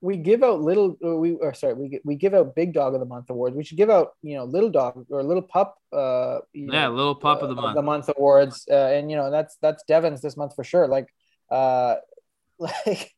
we 0.00 0.16
give 0.16 0.42
out 0.42 0.60
little 0.60 0.96
uh, 1.04 1.14
we 1.14 1.32
or 1.32 1.52
sorry 1.52 1.74
we 1.74 2.00
we 2.04 2.14
give 2.14 2.34
out 2.34 2.54
big 2.54 2.72
dog 2.72 2.94
of 2.94 3.00
the 3.00 3.06
month 3.06 3.28
awards 3.28 3.54
we 3.54 3.62
should 3.62 3.76
give 3.76 3.90
out 3.90 4.12
you 4.22 4.36
know 4.36 4.44
little 4.44 4.70
dog 4.70 5.04
or 5.10 5.22
little 5.22 5.42
pup 5.42 5.76
uh 5.92 6.38
yeah 6.54 6.86
know, 6.86 6.94
little 6.94 7.14
pup 7.14 7.42
uh, 7.42 7.42
of 7.42 7.48
the 7.48 7.54
month 7.54 7.76
the 7.76 7.82
month 7.82 8.10
awards 8.16 8.66
uh, 8.70 8.74
and 8.74 9.10
you 9.10 9.16
know 9.16 9.30
that's 9.30 9.56
that's 9.60 9.82
devin's 9.84 10.22
this 10.22 10.36
month 10.36 10.54
for 10.54 10.64
sure 10.64 10.88
like 10.88 11.12
uh 11.50 11.96
like 12.58 13.14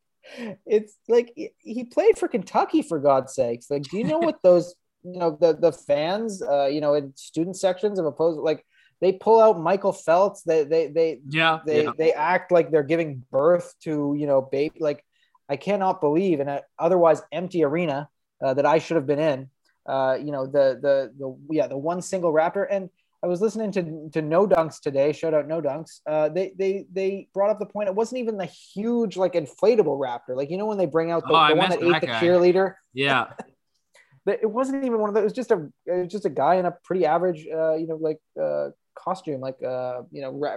it's 0.66 0.96
like 1.08 1.32
he 1.58 1.84
played 1.84 2.16
for 2.16 2.28
kentucky 2.28 2.82
for 2.82 2.98
god's 2.98 3.34
sakes 3.34 3.70
like 3.70 3.82
do 3.82 3.98
you 3.98 4.04
know 4.04 4.18
what 4.18 4.42
those 4.42 4.74
you 5.04 5.18
know 5.18 5.36
the 5.40 5.52
the 5.54 5.72
fans 5.72 6.42
uh 6.42 6.66
you 6.66 6.80
know 6.80 6.94
in 6.94 7.12
student 7.16 7.56
sections 7.56 7.98
of 7.98 8.06
opposed 8.06 8.38
like 8.38 8.64
they 9.00 9.12
pull 9.12 9.40
out 9.40 9.58
michael 9.60 9.92
phelps 9.92 10.42
they 10.42 10.62
they 10.62 10.86
they 10.86 11.18
yeah 11.28 11.58
they 11.66 11.84
yeah. 11.84 11.90
they 11.98 12.12
act 12.12 12.52
like 12.52 12.70
they're 12.70 12.84
giving 12.84 13.24
birth 13.32 13.74
to 13.82 14.14
you 14.16 14.26
know 14.26 14.40
baby 14.40 14.78
like 14.78 15.04
I 15.52 15.56
cannot 15.56 16.00
believe 16.00 16.40
in 16.40 16.48
an 16.48 16.60
otherwise 16.78 17.20
empty 17.30 17.62
arena 17.62 18.08
uh, 18.42 18.54
that 18.54 18.64
I 18.64 18.78
should 18.78 18.96
have 18.96 19.06
been 19.06 19.18
in. 19.18 19.50
Uh, 19.84 20.16
you 20.18 20.32
know, 20.32 20.46
the 20.46 20.78
the 20.80 21.12
the 21.18 21.36
yeah, 21.50 21.66
the 21.66 21.76
one 21.76 22.00
single 22.00 22.32
Raptor. 22.32 22.66
And 22.68 22.88
I 23.24 23.28
was 23.28 23.40
listening 23.40 23.70
to 23.72 24.10
to 24.12 24.22
No 24.22 24.46
Dunks 24.46 24.80
today. 24.80 25.12
Shout 25.12 25.32
out 25.34 25.46
No 25.46 25.60
Dunks. 25.60 26.00
Uh, 26.06 26.28
they 26.28 26.52
they 26.58 26.86
they 26.92 27.28
brought 27.32 27.50
up 27.50 27.58
the 27.58 27.66
point. 27.66 27.88
It 27.88 27.94
wasn't 27.94 28.20
even 28.20 28.36
the 28.36 28.46
huge 28.46 29.16
like 29.16 29.34
inflatable 29.34 29.98
Raptor. 29.98 30.36
Like 30.36 30.50
you 30.50 30.56
know 30.56 30.66
when 30.66 30.78
they 30.78 30.86
bring 30.86 31.10
out 31.10 31.22
the, 31.26 31.32
oh, 31.32 31.48
the 31.48 31.54
one 31.54 31.70
that, 31.70 31.80
that 31.80 31.94
ate 31.94 32.00
the 32.00 32.06
cheerleader. 32.08 32.74
Yeah. 32.92 33.28
but 34.24 34.38
it 34.42 34.50
wasn't 34.50 34.84
even 34.84 34.98
one 35.00 35.08
of 35.08 35.14
those. 35.14 35.22
It 35.22 35.24
was 35.24 35.32
just 35.32 35.50
a 35.50 35.68
it 35.86 36.02
was 36.02 36.12
just 36.12 36.24
a 36.24 36.30
guy 36.30 36.56
in 36.56 36.66
a 36.66 36.72
pretty 36.84 37.06
average, 37.06 37.46
uh, 37.52 37.74
you 37.74 37.86
know, 37.86 37.96
like 37.96 38.18
uh, 38.40 38.68
costume, 38.94 39.40
like 39.40 39.62
uh, 39.62 40.02
you 40.10 40.22
know, 40.22 40.32
ra- 40.32 40.56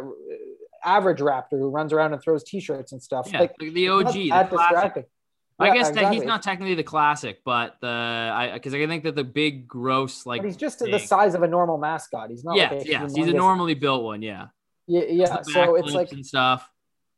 average 0.83 1.19
Raptor 1.19 1.51
who 1.59 1.69
runs 1.69 1.93
around 1.93 2.13
and 2.13 2.21
throws 2.21 2.43
T-shirts 2.43 2.91
and 2.91 3.01
stuff. 3.01 3.29
Yeah, 3.31 3.39
like 3.39 3.55
the 3.57 3.89
OG, 3.89 4.13
the 4.13 4.47
classic. 4.49 5.07
I 5.57 5.67
guess 5.67 5.89
exactly. 5.89 6.03
that 6.03 6.13
he's 6.13 6.23
not 6.23 6.43
technically 6.43 6.75
the 6.75 6.83
classic, 6.83 7.41
but 7.45 7.77
the 7.79 7.87
I 7.87 8.51
because 8.53 8.73
I 8.73 8.85
think 8.87 9.03
that 9.03 9.15
the 9.15 9.23
big 9.23 9.67
gross 9.67 10.25
like 10.25 10.41
but 10.41 10.47
he's 10.47 10.57
just 10.57 10.79
thing. 10.79 10.91
the 10.91 10.99
size 10.99 11.33
of 11.33 11.43
a 11.43 11.47
normal 11.47 11.77
mascot. 11.77 12.29
He's 12.29 12.43
not. 12.43 12.57
Yeah, 12.57 12.71
like 12.71 12.87
yeah, 12.87 13.07
he's 13.07 13.27
a 13.27 13.33
normally 13.33 13.73
built 13.73 14.03
one. 14.03 14.21
Yeah. 14.21 14.47
Yeah, 14.87 15.03
yeah. 15.07 15.41
So 15.41 15.75
it's 15.75 15.93
like 15.93 16.11
and 16.11 16.25
stuff. 16.25 16.69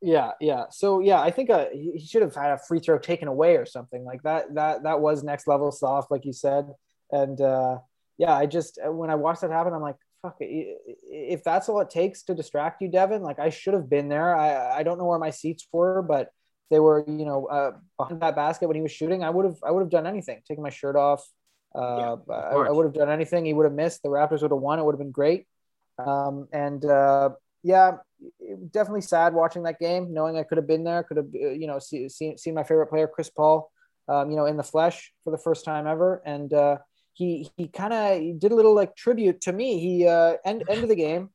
Yeah, 0.02 0.32
yeah. 0.40 0.66
So 0.70 1.00
yeah, 1.00 1.20
I 1.20 1.32
think 1.32 1.50
uh, 1.50 1.66
he 1.74 2.06
should 2.06 2.22
have 2.22 2.36
had 2.36 2.52
a 2.52 2.60
free 2.60 2.80
throw 2.80 3.00
taken 3.00 3.28
away 3.28 3.58
or 3.58 3.66
something 3.66 4.06
like 4.06 4.22
that. 4.24 4.54
That 4.54 4.84
that 4.84 5.00
was 5.00 5.24
next 5.24 5.48
level 5.48 5.72
soft, 5.72 6.12
like 6.12 6.24
you 6.24 6.34
said. 6.34 6.68
And 7.12 7.42
uh, 7.42 7.80
yeah, 8.18 8.34
I 8.36 8.46
just 8.46 8.80
when 8.84 9.10
I 9.10 9.16
watched 9.16 9.42
that 9.42 9.52
happen, 9.52 9.74
I'm 9.74 9.82
like, 9.82 9.96
fuck 10.22 10.38
it. 10.40 10.78
If 11.10 11.44
that's 11.44 11.70
all 11.70 11.80
it 11.80 11.90
takes 11.90 12.24
to 12.24 12.36
distract 12.36 12.82
you, 12.82 12.90
Devin, 12.90 13.24
like 13.24 13.40
I 13.40 13.50
should 13.50 13.74
have 13.74 13.90
been 13.90 14.10
there. 14.10 14.36
I, 14.36 14.78
I 14.80 14.84
don't 14.84 15.00
know 15.00 15.06
where 15.06 15.20
my 15.20 15.32
seats 15.32 15.68
were, 15.72 16.04
but 16.04 16.30
they 16.70 16.80
were, 16.80 17.04
you 17.08 17.26
know, 17.26 17.46
uh, 17.46 17.72
behind 17.98 18.22
that 18.22 18.36
basket 18.36 18.68
when 18.68 18.76
he 18.76 18.82
was 18.82 18.92
shooting. 18.92 19.24
I 19.24 19.30
would 19.30 19.46
have, 19.46 19.58
I 19.66 19.72
would 19.72 19.82
have 19.82 19.90
done 19.90 20.08
anything, 20.08 20.42
taking 20.48 20.64
my 20.64 20.70
shirt 20.70 20.96
off. 20.96 21.28
Uh, 21.76 22.18
yeah, 22.28 22.34
I, 22.34 22.56
I, 22.68 22.72
would 22.72 22.86
have 22.86 22.94
done 22.94 23.10
anything. 23.10 23.46
He 23.46 23.54
would 23.54 23.66
have 23.66 23.74
missed. 23.74 24.02
The 24.04 24.10
Raptors 24.10 24.42
would 24.42 24.52
have 24.52 24.60
won. 24.60 24.80
It 24.80 24.86
would 24.86 24.94
have 24.94 25.00
been 25.00 25.12
great. 25.12 25.46
Um, 26.00 26.48
and 26.52 26.84
uh, 26.84 27.32
yeah, 27.64 27.98
definitely 28.72 29.02
sad 29.02 29.34
watching 29.34 29.64
that 29.64 29.80
game, 29.80 30.14
knowing 30.14 30.38
I 30.38 30.44
could 30.44 30.58
have 30.58 30.68
been 30.68 30.84
there, 30.84 31.04
could 31.04 31.18
have, 31.18 31.28
uh, 31.28 31.50
you 31.50 31.68
know, 31.68 31.80
see, 31.80 32.10
seen, 32.10 32.38
seen 32.38 32.54
my 32.54 32.64
favorite 32.64 32.88
player, 32.88 33.08
Chris 33.08 33.30
Paul, 33.30 33.72
um, 34.08 34.30
you 34.30 34.38
know, 34.38 34.46
in 34.46 34.58
the 34.58 34.64
flesh 34.64 35.14
for 35.24 35.32
the 35.32 35.38
first 35.38 35.66
time 35.66 35.88
ever. 35.88 36.22
And, 36.26 36.54
uh, 36.54 36.78
he 37.18 37.50
he 37.58 37.68
kind 37.68 37.94
of 37.94 38.40
did 38.40 38.52
a 38.52 38.56
little 38.56 38.76
like 38.76 38.96
tribute 38.96 39.42
to 39.42 39.52
me. 39.52 39.80
He 39.80 40.08
uh, 40.08 40.36
end 40.46 40.64
end 40.70 40.84
of 40.84 40.90
the 40.90 40.96
game. 40.96 41.32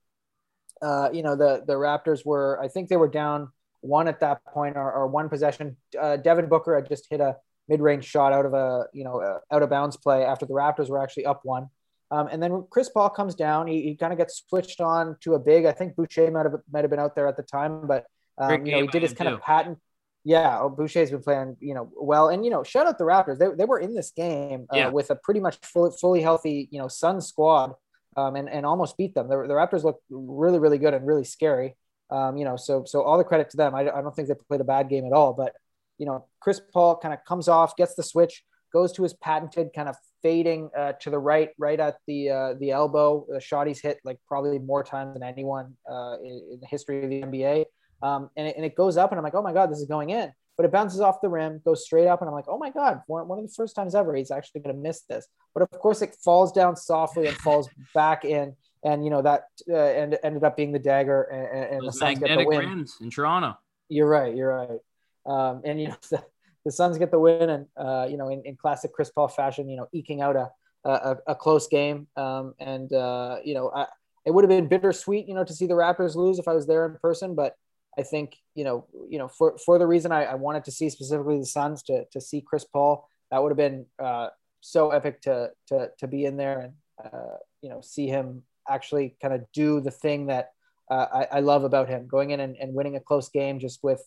Uh, 0.80 1.10
you 1.12 1.22
know 1.22 1.34
the 1.34 1.64
the 1.66 1.74
Raptors 1.74 2.24
were 2.24 2.60
I 2.62 2.68
think 2.68 2.88
they 2.88 2.96
were 2.96 3.08
down 3.08 3.50
one 3.82 4.08
at 4.08 4.20
that 4.20 4.44
point 4.46 4.76
or, 4.76 4.92
or 4.92 5.06
one 5.06 5.28
possession. 5.28 5.76
Uh, 6.00 6.16
Devin 6.16 6.48
Booker 6.48 6.74
had 6.74 6.88
just 6.88 7.06
hit 7.10 7.20
a 7.20 7.36
mid 7.68 7.80
range 7.80 8.04
shot 8.04 8.32
out 8.32 8.46
of 8.46 8.54
a 8.54 8.86
you 8.92 9.04
know 9.04 9.20
a 9.20 9.54
out 9.54 9.62
of 9.62 9.70
bounds 9.70 9.96
play 9.96 10.24
after 10.24 10.46
the 10.46 10.54
Raptors 10.54 10.88
were 10.88 11.02
actually 11.02 11.26
up 11.26 11.40
one. 11.44 11.68
Um, 12.10 12.28
and 12.30 12.42
then 12.42 12.66
Chris 12.70 12.88
Paul 12.90 13.08
comes 13.08 13.34
down. 13.34 13.66
He, 13.66 13.82
he 13.82 13.94
kind 13.94 14.12
of 14.12 14.18
gets 14.18 14.42
switched 14.48 14.80
on 14.80 15.16
to 15.20 15.34
a 15.34 15.38
big. 15.38 15.64
I 15.64 15.72
think 15.72 15.96
Boucher 15.96 16.30
might 16.30 16.46
have 16.46 16.54
might 16.72 16.84
have 16.84 16.90
been 16.90 16.98
out 16.98 17.14
there 17.14 17.26
at 17.26 17.36
the 17.36 17.42
time, 17.42 17.86
but 17.86 18.06
um, 18.38 18.66
you 18.66 18.72
know 18.72 18.80
he 18.82 18.86
did 18.88 19.02
his 19.02 19.12
kind 19.12 19.28
too. 19.28 19.34
of 19.34 19.42
patent 19.42 19.78
yeah, 20.24 20.60
oh, 20.60 20.68
Boucher's 20.68 21.10
been 21.10 21.22
playing, 21.22 21.56
you 21.60 21.74
know, 21.74 21.90
well, 21.96 22.28
and 22.28 22.44
you 22.44 22.50
know, 22.50 22.62
shout 22.62 22.86
out 22.86 22.96
the 22.98 23.04
Raptors. 23.04 23.38
They, 23.38 23.48
they 23.56 23.64
were 23.64 23.80
in 23.80 23.94
this 23.94 24.12
game 24.12 24.66
uh, 24.72 24.76
yeah. 24.76 24.88
with 24.88 25.10
a 25.10 25.16
pretty 25.16 25.40
much 25.40 25.58
fully, 25.62 25.90
fully 26.00 26.22
healthy, 26.22 26.68
you 26.70 26.78
know, 26.78 26.88
Sun 26.88 27.20
squad, 27.20 27.72
um, 28.16 28.36
and 28.36 28.48
and 28.48 28.64
almost 28.64 28.96
beat 28.96 29.14
them. 29.14 29.28
The, 29.28 29.36
the 29.48 29.54
Raptors 29.54 29.82
look 29.82 30.00
really, 30.10 30.60
really 30.60 30.78
good 30.78 30.94
and 30.94 31.06
really 31.06 31.24
scary. 31.24 31.76
Um, 32.12 32.36
you 32.36 32.44
know, 32.44 32.56
so 32.56 32.84
so 32.84 33.02
all 33.02 33.16
the 33.16 33.24
credit 33.24 33.48
to 33.50 33.56
them. 33.56 33.74
I, 33.74 33.80
I 33.80 34.02
don't 34.02 34.14
think 34.14 34.28
they 34.28 34.34
played 34.48 34.60
a 34.60 34.64
bad 34.64 34.88
game 34.90 35.06
at 35.06 35.12
all, 35.12 35.32
but 35.32 35.54
you 35.98 36.06
know, 36.06 36.26
Chris 36.40 36.60
Paul 36.72 36.96
kind 36.96 37.14
of 37.14 37.24
comes 37.24 37.48
off, 37.48 37.76
gets 37.76 37.94
the 37.94 38.02
switch, 38.02 38.44
goes 38.72 38.92
to 38.92 39.02
his 39.02 39.14
patented 39.14 39.70
kind 39.74 39.88
of 39.88 39.96
fading 40.22 40.70
uh, 40.76 40.92
to 41.00 41.10
the 41.10 41.18
right, 41.18 41.50
right 41.58 41.80
at 41.80 41.96
the 42.06 42.30
uh, 42.30 42.54
the 42.60 42.70
elbow. 42.70 43.26
The 43.28 43.40
shot 43.40 43.66
he's 43.66 43.80
hit 43.80 43.98
like 44.04 44.18
probably 44.26 44.58
more 44.58 44.84
times 44.84 45.14
than 45.14 45.22
anyone 45.22 45.74
uh, 45.90 46.16
in, 46.22 46.48
in 46.52 46.58
the 46.60 46.66
history 46.66 47.02
of 47.02 47.10
the 47.10 47.22
NBA. 47.22 47.64
Um, 48.02 48.30
and, 48.36 48.48
it, 48.48 48.56
and 48.56 48.64
it 48.64 48.74
goes 48.74 48.96
up, 48.96 49.12
and 49.12 49.18
I'm 49.18 49.24
like, 49.24 49.34
oh 49.34 49.42
my 49.42 49.52
God, 49.52 49.70
this 49.70 49.78
is 49.78 49.86
going 49.86 50.10
in. 50.10 50.32
But 50.56 50.66
it 50.66 50.72
bounces 50.72 51.00
off 51.00 51.20
the 51.22 51.28
rim, 51.28 51.62
goes 51.64 51.84
straight 51.84 52.08
up, 52.08 52.20
and 52.20 52.28
I'm 52.28 52.34
like, 52.34 52.48
oh 52.48 52.58
my 52.58 52.70
God, 52.70 53.00
one, 53.06 53.26
one 53.26 53.38
of 53.38 53.46
the 53.46 53.54
first 53.56 53.74
times 53.74 53.94
ever 53.94 54.14
he's 54.14 54.30
actually 54.30 54.60
going 54.60 54.76
to 54.76 54.82
miss 54.82 55.02
this. 55.08 55.26
But 55.54 55.62
of 55.62 55.70
course, 55.70 56.02
it 56.02 56.14
falls 56.22 56.52
down 56.52 56.76
softly 56.76 57.26
and 57.26 57.36
falls 57.38 57.68
back 57.94 58.24
in. 58.24 58.54
And, 58.84 59.04
you 59.04 59.10
know, 59.10 59.22
that 59.22 59.44
uh, 59.68 59.76
and 59.76 60.18
ended 60.24 60.42
up 60.42 60.56
being 60.56 60.72
the 60.72 60.78
dagger, 60.78 61.22
and, 61.22 61.76
and 61.76 61.86
the 61.86 61.92
Suns 61.92 62.18
get 62.18 62.36
the 62.36 62.44
win. 62.44 62.86
in 63.00 63.10
Toronto. 63.10 63.56
You're 63.88 64.08
right. 64.08 64.34
You're 64.34 64.54
right. 64.54 64.80
Um, 65.24 65.62
and, 65.64 65.80
you 65.80 65.88
know, 65.88 65.96
the, 66.10 66.24
the 66.64 66.72
Suns 66.72 66.98
get 66.98 67.10
the 67.10 67.18
win, 67.20 67.48
and, 67.48 67.66
uh, 67.76 68.06
you 68.10 68.16
know, 68.16 68.28
in, 68.28 68.42
in 68.44 68.56
classic 68.56 68.92
Chris 68.92 69.10
Paul 69.10 69.28
fashion, 69.28 69.68
you 69.68 69.76
know, 69.76 69.88
eking 69.92 70.20
out 70.20 70.36
a, 70.36 70.50
a, 70.84 71.16
a 71.28 71.34
close 71.34 71.68
game. 71.68 72.08
Um, 72.16 72.54
and, 72.58 72.92
uh, 72.92 73.36
you 73.44 73.54
know, 73.54 73.70
I, 73.74 73.86
it 74.24 74.32
would 74.32 74.42
have 74.44 74.48
been 74.48 74.68
bittersweet, 74.68 75.28
you 75.28 75.34
know, 75.34 75.44
to 75.44 75.52
see 75.52 75.66
the 75.66 75.74
Raptors 75.74 76.16
lose 76.16 76.38
if 76.38 76.48
I 76.48 76.52
was 76.52 76.66
there 76.66 76.86
in 76.86 76.96
person, 77.00 77.34
but 77.34 77.56
I 77.98 78.02
think 78.02 78.36
you 78.54 78.64
know, 78.64 78.86
you 79.08 79.18
know, 79.18 79.28
for 79.28 79.58
for 79.58 79.78
the 79.78 79.86
reason 79.86 80.12
I, 80.12 80.24
I 80.24 80.34
wanted 80.34 80.64
to 80.64 80.72
see 80.72 80.88
specifically 80.88 81.38
the 81.38 81.46
Suns 81.46 81.82
to 81.84 82.04
to 82.12 82.20
see 82.20 82.40
Chris 82.40 82.64
Paul, 82.64 83.08
that 83.30 83.42
would 83.42 83.50
have 83.50 83.56
been 83.56 83.86
uh, 83.98 84.28
so 84.60 84.90
epic 84.90 85.20
to 85.22 85.50
to 85.68 85.90
to 85.98 86.06
be 86.06 86.24
in 86.24 86.36
there 86.36 86.60
and 86.60 86.72
uh, 87.04 87.36
you 87.60 87.68
know 87.68 87.80
see 87.82 88.06
him 88.06 88.42
actually 88.68 89.16
kind 89.20 89.34
of 89.34 89.42
do 89.52 89.80
the 89.80 89.90
thing 89.90 90.26
that 90.26 90.50
uh, 90.90 91.06
I, 91.12 91.36
I, 91.36 91.40
love 91.40 91.64
about 91.64 91.88
him, 91.88 92.06
going 92.06 92.30
in 92.30 92.40
and, 92.40 92.56
and 92.56 92.74
winning 92.74 92.96
a 92.96 93.00
close 93.00 93.28
game 93.28 93.58
just 93.58 93.82
with 93.82 94.02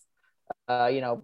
uh, 0.68 0.86
you 0.92 1.00
know 1.00 1.22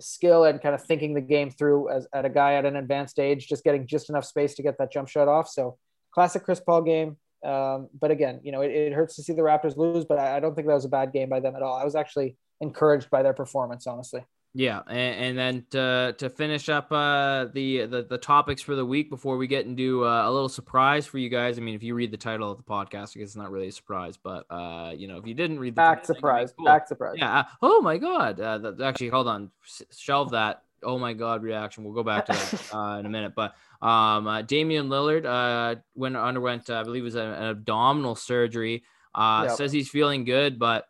skill 0.00 0.44
and 0.44 0.60
kind 0.60 0.74
of 0.74 0.82
thinking 0.82 1.14
the 1.14 1.20
game 1.20 1.50
through 1.50 1.88
as 1.90 2.08
at 2.12 2.24
a 2.24 2.28
guy 2.28 2.54
at 2.54 2.64
an 2.64 2.76
advanced 2.76 3.18
age, 3.18 3.48
just 3.48 3.64
getting 3.64 3.86
just 3.86 4.10
enough 4.10 4.24
space 4.24 4.54
to 4.54 4.62
get 4.62 4.78
that 4.78 4.92
jump 4.92 5.08
shot 5.08 5.28
off. 5.28 5.48
So 5.48 5.78
classic 6.12 6.44
Chris 6.44 6.60
Paul 6.60 6.82
game. 6.82 7.16
Um, 7.44 7.88
but 8.00 8.10
again, 8.10 8.40
you 8.42 8.50
know, 8.50 8.62
it, 8.62 8.72
it, 8.72 8.92
hurts 8.92 9.14
to 9.16 9.22
see 9.22 9.34
the 9.34 9.42
Raptors 9.42 9.76
lose, 9.76 10.04
but 10.04 10.18
I, 10.18 10.38
I, 10.38 10.40
don't 10.40 10.54
think 10.54 10.66
that 10.66 10.74
was 10.74 10.86
a 10.86 10.88
bad 10.88 11.12
game 11.12 11.28
by 11.28 11.38
them 11.38 11.54
at 11.54 11.62
all. 11.62 11.76
I 11.76 11.84
was 11.84 11.94
actually 11.94 12.36
encouraged 12.60 13.10
by 13.10 13.22
their 13.22 13.34
performance, 13.34 13.86
honestly. 13.86 14.24
Yeah, 14.58 14.80
and, 14.88 14.96
and 14.96 15.38
then 15.38 15.66
to, 15.72 16.14
to 16.16 16.30
finish 16.30 16.70
up 16.70 16.90
uh, 16.90 17.44
the, 17.52 17.84
the 17.84 18.06
the 18.08 18.16
topics 18.16 18.62
for 18.62 18.74
the 18.74 18.86
week 18.86 19.10
before 19.10 19.36
we 19.36 19.46
get 19.46 19.66
into 19.66 20.06
uh, 20.06 20.26
a 20.26 20.32
little 20.32 20.48
surprise 20.48 21.04
for 21.04 21.18
you 21.18 21.28
guys. 21.28 21.58
I 21.58 21.60
mean, 21.60 21.74
if 21.74 21.82
you 21.82 21.94
read 21.94 22.10
the 22.10 22.16
title 22.16 22.50
of 22.50 22.56
the 22.56 22.62
podcast, 22.62 23.14
I 23.14 23.20
guess 23.20 23.28
it's 23.28 23.36
not 23.36 23.50
really 23.50 23.68
a 23.68 23.72
surprise, 23.72 24.16
but 24.16 24.46
uh, 24.48 24.94
you 24.96 25.08
know, 25.08 25.18
if 25.18 25.26
you 25.26 25.34
didn't 25.34 25.60
read 25.60 25.74
the 25.74 25.82
back 25.82 26.00
title, 26.00 26.14
surprise, 26.14 26.54
cool. 26.56 26.64
back 26.64 26.88
surprise, 26.88 27.16
yeah. 27.18 27.40
Uh, 27.40 27.44
oh 27.60 27.82
my 27.82 27.98
god, 27.98 28.40
uh, 28.40 28.72
actually, 28.82 29.10
hold 29.10 29.28
on, 29.28 29.50
shelve 29.94 30.30
that 30.30 30.62
oh 30.82 30.98
my 30.98 31.12
god 31.12 31.42
reaction. 31.42 31.84
We'll 31.84 31.92
go 31.92 32.02
back 32.02 32.24
to 32.26 32.32
that 32.32 32.74
uh, 32.74 32.98
in 32.98 33.04
a 33.04 33.10
minute. 33.10 33.34
But 33.34 33.54
um, 33.82 34.26
uh, 34.26 34.40
Damian 34.40 34.88
Lillard 34.88 35.26
uh, 35.26 35.80
when 35.92 36.16
underwent, 36.16 36.70
uh, 36.70 36.80
I 36.80 36.82
believe, 36.82 37.02
it 37.02 37.04
was 37.04 37.14
an, 37.14 37.28
an 37.28 37.50
abdominal 37.50 38.14
surgery. 38.14 38.84
Uh, 39.14 39.46
yep. 39.48 39.56
Says 39.56 39.72
he's 39.72 39.90
feeling 39.90 40.24
good, 40.24 40.58
but 40.58 40.86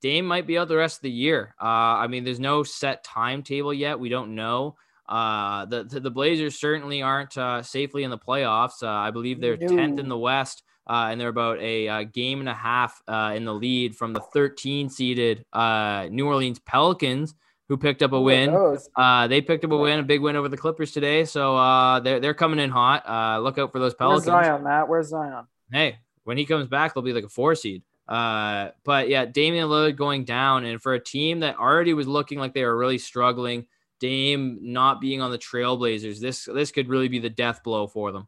Dame 0.00 0.26
might 0.26 0.46
be 0.46 0.58
out 0.58 0.68
the 0.68 0.76
rest 0.76 0.98
of 0.98 1.02
the 1.02 1.10
year. 1.10 1.54
Uh, 1.60 1.64
I 1.64 2.06
mean, 2.06 2.24
there's 2.24 2.40
no 2.40 2.62
set 2.62 3.04
timetable 3.04 3.74
yet. 3.74 3.98
We 3.98 4.08
don't 4.08 4.34
know. 4.34 4.76
Uh, 5.08 5.64
the, 5.64 5.84
the, 5.84 6.10
Blazers 6.10 6.60
certainly 6.60 7.00
aren't 7.00 7.38
uh, 7.38 7.62
safely 7.62 8.04
in 8.04 8.10
the 8.10 8.18
playoffs. 8.18 8.82
Uh, 8.82 8.88
I 8.88 9.10
believe 9.10 9.40
they're 9.40 9.56
tenth 9.56 9.98
in 9.98 10.08
the 10.08 10.18
West, 10.18 10.62
uh, 10.86 11.08
and 11.10 11.18
they're 11.18 11.28
about 11.28 11.58
a, 11.60 11.86
a 11.86 12.04
game 12.04 12.40
and 12.40 12.48
a 12.48 12.54
half 12.54 13.00
uh, 13.08 13.32
in 13.34 13.46
the 13.46 13.54
lead 13.54 13.96
from 13.96 14.12
the 14.12 14.20
13 14.20 14.90
seeded 14.90 15.46
uh, 15.54 16.08
New 16.10 16.26
Orleans 16.26 16.58
Pelicans, 16.58 17.34
who 17.68 17.78
picked 17.78 18.02
up 18.02 18.12
a 18.12 18.20
win. 18.20 18.50
Uh, 18.96 19.28
they 19.28 19.40
picked 19.40 19.64
up 19.64 19.72
a 19.72 19.76
win, 19.76 19.98
a 20.00 20.02
big 20.02 20.20
win 20.20 20.36
over 20.36 20.48
the 20.48 20.56
Clippers 20.58 20.92
today. 20.92 21.24
So 21.24 21.56
uh, 21.56 22.00
they're 22.00 22.20
they're 22.20 22.34
coming 22.34 22.58
in 22.58 22.70
hot. 22.70 23.08
Uh, 23.08 23.40
look 23.40 23.58
out 23.58 23.72
for 23.72 23.78
those 23.78 23.94
Pelicans. 23.94 24.26
Where's 24.26 24.46
Zion, 24.46 24.64
Matt? 24.64 24.88
Where's 24.88 25.08
Zion? 25.08 25.46
Hey, 25.72 25.98
when 26.24 26.36
he 26.36 26.44
comes 26.44 26.66
back, 26.66 26.94
they'll 26.94 27.02
be 27.02 27.12
like 27.12 27.24
a 27.24 27.28
four 27.28 27.54
seed. 27.54 27.82
Uh, 28.08 28.70
but 28.84 29.08
yeah, 29.08 29.26
Damian 29.26 29.68
Lillard 29.68 29.96
going 29.96 30.24
down, 30.24 30.64
and 30.64 30.80
for 30.80 30.94
a 30.94 31.00
team 31.00 31.40
that 31.40 31.56
already 31.58 31.92
was 31.92 32.08
looking 32.08 32.38
like 32.38 32.54
they 32.54 32.64
were 32.64 32.76
really 32.76 32.98
struggling, 32.98 33.66
Dame 34.00 34.58
not 34.62 35.00
being 35.00 35.20
on 35.20 35.30
the 35.30 35.38
Trailblazers, 35.38 36.18
this 36.18 36.44
this 36.46 36.70
could 36.70 36.88
really 36.88 37.08
be 37.08 37.18
the 37.18 37.28
death 37.30 37.62
blow 37.62 37.86
for 37.86 38.12
them. 38.12 38.26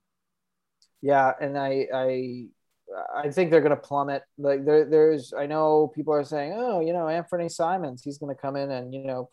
Yeah, 1.00 1.32
and 1.40 1.56
I 1.56 1.86
I 1.94 2.48
I 3.14 3.30
think 3.30 3.50
they're 3.50 3.60
going 3.60 3.70
to 3.70 3.76
plummet. 3.76 4.22
Like 4.38 4.64
there, 4.64 4.84
there's, 4.84 5.32
I 5.32 5.46
know 5.46 5.92
people 5.94 6.12
are 6.12 6.24
saying, 6.24 6.54
oh, 6.56 6.80
you 6.80 6.92
know, 6.92 7.08
Anthony 7.08 7.48
Simons, 7.48 8.02
he's 8.02 8.18
going 8.18 8.34
to 8.34 8.40
come 8.40 8.56
in 8.56 8.70
and 8.70 8.92
you 8.92 9.04
know, 9.04 9.28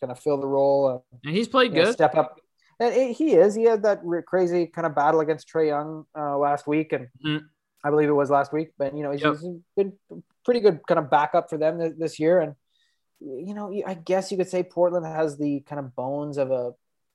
kind 0.00 0.10
of 0.10 0.18
fill 0.18 0.40
the 0.40 0.46
role. 0.46 0.86
Uh, 0.86 1.16
and 1.24 1.34
he's 1.34 1.48
played 1.48 1.74
good. 1.74 1.84
Know, 1.84 1.92
step 1.92 2.14
up. 2.14 2.40
And 2.80 2.94
it, 2.94 3.16
he 3.16 3.34
is. 3.34 3.54
He 3.54 3.64
had 3.64 3.82
that 3.84 4.02
crazy 4.26 4.66
kind 4.66 4.86
of 4.86 4.94
battle 4.94 5.20
against 5.20 5.48
Trae 5.48 5.68
Young 5.68 6.04
uh, 6.18 6.36
last 6.36 6.66
week, 6.66 6.92
and 6.92 7.08
mm-hmm. 7.24 7.46
I 7.86 7.90
believe 7.90 8.08
it 8.08 8.12
was 8.12 8.30
last 8.30 8.52
week. 8.52 8.70
But 8.78 8.96
you 8.96 9.02
know, 9.02 9.12
he's, 9.12 9.22
yep. 9.22 9.36
he's 9.40 9.60
been 9.76 9.92
pretty 10.44 10.60
good 10.60 10.80
kind 10.88 10.98
of 10.98 11.10
backup 11.10 11.48
for 11.48 11.58
them 11.58 11.78
this, 11.78 11.92
this 11.96 12.18
year. 12.18 12.40
And 12.40 12.54
you 13.20 13.54
know, 13.54 13.72
I 13.86 13.94
guess 13.94 14.30
you 14.30 14.36
could 14.36 14.48
say 14.48 14.62
Portland 14.62 15.06
has 15.06 15.38
the 15.38 15.60
kind 15.60 15.78
of 15.78 15.94
bones 15.94 16.36
of 16.38 16.50
a 16.50 16.72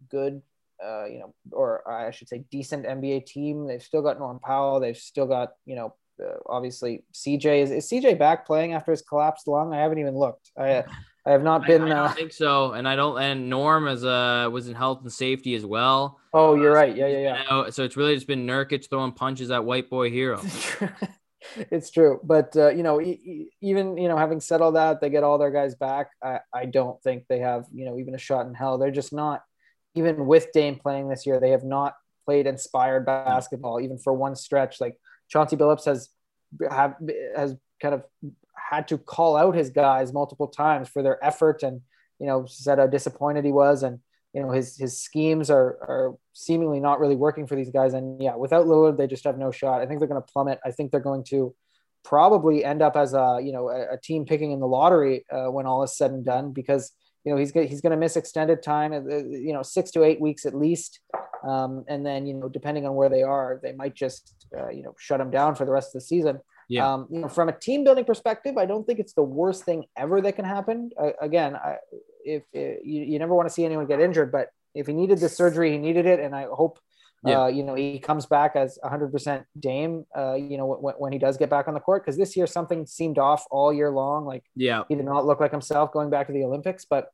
good 0.09 0.41
uh, 0.83 1.05
you 1.05 1.19
know, 1.19 1.33
or 1.51 1.87
I 1.87 2.09
should 2.11 2.27
say, 2.27 2.43
decent 2.49 2.85
NBA 2.85 3.27
team. 3.27 3.67
They've 3.67 3.83
still 3.83 4.01
got 4.01 4.17
Norm 4.17 4.39
Powell. 4.39 4.79
They've 4.79 4.97
still 4.97 5.27
got, 5.27 5.49
you 5.65 5.75
know, 5.75 5.93
uh, 6.19 6.37
obviously 6.47 7.03
CJ 7.13 7.63
is, 7.63 7.71
is 7.71 7.89
CJ 7.89 8.17
back 8.17 8.47
playing 8.47 8.73
after 8.73 8.91
his 8.91 9.01
collapsed 9.01 9.47
lung. 9.47 9.73
I 9.73 9.77
haven't 9.77 9.99
even 9.99 10.17
looked. 10.17 10.51
I 10.57 10.83
I 11.25 11.31
have 11.31 11.43
not 11.43 11.65
been. 11.67 11.83
I, 11.83 11.85
I 11.85 11.89
don't 11.89 11.97
uh, 11.97 12.13
think 12.13 12.33
so, 12.33 12.71
and 12.71 12.87
I 12.87 12.95
don't. 12.95 13.21
And 13.21 13.49
Norm 13.49 13.87
as 13.87 14.03
uh 14.03 14.49
was 14.51 14.67
in 14.67 14.75
health 14.75 15.01
and 15.01 15.11
safety 15.11 15.55
as 15.55 15.65
well. 15.65 16.19
Oh, 16.33 16.55
you're 16.55 16.73
right. 16.73 16.95
Yeah, 16.95 17.07
yeah, 17.07 17.19
yeah. 17.19 17.43
Know, 17.49 17.69
so 17.69 17.83
it's 17.83 17.95
really 17.95 18.15
just 18.15 18.27
been 18.27 18.47
Nurkic 18.47 18.89
throwing 18.89 19.11
punches 19.11 19.51
at 19.51 19.63
white 19.63 19.89
boy 19.89 20.09
hero. 20.09 20.41
it's 21.55 21.91
true, 21.91 22.19
but 22.23 22.55
uh, 22.55 22.69
you 22.69 22.83
know, 22.83 22.99
even 23.61 23.97
you 23.97 24.07
know, 24.07 24.17
having 24.17 24.39
said 24.39 24.61
all 24.61 24.71
that, 24.71 25.01
they 25.01 25.09
get 25.09 25.23
all 25.23 25.37
their 25.37 25.51
guys 25.51 25.75
back. 25.75 26.09
I 26.23 26.39
I 26.53 26.65
don't 26.65 27.01
think 27.03 27.25
they 27.29 27.39
have 27.39 27.65
you 27.71 27.85
know 27.85 27.99
even 27.99 28.15
a 28.15 28.19
shot 28.19 28.47
in 28.47 28.53
hell. 28.53 28.77
They're 28.77 28.89
just 28.91 29.13
not 29.13 29.43
even 29.95 30.25
with 30.25 30.51
Dame 30.53 30.75
playing 30.75 31.09
this 31.09 31.25
year, 31.25 31.39
they 31.39 31.51
have 31.51 31.63
not 31.63 31.95
played 32.25 32.47
inspired 32.47 33.05
basketball 33.05 33.81
even 33.81 33.97
for 33.97 34.13
one 34.13 34.35
stretch. 34.35 34.79
Like 34.79 34.97
Chauncey 35.27 35.55
Billups 35.55 35.85
has 35.85 36.09
have 36.69 36.95
has 37.35 37.55
kind 37.81 37.95
of 37.95 38.03
had 38.71 38.87
to 38.87 38.97
call 38.97 39.35
out 39.35 39.55
his 39.55 39.69
guys 39.69 40.13
multiple 40.13 40.47
times 40.47 40.87
for 40.87 41.03
their 41.03 41.23
effort 41.23 41.61
and 41.61 41.81
you 42.19 42.27
know 42.27 42.45
said 42.47 42.79
how 42.79 42.87
disappointed 42.87 43.43
he 43.43 43.51
was 43.51 43.83
and 43.83 43.99
you 44.33 44.41
know 44.41 44.51
his 44.51 44.77
his 44.77 44.97
schemes 44.97 45.49
are 45.49 45.77
are 45.81 46.15
seemingly 46.33 46.79
not 46.79 46.99
really 46.99 47.15
working 47.15 47.45
for 47.47 47.55
these 47.55 47.69
guys 47.69 47.93
and 47.93 48.21
yeah 48.21 48.35
without 48.35 48.65
Lillard 48.65 48.97
they 48.97 49.07
just 49.07 49.25
have 49.25 49.37
no 49.37 49.51
shot. 49.51 49.81
I 49.81 49.85
think 49.85 49.99
they're 49.99 50.07
going 50.07 50.21
to 50.21 50.31
plummet. 50.31 50.59
I 50.65 50.71
think 50.71 50.91
they're 50.91 50.99
going 50.99 51.25
to 51.25 51.53
probably 52.03 52.63
end 52.63 52.81
up 52.81 52.95
as 52.95 53.13
a 53.13 53.39
you 53.43 53.51
know 53.51 53.69
a, 53.69 53.95
a 53.95 53.97
team 54.01 54.25
picking 54.25 54.51
in 54.51 54.59
the 54.59 54.67
lottery 54.67 55.25
uh, 55.31 55.51
when 55.51 55.65
all 55.65 55.83
is 55.83 55.95
said 55.97 56.11
and 56.11 56.25
done 56.25 56.53
because 56.53 56.93
you 57.23 57.31
know 57.31 57.37
he's 57.37 57.51
he's 57.51 57.81
going 57.81 57.91
to 57.91 57.97
miss 57.97 58.15
extended 58.15 58.63
time, 58.63 58.93
uh, 58.93 59.17
you 59.17 59.53
know 59.53 59.61
six 59.61 59.91
to 59.91 60.03
eight 60.03 60.19
weeks 60.19 60.45
at 60.45 60.55
least, 60.55 60.99
um, 61.47 61.83
and 61.87 62.05
then 62.05 62.25
you 62.25 62.33
know 62.33 62.49
depending 62.49 62.85
on 62.85 62.95
where 62.95 63.09
they 63.09 63.21
are, 63.21 63.59
they 63.61 63.73
might 63.73 63.93
just 63.93 64.33
uh, 64.57 64.69
you 64.69 64.81
know 64.81 64.95
shut 64.97 65.21
him 65.21 65.29
down 65.29 65.55
for 65.55 65.65
the 65.65 65.71
rest 65.71 65.89
of 65.89 66.01
the 66.01 66.01
season. 66.01 66.39
Yeah. 66.71 66.93
Um, 66.93 67.07
you 67.11 67.19
know, 67.19 67.27
from 67.27 67.49
a 67.49 67.51
team 67.51 67.83
building 67.83 68.05
perspective, 68.05 68.57
I 68.57 68.65
don't 68.65 68.87
think 68.87 68.99
it's 68.99 69.11
the 69.13 69.23
worst 69.23 69.65
thing 69.65 69.85
ever 69.97 70.21
that 70.21 70.37
can 70.37 70.45
happen. 70.45 70.91
Uh, 70.97 71.11
again, 71.21 71.55
I, 71.55 71.75
if, 72.23 72.43
if 72.53 72.85
you, 72.85 73.03
you 73.03 73.19
never 73.19 73.35
want 73.35 73.49
to 73.49 73.53
see 73.53 73.65
anyone 73.65 73.87
get 73.87 73.99
injured, 73.99 74.31
but 74.31 74.47
if 74.73 74.87
he 74.87 74.93
needed 74.93 75.19
this 75.19 75.35
surgery, 75.35 75.71
he 75.71 75.77
needed 75.77 76.05
it, 76.05 76.21
and 76.21 76.33
I 76.33 76.45
hope 76.49 76.79
yeah. 77.23 77.43
Uh, 77.43 77.47
you 77.47 77.61
know, 77.61 77.75
he 77.75 77.99
comes 77.99 78.25
back 78.25 78.55
as 78.55 78.79
100% 78.83 79.45
Dame, 79.59 80.05
uh, 80.17 80.33
you 80.33 80.57
know, 80.57 80.65
when, 80.65 80.95
when 80.95 81.13
he 81.13 81.19
does 81.19 81.37
get 81.37 81.51
back 81.51 81.67
on 81.67 81.75
the 81.75 81.79
court. 81.79 82.03
Because 82.03 82.17
this 82.17 82.35
year 82.35 82.47
something 82.47 82.87
seemed 82.87 83.19
off 83.19 83.45
all 83.51 83.71
year 83.71 83.91
long. 83.91 84.25
Like, 84.25 84.43
yeah, 84.55 84.83
he 84.89 84.95
did 84.95 85.05
not 85.05 85.25
look 85.25 85.39
like 85.39 85.51
himself 85.51 85.91
going 85.91 86.09
back 86.09 86.27
to 86.27 86.33
the 86.33 86.43
Olympics. 86.43 86.85
But 86.89 87.09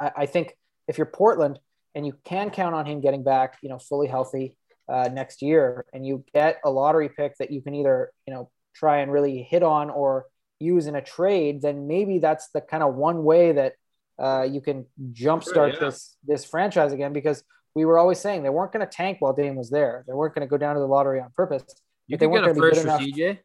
I, 0.00 0.12
I 0.18 0.26
think 0.26 0.56
if 0.86 0.98
you're 0.98 1.06
Portland 1.06 1.58
and 1.96 2.06
you 2.06 2.16
can 2.24 2.50
count 2.50 2.76
on 2.76 2.86
him 2.86 3.00
getting 3.00 3.24
back, 3.24 3.58
you 3.60 3.68
know, 3.68 3.80
fully 3.80 4.06
healthy 4.06 4.56
uh, 4.88 5.08
next 5.12 5.42
year, 5.42 5.84
and 5.92 6.06
you 6.06 6.24
get 6.32 6.60
a 6.64 6.70
lottery 6.70 7.08
pick 7.08 7.36
that 7.38 7.50
you 7.50 7.60
can 7.60 7.74
either, 7.74 8.12
you 8.28 8.34
know, 8.34 8.50
try 8.74 8.98
and 8.98 9.12
really 9.12 9.42
hit 9.42 9.62
on 9.62 9.90
or 9.90 10.26
use 10.60 10.86
in 10.86 10.96
a 10.96 11.02
trade, 11.02 11.62
then 11.62 11.86
maybe 11.86 12.18
that's 12.18 12.48
the 12.48 12.60
kind 12.60 12.82
of 12.82 12.94
one 12.94 13.24
way 13.24 13.52
that 13.52 13.74
uh, 14.18 14.46
you 14.48 14.60
can 14.60 14.86
jumpstart 15.12 15.54
sure, 15.54 15.68
yeah. 15.68 15.78
this 15.80 16.16
this 16.24 16.44
franchise 16.44 16.92
again 16.92 17.12
because 17.12 17.42
we 17.74 17.84
were 17.84 17.98
always 17.98 18.20
saying 18.20 18.42
they 18.42 18.50
weren't 18.50 18.72
going 18.72 18.86
to 18.86 18.92
tank 18.92 19.18
while 19.20 19.32
Dame 19.32 19.56
was 19.56 19.70
there. 19.70 20.04
They 20.06 20.12
weren't 20.12 20.34
going 20.34 20.46
to 20.46 20.50
go 20.50 20.56
down 20.56 20.74
to 20.74 20.80
the 20.80 20.86
lottery 20.86 21.20
on 21.20 21.30
purpose. 21.36 21.64
You 22.06 22.16
they 22.16 22.26
weren't 22.26 22.46
get 22.46 22.56
a 22.56 22.60
first 22.60 22.82
for 22.82 22.88
CJ. 22.88 23.38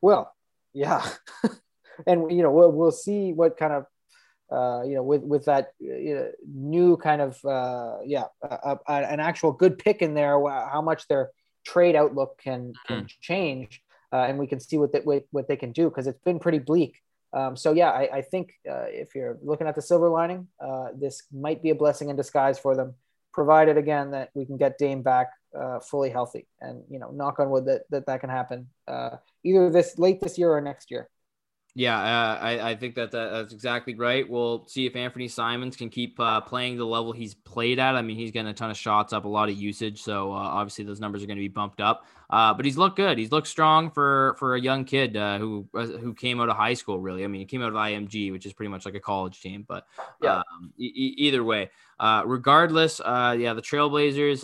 Well, 0.00 0.34
yeah, 0.72 1.06
and 2.06 2.30
you 2.32 2.42
know 2.42 2.50
we'll 2.50 2.72
we'll 2.72 2.92
see 2.92 3.32
what 3.32 3.56
kind 3.56 3.72
of 3.72 3.86
uh, 4.50 4.82
you 4.84 4.94
know 4.94 5.02
with 5.02 5.22
with 5.22 5.44
that 5.44 5.68
new 5.80 6.96
kind 6.96 7.22
of 7.22 7.38
uh, 7.44 7.98
yeah 8.04 8.24
an 8.88 9.20
actual 9.20 9.52
good 9.52 9.78
pick 9.78 10.02
in 10.02 10.14
there. 10.14 10.40
How 10.48 10.82
much 10.82 11.06
their 11.08 11.30
trade 11.64 11.94
outlook 11.94 12.38
can 12.42 12.72
can 12.86 13.04
mm. 13.04 13.12
change, 13.20 13.82
uh, 14.12 14.24
and 14.28 14.38
we 14.38 14.46
can 14.46 14.60
see 14.60 14.78
what 14.78 14.92
they, 14.92 15.00
what, 15.00 15.48
they 15.48 15.56
can 15.56 15.72
do 15.72 15.88
because 15.88 16.06
it's 16.06 16.20
been 16.24 16.38
pretty 16.38 16.58
bleak. 16.58 17.00
Um, 17.32 17.56
so 17.56 17.72
yeah, 17.72 17.90
I, 17.90 18.08
I 18.18 18.22
think 18.22 18.54
uh, 18.68 18.86
if 18.86 19.14
you're 19.14 19.38
looking 19.42 19.66
at 19.66 19.74
the 19.74 19.82
silver 19.82 20.08
lining, 20.08 20.48
uh, 20.60 20.88
this 20.94 21.22
might 21.32 21.62
be 21.62 21.70
a 21.70 21.74
blessing 21.74 22.08
in 22.08 22.16
disguise 22.16 22.58
for 22.58 22.74
them 22.74 22.94
provided 23.32 23.76
again 23.76 24.10
that 24.10 24.30
we 24.34 24.44
can 24.44 24.56
get 24.56 24.78
Dame 24.78 25.02
back 25.02 25.28
uh, 25.56 25.78
fully 25.78 26.10
healthy. 26.10 26.46
And 26.60 26.82
you 26.90 26.98
know, 26.98 27.10
knock 27.10 27.38
on 27.38 27.50
wood 27.50 27.66
that 27.66 27.82
that, 27.90 28.06
that 28.06 28.20
can 28.20 28.30
happen 28.30 28.68
uh, 28.88 29.16
either 29.44 29.70
this 29.70 29.98
late 29.98 30.20
this 30.20 30.38
year 30.38 30.50
or 30.50 30.60
next 30.60 30.90
year. 30.90 31.08
Yeah, 31.78 31.96
uh, 31.96 32.38
I, 32.40 32.70
I 32.70 32.74
think 32.74 32.96
that, 32.96 33.12
that, 33.12 33.30
that's 33.30 33.52
exactly 33.52 33.94
right. 33.94 34.28
We'll 34.28 34.66
see 34.66 34.86
if 34.86 34.96
Anthony 34.96 35.28
Simons 35.28 35.76
can 35.76 35.90
keep 35.90 36.18
uh, 36.18 36.40
playing 36.40 36.76
the 36.76 36.84
level 36.84 37.12
he's 37.12 37.34
played 37.34 37.78
at. 37.78 37.94
I 37.94 38.02
mean, 38.02 38.16
he's 38.16 38.32
getting 38.32 38.50
a 38.50 38.52
ton 38.52 38.68
of 38.68 38.76
shots 38.76 39.12
up, 39.12 39.24
a 39.24 39.28
lot 39.28 39.48
of 39.48 39.54
usage, 39.54 40.02
so 40.02 40.32
uh, 40.32 40.38
obviously 40.38 40.84
those 40.84 40.98
numbers 40.98 41.22
are 41.22 41.26
going 41.26 41.36
to 41.36 41.40
be 41.40 41.46
bumped 41.46 41.80
up. 41.80 42.04
Uh, 42.30 42.52
but 42.52 42.64
he's 42.64 42.76
looked 42.76 42.96
good. 42.96 43.16
He's 43.16 43.30
looked 43.30 43.46
strong 43.46 43.92
for 43.92 44.34
for 44.40 44.56
a 44.56 44.60
young 44.60 44.84
kid 44.86 45.16
uh, 45.16 45.38
who 45.38 45.68
uh, 45.72 45.86
who 45.86 46.14
came 46.14 46.40
out 46.40 46.48
of 46.48 46.56
high 46.56 46.74
school. 46.74 46.98
Really, 46.98 47.22
I 47.22 47.28
mean, 47.28 47.42
he 47.42 47.46
came 47.46 47.62
out 47.62 47.68
of 47.68 47.74
IMG, 47.74 48.32
which 48.32 48.44
is 48.44 48.52
pretty 48.52 48.70
much 48.70 48.84
like 48.84 48.96
a 48.96 49.00
college 49.00 49.40
team. 49.40 49.64
But 49.66 49.86
yeah. 50.20 50.38
um, 50.38 50.72
e- 50.78 51.14
either 51.18 51.44
way, 51.44 51.70
regardless, 52.00 53.00
yeah, 53.06 53.54
the 53.54 53.62
Trailblazers, 53.62 54.42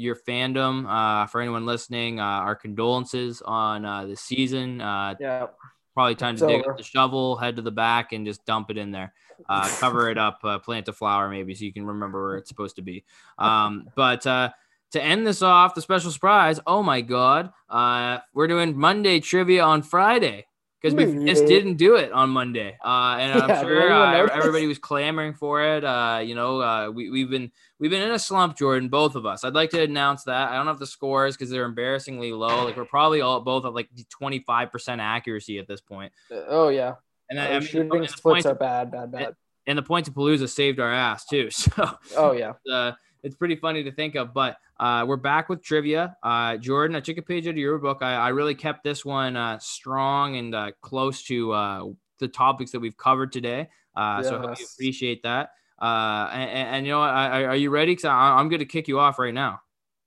your 0.00 0.14
fandom. 0.14 1.28
for 1.30 1.40
anyone 1.40 1.66
listening, 1.66 2.20
our 2.20 2.54
condolences 2.54 3.42
on 3.42 3.82
the 4.08 4.14
season. 4.14 4.78
yeah 4.78 5.46
Probably 5.94 6.14
time 6.14 6.34
it's 6.34 6.42
to 6.42 6.48
dig 6.48 6.66
up 6.66 6.76
the 6.76 6.82
shovel, 6.82 7.36
head 7.36 7.56
to 7.56 7.62
the 7.62 7.70
back, 7.70 8.12
and 8.12 8.24
just 8.24 8.44
dump 8.44 8.70
it 8.70 8.78
in 8.78 8.90
there. 8.90 9.12
Uh, 9.48 9.68
cover 9.78 10.10
it 10.10 10.18
up, 10.18 10.38
uh, 10.44 10.58
plant 10.58 10.88
a 10.88 10.92
flower 10.92 11.28
maybe, 11.28 11.54
so 11.54 11.64
you 11.64 11.72
can 11.72 11.86
remember 11.86 12.22
where 12.22 12.36
it's 12.36 12.48
supposed 12.48 12.76
to 12.76 12.82
be. 12.82 13.04
Um, 13.38 13.88
but 13.96 14.26
uh, 14.26 14.50
to 14.92 15.02
end 15.02 15.26
this 15.26 15.42
off, 15.42 15.74
the 15.74 15.82
special 15.82 16.10
surprise. 16.10 16.60
Oh 16.66 16.82
my 16.82 17.00
God, 17.00 17.50
uh, 17.68 18.18
we're 18.34 18.48
doing 18.48 18.76
Monday 18.76 19.20
trivia 19.20 19.62
on 19.62 19.82
Friday 19.82 20.46
because 20.80 20.94
we 20.94 21.04
mm, 21.04 21.26
just 21.26 21.46
didn't 21.46 21.74
do 21.76 21.96
it 21.96 22.12
on 22.12 22.30
Monday. 22.30 22.76
Uh, 22.82 23.16
and 23.18 23.42
I'm 23.42 23.48
yeah, 23.48 23.60
sure 23.60 23.92
uh, 23.92 24.28
everybody 24.32 24.66
was 24.66 24.78
clamoring 24.78 25.34
for 25.34 25.62
it. 25.62 25.84
Uh, 25.84 26.20
you 26.24 26.34
know, 26.34 26.60
uh, 26.60 26.90
we, 26.90 27.10
we've 27.10 27.30
been 27.30 27.52
we've 27.80 27.90
been 27.90 28.02
in 28.02 28.12
a 28.12 28.18
slump, 28.18 28.56
Jordan, 28.56 28.88
both 28.88 29.16
of 29.16 29.26
us. 29.26 29.42
I'd 29.42 29.54
like 29.54 29.70
to 29.70 29.82
announce 29.82 30.24
that 30.24 30.52
I 30.52 30.56
don't 30.56 30.66
have 30.66 30.78
the 30.78 30.86
scores 30.86 31.36
because 31.36 31.50
they're 31.50 31.64
embarrassingly 31.64 32.32
low. 32.32 32.64
Like 32.64 32.76
we're 32.76 32.84
probably 32.84 33.22
all 33.22 33.40
both 33.40 33.64
at 33.64 33.74
like 33.74 33.88
25 34.10 34.70
percent 34.70 35.00
accuracy 35.00 35.58
at 35.58 35.66
this 35.66 35.80
point. 35.80 36.12
Uh, 36.30 36.42
oh 36.48 36.68
yeah, 36.68 36.94
and 37.28 37.40
I, 37.40 37.48
I 37.48 37.58
mean, 37.58 37.62
shooting 37.62 38.06
splits 38.06 38.46
are 38.46 38.54
bad, 38.54 38.92
bad, 38.92 39.10
bad. 39.10 39.34
And 39.66 39.76
the 39.76 39.82
points 39.82 40.08
of 40.08 40.14
Palooza 40.14 40.48
saved 40.48 40.78
our 40.78 40.92
ass 40.92 41.24
too. 41.24 41.48
So 41.60 41.98
oh 42.16 42.32
yeah, 42.32 42.52
uh, 42.70 42.92
it's 43.22 43.34
pretty 43.34 43.56
funny 43.56 43.82
to 43.84 43.90
think 43.90 44.14
of. 44.14 44.32
But 44.34 44.58
uh, 44.78 45.04
we're 45.06 45.16
back 45.16 45.48
with 45.48 45.62
trivia. 45.62 46.16
Uh, 46.22 46.56
Jordan, 46.58 46.96
I 46.96 47.00
took 47.00 47.18
a 47.18 47.22
page 47.22 47.46
out 47.46 47.50
of 47.50 47.56
your 47.56 47.78
book. 47.78 47.98
I, 48.02 48.14
I 48.14 48.28
really 48.28 48.54
kept 48.54 48.84
this 48.84 49.04
one 49.04 49.36
uh, 49.36 49.58
strong 49.58 50.36
and 50.36 50.54
uh, 50.54 50.70
close 50.80 51.22
to 51.24 51.52
uh, 51.52 51.84
the 52.18 52.28
topics 52.28 52.70
that 52.72 52.80
we've 52.80 52.96
covered 52.96 53.32
today. 53.32 53.68
Yes. 53.96 54.28
So 54.28 54.36
I 54.36 54.40
hope 54.40 54.58
you 54.58 54.66
appreciate 54.74 55.22
that. 55.24 55.50
And, 55.80 56.50
and, 56.50 56.86
you 56.86 56.92
know, 56.92 57.02
I, 57.02 57.44
are 57.44 57.56
you 57.56 57.70
ready? 57.70 57.92
Because 57.92 58.06
I'm 58.06 58.48
going 58.48 58.60
to 58.60 58.66
kick 58.66 58.88
you 58.88 58.98
off 58.98 59.18
right 59.18 59.34
now. 59.34 59.60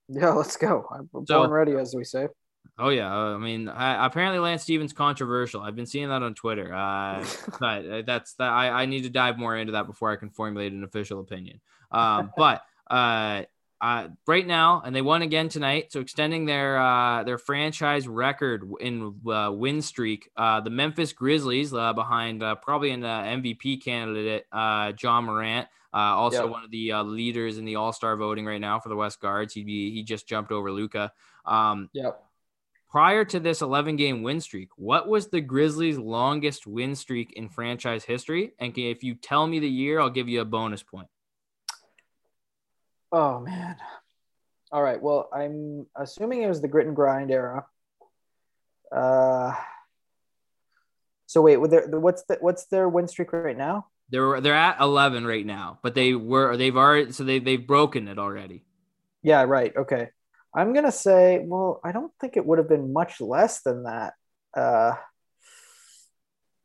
Yeah, 0.08 0.30
let's 0.30 0.56
go. 0.56 0.86
I'm 0.92 1.06
born 1.06 1.26
so, 1.26 1.48
ready, 1.48 1.72
as 1.76 1.94
we 1.94 2.04
say. 2.04 2.28
Oh 2.76 2.88
yeah, 2.88 3.12
I 3.12 3.36
mean, 3.38 3.68
I, 3.68 4.04
apparently 4.04 4.40
Lance 4.40 4.62
Stephenson 4.62 4.96
controversial. 4.96 5.60
I've 5.60 5.76
been 5.76 5.86
seeing 5.86 6.08
that 6.08 6.22
on 6.22 6.34
Twitter, 6.34 6.74
uh, 6.74 7.24
but 7.60 8.04
that's 8.04 8.34
that. 8.34 8.50
I, 8.50 8.82
I 8.82 8.86
need 8.86 9.02
to 9.04 9.10
dive 9.10 9.38
more 9.38 9.56
into 9.56 9.72
that 9.72 9.86
before 9.86 10.10
I 10.10 10.16
can 10.16 10.30
formulate 10.30 10.72
an 10.72 10.82
official 10.82 11.20
opinion. 11.20 11.60
Um, 11.92 12.32
but 12.36 12.62
uh, 12.90 13.44
uh, 13.80 14.08
right 14.26 14.46
now, 14.46 14.82
and 14.84 14.94
they 14.94 15.02
won 15.02 15.22
again 15.22 15.48
tonight, 15.48 15.92
so 15.92 16.00
extending 16.00 16.46
their 16.46 16.78
uh, 16.78 17.22
their 17.24 17.38
franchise 17.38 18.08
record 18.08 18.64
in 18.80 19.14
uh, 19.26 19.50
win 19.52 19.82
streak. 19.82 20.30
Uh, 20.36 20.60
the 20.60 20.70
Memphis 20.70 21.12
Grizzlies, 21.12 21.74
uh, 21.74 21.92
behind 21.92 22.42
uh, 22.42 22.54
probably 22.54 22.90
an 22.90 23.04
uh, 23.04 23.22
MVP 23.22 23.82
candidate, 23.84 24.46
uh, 24.52 24.92
Ja 25.00 25.20
Morant, 25.20 25.68
uh, 25.92 25.98
also 25.98 26.42
yep. 26.42 26.50
one 26.50 26.64
of 26.64 26.70
the 26.70 26.92
uh, 26.92 27.02
leaders 27.02 27.58
in 27.58 27.64
the 27.64 27.76
All 27.76 27.92
Star 27.92 28.16
voting 28.16 28.46
right 28.46 28.60
now 28.60 28.80
for 28.80 28.88
the 28.88 28.96
West 28.96 29.20
Guards. 29.20 29.54
He 29.54 29.62
he 29.62 30.02
just 30.02 30.26
jumped 30.26 30.50
over 30.50 30.72
Luka. 30.72 31.12
Um, 31.44 31.90
yep. 31.92 32.20
Prior 32.90 33.24
to 33.24 33.40
this 33.40 33.60
11 33.60 33.96
game 33.96 34.22
win 34.22 34.40
streak, 34.40 34.68
what 34.76 35.08
was 35.08 35.26
the 35.26 35.40
Grizzlies' 35.40 35.98
longest 35.98 36.64
win 36.64 36.94
streak 36.94 37.32
in 37.32 37.48
franchise 37.48 38.04
history? 38.04 38.52
And 38.60 38.72
if 38.78 39.02
you 39.02 39.16
tell 39.16 39.48
me 39.48 39.58
the 39.58 39.68
year, 39.68 39.98
I'll 39.98 40.10
give 40.10 40.28
you 40.28 40.40
a 40.40 40.44
bonus 40.44 40.84
point. 40.84 41.08
Oh 43.14 43.38
man. 43.38 43.76
All 44.72 44.82
right. 44.82 45.00
Well, 45.00 45.28
I'm 45.32 45.86
assuming 45.94 46.42
it 46.42 46.48
was 46.48 46.60
the 46.60 46.66
grit 46.66 46.88
and 46.88 46.96
grind 46.96 47.30
era. 47.30 47.64
Uh, 48.90 49.54
so 51.26 51.40
wait, 51.40 51.60
their, 51.70 51.86
what's 52.00 52.24
the 52.24 52.38
what's 52.40 52.64
their 52.66 52.88
win 52.88 53.06
streak 53.06 53.32
right 53.32 53.56
now? 53.56 53.86
They're 54.10 54.40
they're 54.40 54.56
at 54.56 54.80
11 54.80 55.28
right 55.28 55.46
now, 55.46 55.78
but 55.80 55.94
they 55.94 56.14
were 56.14 56.56
they've 56.56 56.76
already 56.76 57.12
so 57.12 57.22
they 57.22 57.38
they've 57.38 57.64
broken 57.64 58.08
it 58.08 58.18
already. 58.18 58.64
Yeah, 59.22 59.44
right. 59.44 59.72
Okay. 59.76 60.08
I'm 60.52 60.74
gonna 60.74 60.90
say, 60.90 61.38
well, 61.38 61.80
I 61.84 61.92
don't 61.92 62.12
think 62.20 62.36
it 62.36 62.44
would 62.44 62.58
have 62.58 62.68
been 62.68 62.92
much 62.92 63.20
less 63.20 63.62
than 63.62 63.84
that. 63.84 64.14
Uh, 64.56 64.94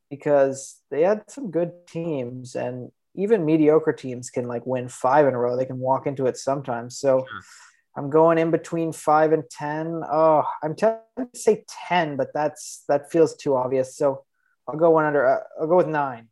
because 0.10 0.82
they 0.90 1.04
had 1.04 1.30
some 1.30 1.52
good 1.52 1.86
teams 1.86 2.56
and 2.56 2.92
even 3.16 3.46
mediocre 3.46 3.94
teams 3.94 4.30
can 4.30 4.46
like 4.46 4.66
win 4.66 4.88
five 4.90 5.28
in 5.28 5.34
a 5.34 5.38
row. 5.38 5.58
They 5.58 5.66
can 5.66 5.80
walk 5.80 6.08
into 6.08 6.26
it 6.28 6.38
sometimes. 6.38 6.98
So 6.98 7.26
Sure. 7.30 7.42
I'm 7.98 8.10
going 8.10 8.38
in 8.38 8.52
between 8.52 8.94
five 8.94 9.34
and 9.34 9.44
ten. 9.50 10.04
Oh, 10.10 10.46
I'm 10.64 10.76
tempted 10.76 11.34
to 11.34 11.40
say 11.40 11.66
ten, 11.88 12.16
but 12.16 12.30
that's 12.34 12.84
that 12.88 13.12
feels 13.12 13.36
too 13.36 13.56
obvious. 13.56 13.98
So 13.98 14.24
I'll 14.68 14.78
go 14.78 14.92
one 14.92 15.06
under. 15.06 15.28
Uh, 15.28 15.40
I'll 15.60 15.68
go 15.68 15.76
with 15.76 15.88
nine. 15.88 16.30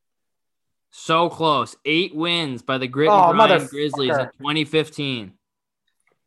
So 0.91 1.29
close. 1.29 1.75
Eight 1.83 2.15
wins 2.15 2.61
by 2.61 2.77
the 2.77 2.87
Grit 2.87 3.09
Oh, 3.11 3.31
and. 3.31 3.69
Grizzlies 3.69 4.17
in 4.17 4.25
2015. 4.37 5.33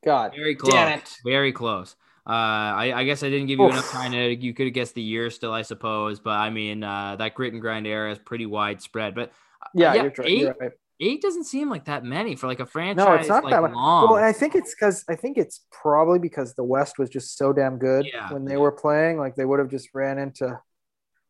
God, 0.05 0.33
Very 0.35 0.55
close. 0.55 0.73
damn 0.73 0.99
it. 0.99 1.17
Very 1.25 1.53
close. 1.53 1.97
Uh, 2.27 2.33
I, 2.33 2.93
I 2.97 3.05
guess 3.05 3.23
I 3.23 3.31
didn't 3.31 3.47
give 3.47 3.59
you 3.59 3.67
Oof. 3.67 3.73
enough 3.73 3.91
time 3.91 4.13
to. 4.13 4.35
You 4.35 4.53
could 4.53 4.67
have 4.67 4.75
guessed 4.75 4.95
the 4.95 5.03
year 5.03 5.31
still, 5.31 5.53
I 5.53 5.63
suppose. 5.63 6.21
But 6.21 6.33
I 6.33 6.51
mean, 6.51 6.85
uh, 6.85 7.17
that 7.17 7.35
grit 7.35 7.53
and 7.53 7.63
grind 7.63 7.87
era 7.87 8.13
is 8.13 8.19
pretty 8.19 8.47
widespread. 8.47 9.15
But 9.15 9.33
Yeah, 9.75 9.95
Yeah, 9.95 10.03
you're, 10.03 10.13
eight? 10.25 10.39
you're 10.41 10.57
right. 10.61 10.73
eight 11.01 11.23
doesn't 11.23 11.45
seem 11.45 11.71
like 11.71 11.85
that 11.87 12.05
many 12.05 12.37
for 12.37 12.47
like 12.47 12.61
a 12.61 12.67
franchise. 12.67 13.05
No, 13.07 13.15
it's 13.15 13.29
not 13.29 13.45
like 13.45 13.53
that 13.53 13.73
long. 13.73 14.11
Well, 14.11 14.23
I 14.23 14.33
think 14.33 14.55
it's 14.55 14.75
because 14.75 15.05
I 15.09 15.15
think 15.17 15.39
it's 15.39 15.65
probably 15.71 16.19
because 16.19 16.55
the 16.55 16.65
West 16.65 16.99
was 16.99 17.09
just 17.11 17.37
so 17.39 17.53
damn 17.53 17.79
good 17.79 18.07
Yeah, 18.13 18.33
when 18.33 18.45
they 18.45 18.53
yeah. 18.55 18.59
were 18.59 18.73
playing. 18.73 19.19
Like 19.19 19.35
they 19.37 19.45
would 19.45 19.59
have 19.59 19.69
just 19.71 19.89
ran 19.95 20.19
into 20.19 20.61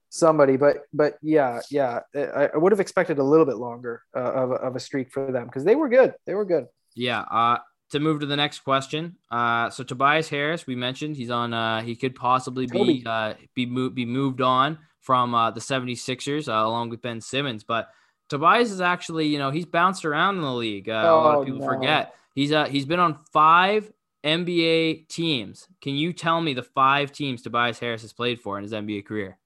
somebody. 0.09 0.57
But 0.57 0.79
but 0.93 1.19
yeah, 1.23 1.61
yeah, 1.71 2.01
I, 2.15 2.49
I 2.55 2.57
would 2.57 2.73
have 2.73 2.81
expected 2.81 3.19
a 3.19 3.25
little 3.25 3.47
bit 3.47 3.57
longer 3.57 4.03
uh, 4.17 4.21
of, 4.21 4.51
a- 4.51 4.55
of 4.55 4.77
a 4.77 4.81
streak 4.81 5.13
for 5.13 5.31
them 5.31 5.47
because 5.47 5.65
they 5.65 5.77
were 5.77 5.89
good. 5.89 6.15
They 6.27 6.35
were 6.35 6.45
good. 6.45 6.67
Yeah. 6.95 7.21
Uh, 7.21 7.59
to 7.91 7.99
move 7.99 8.21
to 8.21 8.27
the 8.27 8.37
next 8.37 8.61
question. 8.61 9.17
Uh, 9.33 9.69
so 9.69 9.83
Tobias 9.83 10.29
Harris, 10.29 10.65
we 10.67 10.77
mentioned 10.77 11.17
he's 11.17 11.31
on. 11.31 11.53
Uh, 11.53 11.83
he 11.83 11.97
could 11.97 12.15
possibly 12.15 12.67
be 12.67 13.03
uh, 13.05 13.35
be 13.55 13.67
moved 13.67 13.95
be 13.97 14.05
moved 14.07 14.41
on 14.41 14.79
from 15.01 15.35
uh, 15.35 15.51
the 15.51 15.61
76ers 15.61 16.47
uh, 16.49 16.67
along 16.67 16.91
with 16.91 17.03
Ben 17.03 17.21
Simmons. 17.21 17.65
But 17.65 17.89
Tobias 18.31 18.71
is 18.71 18.81
actually, 18.81 19.27
you 19.27 19.39
know, 19.39 19.51
he's 19.51 19.67
bounced 19.67 20.05
around 20.07 20.37
in 20.37 20.43
the 20.43 20.53
league. 20.55 20.89
Uh, 20.89 20.93
a 20.93 21.13
lot 21.15 21.35
Oh, 21.37 21.41
of 21.41 21.47
people 21.47 21.61
no. 21.61 21.67
forget 21.67 22.15
he's 22.35 22.53
uh 22.53 22.65
he's 22.65 22.87
been 22.87 23.01
on 23.01 23.19
five 23.33 23.93
NBA 24.25 25.09
teams. 25.09 25.67
Can 25.83 25.95
you 25.97 26.13
tell 26.13 26.41
me 26.41 26.55
the 26.55 26.63
five 26.63 27.13
teams 27.13 27.43
Tobias 27.43 27.79
Harris 27.79 28.03
has 28.03 28.13
played 28.13 28.41
for 28.41 28.57
in 28.57 28.63
his 28.65 28.73
NBA 28.73 29.05
career? 29.05 29.37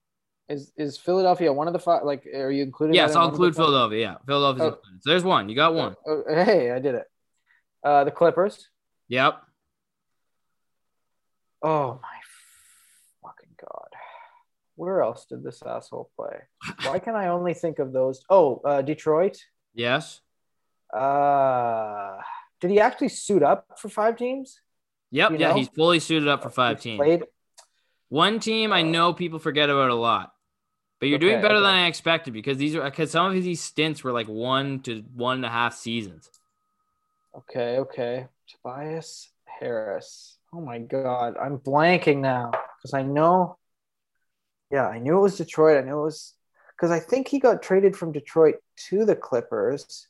Is 0.49 0.73
is 0.77 0.99
Philadelphia 0.99 1.53
one 1.53 1.67
of 1.67 1.73
the 1.73 1.79
five? 1.79 2.05
Like, 2.05 2.27
are 2.27 2.51
you 2.51 2.63
including? 2.63 2.95
Yes, 2.95 3.13
in 3.13 3.17
I'll 3.17 3.29
include 3.31 3.55
five? 3.57 3.65
Philadelphia. 3.65 3.99
Yeah, 4.01 4.17
Philadelphia. 4.27 4.65
Oh. 4.65 4.69
included. 4.75 5.03
So 5.03 5.11
there's 5.11 5.25
one. 5.25 5.49
You 5.49 5.57
got 5.57 5.75
one. 5.75 5.97
Oh, 6.07 6.23
hey, 6.29 6.71
I 6.71 6.79
did 6.81 6.95
it. 6.97 7.07
Uh, 7.83 8.05
the 8.05 8.11
Clippers. 8.11 8.69
Yep. 9.09 9.41
Oh 11.63 11.99
my! 12.03 12.14
Where 14.77 15.03
else 15.03 15.27
did 15.27 15.43
this 15.43 15.63
asshole 15.63 16.11
play? 16.17 16.37
Why 16.85 16.99
can 16.99 17.15
I 17.15 17.29
only 17.29 17.55
think 17.55 17.79
of 17.79 17.93
those? 17.93 18.23
Oh, 18.29 18.61
uh, 18.65 18.83
Detroit. 18.83 19.39
Yes. 19.75 20.21
Uh, 20.93 22.19
did 22.61 22.71
he 22.71 22.81
actually 22.81 23.09
suit 23.09 23.43
up 23.43 23.79
for 23.79 23.89
five 23.89 24.17
teams? 24.17 24.61
Yep. 25.11 25.33
You 25.33 25.39
yeah, 25.39 25.49
know? 25.49 25.55
he's 25.55 25.69
fully 25.69 26.01
suited 26.01 26.29
up 26.29 26.43
for 26.43 26.51
five 26.51 26.79
He's 26.79 26.83
teams. 26.83 26.99
Played. 26.99 27.23
One 28.09 28.39
team 28.41 28.73
I 28.73 28.83
know 28.83 29.13
people 29.13 29.39
forget 29.39 29.71
about 29.71 29.91
a 29.91 29.95
lot, 29.95 30.33
but 31.01 31.09
you're 31.09 31.19
doing 31.19 31.41
better 31.41 31.57
okay. 31.57 31.63
than 31.63 31.75
I 31.75 31.87
expected 31.87 32.33
because 32.33 32.59
these 32.59 32.77
are 32.77 32.85
because 32.85 33.11
some 33.11 33.27
of 33.27 33.33
these 33.43 33.61
stints 33.61 34.05
were 34.05 34.13
like 34.13 34.29
one 34.29 34.81
to 34.81 35.03
one 35.15 35.37
and 35.37 35.47
a 35.47 35.49
half 35.49 35.75
seasons. 35.75 36.31
Okay, 37.37 37.79
okay. 37.79 38.27
Tobias 38.49 39.31
Harris. 39.45 40.39
Oh 40.53 40.61
my 40.61 40.79
god, 40.79 41.37
I'm 41.41 41.59
blanking 41.59 42.19
now 42.19 42.53
because 42.79 42.95
I 42.95 43.03
know. 43.03 43.59
Yeah, 44.75 44.89
I 44.89 44.99
knew 44.99 45.17
it 45.17 45.21
was 45.21 45.37
Detroit. 45.39 45.77
I 45.79 45.83
knew 45.87 46.01
it 46.01 46.05
was 46.05 46.35
because 46.77 46.91
I 46.91 46.99
think 46.99 47.29
he 47.29 47.39
got 47.39 47.63
traded 47.63 47.97
from 47.97 48.11
Detroit 48.11 48.57
to 48.89 49.05
the 49.05 49.15
Clippers, 49.15 50.09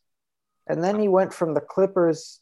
and 0.66 0.82
then 0.82 0.98
he 0.98 1.06
went 1.06 1.34
from 1.34 1.52
the 1.52 1.60
Clippers 1.60 2.40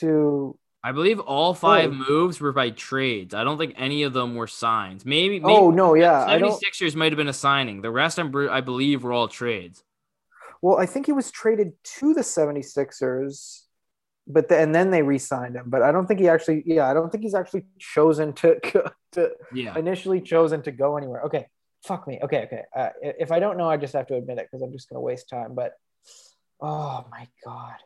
to. 0.00 0.58
I 0.82 0.90
believe 0.90 1.20
all 1.20 1.54
five 1.54 1.90
Oh. 1.92 2.04
moves 2.10 2.40
were 2.40 2.50
by 2.52 2.70
trades. 2.70 3.34
I 3.34 3.44
don't 3.44 3.56
think 3.56 3.74
any 3.76 4.02
of 4.02 4.12
them 4.12 4.34
were 4.34 4.48
signs. 4.48 5.06
Maybe, 5.06 5.38
maybe 5.38 5.54
Oh 5.54 5.70
no, 5.70 5.94
yeah, 5.94 6.24
I 6.26 6.38
don't. 6.38 6.60
76ers 6.60 6.96
might 6.96 7.12
have 7.12 7.16
been 7.16 7.28
a 7.28 7.32
signing. 7.32 7.82
The 7.82 7.90
rest, 7.92 8.18
I'm, 8.18 8.34
I 8.50 8.60
believe, 8.60 9.04
were 9.04 9.12
all 9.12 9.28
trades. 9.28 9.84
Well, 10.60 10.78
I 10.78 10.86
think 10.86 11.06
he 11.06 11.12
was 11.12 11.30
traded 11.30 11.72
to 12.00 12.14
the 12.14 12.22
76ers, 12.22 13.63
but 14.26 14.48
the, 14.48 14.58
and 14.58 14.74
then 14.74 14.90
they 14.90 15.02
re-signed 15.02 15.56
him. 15.56 15.64
But 15.68 15.82
I 15.82 15.92
don't 15.92 16.06
think 16.06 16.20
he 16.20 16.28
actually. 16.28 16.62
Yeah, 16.66 16.90
I 16.90 16.94
don't 16.94 17.10
think 17.10 17.24
he's 17.24 17.34
actually 17.34 17.64
chosen 17.78 18.32
to 18.34 18.58
to 19.12 19.30
Yeah. 19.52 19.76
initially 19.78 20.20
chosen 20.20 20.62
to 20.62 20.72
go 20.72 20.96
anywhere. 20.96 21.22
Okay, 21.22 21.46
fuck 21.84 22.06
me. 22.06 22.20
Okay, 22.22 22.44
okay. 22.44 22.62
Uh, 22.74 22.90
if 23.02 23.30
I 23.32 23.38
don't 23.38 23.58
know, 23.58 23.68
I 23.68 23.76
just 23.76 23.92
have 23.94 24.06
to 24.08 24.16
admit 24.16 24.38
it 24.38 24.48
because 24.50 24.62
I'm 24.62 24.72
just 24.72 24.88
gonna 24.88 25.00
waste 25.00 25.28
time. 25.28 25.54
But 25.54 25.74
oh 26.60 27.04
my 27.10 27.28
god. 27.44 27.76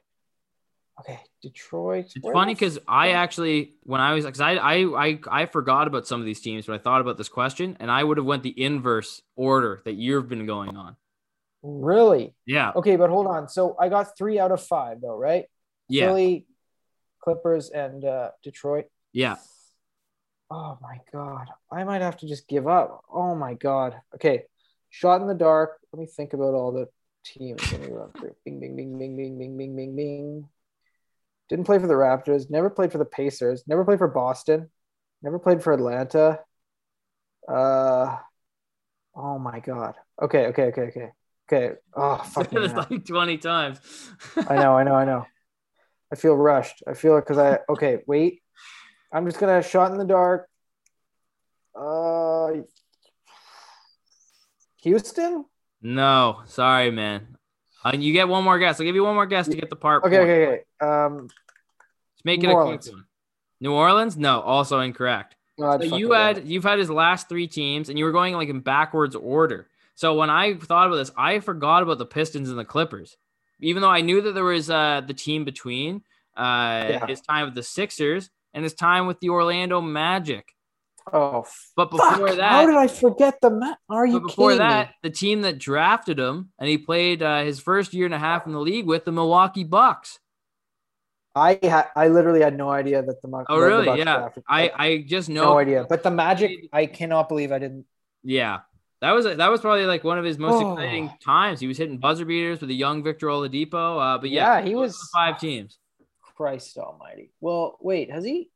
Okay, 1.00 1.20
Detroit. 1.42 2.06
It's 2.06 2.24
where 2.24 2.32
funny 2.32 2.54
because 2.54 2.78
I 2.88 3.10
actually, 3.10 3.74
when 3.84 4.00
I 4.00 4.14
was, 4.14 4.24
because 4.24 4.40
I, 4.40 4.54
I, 4.54 5.06
I, 5.06 5.18
I 5.30 5.46
forgot 5.46 5.86
about 5.86 6.08
some 6.08 6.18
of 6.18 6.26
these 6.26 6.40
teams 6.40 6.66
when 6.66 6.76
I 6.76 6.82
thought 6.82 7.00
about 7.00 7.16
this 7.16 7.28
question, 7.28 7.76
and 7.78 7.88
I 7.88 8.02
would 8.02 8.16
have 8.16 8.26
went 8.26 8.42
the 8.42 8.60
inverse 8.60 9.22
order 9.36 9.80
that 9.84 9.94
you've 9.94 10.28
been 10.28 10.44
going 10.44 10.76
on. 10.76 10.96
really 11.62 12.34
Yeah, 12.46 12.72
okay, 12.74 12.96
but 12.96 13.10
hold 13.10 13.28
on. 13.28 13.48
So 13.48 13.76
I 13.78 13.88
got 13.88 14.18
three 14.18 14.40
out 14.40 14.50
of 14.50 14.60
five 14.60 15.00
though, 15.00 15.16
right? 15.16 15.44
Yeah, 15.88 16.06
Philly, 16.06 16.46
Clippers, 17.22 17.70
and 17.70 18.04
uh, 18.04 18.30
Detroit. 18.42 18.86
yeah. 19.12 19.36
Oh 20.50 20.78
my 20.80 21.00
god, 21.12 21.48
I 21.70 21.84
might 21.84 22.00
have 22.00 22.16
to 22.18 22.26
just 22.26 22.48
give 22.48 22.66
up. 22.66 23.02
Oh 23.12 23.34
my 23.34 23.52
god. 23.54 24.00
Okay, 24.14 24.44
shot 24.88 25.20
in 25.20 25.26
the 25.26 25.34
dark. 25.34 25.78
Let 25.92 26.00
me 26.00 26.06
think 26.06 26.32
about 26.32 26.54
all 26.54 26.72
the 26.72 26.88
teams. 27.24 27.60
Let 27.70 27.82
me 27.82 27.88
run 27.88 28.12
through. 28.12 28.34
Bing, 28.44 28.58
bing, 28.60 28.74
bing, 28.74 28.98
bing, 28.98 29.16
bing, 29.16 29.38
bing, 29.38 29.56
bing, 29.58 29.76
bing, 29.76 29.96
bing. 29.96 30.48
Didn't 31.48 31.64
play 31.64 31.78
for 31.78 31.86
the 31.86 31.94
Raptors. 31.94 32.50
Never 32.50 32.70
played 32.70 32.92
for 32.92 32.98
the 32.98 33.04
Pacers. 33.04 33.64
Never 33.66 33.84
played 33.84 33.98
for 33.98 34.08
Boston. 34.08 34.70
Never 35.22 35.38
played 35.38 35.62
for 35.62 35.72
Atlanta. 35.72 36.40
Uh, 37.46 38.16
oh 39.14 39.38
my 39.38 39.60
god. 39.60 39.94
Okay, 40.20 40.46
okay, 40.46 40.64
okay, 40.64 40.82
okay, 40.82 41.10
okay. 41.50 41.76
Oh 41.94 42.16
fuck 42.18 42.52
like 42.90 43.04
20 43.04 43.38
times. 43.38 43.80
I 44.48 44.56
know, 44.56 44.76
I 44.76 44.84
know, 44.84 44.94
I 44.94 45.04
know. 45.04 45.26
I 46.12 46.16
feel 46.16 46.34
rushed. 46.34 46.82
I 46.86 46.94
feel 46.94 47.16
it 47.16 47.22
because 47.22 47.38
I 47.38 47.58
okay, 47.68 48.02
wait. 48.06 48.42
I'm 49.12 49.26
just 49.26 49.38
gonna 49.38 49.62
shot 49.62 49.92
in 49.92 49.98
the 49.98 50.04
dark. 50.04 50.48
Uh 51.74 52.62
Houston? 54.82 55.44
No, 55.82 56.42
sorry, 56.46 56.90
man. 56.90 57.36
Uh, 57.84 57.92
you 57.94 58.12
get 58.12 58.28
one 58.28 58.44
more 58.44 58.58
guess. 58.58 58.80
I'll 58.80 58.86
give 58.86 58.94
you 58.94 59.04
one 59.04 59.14
more 59.14 59.26
guess 59.26 59.46
to 59.48 59.56
get 59.56 59.70
the 59.70 59.76
part. 59.76 60.04
Okay, 60.04 60.16
point. 60.18 60.30
okay, 60.30 60.46
okay. 60.46 60.62
Um 60.80 61.22
Let's 61.22 62.24
make 62.24 62.40
New 62.42 62.48
it 62.48 62.52
a 62.52 62.56
Orleans. 62.56 62.84
quick 62.86 62.96
one. 62.96 63.04
New 63.60 63.72
Orleans? 63.72 64.16
No, 64.16 64.40
also 64.40 64.80
incorrect. 64.80 65.36
God, 65.58 65.82
So 65.84 65.96
you 65.96 66.12
had 66.12 66.46
you've 66.46 66.64
had 66.64 66.78
his 66.78 66.90
last 66.90 67.28
three 67.28 67.46
teams, 67.48 67.88
and 67.88 67.98
you 67.98 68.04
were 68.04 68.12
going 68.12 68.34
like 68.34 68.48
in 68.48 68.60
backwards 68.60 69.14
order. 69.16 69.68
So 69.94 70.14
when 70.14 70.30
I 70.30 70.54
thought 70.54 70.86
about 70.86 70.96
this, 70.96 71.10
I 71.16 71.40
forgot 71.40 71.82
about 71.82 71.98
the 71.98 72.06
Pistons 72.06 72.50
and 72.50 72.58
the 72.58 72.64
Clippers, 72.64 73.16
even 73.60 73.82
though 73.82 73.90
I 73.90 74.00
knew 74.00 74.20
that 74.22 74.32
there 74.32 74.44
was 74.44 74.70
uh, 74.70 75.02
the 75.06 75.14
team 75.14 75.44
between 75.44 76.02
uh, 76.36 76.86
Yeah. 76.90 77.06
his 77.06 77.20
time 77.20 77.46
with 77.46 77.54
the 77.54 77.62
Sixers 77.62 78.30
and 78.54 78.62
his 78.64 78.74
time 78.74 79.06
with 79.06 79.20
the 79.20 79.28
Orlando 79.30 79.80
Magic. 79.80 80.46
Oh 81.10 81.46
But 81.74 81.90
fuck. 81.90 82.20
that, 82.36 82.38
How 82.40 82.66
did 82.66 82.76
I 82.76 82.86
forget 82.86 83.40
the 83.40 83.48
ma- 83.50 83.74
are 83.88 84.06
you 84.06 84.20
before 84.20 84.54
that, 84.56 84.88
me? 84.88 84.94
the 85.04 85.10
team 85.10 85.40
that 85.42 85.58
drafted 85.58 86.18
him 86.18 86.50
and 86.58 86.68
he 86.68 86.76
played 86.76 87.22
uh, 87.22 87.42
his 87.44 87.60
first 87.60 87.94
year 87.94 88.04
and 88.04 88.14
a 88.14 88.18
half 88.18 88.46
in 88.46 88.52
the 88.52 88.60
league 88.60 88.86
with 88.86 89.06
the 89.06 89.12
Milwaukee 89.12 89.64
Bucks. 89.64 90.18
I 91.34 91.58
had 91.62 91.86
I 91.96 92.08
literally 92.08 92.40
had 92.42 92.56
no 92.58 92.68
idea 92.70 93.00
that 93.02 93.22
the 93.22 93.28
Bucks. 93.28 93.46
Oh, 93.48 93.58
really? 93.58 93.86
Yeah. 93.98 94.04
drafted- 94.18 94.44
I 94.48 94.70
I 94.74 95.04
just 95.06 95.28
know 95.28 95.44
no 95.44 95.58
idea. 95.58 95.86
But 95.88 96.02
the 96.02 96.10
Magic, 96.10 96.68
I 96.72 96.86
cannot 96.86 97.28
believe 97.28 97.52
I 97.52 97.58
didn't. 97.58 97.86
Yeah. 98.22 98.60
That 99.00 99.12
was 99.12 99.24
that 99.24 99.50
was 99.50 99.60
probably 99.60 99.86
like 99.86 100.02
one 100.04 100.18
of 100.18 100.24
his 100.24 100.38
most 100.38 100.62
Oh. 100.62 100.72
exciting 100.72 101.10
times. 101.24 101.60
He 101.60 101.66
was 101.68 101.78
hitting 101.78 101.98
buzzer 101.98 102.24
beaters 102.24 102.60
with 102.60 102.70
a 102.70 102.74
young 102.74 103.02
Victor 103.04 103.28
Oladipo. 103.28 104.00
Uh, 104.16 104.18
but 104.18 104.30
yeah, 104.30 104.58
Yeah, 104.58 104.64
he 104.66 104.74
was- 104.74 104.98
five 105.12 105.38
teams. 105.38 105.78
Christ 106.36 106.78
Almighty. 106.78 107.32
Well, 107.40 107.78
wait, 107.80 108.10
has 108.12 108.24
he? 108.24 108.50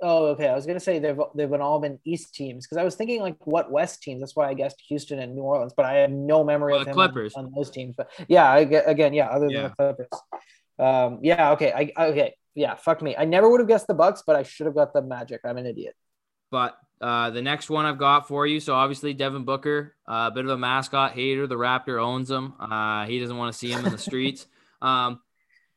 Oh, 0.00 0.26
okay. 0.28 0.46
I 0.46 0.54
was 0.54 0.64
gonna 0.66 0.78
say 0.80 0.98
they've 1.00 1.18
they've 1.34 1.50
been 1.50 1.60
all 1.60 1.80
been 1.80 1.98
East 2.04 2.34
teams 2.34 2.64
because 2.66 2.76
I 2.78 2.84
was 2.84 2.94
thinking 2.96 3.20
like 3.20 3.46
what 3.46 3.70
West 3.70 4.02
teams. 4.02 4.20
That's 4.20 4.36
why 4.36 4.48
I 4.48 4.54
guessed 4.54 4.80
Houston 4.88 5.18
and 5.18 5.34
New 5.34 5.42
Orleans, 5.42 5.72
but 5.76 5.86
I 5.86 5.94
have 5.98 6.10
no 6.10 6.44
memory 6.44 6.72
Well, 6.72 6.80
of 6.82 6.86
the 6.86 6.92
him 6.92 6.98
on- 6.98 7.08
Clippers. 7.08 7.34
on, 7.34 7.52
those 7.54 7.70
teams. 7.70 7.96
But 7.96 8.10
yeah, 8.28 8.48
I, 8.50 8.58
again, 8.60 9.12
yeah, 9.12 9.26
other 9.28 9.46
than 9.46 9.50
Yeah. 9.54 9.68
the 9.68 9.74
Clippers. 9.94 10.08
Um, 10.78 11.18
yeah, 11.22 11.50
okay, 11.52 11.72
I 11.96 12.06
okay, 12.10 12.34
yeah, 12.54 12.74
fuck 12.76 13.02
me. 13.02 13.16
I 13.18 13.24
never 13.24 13.48
would 13.50 13.60
have 13.60 13.68
guessed 13.68 13.86
the 13.88 13.94
Bucks, 13.94 14.22
but 14.26 14.36
I 14.36 14.44
should 14.44 14.66
have 14.66 14.74
got 14.76 14.92
the 14.92 15.02
Magic. 15.02 15.40
I'm 15.44 15.56
an 15.58 15.66
idiot. 15.66 15.96
But 16.50 16.78
Uh, 17.00 17.30
the 17.30 17.42
next 17.42 17.70
one 17.70 17.86
I've 17.86 17.98
got 17.98 18.26
for 18.26 18.46
you. 18.46 18.58
So 18.60 18.74
obviously 18.74 19.14
Devin 19.14 19.44
Booker, 19.44 19.94
a 20.06 20.12
uh, 20.12 20.30
bit 20.30 20.44
of 20.44 20.50
a 20.50 20.58
mascot 20.58 21.12
hater. 21.12 21.46
The 21.46 21.54
Raptor 21.54 22.02
owns 22.02 22.30
him. 22.30 22.54
Uh, 22.58 23.06
he 23.06 23.20
doesn't 23.20 23.36
want 23.36 23.52
to 23.52 23.58
see 23.58 23.70
him 23.70 23.84
in 23.84 23.92
the 23.92 23.98
streets. 23.98 24.46
Um, 24.80 25.18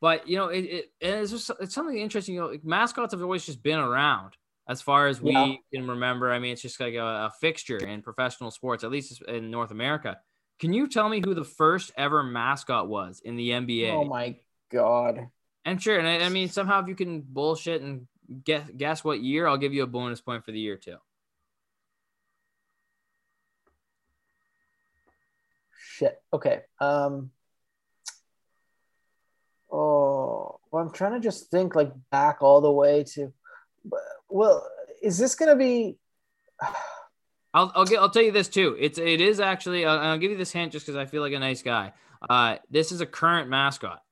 but 0.00 0.28
you 0.28 0.36
know, 0.36 0.46
it, 0.46 0.60
it 0.60 0.92
it's 1.00 1.32
just 1.32 1.50
it's 1.60 1.74
something 1.74 1.98
interesting. 1.98 2.36
You 2.36 2.42
know, 2.42 2.46
like 2.48 2.64
mascots 2.64 3.14
have 3.14 3.22
always 3.22 3.44
just 3.44 3.64
been 3.64 3.80
around 3.80 4.36
as 4.68 4.80
far 4.80 5.08
as 5.08 5.20
we 5.20 5.32
yeah. 5.32 5.54
can 5.72 5.88
remember. 5.88 6.32
I 6.32 6.38
mean, 6.38 6.52
it's 6.52 6.62
just 6.62 6.80
like 6.80 6.94
a, 6.94 7.00
a, 7.00 7.32
fixture 7.40 7.78
in 7.78 8.02
professional 8.02 8.50
sports, 8.50 8.84
at 8.84 8.90
least 8.90 9.22
in 9.22 9.50
North 9.50 9.70
America. 9.70 10.18
Can 10.58 10.72
you 10.72 10.88
tell 10.88 11.08
me 11.08 11.20
who 11.24 11.34
the 11.34 11.44
first 11.44 11.92
ever 11.96 12.22
mascot 12.22 12.88
was 12.88 13.20
in 13.24 13.36
the 13.36 13.50
NBA? 13.50 13.92
Oh 13.92 14.04
my 14.04 14.36
god! 14.70 15.28
And 15.64 15.82
sure, 15.82 15.98
and 15.98 16.06
I, 16.06 16.26
I 16.26 16.28
mean, 16.28 16.48
somehow 16.48 16.80
if 16.82 16.88
you 16.88 16.94
can 16.94 17.20
bullshit 17.20 17.82
and 17.82 18.06
guess 18.44 18.68
guess 18.76 19.04
what 19.04 19.20
year, 19.20 19.46
I'll 19.46 19.56
give 19.56 19.72
you 19.72 19.82
a 19.82 19.88
bonus 19.88 20.20
point 20.20 20.44
for 20.44 20.52
the 20.52 20.60
year 20.60 20.76
too. 20.76 20.96
Shit. 26.02 26.20
Okay. 26.32 26.62
Um. 26.80 27.30
Oh, 29.70 30.58
well, 30.70 30.82
I'm 30.82 30.92
trying 30.92 31.12
to 31.12 31.20
just 31.20 31.48
think 31.48 31.76
like 31.76 31.92
back 32.10 32.38
all 32.42 32.60
the 32.60 32.72
way 32.72 33.04
to. 33.14 33.32
Well, 34.28 34.66
is 35.00 35.16
this 35.16 35.36
gonna 35.36 35.54
be? 35.54 35.96
I'll 37.54 37.70
I'll 37.74 37.84
get 37.84 38.00
I'll 38.00 38.10
tell 38.10 38.22
you 38.22 38.32
this 38.32 38.48
too. 38.48 38.76
It's 38.80 38.98
it 38.98 39.20
is 39.20 39.38
actually. 39.38 39.84
I'll, 39.86 39.98
I'll 39.98 40.18
give 40.18 40.32
you 40.32 40.36
this 40.36 40.50
hint 40.50 40.72
just 40.72 40.86
because 40.86 40.96
I 40.96 41.06
feel 41.06 41.22
like 41.22 41.34
a 41.34 41.38
nice 41.38 41.62
guy. 41.62 41.92
Uh, 42.28 42.56
this 42.68 42.90
is 42.90 43.00
a 43.00 43.06
current 43.06 43.48
mascot. 43.48 44.02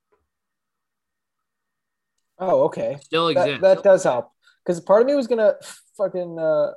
Oh, 2.39 2.63
okay. 2.65 2.99
Still 3.03 3.29
exists. 3.29 3.61
That, 3.63 3.77
that 3.79 3.83
does 3.83 4.05
help 4.05 4.31
because 4.65 4.81
part 4.81 5.01
of 5.01 5.09
me 5.09 5.17
was 5.17 5.27
gonna 5.27 5.55
fucking 5.97 6.39
uh, 6.39 6.73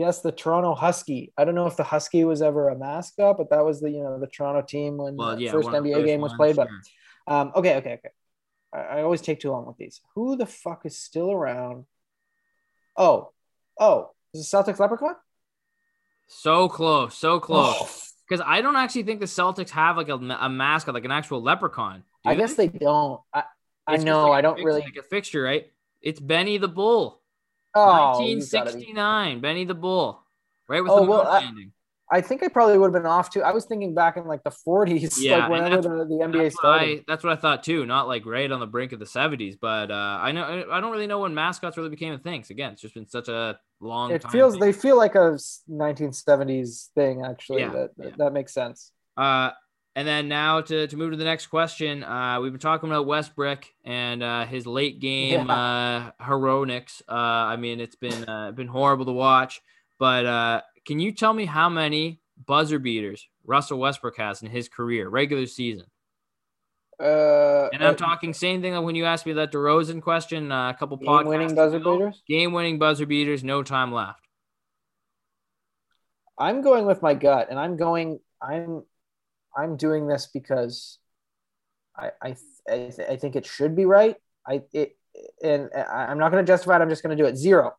guess 0.00 0.22
the 0.22 0.32
Toronto 0.32 0.74
Husky. 0.74 1.32
I 1.36 1.44
don't 1.44 1.54
know 1.54 1.66
if 1.66 1.76
the 1.76 1.84
Husky 1.84 2.24
was 2.24 2.40
ever 2.40 2.70
a 2.70 2.76
mascot, 2.76 3.36
but 3.36 3.50
that 3.50 3.64
was 3.64 3.80
the 3.80 3.90
you 3.90 4.02
know 4.02 4.18
the 4.18 4.26
Toronto 4.26 4.62
team 4.62 4.96
when 4.96 5.16
well, 5.16 5.36
the 5.36 5.42
yeah, 5.42 5.52
first 5.52 5.68
NBA 5.68 6.04
game 6.06 6.20
was 6.20 6.32
played. 6.32 6.56
Sure. 6.56 6.66
But 7.26 7.32
um, 7.32 7.52
okay, 7.54 7.76
okay, 7.76 7.92
okay. 7.92 8.08
I, 8.72 8.78
I, 8.78 9.02
always 9.02 9.20
take 9.20 9.40
too 9.40 9.50
long 9.50 9.66
with 9.66 9.76
these. 9.76 10.00
Who 10.14 10.36
the 10.36 10.46
fuck 10.46 10.86
is 10.86 10.96
still 10.96 11.30
around? 11.30 11.84
Oh, 12.96 13.32
oh, 13.78 14.10
is 14.32 14.50
the 14.50 14.56
Celtics 14.56 14.80
leprechaun? 14.80 15.16
So 16.28 16.68
close, 16.68 17.14
so 17.14 17.38
close. 17.38 18.14
Because 18.26 18.40
oh. 18.40 18.48
I 18.50 18.62
don't 18.62 18.76
actually 18.76 19.02
think 19.02 19.20
the 19.20 19.26
Celtics 19.26 19.70
have 19.70 19.96
like 19.98 20.08
a, 20.08 20.14
a 20.14 20.48
mascot, 20.48 20.94
like 20.94 21.04
an 21.04 21.12
actual 21.12 21.42
leprechaun. 21.42 22.04
I 22.24 22.34
guess 22.36 22.54
they 22.54 22.68
don't. 22.68 23.20
I, 23.34 23.44
I 23.86 23.96
know. 23.98 24.30
Like 24.30 24.38
I 24.38 24.40
don't 24.40 24.64
really 24.64 24.80
like 24.80 24.96
a 24.96 25.02
fixture, 25.02 25.42
right? 25.42 25.70
It's 26.00 26.20
Benny 26.20 26.56
the 26.56 26.68
Bull. 26.68 27.19
Oh, 27.74 28.18
1969. 28.18 29.40
Benny 29.40 29.64
the 29.64 29.74
Bull, 29.74 30.24
right 30.68 30.82
with 30.82 30.90
oh, 30.90 31.04
the 31.04 31.10
well, 31.10 31.24
landing. 31.24 31.72
I 32.12 32.20
think 32.20 32.42
I 32.42 32.48
probably 32.48 32.76
would 32.76 32.92
have 32.92 33.02
been 33.02 33.10
off 33.10 33.30
too. 33.30 33.42
I 33.42 33.52
was 33.52 33.66
thinking 33.66 33.94
back 33.94 34.16
in 34.16 34.24
like 34.24 34.42
the 34.42 34.50
40s, 34.50 35.18
yeah, 35.20 35.46
like 35.46 35.50
whenever 35.50 35.98
the, 35.98 36.04
the 36.06 36.24
NBA 36.24 36.42
that's 36.42 36.56
started. 36.56 36.98
I, 36.98 37.04
that's 37.06 37.22
what 37.22 37.32
I 37.32 37.36
thought 37.36 37.62
too. 37.62 37.86
Not 37.86 38.08
like 38.08 38.26
right 38.26 38.50
on 38.50 38.58
the 38.58 38.66
brink 38.66 38.92
of 38.92 38.98
the 38.98 39.04
70s, 39.04 39.56
but 39.60 39.92
uh, 39.92 40.18
I 40.20 40.32
know 40.32 40.64
I 40.70 40.80
don't 40.80 40.90
really 40.90 41.06
know 41.06 41.20
when 41.20 41.34
mascots 41.34 41.76
really 41.76 41.88
became 41.88 42.12
a 42.12 42.18
thing. 42.18 42.42
So 42.42 42.52
again, 42.52 42.72
it's 42.72 42.82
just 42.82 42.94
been 42.94 43.08
such 43.08 43.28
a 43.28 43.58
long. 43.80 44.10
It 44.10 44.28
feels 44.30 44.54
thing. 44.54 44.60
they 44.60 44.72
feel 44.72 44.96
like 44.96 45.14
a 45.14 45.38
1970s 45.70 46.88
thing. 46.96 47.24
Actually, 47.24 47.60
yeah, 47.60 47.70
that, 47.70 47.90
yeah. 47.96 48.10
that 48.18 48.32
makes 48.32 48.52
sense. 48.52 48.90
Uh, 49.16 49.50
and 50.00 50.08
then 50.08 50.28
now 50.28 50.62
to, 50.62 50.86
to 50.86 50.96
move 50.96 51.10
to 51.10 51.18
the 51.18 51.24
next 51.24 51.48
question, 51.48 52.02
uh, 52.02 52.40
we've 52.40 52.52
been 52.52 52.58
talking 52.58 52.88
about 52.88 53.04
Westbrook 53.04 53.66
and 53.84 54.22
uh, 54.22 54.46
his 54.46 54.66
late 54.66 54.98
game 54.98 55.46
yeah. 55.46 55.52
uh, 56.18 56.24
heroics. 56.24 57.02
Uh, 57.06 57.12
I 57.12 57.56
mean, 57.56 57.80
it's 57.80 57.96
been 57.96 58.26
uh, 58.26 58.50
been 58.52 58.66
horrible 58.66 59.04
to 59.04 59.12
watch, 59.12 59.60
but 59.98 60.24
uh, 60.24 60.62
can 60.86 61.00
you 61.00 61.12
tell 61.12 61.34
me 61.34 61.44
how 61.44 61.68
many 61.68 62.18
buzzer 62.46 62.78
beaters 62.78 63.28
Russell 63.44 63.78
Westbrook 63.78 64.16
has 64.16 64.40
in 64.40 64.48
his 64.48 64.70
career, 64.70 65.06
regular 65.06 65.44
season? 65.44 65.84
Uh, 66.98 67.68
and 67.70 67.84
I'm 67.84 67.92
uh, 67.92 67.96
talking 67.96 68.32
same 68.32 68.62
thing 68.62 68.82
when 68.82 68.94
you 68.94 69.04
asked 69.04 69.26
me 69.26 69.34
that 69.34 69.52
DeRozan 69.52 70.00
question 70.00 70.50
uh, 70.50 70.70
a 70.70 70.74
couple 70.74 70.96
game 70.96 71.08
podcasts. 71.08 71.26
Winning 71.26 71.54
buzzer 71.54 71.76
ago. 71.76 71.98
beaters. 71.98 72.22
Game 72.26 72.52
winning 72.54 72.78
buzzer 72.78 73.04
beaters. 73.04 73.44
No 73.44 73.62
time 73.62 73.92
left. 73.92 74.26
I'm 76.38 76.62
going 76.62 76.86
with 76.86 77.02
my 77.02 77.12
gut, 77.12 77.48
and 77.50 77.58
I'm 77.58 77.76
going. 77.76 78.20
I'm. 78.40 78.84
I'm 79.56 79.76
doing 79.76 80.06
this 80.06 80.28
because 80.32 80.98
I 81.96 82.10
I 82.22 82.36
I, 82.68 82.92
I 83.10 83.16
think 83.16 83.36
it 83.36 83.46
should 83.46 83.74
be 83.74 83.84
right. 83.84 84.16
I 84.46 84.62
it 84.72 84.96
and 85.42 85.70
I'm 85.74 86.18
not 86.18 86.30
going 86.30 86.44
to 86.44 86.50
justify 86.50 86.76
it. 86.76 86.82
I'm 86.82 86.88
just 86.88 87.02
going 87.02 87.16
to 87.16 87.22
do 87.22 87.28
it. 87.28 87.36
Zero. 87.36 87.74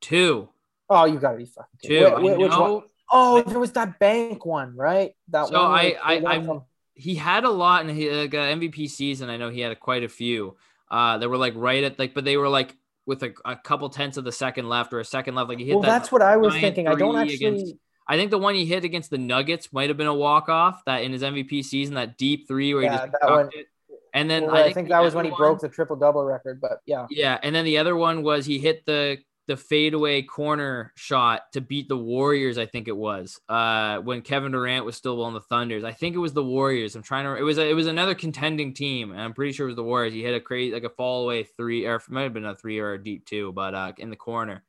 Two. 0.00 0.48
Oh, 0.88 1.04
you 1.04 1.18
got 1.18 1.32
to 1.32 1.38
be 1.38 1.46
fucking 1.46 1.80
two. 1.82 2.14
Wait, 2.18 2.38
which 2.38 2.52
one? 2.52 2.82
Oh, 3.10 3.42
there 3.42 3.58
was 3.58 3.72
that 3.72 3.98
bank 3.98 4.44
one, 4.44 4.76
right? 4.76 5.12
That 5.28 5.48
so 5.48 5.62
one. 5.62 5.78
I, 5.78 5.96
I, 6.02 6.38
I, 6.38 6.60
he 6.94 7.14
had 7.14 7.44
a 7.44 7.50
lot 7.50 7.86
in 7.86 7.94
his 7.94 8.12
like, 8.12 8.34
uh, 8.34 8.38
MVP 8.38 8.88
season. 8.90 9.30
I 9.30 9.36
know 9.36 9.48
he 9.50 9.60
had 9.60 9.72
a, 9.72 9.76
quite 9.76 10.02
a 10.02 10.08
few. 10.08 10.56
Uh, 10.88 11.18
that 11.18 11.28
were 11.28 11.36
like 11.36 11.54
right 11.56 11.82
at 11.82 11.98
like, 11.98 12.14
but 12.14 12.24
they 12.24 12.36
were 12.36 12.48
like 12.48 12.76
with 13.06 13.22
a, 13.24 13.32
a 13.44 13.56
couple 13.56 13.88
tenths 13.88 14.16
of 14.16 14.24
the 14.24 14.30
second 14.30 14.68
left 14.68 14.92
or 14.92 15.00
a 15.00 15.04
second 15.04 15.34
left. 15.34 15.48
Like 15.48 15.58
he 15.58 15.64
hit. 15.64 15.74
Well, 15.74 15.82
that 15.82 15.88
that's 15.88 16.12
what 16.12 16.22
I 16.22 16.36
was 16.36 16.54
thinking. 16.54 16.86
I 16.86 16.94
don't 16.94 17.16
actually. 17.16 17.34
Against, 17.34 17.74
I 18.08 18.16
think 18.16 18.30
the 18.30 18.38
one 18.38 18.54
he 18.54 18.66
hit 18.66 18.84
against 18.84 19.10
the 19.10 19.18
Nuggets 19.18 19.72
might 19.72 19.88
have 19.90 19.96
been 19.96 20.06
a 20.06 20.14
walk 20.14 20.48
off. 20.48 20.82
That 20.86 21.02
in 21.02 21.12
his 21.12 21.22
MVP 21.22 21.64
season, 21.64 21.94
that 21.94 22.16
deep 22.16 22.46
three 22.46 22.74
where 22.74 22.84
yeah, 22.84 23.06
he 23.06 23.10
just 23.10 23.22
one, 23.22 23.50
it. 23.52 23.66
And 24.14 24.30
then 24.30 24.44
well, 24.44 24.54
I, 24.54 24.62
think, 24.62 24.70
I 24.70 24.74
think 24.74 24.88
that 24.88 25.02
was 25.02 25.14
when 25.14 25.24
he 25.24 25.30
one, 25.30 25.38
broke 25.38 25.60
the 25.60 25.68
triple 25.68 25.96
double 25.96 26.24
record. 26.24 26.60
But 26.60 26.80
yeah. 26.86 27.06
Yeah, 27.10 27.38
and 27.42 27.54
then 27.54 27.64
the 27.64 27.78
other 27.78 27.96
one 27.96 28.22
was 28.22 28.46
he 28.46 28.58
hit 28.58 28.86
the 28.86 29.18
the 29.46 29.56
fadeaway 29.56 30.22
corner 30.22 30.92
shot 30.96 31.52
to 31.52 31.60
beat 31.60 31.88
the 31.88 31.96
Warriors. 31.96 32.58
I 32.58 32.66
think 32.66 32.88
it 32.88 32.96
was 32.96 33.40
uh, 33.48 33.98
when 33.98 34.22
Kevin 34.22 34.52
Durant 34.52 34.84
was 34.84 34.96
still 34.96 35.22
on 35.22 35.34
the 35.34 35.40
Thunders. 35.40 35.84
I 35.84 35.92
think 35.92 36.16
it 36.16 36.18
was 36.18 36.32
the 36.32 36.42
Warriors. 36.42 36.96
I'm 36.96 37.02
trying 37.02 37.24
to. 37.24 37.36
It 37.36 37.44
was 37.44 37.58
a, 37.58 37.68
it 37.68 37.74
was 37.74 37.86
another 37.86 38.14
contending 38.14 38.74
team, 38.74 39.12
and 39.12 39.20
I'm 39.20 39.34
pretty 39.34 39.52
sure 39.52 39.66
it 39.66 39.70
was 39.70 39.76
the 39.76 39.84
Warriors. 39.84 40.12
He 40.12 40.22
hit 40.22 40.34
a 40.34 40.40
crazy 40.40 40.72
like 40.72 40.84
a 40.84 40.90
fall 40.90 41.24
away 41.24 41.44
three, 41.44 41.86
or 41.86 41.96
it 41.96 42.02
might 42.08 42.22
have 42.22 42.34
been 42.34 42.44
a 42.44 42.56
three 42.56 42.78
or 42.78 42.94
a 42.94 43.02
deep 43.02 43.24
two, 43.24 43.52
but 43.52 43.74
uh, 43.74 43.92
in 43.98 44.10
the 44.10 44.16
corner. 44.16 44.64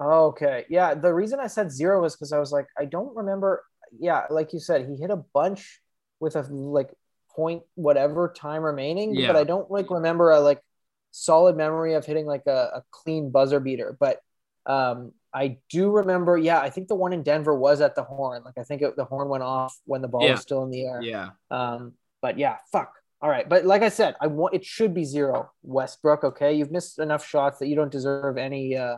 Okay, 0.00 0.64
yeah. 0.68 0.94
The 0.94 1.12
reason 1.12 1.40
I 1.40 1.46
said 1.46 1.70
zero 1.70 2.00
was 2.00 2.16
because 2.16 2.32
I 2.32 2.38
was 2.38 2.52
like, 2.52 2.66
I 2.78 2.86
don't 2.86 3.14
remember. 3.14 3.64
Yeah, 3.98 4.24
like 4.30 4.52
you 4.52 4.60
said, 4.60 4.88
he 4.88 4.96
hit 4.96 5.10
a 5.10 5.22
bunch 5.34 5.80
with 6.20 6.36
a 6.36 6.42
like 6.42 6.90
point 7.34 7.62
whatever 7.74 8.32
time 8.34 8.62
remaining, 8.62 9.14
yeah. 9.14 9.26
but 9.26 9.36
I 9.36 9.44
don't 9.44 9.70
like 9.70 9.90
remember 9.90 10.30
a 10.30 10.40
like 10.40 10.60
solid 11.10 11.56
memory 11.56 11.94
of 11.94 12.06
hitting 12.06 12.26
like 12.26 12.46
a, 12.46 12.70
a 12.76 12.84
clean 12.90 13.30
buzzer 13.30 13.60
beater. 13.60 13.96
But 13.98 14.20
um, 14.66 15.12
I 15.34 15.58
do 15.68 15.90
remember, 15.90 16.36
yeah, 16.38 16.60
I 16.60 16.70
think 16.70 16.88
the 16.88 16.94
one 16.94 17.12
in 17.12 17.22
Denver 17.22 17.54
was 17.54 17.80
at 17.80 17.94
the 17.94 18.02
horn. 18.02 18.42
Like 18.44 18.58
I 18.58 18.62
think 18.62 18.82
it, 18.82 18.96
the 18.96 19.04
horn 19.04 19.28
went 19.28 19.42
off 19.42 19.76
when 19.84 20.02
the 20.02 20.08
ball 20.08 20.24
yeah. 20.24 20.32
was 20.32 20.40
still 20.40 20.62
in 20.62 20.70
the 20.70 20.86
air. 20.86 21.02
Yeah. 21.02 21.30
Um, 21.50 21.94
but 22.22 22.38
yeah, 22.38 22.56
fuck. 22.72 22.94
All 23.22 23.28
right, 23.28 23.46
but 23.46 23.66
like 23.66 23.82
I 23.82 23.90
said, 23.90 24.16
I 24.18 24.28
want 24.28 24.54
it 24.54 24.64
should 24.64 24.94
be 24.94 25.04
zero. 25.04 25.50
Westbrook, 25.62 26.24
okay, 26.24 26.54
you've 26.54 26.70
missed 26.70 26.98
enough 26.98 27.26
shots 27.26 27.58
that 27.58 27.68
you 27.68 27.76
don't 27.76 27.92
deserve 27.92 28.38
any 28.38 28.78
uh, 28.78 28.96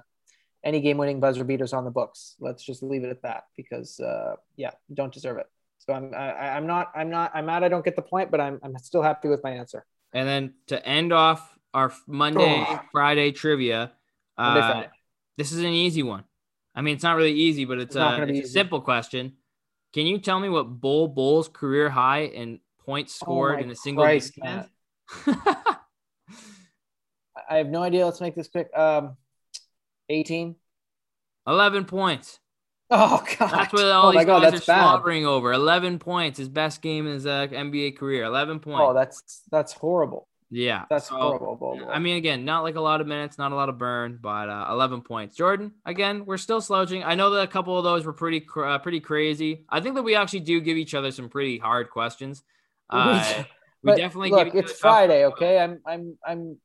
any 0.64 0.80
game-winning 0.80 1.20
buzzer 1.20 1.44
beaters 1.44 1.72
on 1.72 1.84
the 1.84 1.90
books. 1.90 2.36
Let's 2.40 2.62
just 2.62 2.82
leave 2.82 3.04
it 3.04 3.10
at 3.10 3.22
that 3.22 3.44
because 3.56 3.98
uh, 4.00 4.36
yeah, 4.56 4.70
you 4.88 4.96
don't 4.96 5.12
deserve 5.12 5.38
it. 5.38 5.46
So 5.78 5.92
I'm 5.92 6.14
I, 6.14 6.50
I'm 6.56 6.66
not 6.66 6.92
I'm 6.94 7.10
not 7.10 7.32
I'm 7.34 7.46
mad 7.46 7.64
I 7.64 7.68
don't 7.68 7.84
get 7.84 7.96
the 7.96 8.02
point, 8.02 8.30
but 8.30 8.40
I'm 8.40 8.60
I'm 8.62 8.76
still 8.78 9.02
happy 9.02 9.28
with 9.28 9.42
my 9.42 9.50
answer. 9.50 9.84
And 10.12 10.28
then 10.28 10.54
to 10.68 10.86
end 10.86 11.12
off 11.12 11.58
our 11.74 11.92
Monday, 12.06 12.64
oh. 12.68 12.80
Friday 12.92 13.32
trivia. 13.32 13.92
Uh, 14.38 14.84
this 15.36 15.52
is 15.52 15.58
an 15.58 15.66
easy 15.66 16.02
one. 16.02 16.24
I 16.74 16.80
mean, 16.82 16.94
it's 16.94 17.02
not 17.02 17.16
really 17.16 17.32
easy, 17.32 17.64
but 17.64 17.78
it's, 17.78 17.96
it's, 17.96 18.02
a, 18.02 18.22
it's 18.22 18.48
a, 18.48 18.52
simple 18.52 18.80
question. 18.80 19.34
Can 19.92 20.06
you 20.06 20.18
tell 20.18 20.40
me 20.40 20.48
what 20.48 20.64
Bol 20.64 21.08
Bol's 21.08 21.48
career 21.48 21.90
high 21.90 22.22
in 22.22 22.60
points 22.84 23.18
oh 23.20 23.24
scored 23.24 23.58
oh 23.58 23.62
in 23.62 23.70
a 23.70 23.74
single 23.74 24.04
Christ, 24.04 24.34
game? 24.36 24.64
I 27.48 27.56
have 27.58 27.68
no 27.68 27.82
idea. 27.82 28.04
Let's 28.04 28.20
make 28.20 28.34
this 28.34 28.48
quick. 28.48 28.70
Um, 28.76 29.16
18. 30.12 30.56
11 31.46 31.84
points. 31.86 32.38
Oh 32.94 33.24
god, 33.38 33.50
that's 33.50 33.72
what 33.72 33.86
all 33.86 34.08
oh 34.08 34.12
these 34.12 34.26
God, 34.26 34.42
guys 34.42 34.52
are 34.52 34.62
slobbering 34.62 35.24
over. 35.24 35.50
Eleven 35.54 35.98
points, 35.98 36.38
his 36.38 36.50
best 36.50 36.82
game 36.82 37.06
in 37.06 37.14
his 37.14 37.24
uh, 37.24 37.46
NBA 37.50 37.96
career. 37.96 38.24
Eleven 38.24 38.60
points. 38.60 38.82
Oh, 38.82 38.92
that's 38.92 39.40
that's 39.50 39.72
horrible. 39.72 40.28
Yeah, 40.54 40.84
that's 40.90 41.08
so, 41.08 41.16
horrible. 41.16 41.80
I 41.90 41.98
mean, 41.98 42.18
again, 42.18 42.44
not 42.44 42.62
like 42.62 42.74
a 42.74 42.80
lot 42.82 43.00
of 43.00 43.06
minutes, 43.06 43.38
not 43.38 43.52
a 43.52 43.54
lot 43.54 43.70
of 43.70 43.78
burn, 43.78 44.18
but 44.20 44.50
uh, 44.50 44.66
11 44.68 45.00
points. 45.00 45.34
Jordan, 45.34 45.72
again, 45.86 46.26
we're 46.26 46.36
still 46.36 46.60
slouching. 46.60 47.02
I 47.02 47.14
know 47.14 47.30
that 47.30 47.40
a 47.40 47.46
couple 47.46 47.78
of 47.78 47.84
those 47.84 48.04
were 48.04 48.12
pretty, 48.12 48.46
uh, 48.54 48.78
pretty 48.80 49.00
crazy. 49.00 49.64
I 49.70 49.80
think 49.80 49.94
that 49.94 50.02
we 50.02 50.14
actually 50.14 50.40
do 50.40 50.60
give 50.60 50.76
each 50.76 50.92
other 50.92 51.10
some 51.10 51.30
pretty 51.30 51.56
hard 51.56 51.88
questions. 51.88 52.42
Uh, 52.90 53.44
we 53.82 53.96
definitely 53.96 54.28
look. 54.28 54.54
it's 54.54 54.78
Friday, 54.78 55.24
okay? 55.24 55.58
I'm, 55.58 55.80
I'm, 55.86 56.18
I'm, 56.22 56.58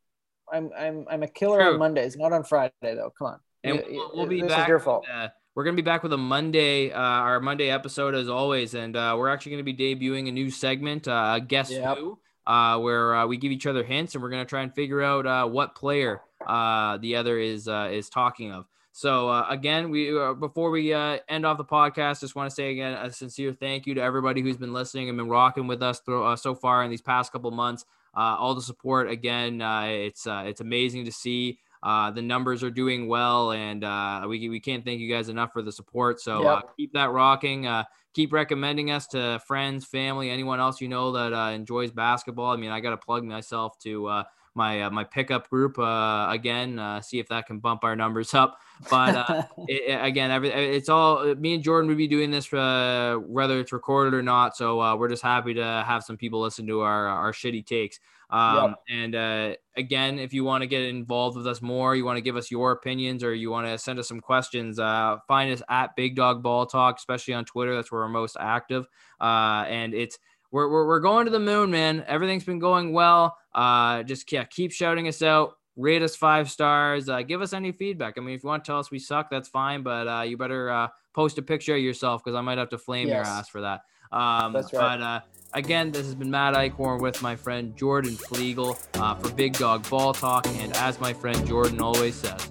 I'm, 0.52 0.72
I'm, 0.78 1.06
I'm 1.10 1.24
a 1.24 1.28
killer 1.28 1.62
True. 1.62 1.74
on 1.74 1.80
Mondays, 1.80 2.18
not 2.18 2.34
on 2.34 2.44
Friday 2.44 2.72
though. 2.82 3.14
Come 3.18 3.28
on. 3.28 3.40
And 3.64 3.84
we'll, 3.90 4.12
we'll 4.14 4.26
be 4.28 4.42
this 4.42 4.52
back. 4.52 4.68
Is 4.68 4.70
your 4.70 4.80
fault. 4.80 5.06
With, 5.08 5.16
uh, 5.16 5.30
we're 5.56 5.64
gonna 5.64 5.76
be 5.76 5.82
back 5.82 6.04
with 6.04 6.14
a 6.14 6.18
Monday, 6.18 6.92
uh, 6.92 7.00
our 7.00 7.40
Monday 7.40 7.70
episode 7.70 8.16
as 8.16 8.30
always, 8.30 8.74
and 8.74 8.96
uh, 8.96 9.16
we're 9.18 9.30
actually 9.30 9.54
gonna 9.54 9.64
be 9.64 9.74
debuting 9.74 10.28
a 10.28 10.32
new 10.32 10.50
segment. 10.50 11.08
Uh, 11.08 11.40
guess 11.40 11.72
yep. 11.72 11.98
who? 11.98 12.20
uh, 12.48 12.80
where 12.80 13.14
uh, 13.14 13.28
we 13.28 13.38
give 13.38 13.52
each 13.52 13.68
other 13.68 13.84
hints 13.84 14.16
and 14.16 14.24
we're 14.24 14.30
going 14.30 14.44
to 14.44 14.50
try 14.50 14.62
and 14.62 14.74
figure 14.74 15.02
out 15.02 15.28
uh, 15.28 15.46
what 15.46 15.76
player 15.76 16.22
uh, 16.48 16.98
the 16.98 17.16
other 17.16 17.38
is 17.38 17.68
uh, 17.68 17.90
is 17.92 18.10
talking 18.10 18.52
of. 18.54 18.66
So 18.94 19.30
uh, 19.30 19.46
again, 19.50 19.92
we 19.92 20.18
uh, 20.18 20.34
before 20.34 20.72
we 20.72 20.94
uh, 20.94 21.20
end 21.28 21.46
off 21.46 21.58
the 21.58 21.66
podcast, 21.66 22.22
just 22.22 22.36
want 22.36 22.50
to 22.50 22.56
say 22.56 22.72
again 22.72 22.94
a 22.94 23.12
sincere 23.12 23.54
thank 23.54 23.86
you 23.86 23.94
to 23.96 24.02
everybody 24.02 24.42
who's 24.42 24.58
been 24.58 24.74
listening 24.74 25.10
and 25.10 25.18
been 25.18 25.28
rocking 25.28 25.68
with 25.68 25.84
us 25.84 26.00
through, 26.00 26.24
uh, 26.24 26.36
so 26.36 26.56
far 26.56 26.84
in 26.84 26.90
these 26.90 27.02
past 27.02 27.32
couple 27.32 27.52
months. 27.52 27.86
Uh, 28.18 28.36
all 28.40 28.56
the 28.56 28.62
support 28.62 29.08
again, 29.12 29.62
uh, 29.62 29.86
it's 29.88 30.26
uh, 30.26 30.44
it's 30.48 30.60
amazing 30.60 31.06
to 31.06 31.12
see. 31.12 31.60
Uh, 31.84 32.10
the 32.10 32.22
numbers 32.22 32.64
are 32.64 32.72
doing 32.72 33.08
well, 33.08 33.52
and 33.52 33.84
uh, 33.84 34.26
we 34.28 34.50
we 34.50 34.60
can't 34.60 34.84
thank 34.84 35.00
you 35.00 35.08
guys 35.08 35.30
enough 35.30 35.54
for 35.54 35.62
the 35.62 35.72
support. 35.72 36.20
So 36.20 36.42
yep. 36.42 36.76
keep 36.76 36.94
that 36.94 37.12
rocking. 37.12 37.68
keep 38.16 38.34
recommending 38.34 38.90
us 38.90 39.06
to 39.06 39.40
friends, 39.46 39.86
family, 39.86 40.32
anyone 40.32 40.60
else 40.60 40.82
you 40.82 40.88
know 40.88 41.12
that 41.12 41.54
enjoys 41.54 41.92
basketball. 41.92 42.52
I 42.52 42.56
mean, 42.56 42.72
I 42.72 42.80
got 42.80 42.90
to 42.90 42.98
plug 42.98 43.24
myself 43.24 43.78
to 43.80 44.24
my 44.58 44.82
uh, 44.82 44.90
my 44.90 45.06
pickup 45.06 45.50
group 45.50 45.80
uh, 45.80 46.28
again. 46.30 46.80
Uh, 46.80 47.00
see 47.00 47.20
if 47.20 47.30
that 47.30 47.46
can 47.46 47.60
bump 47.60 47.84
our 47.86 47.96
numbers 47.96 48.34
up. 48.34 48.60
But 48.90 49.16
uh, 49.16 49.44
it, 49.70 50.04
again, 50.04 50.32
every, 50.32 50.50
it's 50.50 50.90
all 50.90 51.34
me 51.36 51.54
and 51.54 51.64
Jordan 51.64 51.88
would 51.88 51.98
be 51.98 52.08
doing 52.08 52.32
this 52.32 52.52
uh, 52.52 53.18
whether 53.26 53.60
it's 53.60 53.72
recorded 53.72 54.14
or 54.14 54.22
not. 54.22 54.58
So 54.58 54.82
uh, 54.82 54.96
we're 54.98 55.10
just 55.10 55.24
happy 55.24 55.54
to 55.54 55.84
have 55.88 56.04
some 56.04 56.18
people 56.18 56.42
listen 56.42 56.68
to 56.68 56.82
our 56.82 57.08
our 57.08 57.32
shitty 57.32 57.66
takes. 57.66 58.00
Um, 58.30 58.76
yep. 58.90 59.14
And 59.16 59.58
again, 59.78 60.20
if 60.20 60.34
you 60.34 60.44
want 60.44 60.64
to 60.64 60.68
get 60.68 60.82
involved 60.82 61.38
with 61.38 61.48
us 61.48 61.62
more, 61.62 61.96
you 61.96 62.04
want 62.04 62.18
to 62.18 62.22
give 62.22 62.36
us 62.36 62.52
your 62.52 62.74
opinions, 62.74 63.24
or 63.24 63.34
you 63.34 63.50
want 63.50 63.68
to 63.68 63.78
send 63.78 64.00
us 64.00 64.08
some 64.10 64.20
questions, 64.20 64.78
find 64.78 65.54
us 65.54 65.62
at 65.70 65.96
Big 65.96 66.18
Dog 66.18 66.44
Ball 66.44 66.66
Talk, 66.66 66.98
especially 66.98 67.36
on 67.36 67.46
Twitter. 67.46 67.74
That's 67.74 67.90
where 67.90 68.02
we're 68.02 68.10
most 68.10 68.36
active. 68.38 68.86
and 69.22 69.94
it's 69.94 70.18
we're, 70.52 70.70
we're, 70.70 70.88
we're 70.88 71.00
going 71.00 71.26
to 71.26 71.32
the 71.32 71.40
moon, 71.40 71.72
man. 71.72 72.04
Everything's 72.08 72.44
been 72.44 72.60
going 72.60 72.94
well. 72.94 73.38
Uh, 73.54 74.04
just 74.04 74.32
yeah, 74.32 74.44
keep 74.46 74.72
shouting 74.72 75.08
us 75.08 75.22
out. 75.22 75.58
Rate 75.76 76.02
us 76.02 76.16
five 76.16 76.50
stars. 76.50 77.08
Uh, 77.08 77.22
give 77.22 77.42
us 77.42 77.54
any 77.54 77.72
feedback. 77.72 78.16
I 78.18 78.22
mean, 78.22 78.36
if 78.36 78.44
you 78.44 78.50
want 78.50 78.64
to 78.64 78.72
tell 78.72 78.80
us 78.80 78.90
we 78.90 79.00
suck, 79.00 79.30
that's 79.30 79.48
fine. 79.48 79.84
But 79.84 80.08
uh, 80.08 80.22
you 80.22 80.38
better 80.38 80.72
uh, 80.72 80.88
post 81.14 81.38
a 81.38 81.42
picture 81.42 81.76
of 81.76 81.82
yourself 81.82 82.24
because 82.24 82.36
I 82.36 82.42
might 82.42 82.58
have 82.58 82.70
to 82.70 82.78
flame 82.78 83.08
yes. 83.08 83.16
your 83.16 83.26
ass 83.26 83.50
for 83.50 83.62
that. 83.62 83.82
Um, 84.12 84.54
that's 84.54 84.74
right. 84.74 84.98
But 84.98 85.04
uh, 85.04 85.20
again, 85.54 85.92
this 85.92 86.06
has 86.06 86.16
been 86.16 86.32
Matt 86.32 86.56
Eichhorn 86.56 87.00
with 87.02 87.22
my 87.22 87.36
friend 87.36 87.76
Jordan 87.76 88.16
Flegel 88.16 88.78
uh, 88.96 89.16
for 89.16 89.32
Big 89.34 89.54
Dog 89.54 89.88
Ball 89.90 90.14
Talk. 90.14 90.48
And 90.48 90.76
as 90.78 91.00
my 91.00 91.14
friend 91.14 91.46
Jordan 91.46 91.82
always 91.82 92.16
says, 92.16 92.44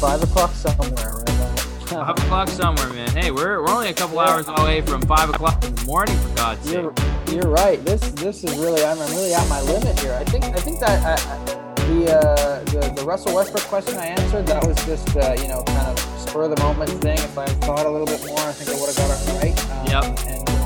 five 0.00 0.22
o'clock 0.22 0.52
somewhere, 0.52 1.24
right? 1.26 1.69
Five 1.90 2.10
o'clock 2.10 2.48
somewhere, 2.48 2.88
man. 2.90 3.10
Hey, 3.10 3.30
we're, 3.30 3.60
we're 3.62 3.70
only 3.70 3.88
a 3.88 3.92
couple 3.92 4.20
hours 4.20 4.46
away 4.48 4.80
from 4.80 5.02
five 5.02 5.28
o'clock 5.28 5.62
in 5.64 5.74
the 5.74 5.84
morning, 5.84 6.16
for 6.18 6.36
God's 6.36 6.72
you're, 6.72 6.94
sake. 6.96 7.34
You're 7.34 7.50
right. 7.50 7.84
This 7.84 8.00
this 8.12 8.44
is 8.44 8.56
really 8.58 8.84
I'm, 8.84 9.00
I'm 9.00 9.10
really 9.10 9.34
at 9.34 9.48
my 9.48 9.60
limit 9.62 9.98
here. 9.98 10.14
I 10.14 10.24
think 10.24 10.44
I 10.44 10.60
think 10.60 10.78
that 10.80 11.04
I, 11.04 11.14
I, 11.14 11.84
the, 11.86 12.16
uh, 12.16 12.64
the 12.64 12.94
the 12.94 13.04
Russell 13.04 13.34
Westbrook 13.34 13.64
question 13.64 13.96
I 13.98 14.06
answered 14.06 14.46
that 14.46 14.64
was 14.64 14.76
just 14.86 15.16
uh, 15.16 15.34
you 15.42 15.48
know 15.48 15.62
kind 15.64 15.88
of 15.88 15.98
spur 16.20 16.44
of 16.44 16.54
the 16.54 16.62
moment 16.62 16.90
thing. 17.02 17.18
If 17.18 17.36
I 17.36 17.46
thought 17.46 17.84
a 17.84 17.90
little 17.90 18.06
bit 18.06 18.24
more, 18.24 18.38
I 18.38 18.52
think 18.52 18.70
I 18.70 18.80
would 18.80 18.86
have 18.86 18.96
got 18.96 19.10
it 19.10 19.26
right. 19.42 19.70
Um, 19.70 19.86
yep. 19.86 20.26
And 20.28 20.59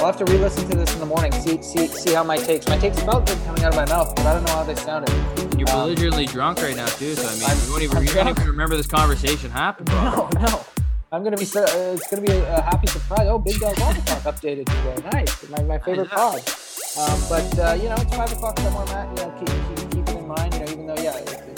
I'll 0.00 0.06
have 0.06 0.16
to 0.16 0.24
re-listen 0.32 0.66
to 0.70 0.78
this 0.78 0.94
in 0.94 1.00
the 1.00 1.04
morning. 1.04 1.30
See 1.30 1.60
see 1.60 1.86
see 1.86 2.14
how 2.14 2.24
my 2.24 2.38
takes 2.38 2.66
my 2.66 2.78
takes 2.78 2.98
felt 3.02 3.26
good 3.26 3.36
coming 3.44 3.62
out 3.64 3.74
of 3.74 3.76
my 3.76 3.84
mouth, 3.84 4.16
but 4.16 4.24
I 4.24 4.32
don't 4.32 4.44
know 4.44 4.52
how 4.52 4.62
they 4.62 4.74
sounded. 4.74 5.10
You're 5.58 5.68
um, 5.68 5.80
belligerently 5.80 6.24
drunk 6.24 6.62
right 6.62 6.74
now 6.74 6.86
too, 6.86 7.14
so 7.14 7.28
I 7.28 7.34
mean, 7.34 7.44
I'm, 7.44 7.66
you 7.66 7.70
won't 7.70 7.82
even, 7.82 8.06
you 8.06 8.16
won't 8.16 8.30
even 8.30 8.48
remember 8.48 8.78
this 8.78 8.86
conversation 8.86 9.50
happened. 9.50 9.90
Bro. 9.90 10.00
No, 10.00 10.40
no. 10.40 10.64
I'm 11.12 11.22
gonna 11.22 11.36
be 11.36 11.44
uh, 11.44 11.66
it's 11.92 12.08
gonna 12.08 12.22
be 12.22 12.32
a, 12.32 12.56
a, 12.56 12.62
happy 12.62 12.86
surprise. 12.86 13.28
Oh, 13.28 13.38
Big 13.38 13.60
Dog 13.60 13.78
Water 13.78 14.00
Talk 14.00 14.22
updated 14.22 14.64
today. 14.66 15.10
Nice, 15.12 15.50
my, 15.50 15.62
my 15.64 15.78
favorite 15.78 16.08
pod. 16.08 16.38
Um, 16.98 17.20
but 17.28 17.58
uh, 17.58 17.74
you 17.74 17.90
know, 17.90 17.96
it's 17.96 18.16
five 18.16 18.32
o'clock 18.32 18.58
somewhere, 18.58 18.86
Matt. 18.86 19.18
You 19.18 19.24
know, 19.26 19.34
keep, 19.38 19.48
keep, 19.76 19.90
keep 19.90 20.08
it 20.08 20.18
in 20.18 20.26
mind. 20.26 20.54
You 20.54 20.60
know, 20.60 20.72
even 20.72 20.86
though 20.86 21.02
yeah, 21.02 21.16
it's, 21.18 21.49